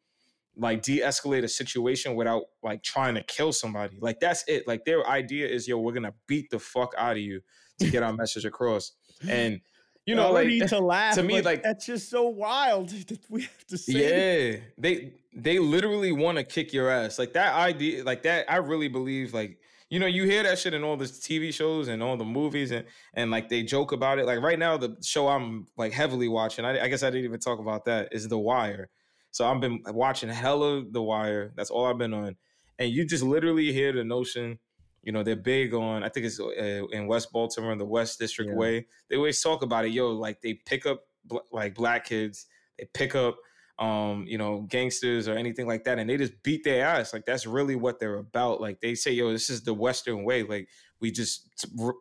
like 0.57 0.83
de-escalate 0.83 1.43
a 1.43 1.49
situation 1.49 2.15
without 2.15 2.45
like 2.63 2.85
trying 2.85 3.17
to 3.17 3.23
kill 3.25 3.51
somebody. 3.51 3.99
Like 4.01 4.21
that's 4.21 4.45
it. 4.47 4.69
Like 4.69 4.85
their 4.85 5.05
idea 5.05 5.49
is, 5.49 5.67
yo, 5.67 5.79
we're 5.79 5.93
gonna 5.93 6.15
beat 6.29 6.51
the 6.51 6.61
fuck 6.61 6.95
out 6.97 7.17
of 7.17 7.23
you 7.23 7.41
to 7.81 7.91
get 7.91 8.05
our 8.05 8.13
message 8.17 8.45
across. 8.45 8.93
And 9.29 9.61
you 10.07 10.15
know, 10.15 10.33
like 10.33 10.67
to 10.67 10.81
laugh. 10.81 11.15
To 11.15 11.23
me, 11.23 11.41
like 11.41 11.63
that's 11.63 11.87
just 11.87 12.11
so 12.11 12.25
wild 12.29 12.89
that 13.09 13.21
we 13.31 13.43
have 13.43 13.67
to 13.69 13.79
say. 13.79 13.93
Yeah, 13.93 14.61
they 14.77 15.15
they 15.35 15.59
literally 15.59 16.13
want 16.13 16.39
to 16.39 16.45
kick 16.45 16.73
your 16.73 16.91
ass. 16.91 17.19
Like 17.19 17.33
that 17.33 17.55
idea, 17.55 18.05
like 18.05 18.23
that. 18.25 18.51
I 18.51 18.57
really 18.57 18.89
believe, 18.89 19.33
like 19.33 19.59
you 19.89 19.99
know, 19.99 20.07
you 20.07 20.25
hear 20.25 20.43
that 20.43 20.59
shit 20.59 20.75
in 20.75 20.85
all 20.85 20.97
the 20.97 21.07
TV 21.07 21.53
shows 21.53 21.89
and 21.89 22.03
all 22.03 22.17
the 22.17 22.25
movies, 22.25 22.71
and 22.71 22.85
and 23.15 23.31
like 23.31 23.49
they 23.49 23.63
joke 23.63 23.93
about 23.93 24.19
it. 24.19 24.27
Like 24.27 24.41
right 24.41 24.59
now, 24.59 24.77
the 24.77 24.97
show 25.03 25.29
I'm 25.29 25.67
like 25.77 25.93
heavily 25.93 26.29
watching. 26.29 26.65
I, 26.65 26.85
I 26.85 26.89
guess 26.89 27.03
I 27.03 27.11
didn't 27.11 27.25
even 27.25 27.41
talk 27.41 27.59
about 27.59 27.87
that. 27.87 28.09
Is 28.13 28.29
The 28.29 28.39
Wire. 28.39 28.91
So 29.31 29.47
I've 29.47 29.61
been 29.61 29.83
watching 29.87 30.29
hella 30.29 30.85
The 30.89 31.03
Wire. 31.03 31.53
That's 31.57 31.71
all 31.71 31.87
I've 31.87 31.99
been 31.99 32.15
on, 32.15 32.37
and 32.79 32.91
you 32.91 33.07
just 33.07 33.25
literally 33.25 33.73
hear 33.73 33.93
the 33.93 34.05
notion 34.05 34.59
you 35.05 35.13
know, 35.13 35.23
they're 35.23 35.37
big 35.37 35.75
on. 35.75 36.03
I 36.03 36.09
think 36.09 36.27
it's 36.27 36.41
uh, 36.41 36.87
in 36.91 37.07
West 37.07 37.31
Baltimore, 37.33 37.73
in 37.73 37.79
the 37.79 37.85
West 37.85 38.19
District 38.19 38.51
yeah. 38.51 38.57
way. 38.57 38.87
They 39.09 39.17
always 39.17 39.41
talk 39.41 39.63
about 39.63 39.85
it. 39.85 39.93
Yo, 39.93 40.11
like 40.11 40.41
they 40.41 40.55
pick 40.55 40.87
up 40.87 41.03
bl- 41.25 41.39
like 41.53 41.75
black 41.75 42.07
kids. 42.07 42.47
They 42.79 42.87
pick 42.93 43.15
up, 43.15 43.37
um, 43.79 44.25
you 44.27 44.39
know, 44.39 44.63
gangsters 44.63 45.29
or 45.29 45.35
anything 45.35 45.67
like 45.67 45.85
that, 45.85 45.99
and 45.99 46.09
they 46.09 46.17
just 46.17 46.43
beat 46.43 46.65
their 46.65 46.87
ass. 46.87 47.13
Like 47.13 47.27
that's 47.27 47.47
really 47.47 47.77
what 47.77 48.01
they're 48.01 48.17
about. 48.17 48.61
Like 48.61 48.81
they 48.81 48.95
say, 48.95 49.13
yo, 49.13 49.31
this 49.31 49.51
is 49.51 49.63
the 49.63 49.75
Western 49.75 50.25
way. 50.25 50.43
Like 50.43 50.69
we 51.01 51.11
just 51.11 51.55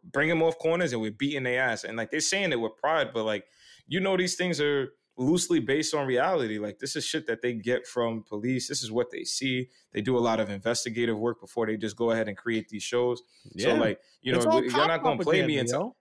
bring 0.03 0.29
them 0.29 0.41
off 0.41 0.57
corners 0.57 0.93
and 0.93 1.01
we're 1.01 1.11
beating 1.11 1.43
their 1.43 1.61
ass. 1.61 1.83
And 1.83 1.97
like 1.97 2.09
they're 2.09 2.21
saying 2.21 2.53
it 2.53 2.59
with 2.59 2.77
pride, 2.77 3.09
but 3.13 3.25
like 3.25 3.45
you 3.87 3.99
know, 3.99 4.15
these 4.15 4.35
things 4.35 4.61
are 4.61 4.93
loosely 5.17 5.59
based 5.59 5.93
on 5.93 6.07
reality. 6.07 6.57
Like 6.59 6.79
this 6.79 6.95
is 6.95 7.05
shit 7.05 7.27
that 7.27 7.41
they 7.41 7.53
get 7.53 7.85
from 7.85 8.23
police. 8.23 8.67
This 8.67 8.81
is 8.81 8.91
what 8.91 9.11
they 9.11 9.23
see. 9.23 9.69
They 9.91 10.01
do 10.01 10.17
a 10.17 10.19
lot 10.19 10.39
of 10.39 10.49
investigative 10.49 11.17
work 11.17 11.39
before 11.39 11.67
they 11.67 11.77
just 11.77 11.95
go 11.95 12.11
ahead 12.11 12.27
and 12.27 12.37
create 12.37 12.69
these 12.69 12.83
shows. 12.83 13.21
Yeah. 13.53 13.69
So 13.69 13.75
like, 13.75 13.99
you 14.21 14.33
know, 14.33 14.61
you're 14.61 14.87
not 14.87 15.03
gonna 15.03 15.23
play 15.23 15.45
me 15.45 15.57
into 15.57 15.91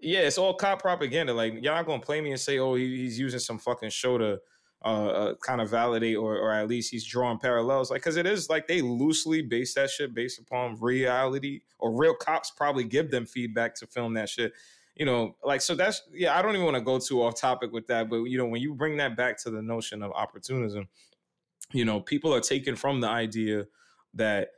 yeah, 0.00 0.20
it's 0.20 0.38
all 0.38 0.54
cop 0.54 0.80
propaganda. 0.80 1.34
Like 1.34 1.54
y'all 1.54 1.74
not 1.74 1.86
gonna 1.86 2.02
play 2.02 2.20
me 2.20 2.30
and 2.30 2.40
say, 2.40 2.58
"Oh, 2.58 2.74
he's 2.74 3.18
using 3.18 3.40
some 3.40 3.58
fucking 3.58 3.90
show 3.90 4.18
to 4.18 4.38
uh, 4.82 4.88
uh, 4.88 5.34
kind 5.42 5.60
of 5.60 5.70
validate 5.70 6.16
or 6.16 6.36
or 6.36 6.52
at 6.52 6.68
least 6.68 6.90
he's 6.90 7.04
drawing 7.04 7.38
parallels." 7.38 7.90
Like, 7.90 8.00
because 8.00 8.16
it 8.16 8.26
is 8.26 8.48
like 8.48 8.66
they 8.66 8.80
loosely 8.80 9.42
base 9.42 9.74
that 9.74 9.90
shit 9.90 10.14
based 10.14 10.40
upon 10.40 10.80
reality, 10.80 11.60
or 11.78 11.92
real 11.92 12.14
cops 12.14 12.50
probably 12.50 12.84
give 12.84 13.10
them 13.10 13.26
feedback 13.26 13.74
to 13.76 13.86
film 13.86 14.14
that 14.14 14.28
shit 14.28 14.52
you 15.00 15.06
know, 15.06 15.34
like 15.42 15.62
so 15.62 15.74
that's 15.74 16.02
yeah, 16.12 16.38
I 16.38 16.42
don't 16.42 16.52
even 16.52 16.66
want 16.66 16.76
to 16.76 16.82
go 16.82 16.98
too 16.98 17.22
off 17.22 17.34
topic 17.34 17.72
with 17.72 17.86
that, 17.86 18.10
but 18.10 18.24
you 18.24 18.36
know, 18.36 18.44
when 18.44 18.60
you 18.60 18.74
bring 18.74 18.98
that 18.98 19.16
back 19.16 19.38
to 19.42 19.50
the 19.50 19.62
notion 19.62 20.02
of 20.02 20.12
opportunism, 20.12 20.88
you 21.72 21.86
know, 21.86 22.02
people 22.02 22.34
are 22.34 22.40
taken 22.40 22.76
from 22.76 23.00
the 23.00 23.08
idea 23.08 23.64
that 24.12 24.48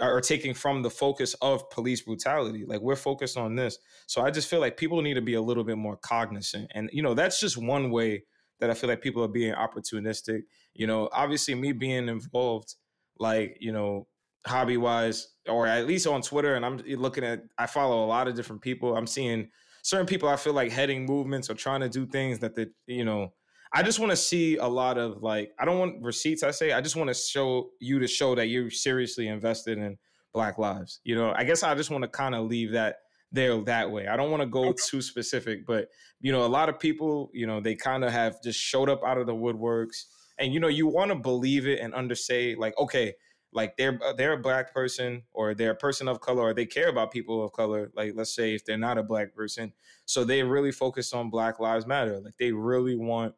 are 0.00 0.22
taking 0.22 0.54
from 0.54 0.80
the 0.80 0.88
focus 0.88 1.34
of 1.42 1.68
police 1.68 2.00
brutality. 2.00 2.64
Like 2.66 2.80
we're 2.80 2.96
focused 2.96 3.36
on 3.36 3.54
this. 3.54 3.76
So 4.06 4.22
I 4.22 4.30
just 4.30 4.48
feel 4.48 4.60
like 4.60 4.78
people 4.78 5.02
need 5.02 5.14
to 5.14 5.20
be 5.20 5.34
a 5.34 5.42
little 5.42 5.62
bit 5.62 5.76
more 5.76 5.98
cognizant. 5.98 6.70
And 6.74 6.88
you 6.90 7.02
know, 7.02 7.12
that's 7.12 7.38
just 7.38 7.58
one 7.58 7.90
way 7.90 8.24
that 8.60 8.70
I 8.70 8.74
feel 8.74 8.88
like 8.88 9.02
people 9.02 9.22
are 9.22 9.28
being 9.28 9.52
opportunistic. 9.52 10.44
You 10.72 10.86
know, 10.86 11.10
obviously 11.12 11.54
me 11.54 11.72
being 11.72 12.08
involved, 12.08 12.76
like, 13.18 13.58
you 13.60 13.72
know, 13.72 14.06
hobby 14.46 14.78
wise, 14.78 15.34
or 15.46 15.66
at 15.66 15.86
least 15.86 16.06
on 16.06 16.22
Twitter, 16.22 16.54
and 16.54 16.64
I'm 16.64 16.78
looking 16.78 17.24
at 17.24 17.42
I 17.58 17.66
follow 17.66 18.06
a 18.06 18.08
lot 18.08 18.26
of 18.26 18.34
different 18.34 18.62
people. 18.62 18.96
I'm 18.96 19.06
seeing 19.06 19.50
certain 19.82 20.06
people 20.06 20.28
I 20.28 20.36
feel 20.36 20.52
like 20.52 20.72
heading 20.72 21.04
movements 21.04 21.50
or 21.50 21.54
trying 21.54 21.80
to 21.80 21.88
do 21.88 22.06
things 22.06 22.38
that 22.38 22.54
they, 22.54 22.66
you 22.86 23.04
know, 23.04 23.32
I 23.74 23.82
just 23.82 23.98
want 23.98 24.10
to 24.10 24.16
see 24.16 24.56
a 24.56 24.66
lot 24.66 24.98
of 24.98 25.22
like 25.22 25.52
I 25.58 25.64
don't 25.64 25.78
want 25.78 26.02
receipts. 26.02 26.42
I 26.42 26.50
say 26.50 26.72
I 26.72 26.80
just 26.80 26.96
want 26.96 27.08
to 27.08 27.14
show 27.14 27.70
you 27.80 27.98
to 27.98 28.06
show 28.06 28.34
that 28.34 28.46
you're 28.46 28.70
seriously 28.70 29.28
invested 29.28 29.78
in 29.78 29.98
Black 30.32 30.58
lives. 30.58 31.00
You 31.04 31.14
know, 31.16 31.32
I 31.34 31.44
guess 31.44 31.62
I 31.62 31.74
just 31.74 31.90
want 31.90 32.02
to 32.02 32.08
kind 32.08 32.34
of 32.34 32.46
leave 32.46 32.72
that 32.72 32.96
there 33.32 33.58
that 33.62 33.90
way. 33.90 34.08
I 34.08 34.16
don't 34.16 34.30
want 34.30 34.42
to 34.42 34.48
go 34.48 34.68
okay. 34.68 34.82
too 34.86 35.00
specific, 35.00 35.66
but 35.66 35.88
you 36.20 36.32
know, 36.32 36.44
a 36.44 36.48
lot 36.48 36.68
of 36.68 36.78
people, 36.78 37.30
you 37.32 37.46
know, 37.46 37.60
they 37.60 37.74
kind 37.74 38.04
of 38.04 38.12
have 38.12 38.42
just 38.42 38.60
showed 38.60 38.90
up 38.90 39.00
out 39.06 39.18
of 39.18 39.26
the 39.26 39.34
woodworks, 39.34 40.04
and 40.38 40.52
you 40.52 40.60
know, 40.60 40.68
you 40.68 40.86
want 40.86 41.10
to 41.10 41.16
believe 41.16 41.66
it 41.66 41.80
and 41.80 41.94
undersay 41.94 42.54
like, 42.54 42.74
okay, 42.78 43.14
like 43.52 43.76
they're 43.76 43.98
uh, 44.02 44.12
they're 44.12 44.32
a 44.32 44.38
black 44.38 44.72
person 44.72 45.22
or 45.32 45.54
they're 45.54 45.72
a 45.72 45.76
person 45.76 46.08
of 46.08 46.20
color 46.20 46.42
or 46.42 46.54
they 46.54 46.66
care 46.66 46.88
about 46.88 47.10
people 47.10 47.44
of 47.44 47.52
color 47.52 47.90
like 47.94 48.12
let's 48.14 48.34
say 48.34 48.54
if 48.54 48.64
they're 48.64 48.78
not 48.78 48.98
a 48.98 49.02
black 49.02 49.34
person. 49.34 49.72
So 50.06 50.24
they 50.24 50.42
really 50.42 50.72
focus 50.72 51.12
on 51.12 51.30
black 51.30 51.60
lives 51.60 51.86
matter. 51.86 52.20
Like 52.20 52.36
they 52.38 52.52
really 52.52 52.96
want 52.96 53.34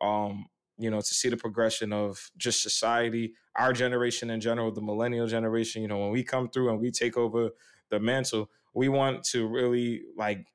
um 0.00 0.46
you 0.78 0.90
know 0.90 1.00
to 1.00 1.14
see 1.14 1.28
the 1.28 1.36
progression 1.36 1.92
of 1.92 2.30
just 2.36 2.62
society 2.62 3.34
our 3.56 3.72
generation 3.72 4.30
in 4.30 4.40
general 4.40 4.70
the 4.70 4.80
millennial 4.80 5.26
generation 5.26 5.82
you 5.82 5.88
know 5.88 5.98
when 5.98 6.10
we 6.10 6.22
come 6.22 6.48
through 6.48 6.70
and 6.70 6.80
we 6.80 6.90
take 6.90 7.16
over 7.16 7.50
the 7.90 7.98
mantle 7.98 8.48
we 8.74 8.88
want 8.88 9.24
to 9.24 9.48
really 9.48 10.02
like 10.16 10.46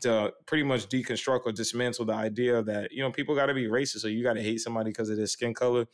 to 0.00 0.32
pretty 0.46 0.62
much 0.62 0.86
deconstruct 0.88 1.40
or 1.46 1.52
dismantle 1.52 2.04
the 2.04 2.12
idea 2.12 2.62
that 2.62 2.92
you 2.92 3.02
know 3.02 3.10
people 3.10 3.34
got 3.34 3.46
to 3.46 3.54
be 3.54 3.64
racist 3.64 4.04
or 4.04 4.08
you 4.08 4.22
got 4.22 4.34
to 4.34 4.42
hate 4.42 4.60
somebody 4.60 4.90
because 4.90 5.10
of 5.10 5.16
their 5.16 5.26
skin 5.26 5.54
color 5.54 5.86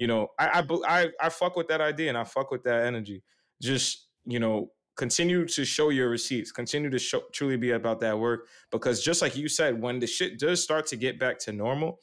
you 0.00 0.06
know, 0.06 0.28
I, 0.38 0.62
I 0.62 0.78
I 0.88 1.10
I 1.20 1.28
fuck 1.28 1.56
with 1.56 1.68
that 1.68 1.82
idea 1.82 2.08
and 2.08 2.16
I 2.16 2.24
fuck 2.24 2.50
with 2.50 2.62
that 2.64 2.86
energy. 2.86 3.22
Just 3.60 4.08
you 4.24 4.40
know, 4.40 4.70
continue 4.96 5.44
to 5.46 5.64
show 5.66 5.90
your 5.90 6.08
receipts. 6.08 6.50
Continue 6.50 6.88
to 6.88 6.98
show, 6.98 7.20
truly 7.34 7.58
be 7.58 7.72
about 7.72 8.00
that 8.00 8.18
work 8.18 8.48
because 8.70 9.04
just 9.04 9.20
like 9.20 9.36
you 9.36 9.46
said, 9.46 9.80
when 9.80 9.98
the 9.98 10.06
shit 10.06 10.38
does 10.38 10.62
start 10.62 10.86
to 10.86 10.96
get 10.96 11.18
back 11.20 11.38
to 11.40 11.52
normal, 11.52 12.00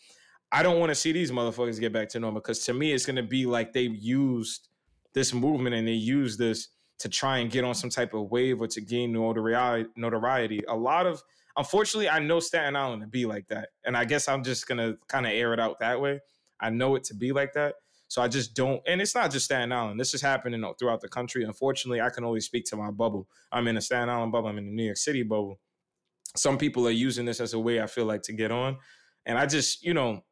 I 0.52 0.62
don't 0.62 0.80
want 0.80 0.92
to 0.92 0.96
see 0.96 1.12
these 1.12 1.32
motherfuckers 1.32 1.80
get 1.80 1.92
back 1.92 2.08
to 2.10 2.20
normal 2.20 2.40
because 2.40 2.60
to 2.66 2.74
me, 2.74 2.94
it's 2.94 3.04
gonna 3.04 3.24
be 3.24 3.48
like 3.48 3.74
they 3.74 3.90
used 3.90 4.70
this 5.16 5.34
movement 5.34 5.74
and 5.74 5.88
they 5.88 5.94
used 5.94 6.38
this 6.38 6.68
to 7.00 7.10
try 7.10 7.40
and 7.40 7.50
get 7.50 7.64
on 7.64 7.74
some 7.74 7.90
type 7.90 8.14
of 8.14 8.30
wave 8.30 8.62
or 8.62 8.68
to 8.68 8.82
gain 8.82 9.12
notoriety. 9.12 10.64
A 10.68 10.76
lot 10.76 11.08
of, 11.08 11.24
unfortunately, 11.58 12.10
I 12.10 12.20
know 12.20 12.40
Staten 12.40 12.76
Island 12.76 13.02
to 13.02 13.08
be 13.08 13.26
like 13.26 13.48
that, 13.48 13.70
and 13.86 13.98
I 13.98 14.06
guess 14.06 14.28
I'm 14.28 14.44
just 14.44 14.68
gonna 14.68 14.98
kind 15.08 15.26
of 15.26 15.32
air 15.32 15.52
it 15.54 15.60
out 15.60 15.80
that 15.80 16.00
way. 16.00 16.20
I 16.60 16.70
know 16.70 16.96
it 16.96 17.04
to 17.06 17.16
be 17.16 17.32
like 17.32 17.54
that. 17.54 17.74
So 18.08 18.22
I 18.22 18.28
just 18.28 18.56
don't, 18.56 18.82
and 18.88 19.02
it's 19.02 19.16
not 19.16 19.32
just 19.32 19.46
Staten 19.46 19.72
Island. 19.72 20.00
This 20.00 20.14
is 20.14 20.22
happening 20.22 20.64
throughout 20.80 21.02
the 21.02 21.10
country. 21.10 21.44
Unfortunately, 21.44 22.00
I 22.02 22.10
can 22.10 22.24
only 22.24 22.40
speak 22.40 22.66
to 22.66 22.78
my 22.78 22.90
bubble. 22.92 23.28
I'm 23.52 23.68
in 23.68 23.78
a 23.78 23.82
Staten 23.82 24.10
Island 24.10 24.32
bubble. 24.32 24.48
I'm 24.48 24.58
in 24.58 24.66
the 24.66 24.72
New 24.72 24.86
York 24.86 24.98
City 24.98 25.24
bubble. 25.24 25.60
Some 26.36 26.58
people 26.58 26.88
are 26.88 26.92
using 26.92 27.26
this 27.26 27.40
as 27.42 27.54
a 27.54 27.60
way 27.60 27.82
I 27.82 27.88
feel 27.88 28.06
like 28.06 28.22
to 28.24 28.34
get 28.34 28.52
on, 28.52 28.78
and 29.26 29.38
I 29.38 29.46
just, 29.46 29.84
you 29.84 29.94
know, 29.94 30.24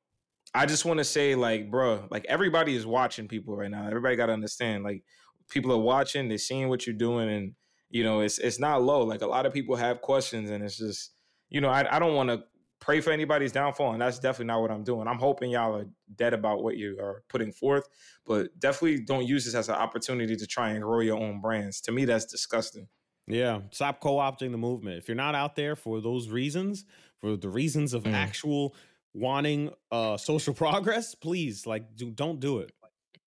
I 0.53 0.65
just 0.65 0.85
want 0.85 0.99
to 0.99 1.03
say, 1.03 1.35
like, 1.35 1.69
bro, 1.69 2.07
like 2.11 2.25
everybody 2.25 2.75
is 2.75 2.85
watching 2.85 3.27
people 3.27 3.55
right 3.55 3.71
now. 3.71 3.87
Everybody 3.87 4.15
got 4.15 4.27
to 4.27 4.33
understand, 4.33 4.83
like, 4.83 5.03
people 5.49 5.71
are 5.71 5.79
watching. 5.79 6.29
They're 6.29 6.37
seeing 6.37 6.69
what 6.69 6.85
you're 6.85 6.95
doing, 6.95 7.29
and 7.29 7.53
you 7.89 8.03
know, 8.03 8.21
it's 8.21 8.39
it's 8.39 8.59
not 8.59 8.83
low. 8.83 9.03
Like 9.03 9.21
a 9.21 9.27
lot 9.27 9.45
of 9.45 9.53
people 9.53 9.75
have 9.75 10.01
questions, 10.01 10.49
and 10.49 10.63
it's 10.63 10.77
just, 10.77 11.11
you 11.49 11.61
know, 11.61 11.69
I 11.69 11.95
I 11.95 11.99
don't 11.99 12.15
want 12.15 12.29
to 12.29 12.43
pray 12.79 13.01
for 13.01 13.11
anybody's 13.11 13.51
downfall, 13.51 13.93
and 13.93 14.01
that's 14.01 14.19
definitely 14.19 14.45
not 14.45 14.61
what 14.61 14.71
I'm 14.71 14.83
doing. 14.83 15.07
I'm 15.07 15.19
hoping 15.19 15.51
y'all 15.51 15.75
are 15.75 15.85
dead 16.15 16.33
about 16.33 16.63
what 16.63 16.77
you 16.77 16.97
are 16.99 17.23
putting 17.29 17.51
forth, 17.51 17.87
but 18.25 18.57
definitely 18.59 19.03
don't 19.03 19.25
use 19.25 19.45
this 19.45 19.55
as 19.55 19.69
an 19.69 19.75
opportunity 19.75 20.35
to 20.35 20.47
try 20.47 20.69
and 20.69 20.83
grow 20.83 20.99
your 20.99 21.17
own 21.17 21.41
brands. 21.41 21.81
To 21.81 21.91
me, 21.91 22.05
that's 22.05 22.25
disgusting. 22.25 22.87
Yeah, 23.27 23.61
stop 23.71 24.01
co-opting 24.01 24.51
the 24.51 24.57
movement. 24.57 24.97
If 24.97 25.07
you're 25.07 25.15
not 25.15 25.35
out 25.35 25.55
there 25.55 25.75
for 25.75 25.99
those 25.99 26.29
reasons, 26.29 26.85
for 27.21 27.35
the 27.35 27.49
reasons 27.49 27.93
of 27.93 28.03
mm. 28.03 28.13
actual 28.13 28.75
wanting 29.13 29.71
uh 29.91 30.17
social 30.17 30.53
progress, 30.63 31.15
please 31.15 31.65
like 31.65 31.95
do 31.95 32.11
don't 32.11 32.39
do 32.39 32.59
it. 32.59 32.71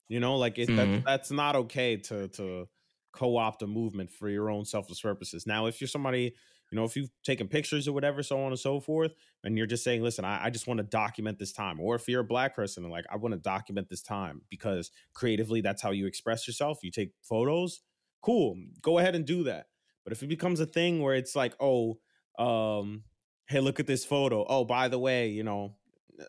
You 0.08 0.20
know, 0.20 0.36
like 0.36 0.58
it, 0.58 0.68
mm. 0.68 0.76
that, 0.76 1.04
that's 1.04 1.30
not 1.30 1.56
okay 1.56 1.96
to 1.96 2.28
to 2.28 2.68
co-opt 3.12 3.62
a 3.62 3.66
movement 3.66 4.10
for 4.10 4.28
your 4.28 4.50
own 4.50 4.64
selfless 4.64 5.00
purposes. 5.00 5.46
Now, 5.46 5.66
if 5.66 5.80
you're 5.80 5.88
somebody 5.88 6.34
you 6.70 6.76
know, 6.76 6.84
if 6.84 6.96
you've 6.96 7.10
taken 7.24 7.48
pictures 7.48 7.88
or 7.88 7.92
whatever, 7.92 8.22
so 8.22 8.40
on 8.40 8.48
and 8.48 8.58
so 8.58 8.80
forth, 8.80 9.12
and 9.42 9.56
you're 9.56 9.66
just 9.66 9.84
saying, 9.84 10.02
listen, 10.02 10.24
I, 10.24 10.46
I 10.46 10.50
just 10.50 10.66
want 10.66 10.78
to 10.78 10.84
document 10.84 11.38
this 11.38 11.52
time. 11.52 11.80
Or 11.80 11.94
if 11.94 12.08
you're 12.08 12.20
a 12.20 12.24
black 12.24 12.54
person 12.54 12.84
and 12.84 12.92
like, 12.92 13.06
I 13.10 13.16
want 13.16 13.32
to 13.32 13.40
document 13.40 13.88
this 13.88 14.02
time 14.02 14.42
because 14.50 14.90
creatively 15.14 15.60
that's 15.60 15.80
how 15.80 15.90
you 15.92 16.06
express 16.06 16.46
yourself. 16.46 16.80
You 16.82 16.90
take 16.90 17.12
photos, 17.22 17.80
cool, 18.22 18.56
go 18.82 18.98
ahead 18.98 19.14
and 19.14 19.24
do 19.24 19.44
that. 19.44 19.66
But 20.04 20.12
if 20.12 20.22
it 20.22 20.28
becomes 20.28 20.60
a 20.60 20.66
thing 20.66 21.02
where 21.02 21.14
it's 21.14 21.34
like, 21.34 21.54
oh, 21.60 21.98
um, 22.38 23.04
hey, 23.46 23.60
look 23.60 23.80
at 23.80 23.86
this 23.86 24.04
photo. 24.04 24.44
Oh, 24.48 24.64
by 24.64 24.88
the 24.88 24.98
way, 24.98 25.28
you 25.28 25.42
know, 25.42 25.74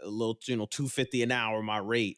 a 0.03 0.07
little, 0.07 0.37
you 0.47 0.55
know, 0.55 0.65
250 0.65 1.23
an 1.23 1.31
hour, 1.31 1.61
my 1.61 1.77
rate. 1.77 2.17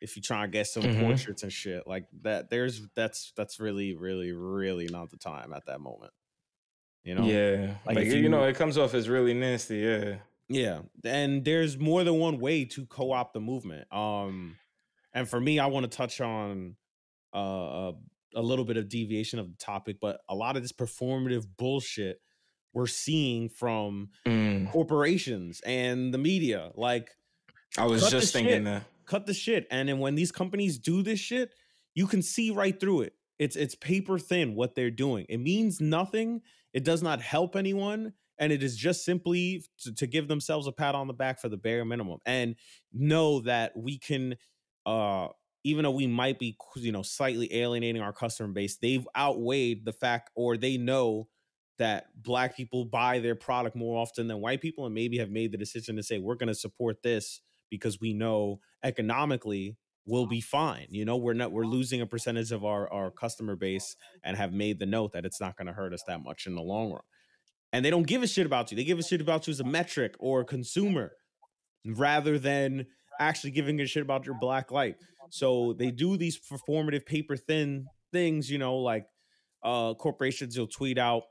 If 0.00 0.16
you 0.16 0.22
try 0.22 0.44
and 0.44 0.52
get 0.52 0.66
some 0.66 0.82
mm-hmm. 0.82 1.00
portraits 1.02 1.42
and 1.42 1.52
shit 1.52 1.86
like 1.86 2.06
that, 2.22 2.48
there's 2.48 2.80
that's 2.96 3.34
that's 3.36 3.60
really, 3.60 3.94
really, 3.94 4.32
really 4.32 4.88
not 4.90 5.10
the 5.10 5.18
time 5.18 5.52
at 5.52 5.66
that 5.66 5.80
moment. 5.82 6.12
You 7.04 7.14
know, 7.14 7.24
yeah, 7.24 7.74
like, 7.86 7.96
like 7.96 8.06
you, 8.06 8.14
you 8.14 8.28
know, 8.28 8.44
it 8.44 8.56
comes 8.56 8.76
off 8.76 8.94
as 8.94 9.08
really 9.08 9.34
nasty. 9.34 9.78
Yeah, 9.78 10.14
yeah, 10.48 10.80
and 11.04 11.44
there's 11.44 11.78
more 11.78 12.04
than 12.04 12.14
one 12.18 12.38
way 12.38 12.64
to 12.66 12.84
co-opt 12.86 13.34
the 13.34 13.40
movement. 13.40 13.90
Um, 13.92 14.56
and 15.14 15.28
for 15.28 15.40
me, 15.40 15.58
I 15.58 15.66
want 15.66 15.90
to 15.90 15.96
touch 15.96 16.20
on 16.20 16.76
uh 17.32 17.92
a 18.34 18.42
little 18.42 18.64
bit 18.64 18.76
of 18.76 18.88
deviation 18.88 19.38
of 19.38 19.50
the 19.50 19.56
topic, 19.56 19.96
but 20.00 20.20
a 20.28 20.34
lot 20.34 20.56
of 20.56 20.62
this 20.62 20.72
performative 20.72 21.46
bullshit 21.56 22.20
we're 22.72 22.86
seeing 22.86 23.48
from 23.48 24.10
mm. 24.26 24.70
corporations 24.70 25.60
and 25.66 26.14
the 26.14 26.18
media. 26.18 26.70
Like, 26.76 27.10
I 27.76 27.86
was 27.86 28.08
just 28.10 28.32
thinking 28.32 28.52
shit, 28.52 28.64
that 28.64 28.84
cut 29.06 29.26
the 29.26 29.34
shit, 29.34 29.66
and 29.70 29.88
then 29.88 29.98
when 29.98 30.14
these 30.14 30.32
companies 30.32 30.78
do 30.78 31.02
this 31.02 31.18
shit, 31.18 31.52
you 31.94 32.06
can 32.06 32.22
see 32.22 32.50
right 32.50 32.78
through 32.78 33.02
it. 33.02 33.14
It's 33.38 33.56
it's 33.56 33.74
paper 33.74 34.18
thin 34.18 34.54
what 34.54 34.74
they're 34.74 34.90
doing. 34.90 35.26
It 35.28 35.38
means 35.38 35.80
nothing 35.80 36.42
it 36.72 36.84
does 36.84 37.02
not 37.02 37.20
help 37.20 37.56
anyone. 37.56 38.12
And 38.38 38.52
it 38.52 38.62
is 38.62 38.76
just 38.76 39.04
simply 39.04 39.62
to, 39.82 39.94
to 39.96 40.06
give 40.06 40.28
themselves 40.28 40.66
a 40.66 40.72
pat 40.72 40.94
on 40.94 41.06
the 41.06 41.12
back 41.12 41.40
for 41.40 41.48
the 41.48 41.58
bare 41.58 41.84
minimum 41.84 42.18
and 42.24 42.56
know 42.92 43.40
that 43.40 43.76
we 43.76 43.98
can, 43.98 44.36
uh, 44.86 45.28
even 45.62 45.84
though 45.84 45.90
we 45.90 46.06
might 46.06 46.38
be, 46.38 46.56
you 46.76 46.90
know, 46.90 47.02
slightly 47.02 47.54
alienating 47.54 48.00
our 48.00 48.14
customer 48.14 48.48
base, 48.50 48.78
they've 48.78 49.06
outweighed 49.14 49.84
the 49.84 49.92
fact 49.92 50.30
or 50.34 50.56
they 50.56 50.78
know 50.78 51.28
that 51.78 52.06
black 52.14 52.56
people 52.56 52.84
buy 52.84 53.18
their 53.18 53.34
product 53.34 53.76
more 53.76 54.00
often 54.00 54.26
than 54.26 54.40
white 54.40 54.60
people 54.60 54.86
and 54.86 54.94
maybe 54.94 55.18
have 55.18 55.30
made 55.30 55.52
the 55.52 55.58
decision 55.58 55.96
to 55.96 56.02
say 56.02 56.18
we're 56.18 56.34
going 56.34 56.46
to 56.48 56.54
support 56.54 57.02
this 57.02 57.40
because 57.70 58.00
we 58.00 58.12
know 58.12 58.60
economically 58.84 59.76
we'll 60.06 60.26
be 60.26 60.40
fine. 60.40 60.86
You 60.90 61.04
know, 61.04 61.16
we're 61.16 61.34
not 61.34 61.52
we're 61.52 61.64
losing 61.64 62.00
a 62.00 62.06
percentage 62.06 62.52
of 62.52 62.64
our 62.64 62.90
our 62.92 63.10
customer 63.10 63.56
base 63.56 63.96
and 64.24 64.36
have 64.36 64.52
made 64.52 64.78
the 64.78 64.86
note 64.86 65.12
that 65.12 65.24
it's 65.24 65.40
not 65.40 65.56
going 65.56 65.66
to 65.66 65.72
hurt 65.72 65.92
us 65.92 66.02
that 66.06 66.22
much 66.22 66.46
in 66.46 66.54
the 66.54 66.62
long 66.62 66.92
run. 66.92 67.02
And 67.72 67.84
they 67.84 67.90
don't 67.90 68.06
give 68.06 68.22
a 68.22 68.26
shit 68.26 68.46
about 68.46 68.70
you. 68.70 68.76
They 68.76 68.84
give 68.84 68.98
a 68.98 69.02
shit 69.02 69.20
about 69.20 69.46
you 69.46 69.52
as 69.52 69.60
a 69.60 69.64
metric 69.64 70.14
or 70.18 70.40
a 70.40 70.44
consumer 70.44 71.12
rather 71.86 72.38
than 72.38 72.86
actually 73.20 73.52
giving 73.52 73.80
a 73.80 73.86
shit 73.86 74.02
about 74.02 74.26
your 74.26 74.36
black 74.40 74.72
light. 74.72 74.96
So 75.30 75.74
they 75.78 75.92
do 75.92 76.16
these 76.16 76.38
performative 76.38 77.06
paper 77.06 77.36
thin 77.36 77.86
things, 78.12 78.50
you 78.50 78.58
know, 78.58 78.76
like 78.76 79.06
uh 79.62 79.94
corporations 79.94 80.58
will 80.58 80.66
tweet 80.66 80.96
out 80.98 81.24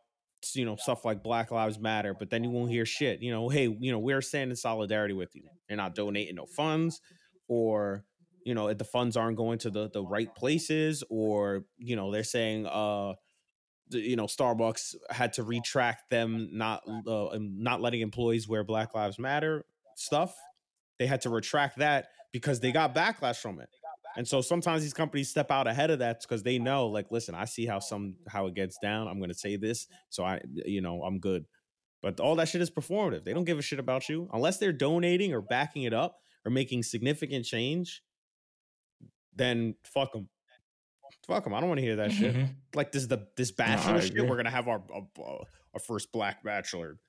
you 0.53 0.65
know 0.65 0.75
stuff 0.75 1.05
like 1.05 1.23
Black 1.23 1.51
Lives 1.51 1.79
Matter, 1.79 2.15
but 2.17 2.29
then 2.29 2.43
you 2.43 2.49
won't 2.49 2.71
hear 2.71 2.85
shit. 2.85 3.21
You 3.21 3.31
know, 3.31 3.49
hey, 3.49 3.75
you 3.79 3.91
know 3.91 3.99
we're 3.99 4.21
standing 4.21 4.51
in 4.51 4.55
solidarity 4.55 5.13
with 5.13 5.35
you. 5.35 5.43
They're 5.67 5.77
not 5.77 5.95
donating 5.95 6.35
no 6.35 6.45
funds, 6.45 7.01
or 7.47 8.05
you 8.43 8.53
know 8.53 8.73
the 8.73 8.83
funds 8.83 9.17
aren't 9.17 9.37
going 9.37 9.59
to 9.59 9.69
the 9.69 9.89
the 9.89 10.03
right 10.03 10.33
places, 10.35 11.03
or 11.09 11.65
you 11.77 11.95
know 11.95 12.11
they're 12.11 12.23
saying 12.23 12.65
uh 12.65 13.13
you 13.89 14.15
know 14.15 14.25
Starbucks 14.25 14.95
had 15.09 15.33
to 15.33 15.43
retract 15.43 16.09
them 16.09 16.49
not 16.51 16.83
uh, 17.07 17.37
not 17.39 17.81
letting 17.81 18.01
employees 18.01 18.47
wear 18.47 18.63
Black 18.63 18.93
Lives 18.93 19.19
Matter 19.19 19.65
stuff. 19.95 20.35
They 20.97 21.07
had 21.07 21.21
to 21.21 21.29
retract 21.29 21.77
that 21.77 22.09
because 22.31 22.59
they 22.59 22.71
got 22.71 22.93
backlash 22.93 23.37
from 23.37 23.59
it. 23.59 23.69
And 24.17 24.27
so 24.27 24.41
sometimes 24.41 24.81
these 24.81 24.93
companies 24.93 25.29
step 25.29 25.51
out 25.51 25.67
ahead 25.67 25.91
of 25.91 25.99
that 25.99 26.21
because 26.21 26.43
they 26.43 26.57
know, 26.59 26.87
like, 26.87 27.11
listen, 27.11 27.35
I 27.35 27.45
see 27.45 27.65
how 27.65 27.79
some 27.79 28.15
how 28.27 28.47
it 28.47 28.55
gets 28.55 28.77
down. 28.77 29.07
I'm 29.07 29.17
going 29.17 29.29
to 29.29 29.37
say 29.37 29.55
this, 29.55 29.87
so 30.09 30.23
I, 30.23 30.41
you 30.65 30.81
know, 30.81 31.03
I'm 31.03 31.19
good. 31.19 31.45
But 32.01 32.19
all 32.19 32.35
that 32.37 32.47
shit 32.47 32.61
is 32.61 32.71
performative. 32.71 33.23
They 33.23 33.33
don't 33.33 33.43
give 33.43 33.59
a 33.59 33.61
shit 33.61 33.79
about 33.79 34.09
you 34.09 34.29
unless 34.33 34.57
they're 34.57 34.71
donating 34.71 35.33
or 35.33 35.41
backing 35.41 35.83
it 35.83 35.93
up 35.93 36.17
or 36.45 36.51
making 36.51 36.83
significant 36.83 37.45
change. 37.45 38.01
Then 39.39 39.73
fuck 39.83 40.13
them. 40.13 40.29
Fuck 41.25 41.43
them. 41.45 41.55
I 41.55 41.59
don't 41.59 41.69
want 41.69 41.79
to 41.79 41.85
hear 41.85 41.95
that 41.95 42.11
shit. 42.11 42.35
Mhm. 42.35 42.49
Like 42.75 42.91
this, 42.91 43.01
is 43.01 43.07
the 43.07 43.27
this 43.35 43.49
No, 43.57 43.65
bachelor 43.65 44.01
shit. 44.01 44.27
We're 44.29 44.35
gonna 44.37 44.51
have 44.51 44.67
our 44.67 44.83
our 44.93 45.79
first 45.79 46.11
black 46.11 46.43
bachelor. 46.43 46.99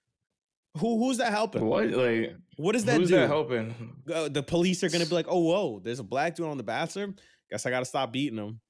Who 0.78 0.98
who's 1.04 1.18
that 1.18 1.32
helping? 1.32 1.66
What 1.66 1.90
like 1.90 2.34
What 2.56 2.72
does 2.72 2.84
that 2.86 2.96
who's 2.98 3.08
do? 3.08 3.16
that 3.16 3.26
helping? 3.28 3.74
uh, 4.12 4.28
the 4.28 4.42
police 4.42 4.82
are 4.84 4.88
gonna 4.88 5.04
be 5.06 5.14
like, 5.14 5.26
"Oh, 5.28 5.40
whoa, 5.40 5.80
there's 5.80 5.98
a 5.98 6.04
black 6.04 6.36
dude 6.36 6.46
on 6.46 6.56
the 6.56 6.62
Bachelor. 6.62 7.12
Guess 7.50 7.66
I 7.66 7.70
gotta 7.70 7.84
stop 7.84 8.12
beating 8.12 8.38
him." 8.38 8.60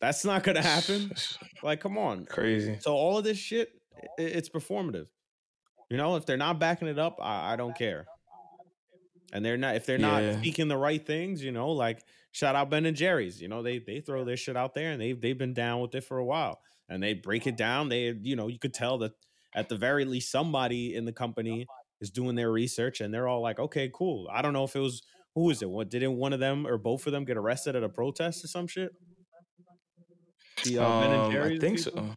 That's 0.00 0.24
not 0.24 0.42
gonna 0.44 0.62
happen. 0.62 1.10
Like, 1.62 1.80
come 1.80 1.98
on. 1.98 2.26
Crazy. 2.26 2.76
So 2.80 2.94
all 2.94 3.18
of 3.18 3.24
this 3.24 3.38
shit, 3.38 3.70
i- 4.18 4.22
it's 4.22 4.48
performative. 4.48 5.06
You 5.90 5.96
know, 5.96 6.14
if 6.16 6.26
they're 6.26 6.36
not 6.36 6.60
backing 6.60 6.86
it 6.86 6.98
up, 6.98 7.18
I, 7.20 7.54
I 7.54 7.56
don't 7.56 7.76
care. 7.76 8.06
And 9.32 9.44
they're 9.44 9.56
not 9.56 9.76
if 9.76 9.86
they're 9.86 9.98
not 9.98 10.22
Yeah. 10.22 10.38
speaking 10.40 10.68
the 10.68 10.76
right 10.76 11.04
things, 11.04 11.42
you 11.42 11.52
know, 11.52 11.70
like 11.70 12.04
shout 12.32 12.54
out 12.54 12.70
Ben 12.70 12.86
and 12.86 12.96
Jerry's. 12.96 13.40
You 13.42 13.48
know, 13.48 13.62
they 13.62 13.78
they 13.78 14.00
throw 14.00 14.24
their 14.24 14.36
shit 14.36 14.56
out 14.56 14.74
there 14.74 14.92
and 14.92 15.00
they've 15.00 15.20
they've 15.20 15.36
been 15.38 15.54
down 15.54 15.80
with 15.80 15.94
it 15.94 16.04
for 16.04 16.18
a 16.18 16.24
while. 16.24 16.60
And 16.88 17.02
they 17.02 17.14
break 17.14 17.46
it 17.48 17.56
down. 17.56 17.88
They, 17.88 18.14
you 18.22 18.36
know, 18.36 18.46
you 18.46 18.58
could 18.60 18.72
tell 18.72 18.98
that 18.98 19.12
at 19.54 19.68
the 19.68 19.76
very 19.76 20.04
least 20.04 20.30
somebody 20.30 20.94
in 20.94 21.04
the 21.04 21.12
company 21.12 21.66
is 22.00 22.10
doing 22.10 22.36
their 22.36 22.52
research 22.52 23.00
and 23.00 23.12
they're 23.12 23.26
all 23.26 23.40
like, 23.40 23.58
okay, 23.58 23.90
cool. 23.92 24.28
I 24.30 24.40
don't 24.42 24.52
know 24.52 24.64
if 24.64 24.76
it 24.76 24.80
was 24.80 25.02
who 25.34 25.50
is 25.50 25.62
it? 25.62 25.68
What 25.68 25.90
didn't 25.90 26.16
one 26.16 26.32
of 26.32 26.40
them 26.40 26.66
or 26.66 26.78
both 26.78 27.06
of 27.06 27.12
them 27.12 27.24
get 27.24 27.36
arrested 27.36 27.74
at 27.74 27.82
a 27.82 27.88
protest 27.88 28.44
or 28.44 28.48
some 28.48 28.66
shit? 28.68 28.92
The 30.64 30.78
uh, 30.78 31.00
Ben 31.00 31.10
and 31.10 31.22
Um, 31.22 31.32
Jerry's. 31.32 31.58
I 31.58 31.60
think 31.60 31.78
people? 31.84 31.92
so. 32.08 32.14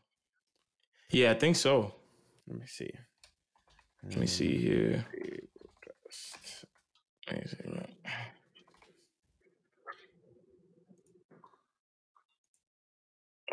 Yeah, 1.12 1.32
I 1.32 1.34
think 1.34 1.56
so. 1.56 1.96
Let 2.48 2.60
me 2.60 2.66
see. 2.68 2.92
Let 4.04 4.18
me 4.18 4.28
see 4.28 4.58
here. 4.58 5.06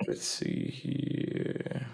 Let's 0.06 0.24
see 0.24 0.70
here. 0.70 1.86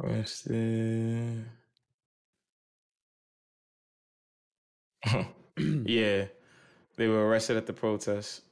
Arrested. 0.00 1.44
yeah, 5.58 6.24
they 6.96 7.06
were 7.06 7.26
arrested 7.28 7.56
at 7.56 7.66
the 7.66 7.72
protest. 7.72 8.42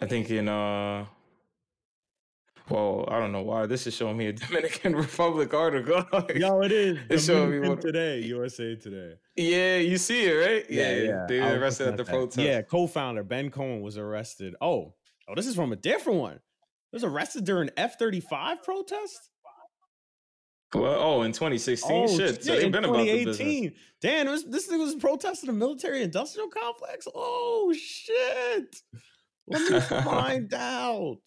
I 0.00 0.06
think 0.06 0.30
in 0.30 0.48
uh, 0.48 1.06
well, 2.70 3.04
I 3.08 3.18
don't 3.18 3.32
know 3.32 3.42
why 3.42 3.66
this 3.66 3.86
is 3.86 3.94
showing 3.94 4.16
me 4.16 4.26
a 4.28 4.32
Dominican 4.34 4.94
Republic 4.96 5.52
article. 5.52 6.04
Yo, 6.34 6.60
it 6.62 6.72
is. 6.72 6.98
It's 7.08 7.24
showing 7.26 7.50
me 7.60 7.68
what- 7.68 7.80
today, 7.80 8.20
USA 8.20 8.76
Today. 8.76 9.14
yeah, 9.36 9.76
you 9.78 9.98
see 9.98 10.24
it, 10.26 10.32
right? 10.34 10.66
Yeah, 10.70 10.94
yeah. 10.96 11.26
Were 11.28 11.54
was 11.54 11.62
arrested 11.62 11.88
at 11.88 11.96
the 11.96 12.04
that. 12.04 12.12
protest. 12.12 12.38
Yeah, 12.38 12.62
co-founder 12.62 13.24
Ben 13.24 13.50
Cohen 13.50 13.80
was 13.80 13.98
arrested. 13.98 14.54
Oh, 14.60 14.94
oh, 15.28 15.34
this 15.34 15.46
is 15.46 15.54
from 15.54 15.72
a 15.72 15.76
different 15.76 16.20
one. 16.20 16.40
He 16.90 16.96
was 16.96 17.04
arrested 17.04 17.44
during 17.44 17.70
F 17.76 17.98
thirty 17.98 18.20
five 18.20 18.62
protest. 18.62 19.30
Well, 20.72 21.00
oh, 21.00 21.22
in 21.22 21.32
2016, 21.32 22.08
shit. 22.16 22.44
So 22.44 22.54
they've 22.54 22.70
been 22.70 22.84
about 22.84 22.98
the 22.98 23.24
business. 23.24 23.38
2018. 23.38 23.72
Damn, 24.00 24.28
it 24.28 24.30
was, 24.30 24.44
this 24.44 24.66
thing 24.66 24.78
was 24.78 24.94
protesting 24.94 25.48
the 25.48 25.52
military 25.52 26.00
industrial 26.02 26.48
complex. 26.48 27.08
Oh 27.12 27.74
shit! 27.76 28.76
Let 29.48 29.68
me 29.72 29.80
find 30.04 30.54
out. 30.54 31.18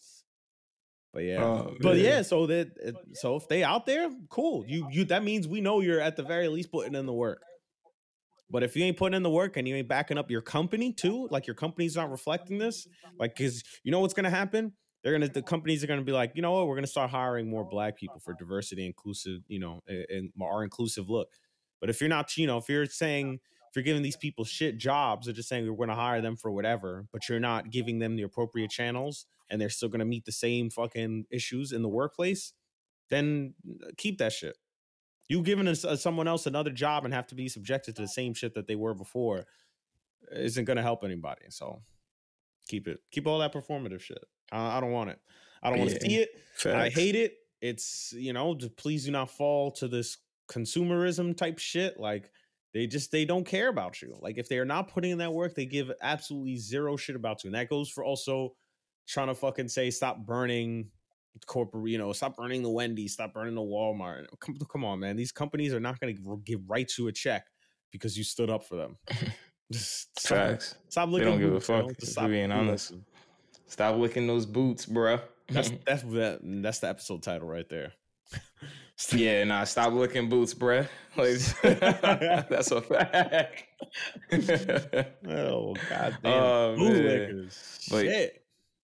But 1.14 1.22
yeah, 1.24 1.44
Oh, 1.44 1.76
but 1.80 1.96
yeah. 1.98 2.22
So 2.22 2.46
that 2.48 2.72
it- 2.82 2.96
so 3.16 3.36
if 3.36 3.48
they 3.48 3.62
out 3.62 3.86
there, 3.86 4.10
cool. 4.28 4.64
You 4.66 4.88
you 4.90 5.04
that 5.06 5.22
means 5.24 5.46
we 5.48 5.60
know 5.60 5.80
you're 5.80 6.00
at 6.00 6.16
the 6.16 6.24
very 6.24 6.48
least 6.48 6.70
putting 6.72 6.94
in 6.94 7.06
the 7.06 7.12
work. 7.14 7.40
But 8.50 8.62
if 8.62 8.76
you 8.76 8.84
ain't 8.84 8.96
putting 8.96 9.16
in 9.16 9.22
the 9.22 9.30
work 9.30 9.56
and 9.56 9.66
you 9.66 9.74
ain't 9.74 9.88
backing 9.88 10.18
up 10.18 10.30
your 10.30 10.42
company 10.42 10.92
too, 10.92 11.28
like 11.30 11.46
your 11.46 11.54
company's 11.56 11.96
not 11.96 12.10
reflecting 12.10 12.58
this, 12.58 12.86
like 13.18 13.34
because 13.36 13.62
you 13.84 13.90
know 13.90 14.00
what's 14.00 14.14
gonna 14.14 14.30
happen? 14.30 14.72
They're 15.02 15.12
gonna 15.12 15.28
the 15.28 15.42
companies 15.42 15.82
are 15.82 15.86
gonna 15.86 16.02
be 16.02 16.12
like, 16.12 16.32
you 16.34 16.42
know 16.42 16.52
what, 16.52 16.66
we're 16.66 16.74
gonna 16.76 16.86
start 16.86 17.10
hiring 17.10 17.48
more 17.48 17.64
black 17.64 17.96
people 17.96 18.20
for 18.20 18.34
diversity, 18.34 18.84
inclusive, 18.86 19.40
you 19.48 19.60
know, 19.60 19.80
and 19.86 20.30
our 20.42 20.62
inclusive 20.64 21.08
look. 21.08 21.28
But 21.80 21.90
if 21.90 22.00
you're 22.00 22.08
not, 22.08 22.36
you 22.36 22.46
know, 22.46 22.58
if 22.58 22.68
you're 22.68 22.86
saying 22.86 23.40
if 23.70 23.76
you're 23.76 23.82
giving 23.82 24.02
these 24.02 24.16
people 24.16 24.44
shit 24.44 24.78
jobs, 24.78 25.26
or 25.28 25.32
just 25.32 25.48
saying 25.48 25.66
we're 25.68 25.86
gonna 25.86 25.98
hire 25.98 26.20
them 26.20 26.36
for 26.36 26.50
whatever, 26.50 27.06
but 27.12 27.28
you're 27.28 27.40
not 27.40 27.70
giving 27.70 27.98
them 27.98 28.14
the 28.16 28.22
appropriate 28.22 28.70
channels, 28.70 29.26
and 29.50 29.60
they're 29.60 29.70
still 29.70 29.88
gonna 29.88 30.04
meet 30.04 30.24
the 30.24 30.32
same 30.32 30.70
fucking 30.70 31.26
issues 31.30 31.72
in 31.72 31.82
the 31.82 31.88
workplace, 31.88 32.52
then 33.10 33.54
uh, 33.82 33.88
keep 33.96 34.18
that 34.18 34.32
shit. 34.32 34.56
You 35.28 35.42
giving 35.42 35.68
us, 35.68 35.84
uh, 35.84 35.96
someone 35.96 36.28
else 36.28 36.46
another 36.46 36.70
job 36.70 37.04
and 37.04 37.14
have 37.14 37.26
to 37.28 37.34
be 37.34 37.48
subjected 37.48 37.96
to 37.96 38.02
the 38.02 38.08
same 38.08 38.34
shit 38.34 38.54
that 38.54 38.66
they 38.66 38.76
were 38.76 38.94
before 38.94 39.46
isn't 40.30 40.64
going 40.64 40.76
to 40.76 40.82
help 40.82 41.02
anybody. 41.04 41.46
So 41.48 41.80
keep 42.68 42.86
it, 42.88 43.00
keep 43.10 43.26
all 43.26 43.38
that 43.38 43.52
performative 43.52 44.00
shit. 44.00 44.22
I, 44.52 44.76
I 44.76 44.80
don't 44.80 44.92
want 44.92 45.10
it. 45.10 45.18
I 45.62 45.70
don't 45.70 45.78
want 45.78 45.90
to 45.92 45.96
Yeah, 45.96 46.08
see 46.08 46.16
it. 46.16 46.30
I 46.66 46.88
hate 46.90 47.14
it. 47.14 47.36
It's 47.62 48.12
you 48.14 48.34
know, 48.34 48.54
please 48.76 49.06
do 49.06 49.12
not 49.12 49.30
fall 49.30 49.70
to 49.72 49.88
this 49.88 50.18
consumerism 50.50 51.34
type 51.34 51.58
shit. 51.58 51.98
Like 51.98 52.30
they 52.74 52.86
just 52.86 53.10
they 53.10 53.24
don't 53.24 53.46
care 53.46 53.68
about 53.68 54.02
you. 54.02 54.16
Like 54.20 54.36
if 54.36 54.48
they 54.48 54.58
are 54.58 54.66
not 54.66 54.88
putting 54.88 55.12
in 55.12 55.18
that 55.18 55.32
work, 55.32 55.54
they 55.54 55.64
give 55.64 55.90
absolutely 56.02 56.56
zero 56.56 56.96
shit 56.96 57.16
about 57.16 57.44
you. 57.44 57.48
And 57.48 57.54
that 57.54 57.70
goes 57.70 57.88
for 57.88 58.04
also 58.04 58.54
trying 59.06 59.28
to 59.28 59.34
fucking 59.34 59.68
say 59.68 59.90
stop 59.90 60.24
burning 60.24 60.90
corporate, 61.46 61.88
you 61.90 61.98
know, 61.98 62.12
stop 62.12 62.36
burning 62.36 62.62
the 62.62 62.70
Wendy's, 62.70 63.12
stop 63.14 63.34
burning 63.34 63.54
the 63.54 63.60
Walmart. 63.60 64.26
Come, 64.40 64.56
come 64.70 64.84
on, 64.84 65.00
man. 65.00 65.16
These 65.16 65.32
companies 65.32 65.74
are 65.74 65.80
not 65.80 65.98
going 66.00 66.16
to 66.16 66.40
give 66.44 66.60
right 66.68 66.88
to 66.96 67.08
a 67.08 67.12
check 67.12 67.46
because 67.90 68.16
you 68.16 68.24
stood 68.24 68.50
up 68.50 68.64
for 68.64 68.76
them. 68.76 68.96
Just 69.72 70.18
stop, 70.20 70.36
Facts. 70.38 70.74
stop 70.88 71.10
They 71.10 71.20
don't 71.20 71.38
give 71.38 71.48
a 71.48 71.52
boots, 71.54 71.68
you 71.68 71.74
know? 71.76 71.88
fuck, 71.88 71.98
Just 71.98 72.12
stop 72.12 72.28
being 72.28 72.52
honest. 72.52 72.92
bootlicking. 72.92 73.00
Stop 73.66 73.96
licking 73.96 74.26
those 74.26 74.46
boots, 74.46 74.86
bruh. 74.86 75.20
That's 75.48 75.70
that's 75.86 76.02
that, 76.02 76.40
that's 76.42 76.78
the 76.80 76.88
episode 76.88 77.22
title 77.22 77.48
right 77.48 77.68
there. 77.68 77.92
yeah, 79.12 79.42
nah, 79.44 79.64
stop 79.64 79.92
licking 79.92 80.28
boots, 80.28 80.54
bruh. 80.54 80.86
Like, 81.16 82.48
that's 82.48 82.70
a 82.70 82.80
fact. 82.82 83.64
Oh 85.26 85.74
god 85.88 86.18
damn. 86.22 86.32
Oh, 86.32 86.76
man. 86.76 86.78
Bootlickers. 86.78 87.90
But- 87.90 88.04
Shit. 88.04 88.43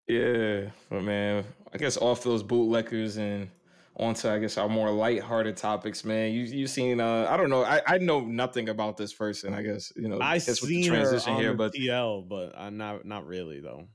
Yeah, 0.09 0.71
but 0.89 1.03
man, 1.03 1.45
I 1.73 1.79
guess 1.79 1.97
off 1.99 2.23
those 2.23 2.43
bootleggers 2.43 3.19
and 3.19 3.51
onto 3.95 4.29
I 4.29 4.39
guess 4.39 4.57
our 4.57 4.69
more 4.69 4.91
lighthearted 4.91 5.57
topics, 5.57 6.05
man. 6.05 6.33
You 6.33 6.43
you 6.45 6.67
seen 6.67 7.01
uh 7.01 7.27
I 7.29 7.37
don't 7.37 7.51
know, 7.51 7.65
I, 7.65 7.83
I 7.87 7.99
know 7.99 8.21
nothing 8.21 8.69
about 8.69 8.97
this 8.97 9.13
person, 9.13 9.53
I 9.53 9.63
guess, 9.63 9.93
you 9.97 10.09
know, 10.09 10.19
I 10.21 10.35
with 10.47 10.47
the 10.47 10.55
seen 10.55 10.93
her 10.93 10.97
transition 10.97 11.35
on 11.35 11.41
here, 11.41 11.53
but 11.53 11.75
TL, 11.75 12.29
but 12.29 12.55
I'm 12.57 12.77
not 12.79 13.05
not 13.05 13.27
really 13.27 13.61
though. 13.61 13.89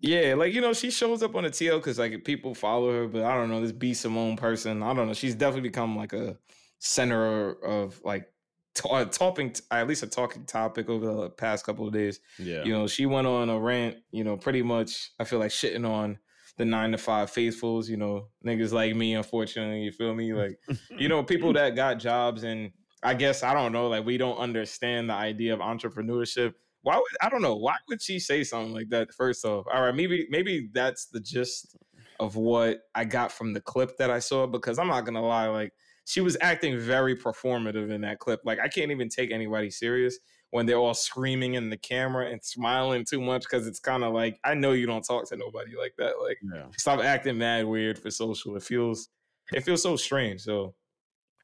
yeah, 0.00 0.34
like 0.34 0.54
you 0.54 0.60
know, 0.60 0.72
she 0.72 0.90
shows 0.90 1.22
up 1.22 1.34
on 1.34 1.44
the 1.44 1.50
TL 1.50 1.76
because 1.78 1.98
like 1.98 2.24
people 2.24 2.54
follow 2.54 2.92
her, 2.92 3.08
but 3.08 3.24
I 3.24 3.34
don't 3.34 3.50
know, 3.50 3.60
this 3.60 3.72
B 3.72 3.94
Simone 3.94 4.36
person, 4.36 4.82
I 4.82 4.94
don't 4.94 5.08
know, 5.08 5.14
she's 5.14 5.34
definitely 5.34 5.68
become 5.68 5.96
like 5.96 6.12
a 6.12 6.38
center 6.78 7.52
of 7.52 8.00
like 8.04 8.28
t- 8.76 8.88
uh, 8.88 9.04
talking 9.06 9.54
at 9.70 9.88
least 9.88 10.02
a 10.02 10.06
talking 10.06 10.44
topic 10.44 10.88
over 10.88 11.06
the 11.06 11.30
past 11.30 11.64
couple 11.64 11.86
of 11.86 11.92
days. 11.92 12.20
Yeah. 12.38 12.62
You 12.64 12.72
know, 12.72 12.86
she 12.86 13.06
went 13.06 13.26
on 13.26 13.48
a 13.48 13.58
rant, 13.58 13.96
you 14.12 14.22
know, 14.22 14.36
pretty 14.36 14.62
much, 14.62 15.10
I 15.18 15.24
feel 15.24 15.38
like 15.38 15.50
shitting 15.50 15.88
on 15.88 16.18
the 16.58 16.64
nine 16.64 16.92
to 16.92 16.98
five 16.98 17.30
faithfuls, 17.30 17.88
you 17.88 17.96
know, 17.96 18.28
niggas 18.46 18.72
like 18.72 18.94
me, 18.94 19.14
unfortunately, 19.14 19.82
you 19.82 19.92
feel 19.92 20.14
me? 20.14 20.32
Like, 20.36 20.58
you 20.90 21.08
know, 21.08 21.22
people 21.22 21.52
that 21.54 21.74
got 21.74 21.98
jobs 21.98 22.42
and 22.44 22.70
I 23.02 23.14
guess, 23.14 23.42
I 23.42 23.54
don't 23.54 23.72
know, 23.72 23.88
like 23.88 24.04
we 24.04 24.18
don't 24.18 24.38
understand 24.38 25.10
the 25.10 25.14
idea 25.14 25.54
of 25.54 25.60
entrepreneurship. 25.60 26.52
Why 26.82 26.96
would, 26.96 27.04
I 27.20 27.28
don't 27.28 27.42
know, 27.42 27.56
why 27.56 27.76
would 27.88 28.00
she 28.00 28.18
say 28.18 28.44
something 28.44 28.72
like 28.72 28.90
that 28.90 29.12
first 29.14 29.44
off? 29.44 29.66
All 29.72 29.82
right, 29.82 29.94
maybe, 29.94 30.26
maybe 30.30 30.68
that's 30.72 31.06
the 31.06 31.20
gist 31.20 31.76
of 32.20 32.36
what 32.36 32.78
I 32.94 33.04
got 33.04 33.32
from 33.32 33.52
the 33.52 33.60
clip 33.60 33.96
that 33.98 34.10
I 34.10 34.20
saw 34.20 34.46
because 34.46 34.78
I'm 34.78 34.88
not 34.88 35.04
gonna 35.04 35.24
lie, 35.26 35.48
like 35.48 35.72
she 36.06 36.20
was 36.20 36.36
acting 36.40 36.78
very 36.78 37.16
performative 37.16 37.90
in 37.90 38.00
that 38.02 38.20
clip. 38.20 38.40
Like 38.44 38.60
I 38.60 38.68
can't 38.68 38.90
even 38.90 39.08
take 39.08 39.32
anybody 39.32 39.70
serious 39.70 40.18
when 40.50 40.64
they're 40.64 40.78
all 40.78 40.94
screaming 40.94 41.54
in 41.54 41.68
the 41.68 41.76
camera 41.76 42.30
and 42.30 42.42
smiling 42.42 43.04
too 43.04 43.20
much 43.20 43.42
because 43.42 43.66
it's 43.66 43.80
kind 43.80 44.04
of 44.04 44.14
like 44.14 44.38
I 44.44 44.54
know 44.54 44.72
you 44.72 44.86
don't 44.86 45.04
talk 45.04 45.28
to 45.28 45.36
nobody 45.36 45.76
like 45.76 45.94
that. 45.98 46.14
Like, 46.22 46.38
yeah. 46.42 46.66
stop 46.78 47.00
acting 47.00 47.38
mad 47.38 47.66
weird 47.66 47.98
for 47.98 48.10
social. 48.10 48.56
It 48.56 48.62
feels 48.62 49.08
it 49.52 49.64
feels 49.64 49.82
so 49.82 49.96
strange. 49.96 50.42
So, 50.42 50.76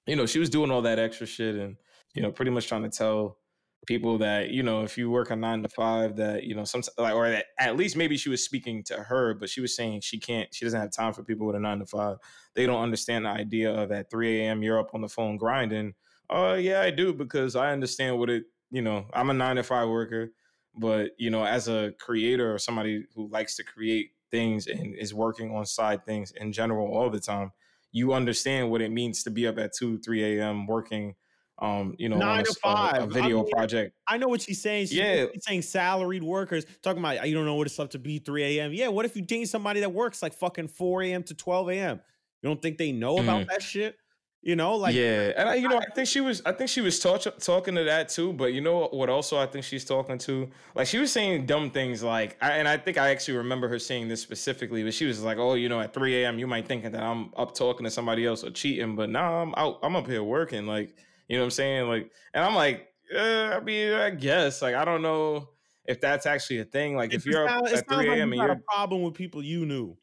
you 0.07 0.15
know, 0.15 0.27
she 0.27 0.39
was 0.39 0.49
doing 0.49 0.71
all 0.71 0.83
that 0.83 0.99
extra 0.99 1.27
shit 1.27 1.57
and 1.57 1.77
you 2.15 2.23
know, 2.23 2.31
pretty 2.31 2.53
much 2.53 2.69
trying 2.69 2.83
to 2.83 2.91
tell 2.91 3.39
people 3.87 4.16
that 4.18 4.51
you 4.51 4.62
know 4.62 4.83
if 4.83 4.97
you 4.97 5.11
work 5.11 5.30
a 5.30 5.37
nine 5.37 5.62
to 5.62 5.68
five 5.68 6.14
that 6.16 6.45
you 6.45 6.55
know 6.55 6.64
some 6.64 6.83
like 6.99 7.14
or 7.14 7.28
that 7.28 7.47
at 7.59 7.76
least 7.76 7.97
maybe 7.97 8.16
she 8.16 8.28
was 8.28 8.45
speaking 8.45 8.83
to 8.85 8.95
her 8.95 9.35
but 9.35 9.49
she 9.49 9.61
was 9.61 9.74
saying 9.74 10.01
she 10.01 10.18
can't 10.18 10.55
she 10.55 10.64
doesn't 10.64 10.80
have 10.80 10.93
time 10.93 11.12
for 11.12 11.24
people 11.24 11.47
with 11.47 11.57
a 11.57 11.61
nine 11.61 11.78
to 11.80 11.87
five. 11.87 12.16
They 12.55 12.66
don't 12.66 12.83
understand 12.83 13.24
the 13.24 13.30
idea 13.30 13.72
of 13.72 13.91
at 13.91 14.11
3 14.11 14.41
a.m 14.41 14.62
you're 14.62 14.78
up 14.78 14.95
on 14.95 15.01
the 15.01 15.09
phone 15.09 15.37
grinding. 15.37 15.95
Oh 16.30 16.51
uh, 16.51 16.55
yeah 16.55 16.80
i 16.80 16.91
do 16.91 17.12
because 17.12 17.57
i 17.57 17.72
understand 17.72 18.18
what 18.18 18.30
it 18.30 18.45
you 18.70 18.83
know 18.83 19.07
i'm 19.12 19.30
a 19.30 19.35
nine 19.35 19.57
to 19.57 19.62
five 19.62 19.89
worker 19.89 20.30
but 20.76 21.11
you 21.18 21.30
know 21.30 21.45
as 21.45 21.68
a 21.68 21.93
creator 21.99 22.55
or 22.55 22.59
somebody 22.59 23.05
who 23.14 23.28
likes 23.28 23.57
to 23.57 23.64
create 23.64 24.11
things 24.30 24.66
and 24.66 24.95
is 24.95 25.12
working 25.12 25.55
on 25.55 25.66
side 25.66 26.07
things 26.07 26.33
in 26.41 26.53
general 26.53 26.87
all 26.87 27.11
the 27.11 27.20
time 27.20 27.51
you 27.91 28.14
understand 28.14 28.70
what 28.70 28.80
it 28.80 28.91
means 28.91 29.22
to 29.24 29.30
be 29.30 29.47
up 29.47 29.59
at 29.59 29.74
2 29.74 29.99
3 29.99 30.39
a.m 30.39 30.66
working 30.66 31.14
um, 31.59 31.94
you 31.98 32.09
know, 32.09 32.16
nine 32.16 32.44
to 32.44 32.55
five, 32.55 33.03
a, 33.03 33.05
a 33.05 33.07
video 33.07 33.40
I 33.40 33.42
mean, 33.42 33.53
project. 33.53 33.94
I 34.07 34.16
know 34.16 34.28
what 34.28 34.40
she's 34.40 34.61
saying. 34.61 34.86
She's 34.86 34.98
yeah, 34.98 35.26
saying 35.40 35.62
salaried 35.62 36.22
workers. 36.22 36.66
Talking 36.82 37.00
about 37.00 37.26
you 37.28 37.34
don't 37.34 37.44
know 37.44 37.55
what 37.55 37.66
it's 37.66 37.78
up 37.78 37.90
to 37.90 37.98
be 37.98 38.18
3 38.18 38.59
a.m. 38.59 38.72
Yeah, 38.72 38.88
what 38.88 39.05
if 39.05 39.14
you 39.14 39.22
date 39.22 39.48
somebody 39.48 39.80
that 39.80 39.92
works 39.92 40.22
like 40.22 40.34
fucking 40.34 40.68
4 40.68 41.03
a.m. 41.03 41.22
to 41.24 41.34
12 41.34 41.70
a.m. 41.70 42.00
You 42.42 42.48
don't 42.48 42.61
think 42.61 42.78
they 42.78 42.90
know 42.90 43.18
about 43.18 43.42
mm. 43.42 43.48
that 43.48 43.62
shit? 43.62 43.96
You 44.44 44.57
know, 44.57 44.74
like 44.74 44.96
yeah, 44.96 45.30
and 45.36 45.48
I, 45.48 45.55
you 45.55 45.68
know, 45.68 45.78
I 45.78 45.84
think 45.94 46.09
she 46.09 46.20
was, 46.20 46.42
I 46.44 46.50
think 46.50 46.68
she 46.68 46.80
was 46.80 46.98
talk, 46.98 47.22
talking 47.38 47.76
to 47.76 47.84
that 47.84 48.09
too. 48.09 48.32
But 48.32 48.53
you 48.53 48.61
know 48.61 48.88
what? 48.88 49.09
Also, 49.09 49.38
I 49.38 49.46
think 49.46 49.64
she's 49.64 49.84
talking 49.84 50.18
to 50.18 50.50
like 50.74 50.88
she 50.88 50.98
was 50.98 51.12
saying 51.12 51.46
dumb 51.46 51.70
things 51.70 52.03
like, 52.03 52.36
I, 52.42 52.55
and 52.55 52.66
I 52.66 52.76
think 52.76 52.98
I 52.98 53.11
actually 53.11 53.36
remember 53.36 53.68
her 53.68 53.78
saying 53.78 54.09
this 54.09 54.20
specifically. 54.20 54.82
But 54.82 54.94
she 54.94 55.05
was 55.07 55.22
like, 55.22 55.38
"Oh, 55.38 55.55
you 55.55 55.68
know, 55.68 55.80
at 55.80 55.94
3 55.94 56.24
a.m. 56.24 56.40
you 56.40 56.48
might 56.48 56.66
think 56.66 56.82
that 56.82 57.00
I'm 57.00 57.30
up 57.36 57.55
talking 57.55 57.84
to 57.84 57.90
somebody 57.90 58.26
else 58.26 58.42
or 58.42 58.50
cheating, 58.50 58.96
but 58.96 59.11
now 59.11 59.32
I'm 59.32 59.55
out, 59.57 59.78
I'm 59.80 59.94
up 59.94 60.09
here 60.09 60.24
working." 60.24 60.66
Like, 60.66 60.96
you 61.29 61.37
know 61.37 61.43
what 61.43 61.47
I'm 61.47 61.51
saying? 61.51 61.89
Like, 61.89 62.11
and 62.35 62.45
I'm 62.45 62.55
like, 62.55 62.89
uh, 63.14 63.57
I 63.57 63.61
mean, 63.61 63.93
I 63.93 64.11
guess 64.11 64.62
like 64.62 64.75
I 64.75 64.85
don't 64.85 65.03
know 65.03 65.49
if 65.87 66.01
that's 66.01 66.27
actually 66.27 66.61
a 66.61 66.64
thing. 66.64 66.97
Like, 66.97 67.12
if, 67.12 67.27
if 67.27 67.27
you're 67.27 67.45
not, 67.45 67.70
at 67.70 67.89
3 67.89 68.09
a.m. 68.09 68.33
and 68.33 68.41
you're 68.41 68.53
a 68.53 68.61
problem 68.73 69.03
with 69.03 69.14
people 69.14 69.43
you 69.43 69.66
knew, 69.66 69.97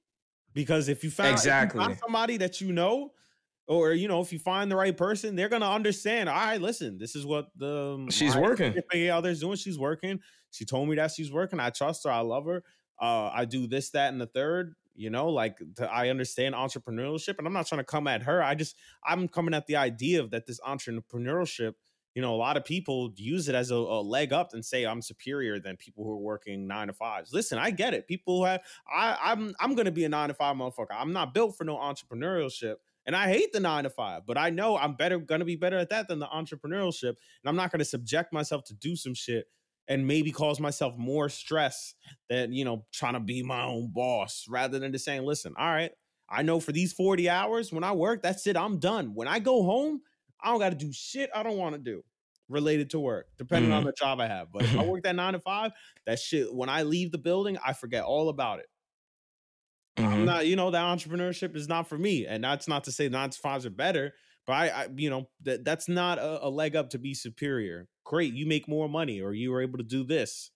because 0.54 0.90
if 0.90 1.04
you 1.04 1.10
found 1.10 1.32
exactly 1.32 1.84
you 1.84 1.96
somebody 2.02 2.38
that 2.38 2.62
you 2.62 2.72
know, 2.72 3.12
or 3.68 3.94
you 3.94 4.08
know, 4.08 4.22
if 4.22 4.34
you 4.34 4.40
find 4.40 4.72
the 4.72 4.76
right 4.76 4.96
person, 4.96 5.36
they're 5.36 5.50
gonna 5.50 5.70
understand. 5.70 6.30
All 6.30 6.36
right, 6.36 6.62
listen, 6.62 6.98
this 6.98 7.16
is 7.16 7.26
what 7.26 7.48
the 7.56 7.94
um, 7.96 8.10
she's 8.10 8.36
working. 8.36 8.76
Others 8.94 9.40
doing. 9.42 9.56
She's 9.56 9.80
working. 9.80 10.20
She 10.52 10.66
told 10.66 10.90
me 10.90 10.96
that 10.96 11.12
she's 11.12 11.32
working. 11.32 11.60
I 11.60 11.70
trust 11.70 12.04
her. 12.06 12.12
I 12.12 12.22
love 12.22 12.46
her. 12.46 12.64
Uh, 13.00 13.30
I 13.34 13.46
do 13.46 13.68
this, 13.68 13.92
that, 13.92 14.12
and 14.12 14.20
the 14.20 14.26
third 14.26 14.76
you 15.00 15.10
know 15.10 15.30
like 15.30 15.58
to, 15.76 15.90
i 15.92 16.10
understand 16.10 16.54
entrepreneurship 16.54 17.38
and 17.38 17.48
i'm 17.48 17.54
not 17.54 17.66
trying 17.66 17.80
to 17.80 17.86
come 17.86 18.08
at 18.08 18.24
her 18.24 18.44
i 18.44 18.54
just 18.54 18.76
i'm 19.06 19.28
coming 19.28 19.54
at 19.54 19.66
the 19.68 19.76
idea 19.76 20.22
of 20.22 20.30
that 20.32 20.46
this 20.46 20.60
entrepreneurship 20.62 21.74
you 22.16 22.22
know 22.22 22.36
a 22.36 22.38
lot 22.38 22.58
of 22.58 22.66
people 22.66 23.14
use 23.16 23.48
it 23.48 23.56
as 23.56 23.72
a, 23.72 23.76
a, 23.76 24.02
leg 24.02 24.34
up 24.34 24.54
and 24.54 24.64
say 24.64 24.86
i'm 24.86 25.02
superior 25.02 25.60
than 25.60 25.78
people 25.78 26.04
who 26.04 26.12
are 26.12 26.18
working 26.18 26.68
nine 26.68 26.88
to 26.88 26.94
fives 26.94 27.34
listen 27.34 27.58
i 27.58 27.72
get 27.72 27.94
it 27.94 28.08
people 28.08 28.40
who 28.40 28.46
have 28.46 28.62
i 28.94 29.18
i'm 29.22 29.56
i'm 29.60 29.74
gonna 29.74 29.92
be 29.92 30.04
a 30.04 30.10
nine 30.10 30.28
to 30.28 30.34
five 30.34 30.56
motherfucker 30.56 30.88
i'm 30.92 31.14
not 31.14 31.34
built 31.34 31.58
for 31.58 31.64
no 31.64 31.78
entrepreneurship 31.78 32.76
and 33.06 33.16
I 33.16 33.28
hate 33.28 33.54
the 33.54 33.60
nine 33.60 33.86
to 33.86 33.90
five, 33.90 34.28
but 34.28 34.38
I 34.38 34.52
know 34.52 34.78
I'm 34.78 34.94
better, 34.94 35.18
gonna 35.18 35.46
be 35.46 35.56
better 35.56 35.80
at 35.80 35.90
that 35.90 36.08
than 36.08 36.20
the 36.20 36.28
entrepreneurship. 36.28 37.08
And 37.10 37.46
I'm 37.46 37.56
not 37.56 37.72
gonna 37.72 37.86
subject 37.86 38.32
myself 38.32 38.66
to 38.66 38.76
do 38.76 38.96
some 38.96 39.16
shit 39.16 39.48
and 39.90 40.06
maybe 40.06 40.32
cause 40.32 40.60
myself 40.60 40.94
more 40.98 41.28
stress 41.28 41.96
than 42.30 42.54
you 42.54 42.64
know 42.64 42.86
trying 42.94 43.14
to 43.14 43.20
be 43.20 43.44
my 43.44 43.64
own 43.64 43.92
boss 43.92 44.46
rather 44.48 44.80
than 44.80 44.92
just 44.92 45.04
saying 45.04 45.24
listen 45.24 45.54
all 45.58 45.68
right 45.68 45.92
i 46.30 46.42
know 46.42 46.60
for 46.60 46.72
these 46.72 46.94
40 46.94 47.30
hours 47.30 47.74
when 47.74 47.84
i 47.84 47.92
work 47.92 48.22
that's 48.22 48.48
it 48.48 48.56
i'm 48.56 48.80
done 48.80 49.14
when 49.16 49.28
i 49.28 49.40
go 49.40 49.64
home 49.64 50.00
i 50.42 50.52
don't 50.52 50.60
got 50.60 50.70
to 50.70 50.76
do 50.76 50.94
shit 50.94 51.30
i 51.36 51.44
don't 51.44 51.58
want 51.58 51.76
to 51.76 51.82
do 51.82 52.04
related 52.48 52.92
to 52.92 53.00
work 53.00 53.28
depending 53.38 53.72
mm-hmm. 53.72 53.80
on 53.80 53.84
the 53.84 53.94
job 53.94 54.22
i 54.22 54.28
have 54.28 54.52
but 54.54 54.64
if 54.64 54.78
i 54.78 54.84
work 54.86 55.04
that 55.04 55.16
nine 55.16 55.34
to 55.34 55.40
five 55.40 55.72
that 56.06 56.20
shit 56.20 56.54
when 56.54 56.70
i 56.70 56.84
leave 56.84 57.12
the 57.12 57.18
building 57.18 57.58
i 57.66 57.74
forget 57.74 58.04
all 58.04 58.30
about 58.30 58.60
it 58.60 58.68
mm-hmm. 59.98 60.14
i'm 60.14 60.26
not 60.26 60.48
you 60.48 60.56
know 60.56 60.72
that 60.72 60.82
entrepreneurship 60.82 61.56
is 61.56 61.68
not 61.68 61.90
for 61.90 61.98
me 61.98 62.26
and 62.26 62.44
that's 62.44 62.68
not 62.68 62.84
to 62.84 62.92
say 62.92 63.10
nine 63.10 63.30
to 63.30 63.38
fives 63.38 63.66
are 63.66 63.72
better 63.72 64.14
but 64.50 64.56
I, 64.56 64.68
I 64.70 64.88
you 64.96 65.12
know, 65.12 65.30
that 65.44 65.64
that's 65.64 65.88
not 65.88 66.18
a, 66.18 66.48
a 66.48 66.50
leg 66.50 66.76
up 66.76 66.90
to 66.90 66.98
be 66.98 67.14
superior. 67.14 67.88
Great, 68.04 68.34
you 68.34 68.48
make 68.48 68.68
more 68.68 68.90
money, 68.90 69.22
or 69.22 69.32
you 69.32 69.52
were 69.52 69.62
able 69.62 69.78
to 69.78 69.84
do 69.84 70.04
this. 70.04 70.50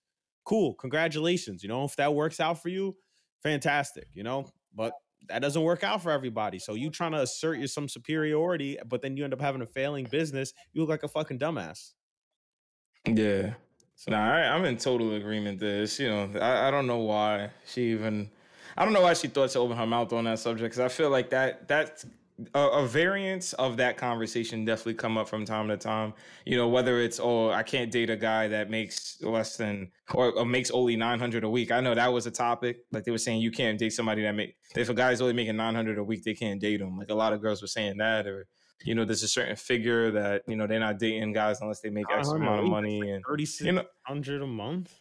Cool, 0.46 0.74
congratulations. 0.74 1.62
You 1.62 1.70
know, 1.70 1.84
if 1.84 1.96
that 1.98 2.16
works 2.16 2.40
out 2.40 2.60
for 2.60 2.70
you, 2.70 2.96
fantastic. 3.44 4.08
You 4.16 4.24
know, 4.24 4.48
but 4.74 4.94
that 5.28 5.44
doesn't 5.44 5.62
work 5.62 5.84
out 5.84 6.02
for 6.02 6.10
everybody. 6.12 6.58
So 6.58 6.74
you 6.74 6.90
trying 6.90 7.12
to 7.12 7.22
assert 7.22 7.60
your 7.60 7.68
some 7.68 7.88
superiority, 7.88 8.80
but 8.84 9.04
then 9.04 9.16
you 9.16 9.26
end 9.26 9.34
up 9.34 9.42
having 9.42 9.62
a 9.62 9.68
failing 9.68 10.08
business. 10.10 10.54
You 10.72 10.82
look 10.82 10.90
like 10.90 11.04
a 11.04 11.08
fucking 11.08 11.38
dumbass. 11.38 11.92
Yeah. 13.06 13.54
So. 13.94 14.10
Nah, 14.10 14.38
I, 14.38 14.56
am 14.56 14.66
in 14.66 14.78
total 14.78 15.14
agreement. 15.14 15.60
This, 15.60 16.00
you 16.00 16.10
know, 16.10 16.32
I, 16.42 16.70
I 16.70 16.72
don't 16.72 16.88
know 16.88 16.98
why 16.98 17.52
she 17.68 17.92
even, 17.92 18.32
I 18.76 18.86
don't 18.86 18.94
know 18.96 19.02
why 19.02 19.14
she 19.14 19.28
thought 19.28 19.52
to 19.52 19.60
open 19.60 19.78
her 19.78 19.86
mouth 19.86 20.12
on 20.14 20.24
that 20.24 20.40
subject 20.40 20.74
because 20.74 20.80
I 20.80 20.88
feel 20.88 21.12
like 21.12 21.30
that 21.30 21.68
that's 21.68 22.08
a, 22.54 22.60
a 22.60 22.88
variance 22.88 23.54
of 23.54 23.78
that 23.78 23.98
conversation 23.98 24.66
definitely 24.66 24.96
come 24.96 25.18
up 25.18 25.30
from 25.30 25.46
time 25.46 25.68
to 25.68 25.78
time. 25.78 26.14
You 26.46 26.58
know, 26.58 26.68
whether 26.68 27.00
it's 27.00 27.20
oh, 27.20 27.50
I 27.50 27.64
can't 27.64 27.92
date 27.92 28.10
a 28.10 28.16
guy 28.16 28.48
that 28.48 28.70
makes 28.70 29.22
less 29.22 29.58
than 29.58 29.92
or, 30.14 30.32
or 30.32 30.46
makes 30.46 30.72
only 30.72 30.96
nine 30.96 31.20
hundred 31.20 31.44
a 31.44 31.50
week. 31.50 31.72
I 31.72 31.82
know 31.82 31.96
that 31.96 32.12
was 32.12 32.26
a 32.26 32.32
topic. 32.32 32.78
Like 32.92 33.04
they 33.04 33.12
were 33.12 33.18
saying, 33.18 33.42
you 33.42 33.52
can't 33.52 33.78
date 33.78 33.92
somebody 33.92 34.24
that 34.24 34.34
make 34.34 34.56
if 34.76 34.90
a 34.90 34.94
guy's 34.94 35.22
only 35.22 35.34
making 35.34 35.56
nine 35.56 35.76
hundred 35.76 35.98
a 35.98 36.04
week, 36.04 36.24
they 36.24 36.34
can't 36.34 36.60
date 36.60 36.82
him. 36.82 36.98
Like 36.98 37.10
a 37.10 37.16
lot 37.16 37.34
of 37.34 37.42
girls 37.42 37.62
were 37.62 37.68
saying 37.68 37.98
that, 37.98 38.28
or 38.28 38.48
you 38.84 38.96
know, 38.96 39.06
there's 39.06 39.24
a 39.24 39.28
certain 39.28 39.56
figure 39.56 40.12
that 40.12 40.44
you 40.48 40.56
know 40.56 40.68
they're 40.68 40.80
not 40.80 41.00
dating 41.00 41.34
guys 41.34 41.62
unless 41.62 41.82
they 41.82 41.90
make 41.90 42.06
X 42.12 42.30
amount 42.30 42.62
of 42.62 42.70
money 42.70 43.12
and 43.12 43.24
thirty 43.28 43.46
six 43.46 43.80
hundred 44.04 44.42
a 44.42 44.48
month. 44.48 44.94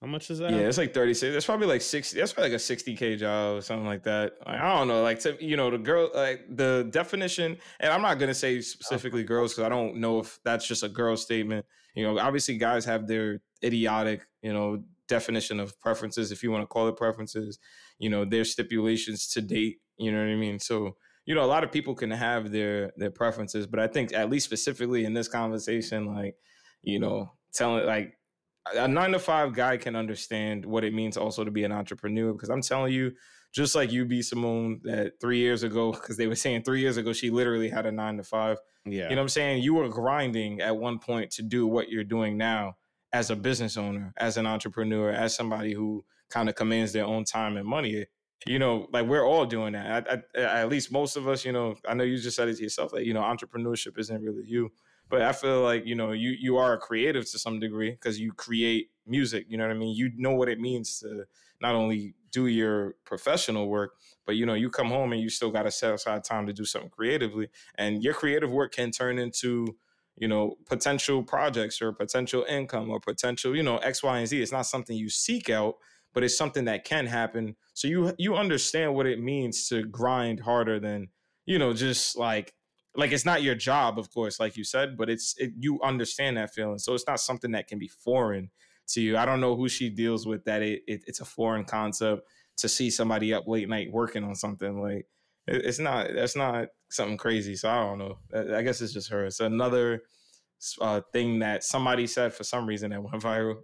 How 0.00 0.06
much 0.06 0.30
is 0.30 0.38
that? 0.38 0.52
Yeah, 0.52 0.58
it's 0.58 0.78
like 0.78 0.94
36. 0.94 1.32
That's 1.32 1.44
probably 1.44 1.66
like 1.66 1.82
60. 1.82 2.18
That's 2.18 2.32
probably 2.32 2.52
like 2.52 2.60
a 2.60 2.62
60K 2.62 3.18
job 3.18 3.56
or 3.56 3.60
something 3.60 3.86
like 3.86 4.04
that. 4.04 4.34
Like, 4.46 4.60
I 4.60 4.76
don't 4.76 4.86
know. 4.86 5.02
Like, 5.02 5.18
to, 5.20 5.36
you 5.44 5.56
know, 5.56 5.70
the 5.70 5.78
girl, 5.78 6.10
like 6.14 6.44
the 6.48 6.88
definition, 6.90 7.56
and 7.80 7.92
I'm 7.92 8.02
not 8.02 8.18
going 8.18 8.28
to 8.28 8.34
say 8.34 8.60
specifically 8.60 9.24
girls 9.24 9.54
because 9.54 9.64
I 9.64 9.68
don't 9.68 9.96
know 9.96 10.20
if 10.20 10.38
that's 10.44 10.68
just 10.68 10.84
a 10.84 10.88
girl 10.88 11.16
statement. 11.16 11.66
You 11.96 12.04
know, 12.04 12.18
obviously 12.18 12.56
guys 12.58 12.84
have 12.84 13.08
their 13.08 13.40
idiotic, 13.64 14.24
you 14.40 14.52
know, 14.52 14.84
definition 15.08 15.58
of 15.58 15.78
preferences, 15.80 16.30
if 16.30 16.44
you 16.44 16.52
want 16.52 16.62
to 16.62 16.66
call 16.66 16.86
it 16.86 16.96
preferences, 16.96 17.58
you 17.98 18.08
know, 18.08 18.24
their 18.24 18.44
stipulations 18.44 19.26
to 19.28 19.40
date. 19.40 19.78
You 19.96 20.12
know 20.12 20.18
what 20.18 20.30
I 20.30 20.36
mean? 20.36 20.60
So, 20.60 20.96
you 21.24 21.34
know, 21.34 21.42
a 21.42 21.46
lot 21.46 21.64
of 21.64 21.72
people 21.72 21.96
can 21.96 22.12
have 22.12 22.52
their 22.52 22.92
their 22.96 23.10
preferences, 23.10 23.66
but 23.66 23.80
I 23.80 23.88
think 23.88 24.12
at 24.12 24.30
least 24.30 24.44
specifically 24.44 25.04
in 25.04 25.12
this 25.12 25.26
conversation, 25.26 26.06
like, 26.06 26.36
you 26.82 27.00
know, 27.00 27.32
telling 27.52 27.84
like 27.84 28.17
a 28.74 28.88
nine 28.88 29.12
to 29.12 29.18
five 29.18 29.52
guy 29.52 29.76
can 29.76 29.96
understand 29.96 30.64
what 30.64 30.84
it 30.84 30.94
means 30.94 31.16
also 31.16 31.44
to 31.44 31.50
be 31.50 31.64
an 31.64 31.72
entrepreneur 31.72 32.32
because 32.32 32.48
I'm 32.48 32.62
telling 32.62 32.92
you, 32.92 33.12
just 33.52 33.74
like 33.74 33.90
you, 33.90 34.04
B 34.04 34.22
Simone, 34.22 34.80
that 34.84 35.20
three 35.20 35.38
years 35.38 35.62
ago, 35.62 35.92
because 36.00 36.16
they 36.16 36.26
were 36.26 36.34
saying 36.34 36.62
three 36.62 36.80
years 36.80 36.96
ago 36.96 37.12
she 37.12 37.30
literally 37.30 37.68
had 37.68 37.86
a 37.86 37.92
nine 37.92 38.16
to 38.16 38.22
five. 38.22 38.58
Yeah. 38.84 39.04
You 39.04 39.10
know 39.10 39.16
what 39.16 39.22
I'm 39.22 39.28
saying? 39.28 39.62
You 39.62 39.74
were 39.74 39.88
grinding 39.88 40.60
at 40.60 40.76
one 40.76 40.98
point 40.98 41.30
to 41.32 41.42
do 41.42 41.66
what 41.66 41.88
you're 41.88 42.04
doing 42.04 42.36
now 42.36 42.76
as 43.12 43.30
a 43.30 43.36
business 43.36 43.76
owner, 43.76 44.12
as 44.16 44.36
an 44.36 44.46
entrepreneur, 44.46 45.10
as 45.10 45.34
somebody 45.34 45.72
who 45.72 46.04
kind 46.30 46.48
of 46.48 46.54
commands 46.54 46.92
their 46.92 47.04
own 47.04 47.24
time 47.24 47.56
and 47.56 47.66
money. 47.66 48.06
You 48.46 48.58
know, 48.58 48.86
like 48.92 49.06
we're 49.06 49.26
all 49.26 49.46
doing 49.46 49.72
that. 49.72 50.06
I, 50.08 50.40
I, 50.40 50.60
at 50.60 50.68
least 50.68 50.92
most 50.92 51.16
of 51.16 51.26
us, 51.26 51.44
you 51.44 51.52
know, 51.52 51.74
I 51.86 51.94
know 51.94 52.04
you 52.04 52.18
just 52.18 52.36
said 52.36 52.48
it 52.48 52.56
to 52.56 52.62
yourself 52.62 52.92
that, 52.92 53.04
you 53.04 53.12
know, 53.12 53.22
entrepreneurship 53.22 53.98
isn't 53.98 54.22
really 54.22 54.44
you 54.46 54.70
but 55.08 55.22
I 55.22 55.32
feel 55.32 55.62
like 55.62 55.86
you 55.86 55.94
know 55.94 56.12
you 56.12 56.30
you 56.30 56.56
are 56.56 56.74
a 56.74 56.78
creative 56.78 57.30
to 57.30 57.38
some 57.38 57.60
degree 57.60 57.90
because 57.90 58.18
you 58.20 58.32
create 58.32 58.90
music. 59.06 59.46
You 59.48 59.56
know 59.56 59.66
what 59.66 59.74
I 59.74 59.78
mean? 59.78 59.96
You 59.96 60.10
know 60.16 60.34
what 60.34 60.48
it 60.48 60.60
means 60.60 61.00
to 61.00 61.24
not 61.60 61.74
only 61.74 62.14
do 62.30 62.46
your 62.46 62.94
professional 63.04 63.68
work, 63.68 63.94
but 64.26 64.36
you 64.36 64.44
know 64.46 64.54
you 64.54 64.70
come 64.70 64.88
home 64.88 65.12
and 65.12 65.20
you 65.20 65.30
still 65.30 65.50
got 65.50 65.62
to 65.62 65.70
set 65.70 65.94
aside 65.94 66.24
time 66.24 66.46
to 66.46 66.52
do 66.52 66.64
something 66.64 66.90
creatively, 66.90 67.48
and 67.76 68.02
your 68.02 68.14
creative 68.14 68.50
work 68.50 68.72
can 68.72 68.90
turn 68.90 69.18
into 69.18 69.76
you 70.16 70.28
know 70.28 70.56
potential 70.66 71.22
projects 71.22 71.80
or 71.80 71.92
potential 71.92 72.44
income 72.48 72.90
or 72.90 73.00
potential 73.00 73.56
you 73.56 73.62
know 73.62 73.78
X, 73.78 74.02
Y, 74.02 74.18
and 74.18 74.28
Z. 74.28 74.42
It's 74.42 74.52
not 74.52 74.66
something 74.66 74.96
you 74.96 75.08
seek 75.08 75.48
out, 75.48 75.76
but 76.12 76.22
it's 76.22 76.36
something 76.36 76.66
that 76.66 76.84
can 76.84 77.06
happen. 77.06 77.56
So 77.74 77.88
you 77.88 78.14
you 78.18 78.36
understand 78.36 78.94
what 78.94 79.06
it 79.06 79.20
means 79.20 79.68
to 79.68 79.84
grind 79.84 80.40
harder 80.40 80.78
than 80.78 81.08
you 81.46 81.58
know 81.58 81.72
just 81.72 82.16
like 82.16 82.52
like 82.96 83.12
it's 83.12 83.24
not 83.24 83.42
your 83.42 83.54
job, 83.54 83.98
of 83.98 84.10
course, 84.10 84.40
like 84.40 84.56
you 84.56 84.64
said, 84.64 84.96
but 84.96 85.08
it's 85.08 85.34
it, 85.38 85.52
you 85.58 85.80
understand 85.82 86.36
that 86.36 86.52
feeling. 86.52 86.78
So 86.78 86.94
it's 86.94 87.06
not 87.06 87.20
something 87.20 87.52
that 87.52 87.68
can 87.68 87.78
be 87.78 87.88
foreign 87.88 88.50
to 88.88 89.00
you. 89.00 89.16
I 89.16 89.24
don't 89.24 89.40
know 89.40 89.56
who 89.56 89.68
she 89.68 89.90
deals 89.90 90.26
with 90.26 90.44
that 90.44 90.62
it, 90.62 90.82
it 90.86 91.04
it's 91.06 91.20
a 91.20 91.24
foreign 91.24 91.64
concept 91.64 92.22
to 92.58 92.68
see 92.68 92.90
somebody 92.90 93.32
up 93.32 93.46
late 93.46 93.68
night 93.68 93.92
working 93.92 94.24
on 94.24 94.34
something 94.34 94.80
like 94.80 95.06
it, 95.46 95.64
it's 95.64 95.78
not 95.78 96.08
that's 96.14 96.36
not 96.36 96.68
something 96.90 97.16
crazy. 97.16 97.54
So 97.56 97.68
I 97.68 97.84
don't 97.84 97.98
know. 97.98 98.18
I, 98.34 98.58
I 98.58 98.62
guess 98.62 98.80
it's 98.80 98.92
just 98.92 99.10
her. 99.10 99.26
It's 99.26 99.40
another 99.40 100.02
uh, 100.80 101.02
thing 101.12 101.40
that 101.40 101.64
somebody 101.64 102.06
said 102.06 102.34
for 102.34 102.44
some 102.44 102.66
reason 102.66 102.90
that 102.90 103.02
went 103.02 103.22
viral. 103.22 103.60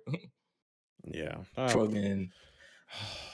yeah, 1.04 1.38
uh, 1.56 1.68
fucking. 1.68 2.30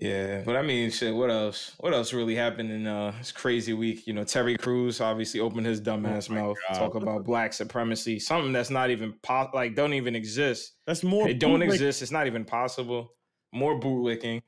Yeah, 0.00 0.42
but 0.44 0.56
I 0.56 0.62
mean, 0.62 0.90
shit. 0.90 1.14
What 1.14 1.30
else? 1.30 1.74
What 1.78 1.92
else 1.92 2.12
really 2.12 2.36
happened 2.36 2.70
in 2.70 2.86
uh 2.86 3.12
this 3.18 3.32
crazy 3.32 3.72
week? 3.72 4.06
You 4.06 4.12
know, 4.12 4.22
Terry 4.22 4.56
Crews 4.56 5.00
obviously 5.00 5.40
opened 5.40 5.66
his 5.66 5.80
dumbass 5.80 6.30
oh 6.30 6.34
mouth, 6.34 6.56
God. 6.68 6.78
talk 6.78 6.94
about 6.94 7.24
black 7.24 7.52
supremacy, 7.52 8.20
something 8.20 8.52
that's 8.52 8.70
not 8.70 8.90
even 8.90 9.14
po- 9.22 9.50
like 9.52 9.74
don't 9.74 9.94
even 9.94 10.14
exist. 10.14 10.74
That's 10.86 11.02
more. 11.02 11.28
It 11.28 11.40
don't 11.40 11.62
exist. 11.62 12.02
It's 12.02 12.12
not 12.12 12.26
even 12.26 12.44
possible. 12.44 13.12
More 13.52 13.80
bootlicking. 13.80 14.42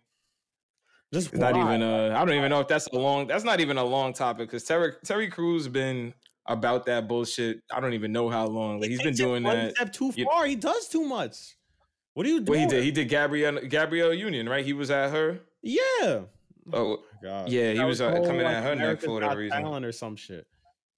Just 1.13 1.35
not 1.35 1.57
even. 1.57 1.83
Uh, 1.83 2.15
I 2.17 2.25
don't 2.25 2.35
even 2.35 2.51
know 2.51 2.61
if 2.61 2.69
that's 2.69 2.87
a 2.87 2.97
long. 2.97 3.27
That's 3.27 3.45
not 3.45 3.59
even 3.61 3.77
a 3.77 3.85
long 3.85 4.13
topic 4.13 4.49
because 4.49 4.63
Terry 4.63 4.93
Terry 5.05 5.29
Crews 5.29 5.67
been 5.67 6.15
about 6.47 6.87
that 6.87 7.09
bullshit. 7.09 7.61
I 7.73 7.81
don't 7.81 7.95
even 7.95 8.13
know 8.13 8.29
how 8.29 8.47
long. 8.47 8.81
Like 8.81 8.91
he's 8.91 9.03
been 9.03 9.15
doing 9.15 9.43
that. 9.43 9.75
Step 9.75 9.93
too 9.93 10.13
far. 10.13 10.47
You, 10.47 10.51
he 10.51 10.57
does 10.57 10.89
too 10.89 11.05
much. 11.05 11.57
What 12.15 12.27
are 12.27 12.29
you 12.29 12.41
doing? 12.41 12.61
What 12.61 12.73
he 12.73 12.77
did? 12.77 12.85
He 12.85 12.91
did 12.91 13.09
Gabrielle 13.09 13.61
Gabrielle 13.61 14.15
Union, 14.15 14.49
right? 14.49 14.65
He 14.65 14.73
was 14.73 14.91
at 14.91 15.11
her. 15.11 15.41
Yeah. 15.63 16.23
Oh 16.73 16.99
God. 17.23 17.49
Yeah, 17.49 17.73
he 17.73 17.79
that 17.79 17.87
was, 17.87 18.01
was 18.01 18.15
uh, 18.15 18.27
coming 18.27 18.43
like 18.43 18.57
at 18.57 18.63
her 18.65 18.75
neck 18.75 19.01
for 19.01 19.13
whatever 19.13 19.39
reason. 19.39 19.63
Talent 19.63 19.85
or 19.87 19.93
some 19.93 20.17
shit. 20.17 20.47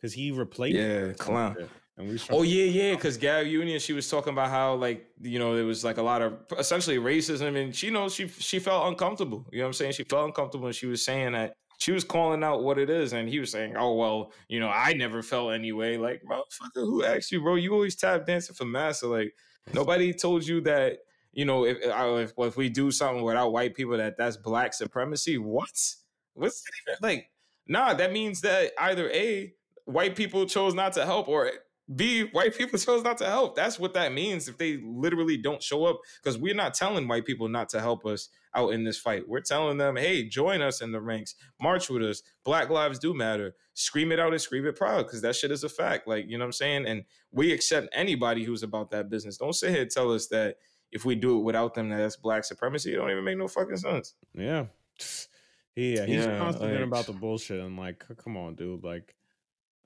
Because 0.00 0.12
he 0.12 0.32
replaced. 0.32 0.76
Yeah, 0.76 1.12
clown. 1.12 1.56
And 1.98 2.08
we 2.08 2.18
oh 2.30 2.42
yeah, 2.42 2.64
yeah. 2.64 2.94
Because 2.94 3.16
Gab 3.18 3.46
Union, 3.46 3.78
she 3.78 3.92
was 3.92 4.08
talking 4.08 4.32
about 4.32 4.50
how 4.50 4.74
like 4.74 5.06
you 5.20 5.38
know 5.38 5.54
there 5.54 5.66
was 5.66 5.84
like 5.84 5.98
a 5.98 6.02
lot 6.02 6.22
of 6.22 6.34
essentially 6.58 6.96
racism, 6.96 7.62
and 7.62 7.74
she 7.74 7.90
knows 7.90 8.14
she 8.14 8.28
she 8.28 8.58
felt 8.58 8.88
uncomfortable. 8.88 9.46
You 9.52 9.58
know 9.58 9.64
what 9.64 9.68
I'm 9.68 9.72
saying? 9.74 9.92
She 9.92 10.04
felt 10.04 10.26
uncomfortable, 10.26 10.66
and 10.66 10.74
she 10.74 10.86
was 10.86 11.04
saying 11.04 11.32
that 11.32 11.54
she 11.78 11.92
was 11.92 12.04
calling 12.04 12.42
out 12.42 12.62
what 12.62 12.78
it 12.78 12.88
is, 12.88 13.12
and 13.12 13.28
he 13.28 13.40
was 13.40 13.50
saying, 13.50 13.76
"Oh 13.76 13.94
well, 13.94 14.32
you 14.48 14.58
know, 14.60 14.68
I 14.68 14.94
never 14.94 15.22
felt 15.22 15.52
anyway." 15.52 15.98
Like, 15.98 16.22
motherfucker, 16.28 16.76
who 16.76 17.04
asked 17.04 17.30
you, 17.30 17.42
bro? 17.42 17.56
You 17.56 17.74
always 17.74 17.96
tap 17.96 18.24
dancing 18.24 18.54
for 18.54 18.64
massa. 18.64 19.06
Like, 19.06 19.34
nobody 19.72 20.12
told 20.12 20.46
you 20.46 20.60
that 20.62 20.98
you 21.32 21.46
know, 21.46 21.64
if 21.64 21.78
uh, 21.84 22.16
if, 22.16 22.32
if 22.36 22.56
we 22.56 22.68
do 22.68 22.90
something 22.90 23.24
without 23.24 23.52
white 23.52 23.74
people, 23.74 23.96
that 23.96 24.16
that's 24.18 24.36
black 24.36 24.74
supremacy. 24.74 25.38
What? 25.38 25.70
What's 26.34 26.62
like? 27.00 27.30
Nah, 27.66 27.94
that 27.94 28.12
means 28.12 28.42
that 28.42 28.72
either 28.78 29.10
a 29.10 29.52
white 29.86 30.14
people 30.14 30.46
chose 30.46 30.74
not 30.74 30.92
to 30.94 31.06
help, 31.06 31.28
or 31.28 31.50
B 31.94 32.24
white 32.32 32.56
people 32.56 32.78
chose 32.78 33.02
not 33.02 33.18
to 33.18 33.26
help. 33.26 33.56
That's 33.56 33.78
what 33.78 33.94
that 33.94 34.12
means 34.12 34.48
if 34.48 34.58
they 34.58 34.78
literally 34.84 35.38
don't 35.38 35.62
show 35.62 35.86
up. 35.86 36.00
Because 36.22 36.38
we're 36.38 36.54
not 36.54 36.74
telling 36.74 37.08
white 37.08 37.24
people 37.24 37.48
not 37.48 37.70
to 37.70 37.80
help 37.80 38.04
us 38.04 38.28
out 38.54 38.72
in 38.72 38.84
this 38.84 38.98
fight. 38.98 39.28
We're 39.28 39.40
telling 39.40 39.78
them, 39.78 39.96
hey, 39.96 40.28
join 40.28 40.60
us 40.60 40.80
in 40.80 40.92
the 40.92 41.00
ranks, 41.00 41.34
march 41.60 41.88
with 41.88 42.02
us. 42.02 42.22
Black 42.44 42.70
lives 42.70 42.98
do 42.98 43.14
matter. 43.14 43.54
Scream 43.74 44.12
it 44.12 44.18
out 44.18 44.32
and 44.32 44.40
scream 44.40 44.66
it 44.66 44.76
proud 44.76 45.06
because 45.06 45.22
that 45.22 45.36
shit 45.36 45.50
is 45.50 45.64
a 45.64 45.68
fact. 45.68 46.06
Like, 46.06 46.26
you 46.28 46.38
know 46.38 46.44
what 46.44 46.48
I'm 46.48 46.52
saying? 46.52 46.86
And 46.86 47.04
we 47.30 47.52
accept 47.52 47.88
anybody 47.92 48.44
who's 48.44 48.62
about 48.62 48.90
that 48.90 49.08
business. 49.08 49.38
Don't 49.38 49.54
sit 49.54 49.70
here 49.70 49.82
and 49.82 49.90
tell 49.90 50.12
us 50.12 50.26
that 50.28 50.56
if 50.90 51.04
we 51.04 51.14
do 51.14 51.38
it 51.38 51.42
without 51.42 51.74
them, 51.74 51.88
that 51.88 51.96
that's 51.96 52.16
black 52.16 52.44
supremacy. 52.44 52.92
It 52.92 52.96
don't 52.96 53.10
even 53.10 53.24
make 53.24 53.38
no 53.38 53.48
fucking 53.48 53.76
sense. 53.76 54.14
Yeah. 54.34 54.66
Yeah, 55.74 56.04
he's 56.04 56.26
yeah, 56.26 56.36
constantly 56.36 56.76
like, 56.76 56.86
about 56.86 57.06
the 57.06 57.14
bullshit 57.14 57.58
and 57.58 57.78
like, 57.78 58.04
come 58.22 58.36
on, 58.36 58.56
dude. 58.56 58.84
Like, 58.84 59.14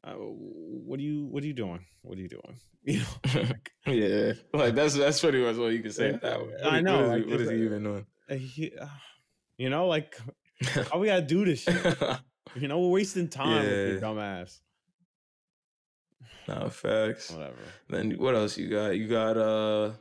uh, 0.02 0.14
what 0.14 0.98
are 0.98 1.02
you, 1.04 1.26
what 1.26 1.44
are 1.44 1.46
you 1.46 1.52
doing? 1.52 1.84
What 2.02 2.18
are 2.18 2.20
you 2.20 2.28
doing? 2.28 2.58
You 2.86 3.00
know, 3.00 3.06
like, 3.40 3.72
yeah, 3.86 4.32
like 4.52 4.74
that's 4.76 4.94
that's 4.94 5.20
pretty 5.20 5.42
much 5.42 5.56
what 5.56 5.72
you 5.72 5.80
can 5.80 5.90
say. 5.90 6.12
That 6.22 6.40
way. 6.40 6.54
I 6.64 6.80
know. 6.80 7.08
What 7.08 7.18
is, 7.18 7.24
like, 7.24 7.30
what 7.32 7.40
is 7.40 7.50
he 7.50 7.64
even 7.64 7.82
doing? 7.82 8.06
He, 8.28 8.72
uh, 8.80 8.86
you 9.56 9.70
know, 9.70 9.86
like, 9.86 10.18
how 10.90 10.98
we 10.98 11.08
gotta 11.08 11.22
do 11.22 11.44
this 11.44 11.62
shit? 11.62 11.98
you 12.54 12.68
know, 12.68 12.80
we're 12.80 12.90
wasting 12.90 13.28
time 13.28 13.64
yeah. 13.64 13.70
with 13.70 13.90
your 13.92 14.00
dumbass. 14.00 14.60
No 16.48 16.68
facts. 16.68 17.30
Whatever. 17.30 17.56
Then 17.88 18.12
what 18.12 18.34
else 18.34 18.56
you 18.56 18.68
got? 18.68 18.96
You 18.96 19.08
got 19.08 19.36
uh 19.36 19.92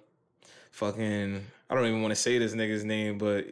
fucking 0.72 1.44
I 1.70 1.76
don't 1.76 1.86
even 1.86 2.02
want 2.02 2.12
to 2.12 2.16
say 2.16 2.38
this 2.38 2.54
nigga's 2.54 2.84
name, 2.84 3.18
but 3.18 3.48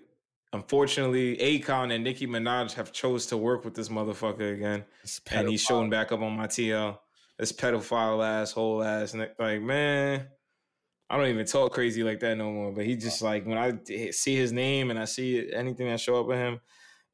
unfortunately, 0.51 1.37
Akon 1.37 1.93
and 1.93 2.03
Nicki 2.03 2.27
Minaj 2.27 2.73
have 2.73 2.91
chose 2.91 3.25
to 3.27 3.37
work 3.37 3.65
with 3.65 3.73
this 3.73 3.89
motherfucker 3.89 4.53
again, 4.53 4.85
and 5.31 5.49
he's 5.49 5.61
showing 5.61 5.89
back 5.89 6.11
up 6.11 6.21
on 6.21 6.33
my 6.33 6.47
TL. 6.47 6.99
This 7.39 7.51
pedophile 7.51 8.23
asshole 8.23 8.83
ass, 8.83 9.15
like 9.39 9.61
man, 9.61 10.27
I 11.09 11.17
don't 11.17 11.27
even 11.27 11.45
talk 11.45 11.73
crazy 11.73 12.03
like 12.03 12.19
that 12.21 12.37
no 12.37 12.51
more. 12.51 12.71
But 12.71 12.85
he 12.85 12.95
just 12.95 13.21
like 13.21 13.45
when 13.45 13.57
I 13.57 13.73
see 14.11 14.35
his 14.35 14.51
name 14.51 14.89
and 14.89 14.99
I 14.99 15.05
see 15.05 15.51
anything 15.53 15.87
that 15.87 15.99
show 15.99 16.19
up 16.19 16.27
with 16.27 16.37
him, 16.37 16.59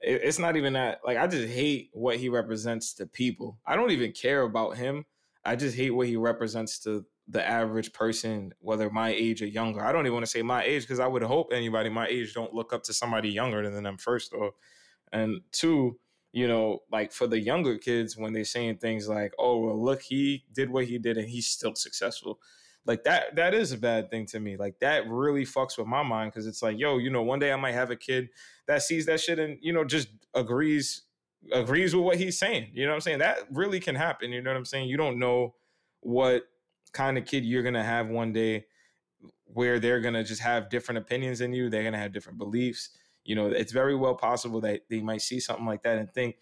it's 0.02 0.40
not 0.40 0.56
even 0.56 0.74
that. 0.74 1.02
Like 1.06 1.18
I 1.18 1.28
just 1.28 1.50
hate 1.50 1.90
what 1.94 2.18
he 2.18 2.30
represents 2.30 2.94
to 2.96 3.06
people. 3.06 3.60
I 3.66 3.76
don't 3.76 3.92
even 3.92 4.12
care 4.12 4.44
about 4.44 4.78
him. 4.78 5.06
I 5.44 5.56
just 5.56 5.76
hate 5.76 5.92
what 5.92 6.08
he 6.08 6.16
represents 6.16 6.80
to 6.80 7.06
the 7.28 7.46
average 7.46 7.94
person, 7.94 8.54
whether 8.60 8.90
my 8.90 9.10
age 9.10 9.42
or 9.42 9.48
younger. 9.48 9.84
I 9.84 9.92
don't 9.92 10.06
even 10.06 10.14
want 10.14 10.26
to 10.26 10.32
say 10.32 10.42
my 10.42 10.64
age 10.64 10.84
because 10.84 11.00
I 11.00 11.08
would 11.08 11.24
hope 11.24 11.52
anybody 11.54 11.90
my 11.90 12.08
age 12.08 12.34
don't 12.34 12.54
look 12.54 12.74
up 12.74 12.84
to 12.84 12.94
somebody 12.94 13.30
younger 13.30 13.70
than 13.70 13.84
them 13.84 13.98
first 13.98 14.34
off. 14.34 14.54
And 15.12 15.42
two, 15.52 16.00
you 16.32 16.48
know, 16.48 16.80
like 16.92 17.12
for 17.12 17.28
the 17.28 17.40
younger 17.40 17.78
kids 17.78 18.18
when 18.18 18.34
they're 18.34 18.44
saying 18.46 18.78
things 18.78 19.08
like, 19.08 19.34
"Oh, 19.38 19.60
well, 19.60 19.82
look, 19.82 20.02
he 20.02 20.46
did 20.54 20.70
what 20.70 20.86
he 20.86 20.98
did 20.98 21.18
and 21.18 21.30
he's 21.30 21.48
still 21.48 21.76
successful." 21.76 22.40
Like 22.86 23.04
that 23.04 23.36
that 23.36 23.54
is 23.54 23.72
a 23.72 23.78
bad 23.78 24.10
thing 24.10 24.26
to 24.28 24.40
me. 24.40 24.58
Like 24.58 24.80
that 24.80 25.08
really 25.08 25.46
fucks 25.46 25.78
with 25.78 25.88
my 25.88 26.04
mind 26.04 26.32
because 26.32 26.48
it's 26.48 26.62
like, 26.62 26.80
yo, 26.80 26.98
you 26.98 27.10
know, 27.10 27.22
one 27.22 27.40
day 27.40 27.52
I 27.52 27.56
might 27.56 27.74
have 27.74 27.92
a 27.92 27.96
kid 27.96 28.30
that 28.68 28.82
sees 28.82 29.06
that 29.06 29.20
shit 29.20 29.40
and, 29.40 29.58
you 29.62 29.74
know, 29.74 29.84
just 29.84 30.10
agrees 30.34 31.04
agrees 31.52 31.96
with 31.96 32.04
what 32.04 32.18
he's 32.18 32.38
saying. 32.38 32.72
You 32.74 32.86
know 32.86 32.92
what 32.92 32.96
I'm 32.96 33.02
saying? 33.02 33.20
That 33.20 33.40
really 33.52 33.80
can 33.80 33.96
happen, 33.96 34.32
you 34.32 34.42
know 34.42 34.50
what 34.50 34.58
I'm 34.58 34.66
saying? 34.66 34.90
You 34.90 34.98
don't 34.98 35.20
know 35.20 35.56
what 36.02 36.44
kind 36.92 37.18
of 37.18 37.26
kid 37.26 37.46
you're 37.46 37.64
gonna 37.64 37.84
have 37.84 38.08
one 38.08 38.34
day 38.34 38.66
where 39.46 39.80
they're 39.80 40.02
gonna 40.02 40.24
just 40.24 40.42
have 40.42 40.70
different 40.70 40.98
opinions 40.98 41.40
than 41.40 41.54
you. 41.54 41.70
They're 41.70 41.84
gonna 41.84 41.98
have 41.98 42.14
different 42.14 42.38
beliefs. 42.38 42.90
You 43.24 43.36
know, 43.36 43.48
it's 43.48 43.72
very 43.72 43.96
well 43.96 44.16
possible 44.16 44.62
that 44.62 44.82
they 44.90 45.02
might 45.02 45.22
see 45.22 45.40
something 45.40 45.66
like 45.66 45.84
that 45.84 45.98
and 45.98 46.12
think, 46.12 46.38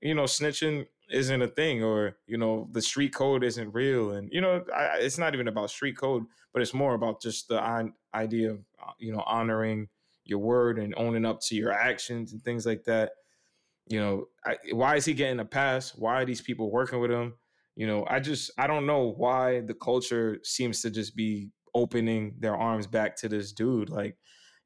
you 0.00 0.14
know, 0.14 0.24
snitching 0.24 0.86
isn't 1.10 1.42
a 1.42 1.48
thing, 1.48 1.82
or 1.82 2.16
you 2.26 2.38
know, 2.38 2.68
the 2.72 2.82
street 2.82 3.14
code 3.14 3.44
isn't 3.44 3.74
real. 3.74 4.12
And 4.12 4.28
you 4.32 4.40
know, 4.40 4.64
I, 4.74 4.98
it's 5.00 5.18
not 5.18 5.34
even 5.34 5.48
about 5.48 5.70
street 5.70 5.96
code, 5.96 6.24
but 6.52 6.62
it's 6.62 6.74
more 6.74 6.94
about 6.94 7.20
just 7.20 7.48
the 7.48 7.92
idea 8.14 8.52
of 8.52 8.58
uh, 8.82 8.92
you 8.98 9.12
know 9.12 9.22
honoring 9.26 9.88
your 10.24 10.38
word 10.38 10.78
and 10.78 10.94
owning 10.96 11.24
up 11.24 11.40
to 11.40 11.56
your 11.56 11.72
actions 11.72 12.32
and 12.32 12.42
things 12.42 12.66
like 12.66 12.84
that. 12.84 13.12
You 13.88 14.00
know, 14.00 14.24
I, 14.44 14.56
why 14.72 14.96
is 14.96 15.04
he 15.04 15.14
getting 15.14 15.40
a 15.40 15.44
pass? 15.44 15.94
Why 15.94 16.22
are 16.22 16.24
these 16.24 16.40
people 16.40 16.70
working 16.70 17.00
with 17.00 17.10
him? 17.10 17.34
You 17.76 17.86
know, 17.86 18.06
I 18.08 18.20
just 18.20 18.50
I 18.58 18.66
don't 18.66 18.86
know 18.86 19.12
why 19.16 19.60
the 19.60 19.74
culture 19.74 20.38
seems 20.42 20.82
to 20.82 20.90
just 20.90 21.16
be 21.16 21.50
opening 21.74 22.34
their 22.38 22.56
arms 22.56 22.86
back 22.86 23.16
to 23.16 23.28
this 23.28 23.52
dude. 23.52 23.90
Like, 23.90 24.16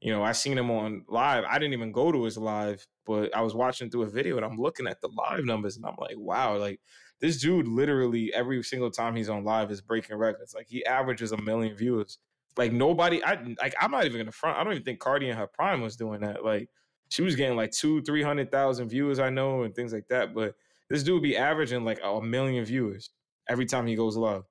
you 0.01 0.11
know, 0.11 0.23
I 0.23 0.31
seen 0.33 0.57
him 0.57 0.71
on 0.71 1.05
live. 1.07 1.43
I 1.47 1.57
didn't 1.59 1.73
even 1.73 1.91
go 1.91 2.11
to 2.11 2.23
his 2.23 2.37
live, 2.37 2.85
but 3.05 3.35
I 3.35 3.41
was 3.41 3.53
watching 3.53 3.89
through 3.89 4.03
a 4.03 4.09
video 4.09 4.37
and 4.37 4.45
I'm 4.45 4.57
looking 4.57 4.87
at 4.87 5.01
the 5.01 5.09
live 5.09 5.45
numbers 5.45 5.77
and 5.77 5.85
I'm 5.85 5.95
like, 5.99 6.17
wow, 6.17 6.57
like 6.57 6.79
this 7.21 7.39
dude 7.39 7.67
literally 7.67 8.33
every 8.33 8.61
single 8.63 8.91
time 8.91 9.15
he's 9.15 9.29
on 9.29 9.43
live 9.43 9.71
is 9.71 9.81
breaking 9.81 10.17
records. 10.17 10.53
Like 10.53 10.67
he 10.67 10.85
averages 10.85 11.31
a 11.31 11.41
million 11.41 11.75
viewers. 11.75 12.17
Like 12.57 12.71
nobody, 12.71 13.23
I 13.23 13.37
like 13.59 13.75
I'm 13.79 13.91
not 13.91 14.05
even 14.05 14.19
gonna 14.19 14.31
front. 14.31 14.57
I 14.57 14.63
don't 14.63 14.73
even 14.73 14.83
think 14.83 14.99
Cardi 14.99 15.29
in 15.29 15.37
her 15.37 15.47
prime 15.47 15.81
was 15.81 15.95
doing 15.95 16.21
that. 16.21 16.43
Like 16.43 16.69
she 17.09 17.21
was 17.21 17.35
getting 17.35 17.57
like 17.57 17.71
two, 17.71 18.01
three 18.01 18.23
hundred 18.23 18.51
thousand 18.51 18.89
viewers, 18.89 19.19
I 19.19 19.29
know, 19.29 19.63
and 19.63 19.75
things 19.75 19.93
like 19.93 20.07
that. 20.09 20.33
But 20.33 20.55
this 20.89 21.03
dude 21.03 21.23
be 21.23 21.37
averaging 21.37 21.83
like 21.83 21.99
a 22.03 22.21
million 22.21 22.63
viewers 22.65 23.09
every 23.49 23.65
time 23.65 23.87
he 23.87 23.95
goes 23.95 24.15
live. 24.15 24.43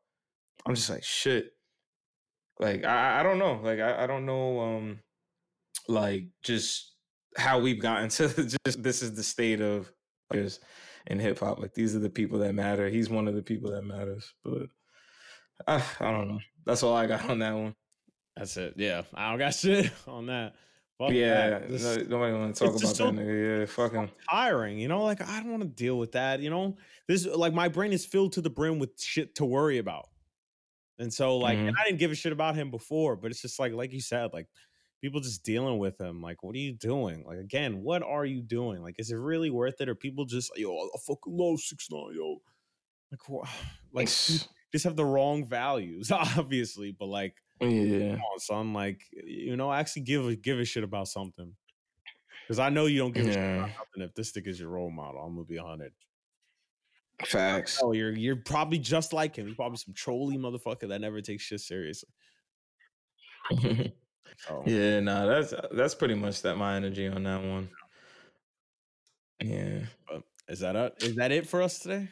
I'm 0.67 0.75
just 0.75 0.91
like 0.91 1.05
shit. 1.05 1.53
Like 2.61 2.85
I, 2.85 3.21
I 3.21 3.23
don't 3.23 3.39
know. 3.39 3.61
Like 3.63 3.81
I, 3.81 4.05
I 4.05 4.07
don't 4.07 4.27
know. 4.27 4.61
Um, 4.61 5.01
like 5.89 6.25
just 6.43 6.94
how 7.37 7.59
we've 7.59 7.81
gotten 7.81 8.09
to 8.11 8.29
just 8.65 8.83
this 8.83 9.03
is 9.03 9.15
the 9.15 9.23
state 9.23 9.61
of 9.61 9.91
just 10.33 10.63
in 11.07 11.19
hip 11.19 11.39
hop. 11.39 11.59
Like 11.59 11.75
these 11.75 11.95
are 11.95 12.01
the 12.01 12.11
people 12.11 12.39
that 12.41 12.55
matter. 12.55 12.89
He's 12.89 13.11
one 13.11 13.29
of 13.29 13.35
the 13.35 13.43
people 13.43 13.71
that 13.73 13.83
matters. 13.83 14.33
But 14.45 14.69
I, 15.67 15.83
I 16.01 16.11
don't 16.11 16.29
know. 16.29 16.41
That's 16.65 16.83
all 16.83 16.95
I 16.95 17.07
got 17.07 17.29
on 17.29 17.39
that 17.41 17.55
one. 17.55 17.75
That's 18.37 18.57
it. 18.57 18.75
Yeah, 18.77 19.03
I 19.15 19.31
don't 19.31 19.39
got 19.39 19.55
shit 19.55 19.91
on 20.07 20.27
that. 20.27 20.55
Fuck 20.99 21.11
yeah, 21.11 21.59
this, 21.59 21.83
no, 21.83 21.97
nobody 22.05 22.33
want 22.37 22.55
to 22.55 22.65
talk 22.67 22.77
about 22.77 22.97
so 22.97 23.07
that 23.07 23.15
nigga. 23.15 23.61
Yeah, 23.61 23.67
fuck 23.67 23.93
him. 23.93 24.11
Tiring, 24.31 24.79
you 24.79 24.87
know. 24.87 25.03
Like 25.03 25.27
I 25.29 25.41
don't 25.41 25.51
want 25.51 25.63
to 25.63 25.69
deal 25.69 25.99
with 25.99 26.13
that. 26.13 26.41
You 26.41 26.51
know, 26.51 26.77
this 27.09 27.27
like 27.27 27.53
my 27.53 27.69
brain 27.69 27.93
is 27.93 28.07
filled 28.07 28.33
to 28.35 28.41
the 28.41 28.51
brim 28.51 28.79
with 28.79 28.91
shit 29.01 29.35
to 29.37 29.45
worry 29.45 29.79
about, 29.79 30.09
and 30.99 31.13
so 31.13 31.37
like, 31.37 31.59
mm-hmm. 31.59 31.69
and 31.69 31.77
I 31.79 31.85
didn't 31.85 31.99
give 31.99 32.13
a 32.13 32.15
shit 32.15 32.33
about 32.33 32.55
him 32.55 32.71
before, 32.71 33.17
but 33.17 33.33
it's 33.33 33.43
just 33.43 33.59
like, 33.59 33.73
like 33.73 33.93
you 33.93 34.01
said, 34.01 34.33
like 34.33 34.47
people 35.05 35.21
just 35.21 35.45
dealing 35.45 35.79
with 35.79 36.01
him. 36.01 36.23
Like, 36.23 36.43
what 36.43 36.57
are 36.57 36.61
you 36.61 36.73
doing? 36.73 37.25
Like, 37.27 37.39
again, 37.39 37.83
what 37.83 38.03
are 38.03 38.25
you 38.25 38.41
doing? 38.41 38.83
Like, 38.83 38.95
is 38.99 39.11
it 39.11 39.17
really 39.17 39.51
worth 39.51 39.81
it, 39.81 39.89
or 39.91 39.95
people 39.95 40.25
just 40.25 40.51
yo, 40.57 40.75
I 40.75 40.99
fucking 41.07 41.37
love 41.37 41.61
six 41.61 41.89
nine, 41.91 42.15
yo, 42.15 42.41
like, 43.11 43.49
like 43.93 44.09
just 44.09 44.85
have 44.85 44.97
the 44.97 45.05
wrong 45.05 45.47
values, 45.47 46.11
obviously, 46.39 46.91
but 46.99 47.07
like 47.07 47.35
yeah. 47.61 48.13
Come 48.13 48.21
on, 48.21 48.39
son. 48.39 48.73
Like, 48.73 49.03
you 49.13 49.57
know, 49.57 49.73
actually 49.73 50.03
give 50.03 50.27
a 50.27 50.37
give 50.37 50.59
a 50.59 50.65
shit 50.65 50.85
about 50.85 51.09
something. 51.09 51.53
Because 52.43 52.59
I 52.59 52.69
know 52.71 52.87
you 52.87 52.99
don't 52.99 53.15
give 53.15 53.27
yeah. 53.27 53.31
a 53.31 53.35
shit 53.35 53.57
about 53.57 53.69
nothing 53.69 54.03
if 54.09 54.15
this 54.15 54.31
stick 54.31 54.47
is 54.47 54.59
your 54.59 54.71
role 54.71 54.91
model. 54.91 55.21
I'm 55.21 55.35
gonna 55.35 55.45
be 55.45 55.59
hundred. 55.59 55.93
Facts. 57.25 57.81
Oh, 57.83 57.93
you're 57.93 58.13
you're 58.13 58.37
probably 58.37 58.79
just 58.79 59.13
like 59.13 59.37
him. 59.37 59.47
You're 59.47 59.57
probably 59.57 59.79
some 59.79 59.95
trolly 59.95 60.39
motherfucker 60.39 60.89
that 60.89 61.01
never 61.01 61.21
takes 61.21 61.43
shit 61.45 61.61
seriously. 61.61 62.09
So, 64.37 64.63
yeah, 64.67 65.01
nah, 65.01 65.27
that's 65.27 65.55
that's 65.73 65.95
pretty 65.95 66.15
much 66.15 66.43
that 66.43 66.57
my 66.57 66.77
energy 66.77 67.07
on 67.09 67.23
that 67.25 67.43
one. 67.43 67.69
Yeah. 69.41 69.81
is 70.49 70.61
that 70.61 70.77
it? 70.77 70.95
Is 71.03 71.17
that 71.17 71.33
it 71.33 71.47
for 71.47 71.63
us 71.63 71.79
today? 71.79 72.09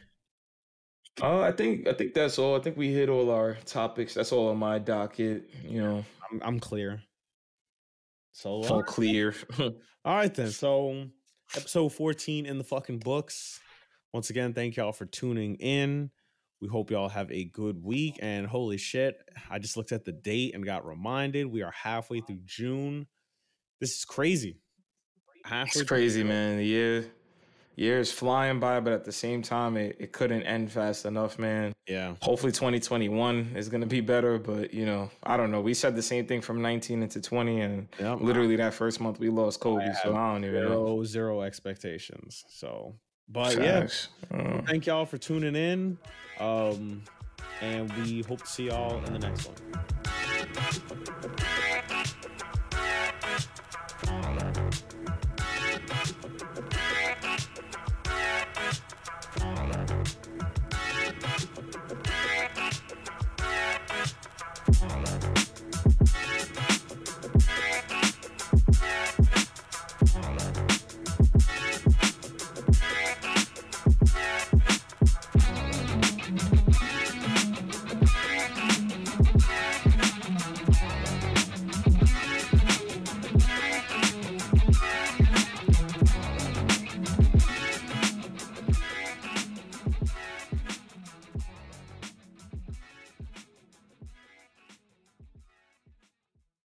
Uh, 1.21 1.41
I 1.41 1.53
think 1.53 1.87
I 1.87 1.93
think 1.93 2.15
that's 2.15 2.39
all. 2.39 2.57
I 2.57 2.61
think 2.61 2.77
we 2.77 2.93
hit 2.93 3.09
all 3.09 3.31
our 3.31 3.59
topics. 3.67 4.15
That's 4.15 4.33
all 4.33 4.49
on 4.49 4.57
my 4.57 4.79
docket. 4.79 5.51
You 5.65 5.83
know, 5.83 6.05
I'm 6.31 6.41
I'm 6.43 6.61
clear. 6.61 7.03
So 8.33 8.65
all 8.65 8.83
clear. 8.83 9.35
all 9.59 9.73
right 10.05 10.35
then. 10.35 10.51
So 10.51 11.07
episode 11.55 11.91
14 11.91 12.47
in 12.47 12.59
the 12.59 12.65
fucking 12.65 12.99
books. 12.99 13.61
Once 14.13 14.31
again, 14.31 14.55
thank 14.55 14.77
y'all 14.77 14.93
for 14.93 15.07
tuning 15.07 15.57
in. 15.57 16.11
We 16.63 16.69
hope 16.69 16.93
y'all 16.93 17.09
have 17.09 17.29
a 17.33 17.43
good 17.43 17.83
week. 17.83 18.21
And 18.23 18.47
holy 18.47 18.77
shit, 18.79 19.21
I 19.51 19.59
just 19.59 19.77
looked 19.77 19.91
at 19.91 20.05
the 20.05 20.13
date 20.13 20.55
and 20.55 20.65
got 20.65 20.87
reminded 20.87 21.47
we 21.47 21.63
are 21.63 21.73
halfway 21.73 22.21
through 22.21 22.39
June. 22.45 23.09
This 23.81 23.97
is 23.97 24.05
crazy. 24.05 24.61
Halfway 25.45 25.81
it's 25.81 25.89
crazy, 25.89 26.23
man. 26.23 26.59
The 26.59 26.65
year, 26.65 27.07
year 27.75 27.99
is 27.99 28.13
flying 28.13 28.61
by, 28.61 28.79
but 28.79 28.93
at 28.93 29.05
the 29.05 29.11
same 29.11 29.43
time, 29.43 29.77
it, 29.77 29.97
it 29.99 30.13
couldn't 30.13 30.45
end 30.45 30.71
fast 30.71 31.05
enough, 31.05 31.37
man. 31.37 31.73
Yeah. 31.89 32.15
Hopefully, 32.23 32.53
2021 32.53 33.55
is 33.57 33.69
going 33.69 33.81
to 33.81 33.89
be 33.89 34.01
better, 34.01 34.39
but 34.39 34.73
you 34.73 34.87
know, 34.87 35.11
I 35.25 35.37
don't 35.37 35.51
know. 35.51 35.61
We 35.61 35.75
said 35.75 35.97
the 35.97 36.03
same 36.03 36.29
thing 36.29 36.43
from 36.43 36.63
19 36.63 37.03
into 37.03 37.21
20, 37.21 37.61
and 37.61 37.89
yep. 37.99 38.21
literally 38.21 38.55
that 38.55 38.73
first 38.73 39.01
month 39.01 39.19
we 39.19 39.31
lost 39.31 39.59
Kobe, 39.59 39.93
so 40.01 40.15
I 40.15 40.33
don't 40.33 40.45
even 40.45 40.61
zero, 40.61 40.87
know. 40.87 41.03
Zero 41.03 41.43
expectations. 41.43 42.45
So, 42.49 42.95
but 43.29 43.55
Facts. 43.55 44.09
yeah, 44.31 44.37
uh, 44.37 44.63
thank 44.63 44.87
y'all 44.87 45.07
for 45.07 45.19
tuning 45.19 45.57
in. 45.57 45.99
Um, 46.41 47.03
and 47.61 47.93
we 47.99 48.23
hope 48.23 48.41
to 48.41 48.47
see 48.47 48.67
y'all 48.67 49.03
in 49.05 49.13
the 49.13 49.19
next 49.19 49.47
one. 49.47 49.57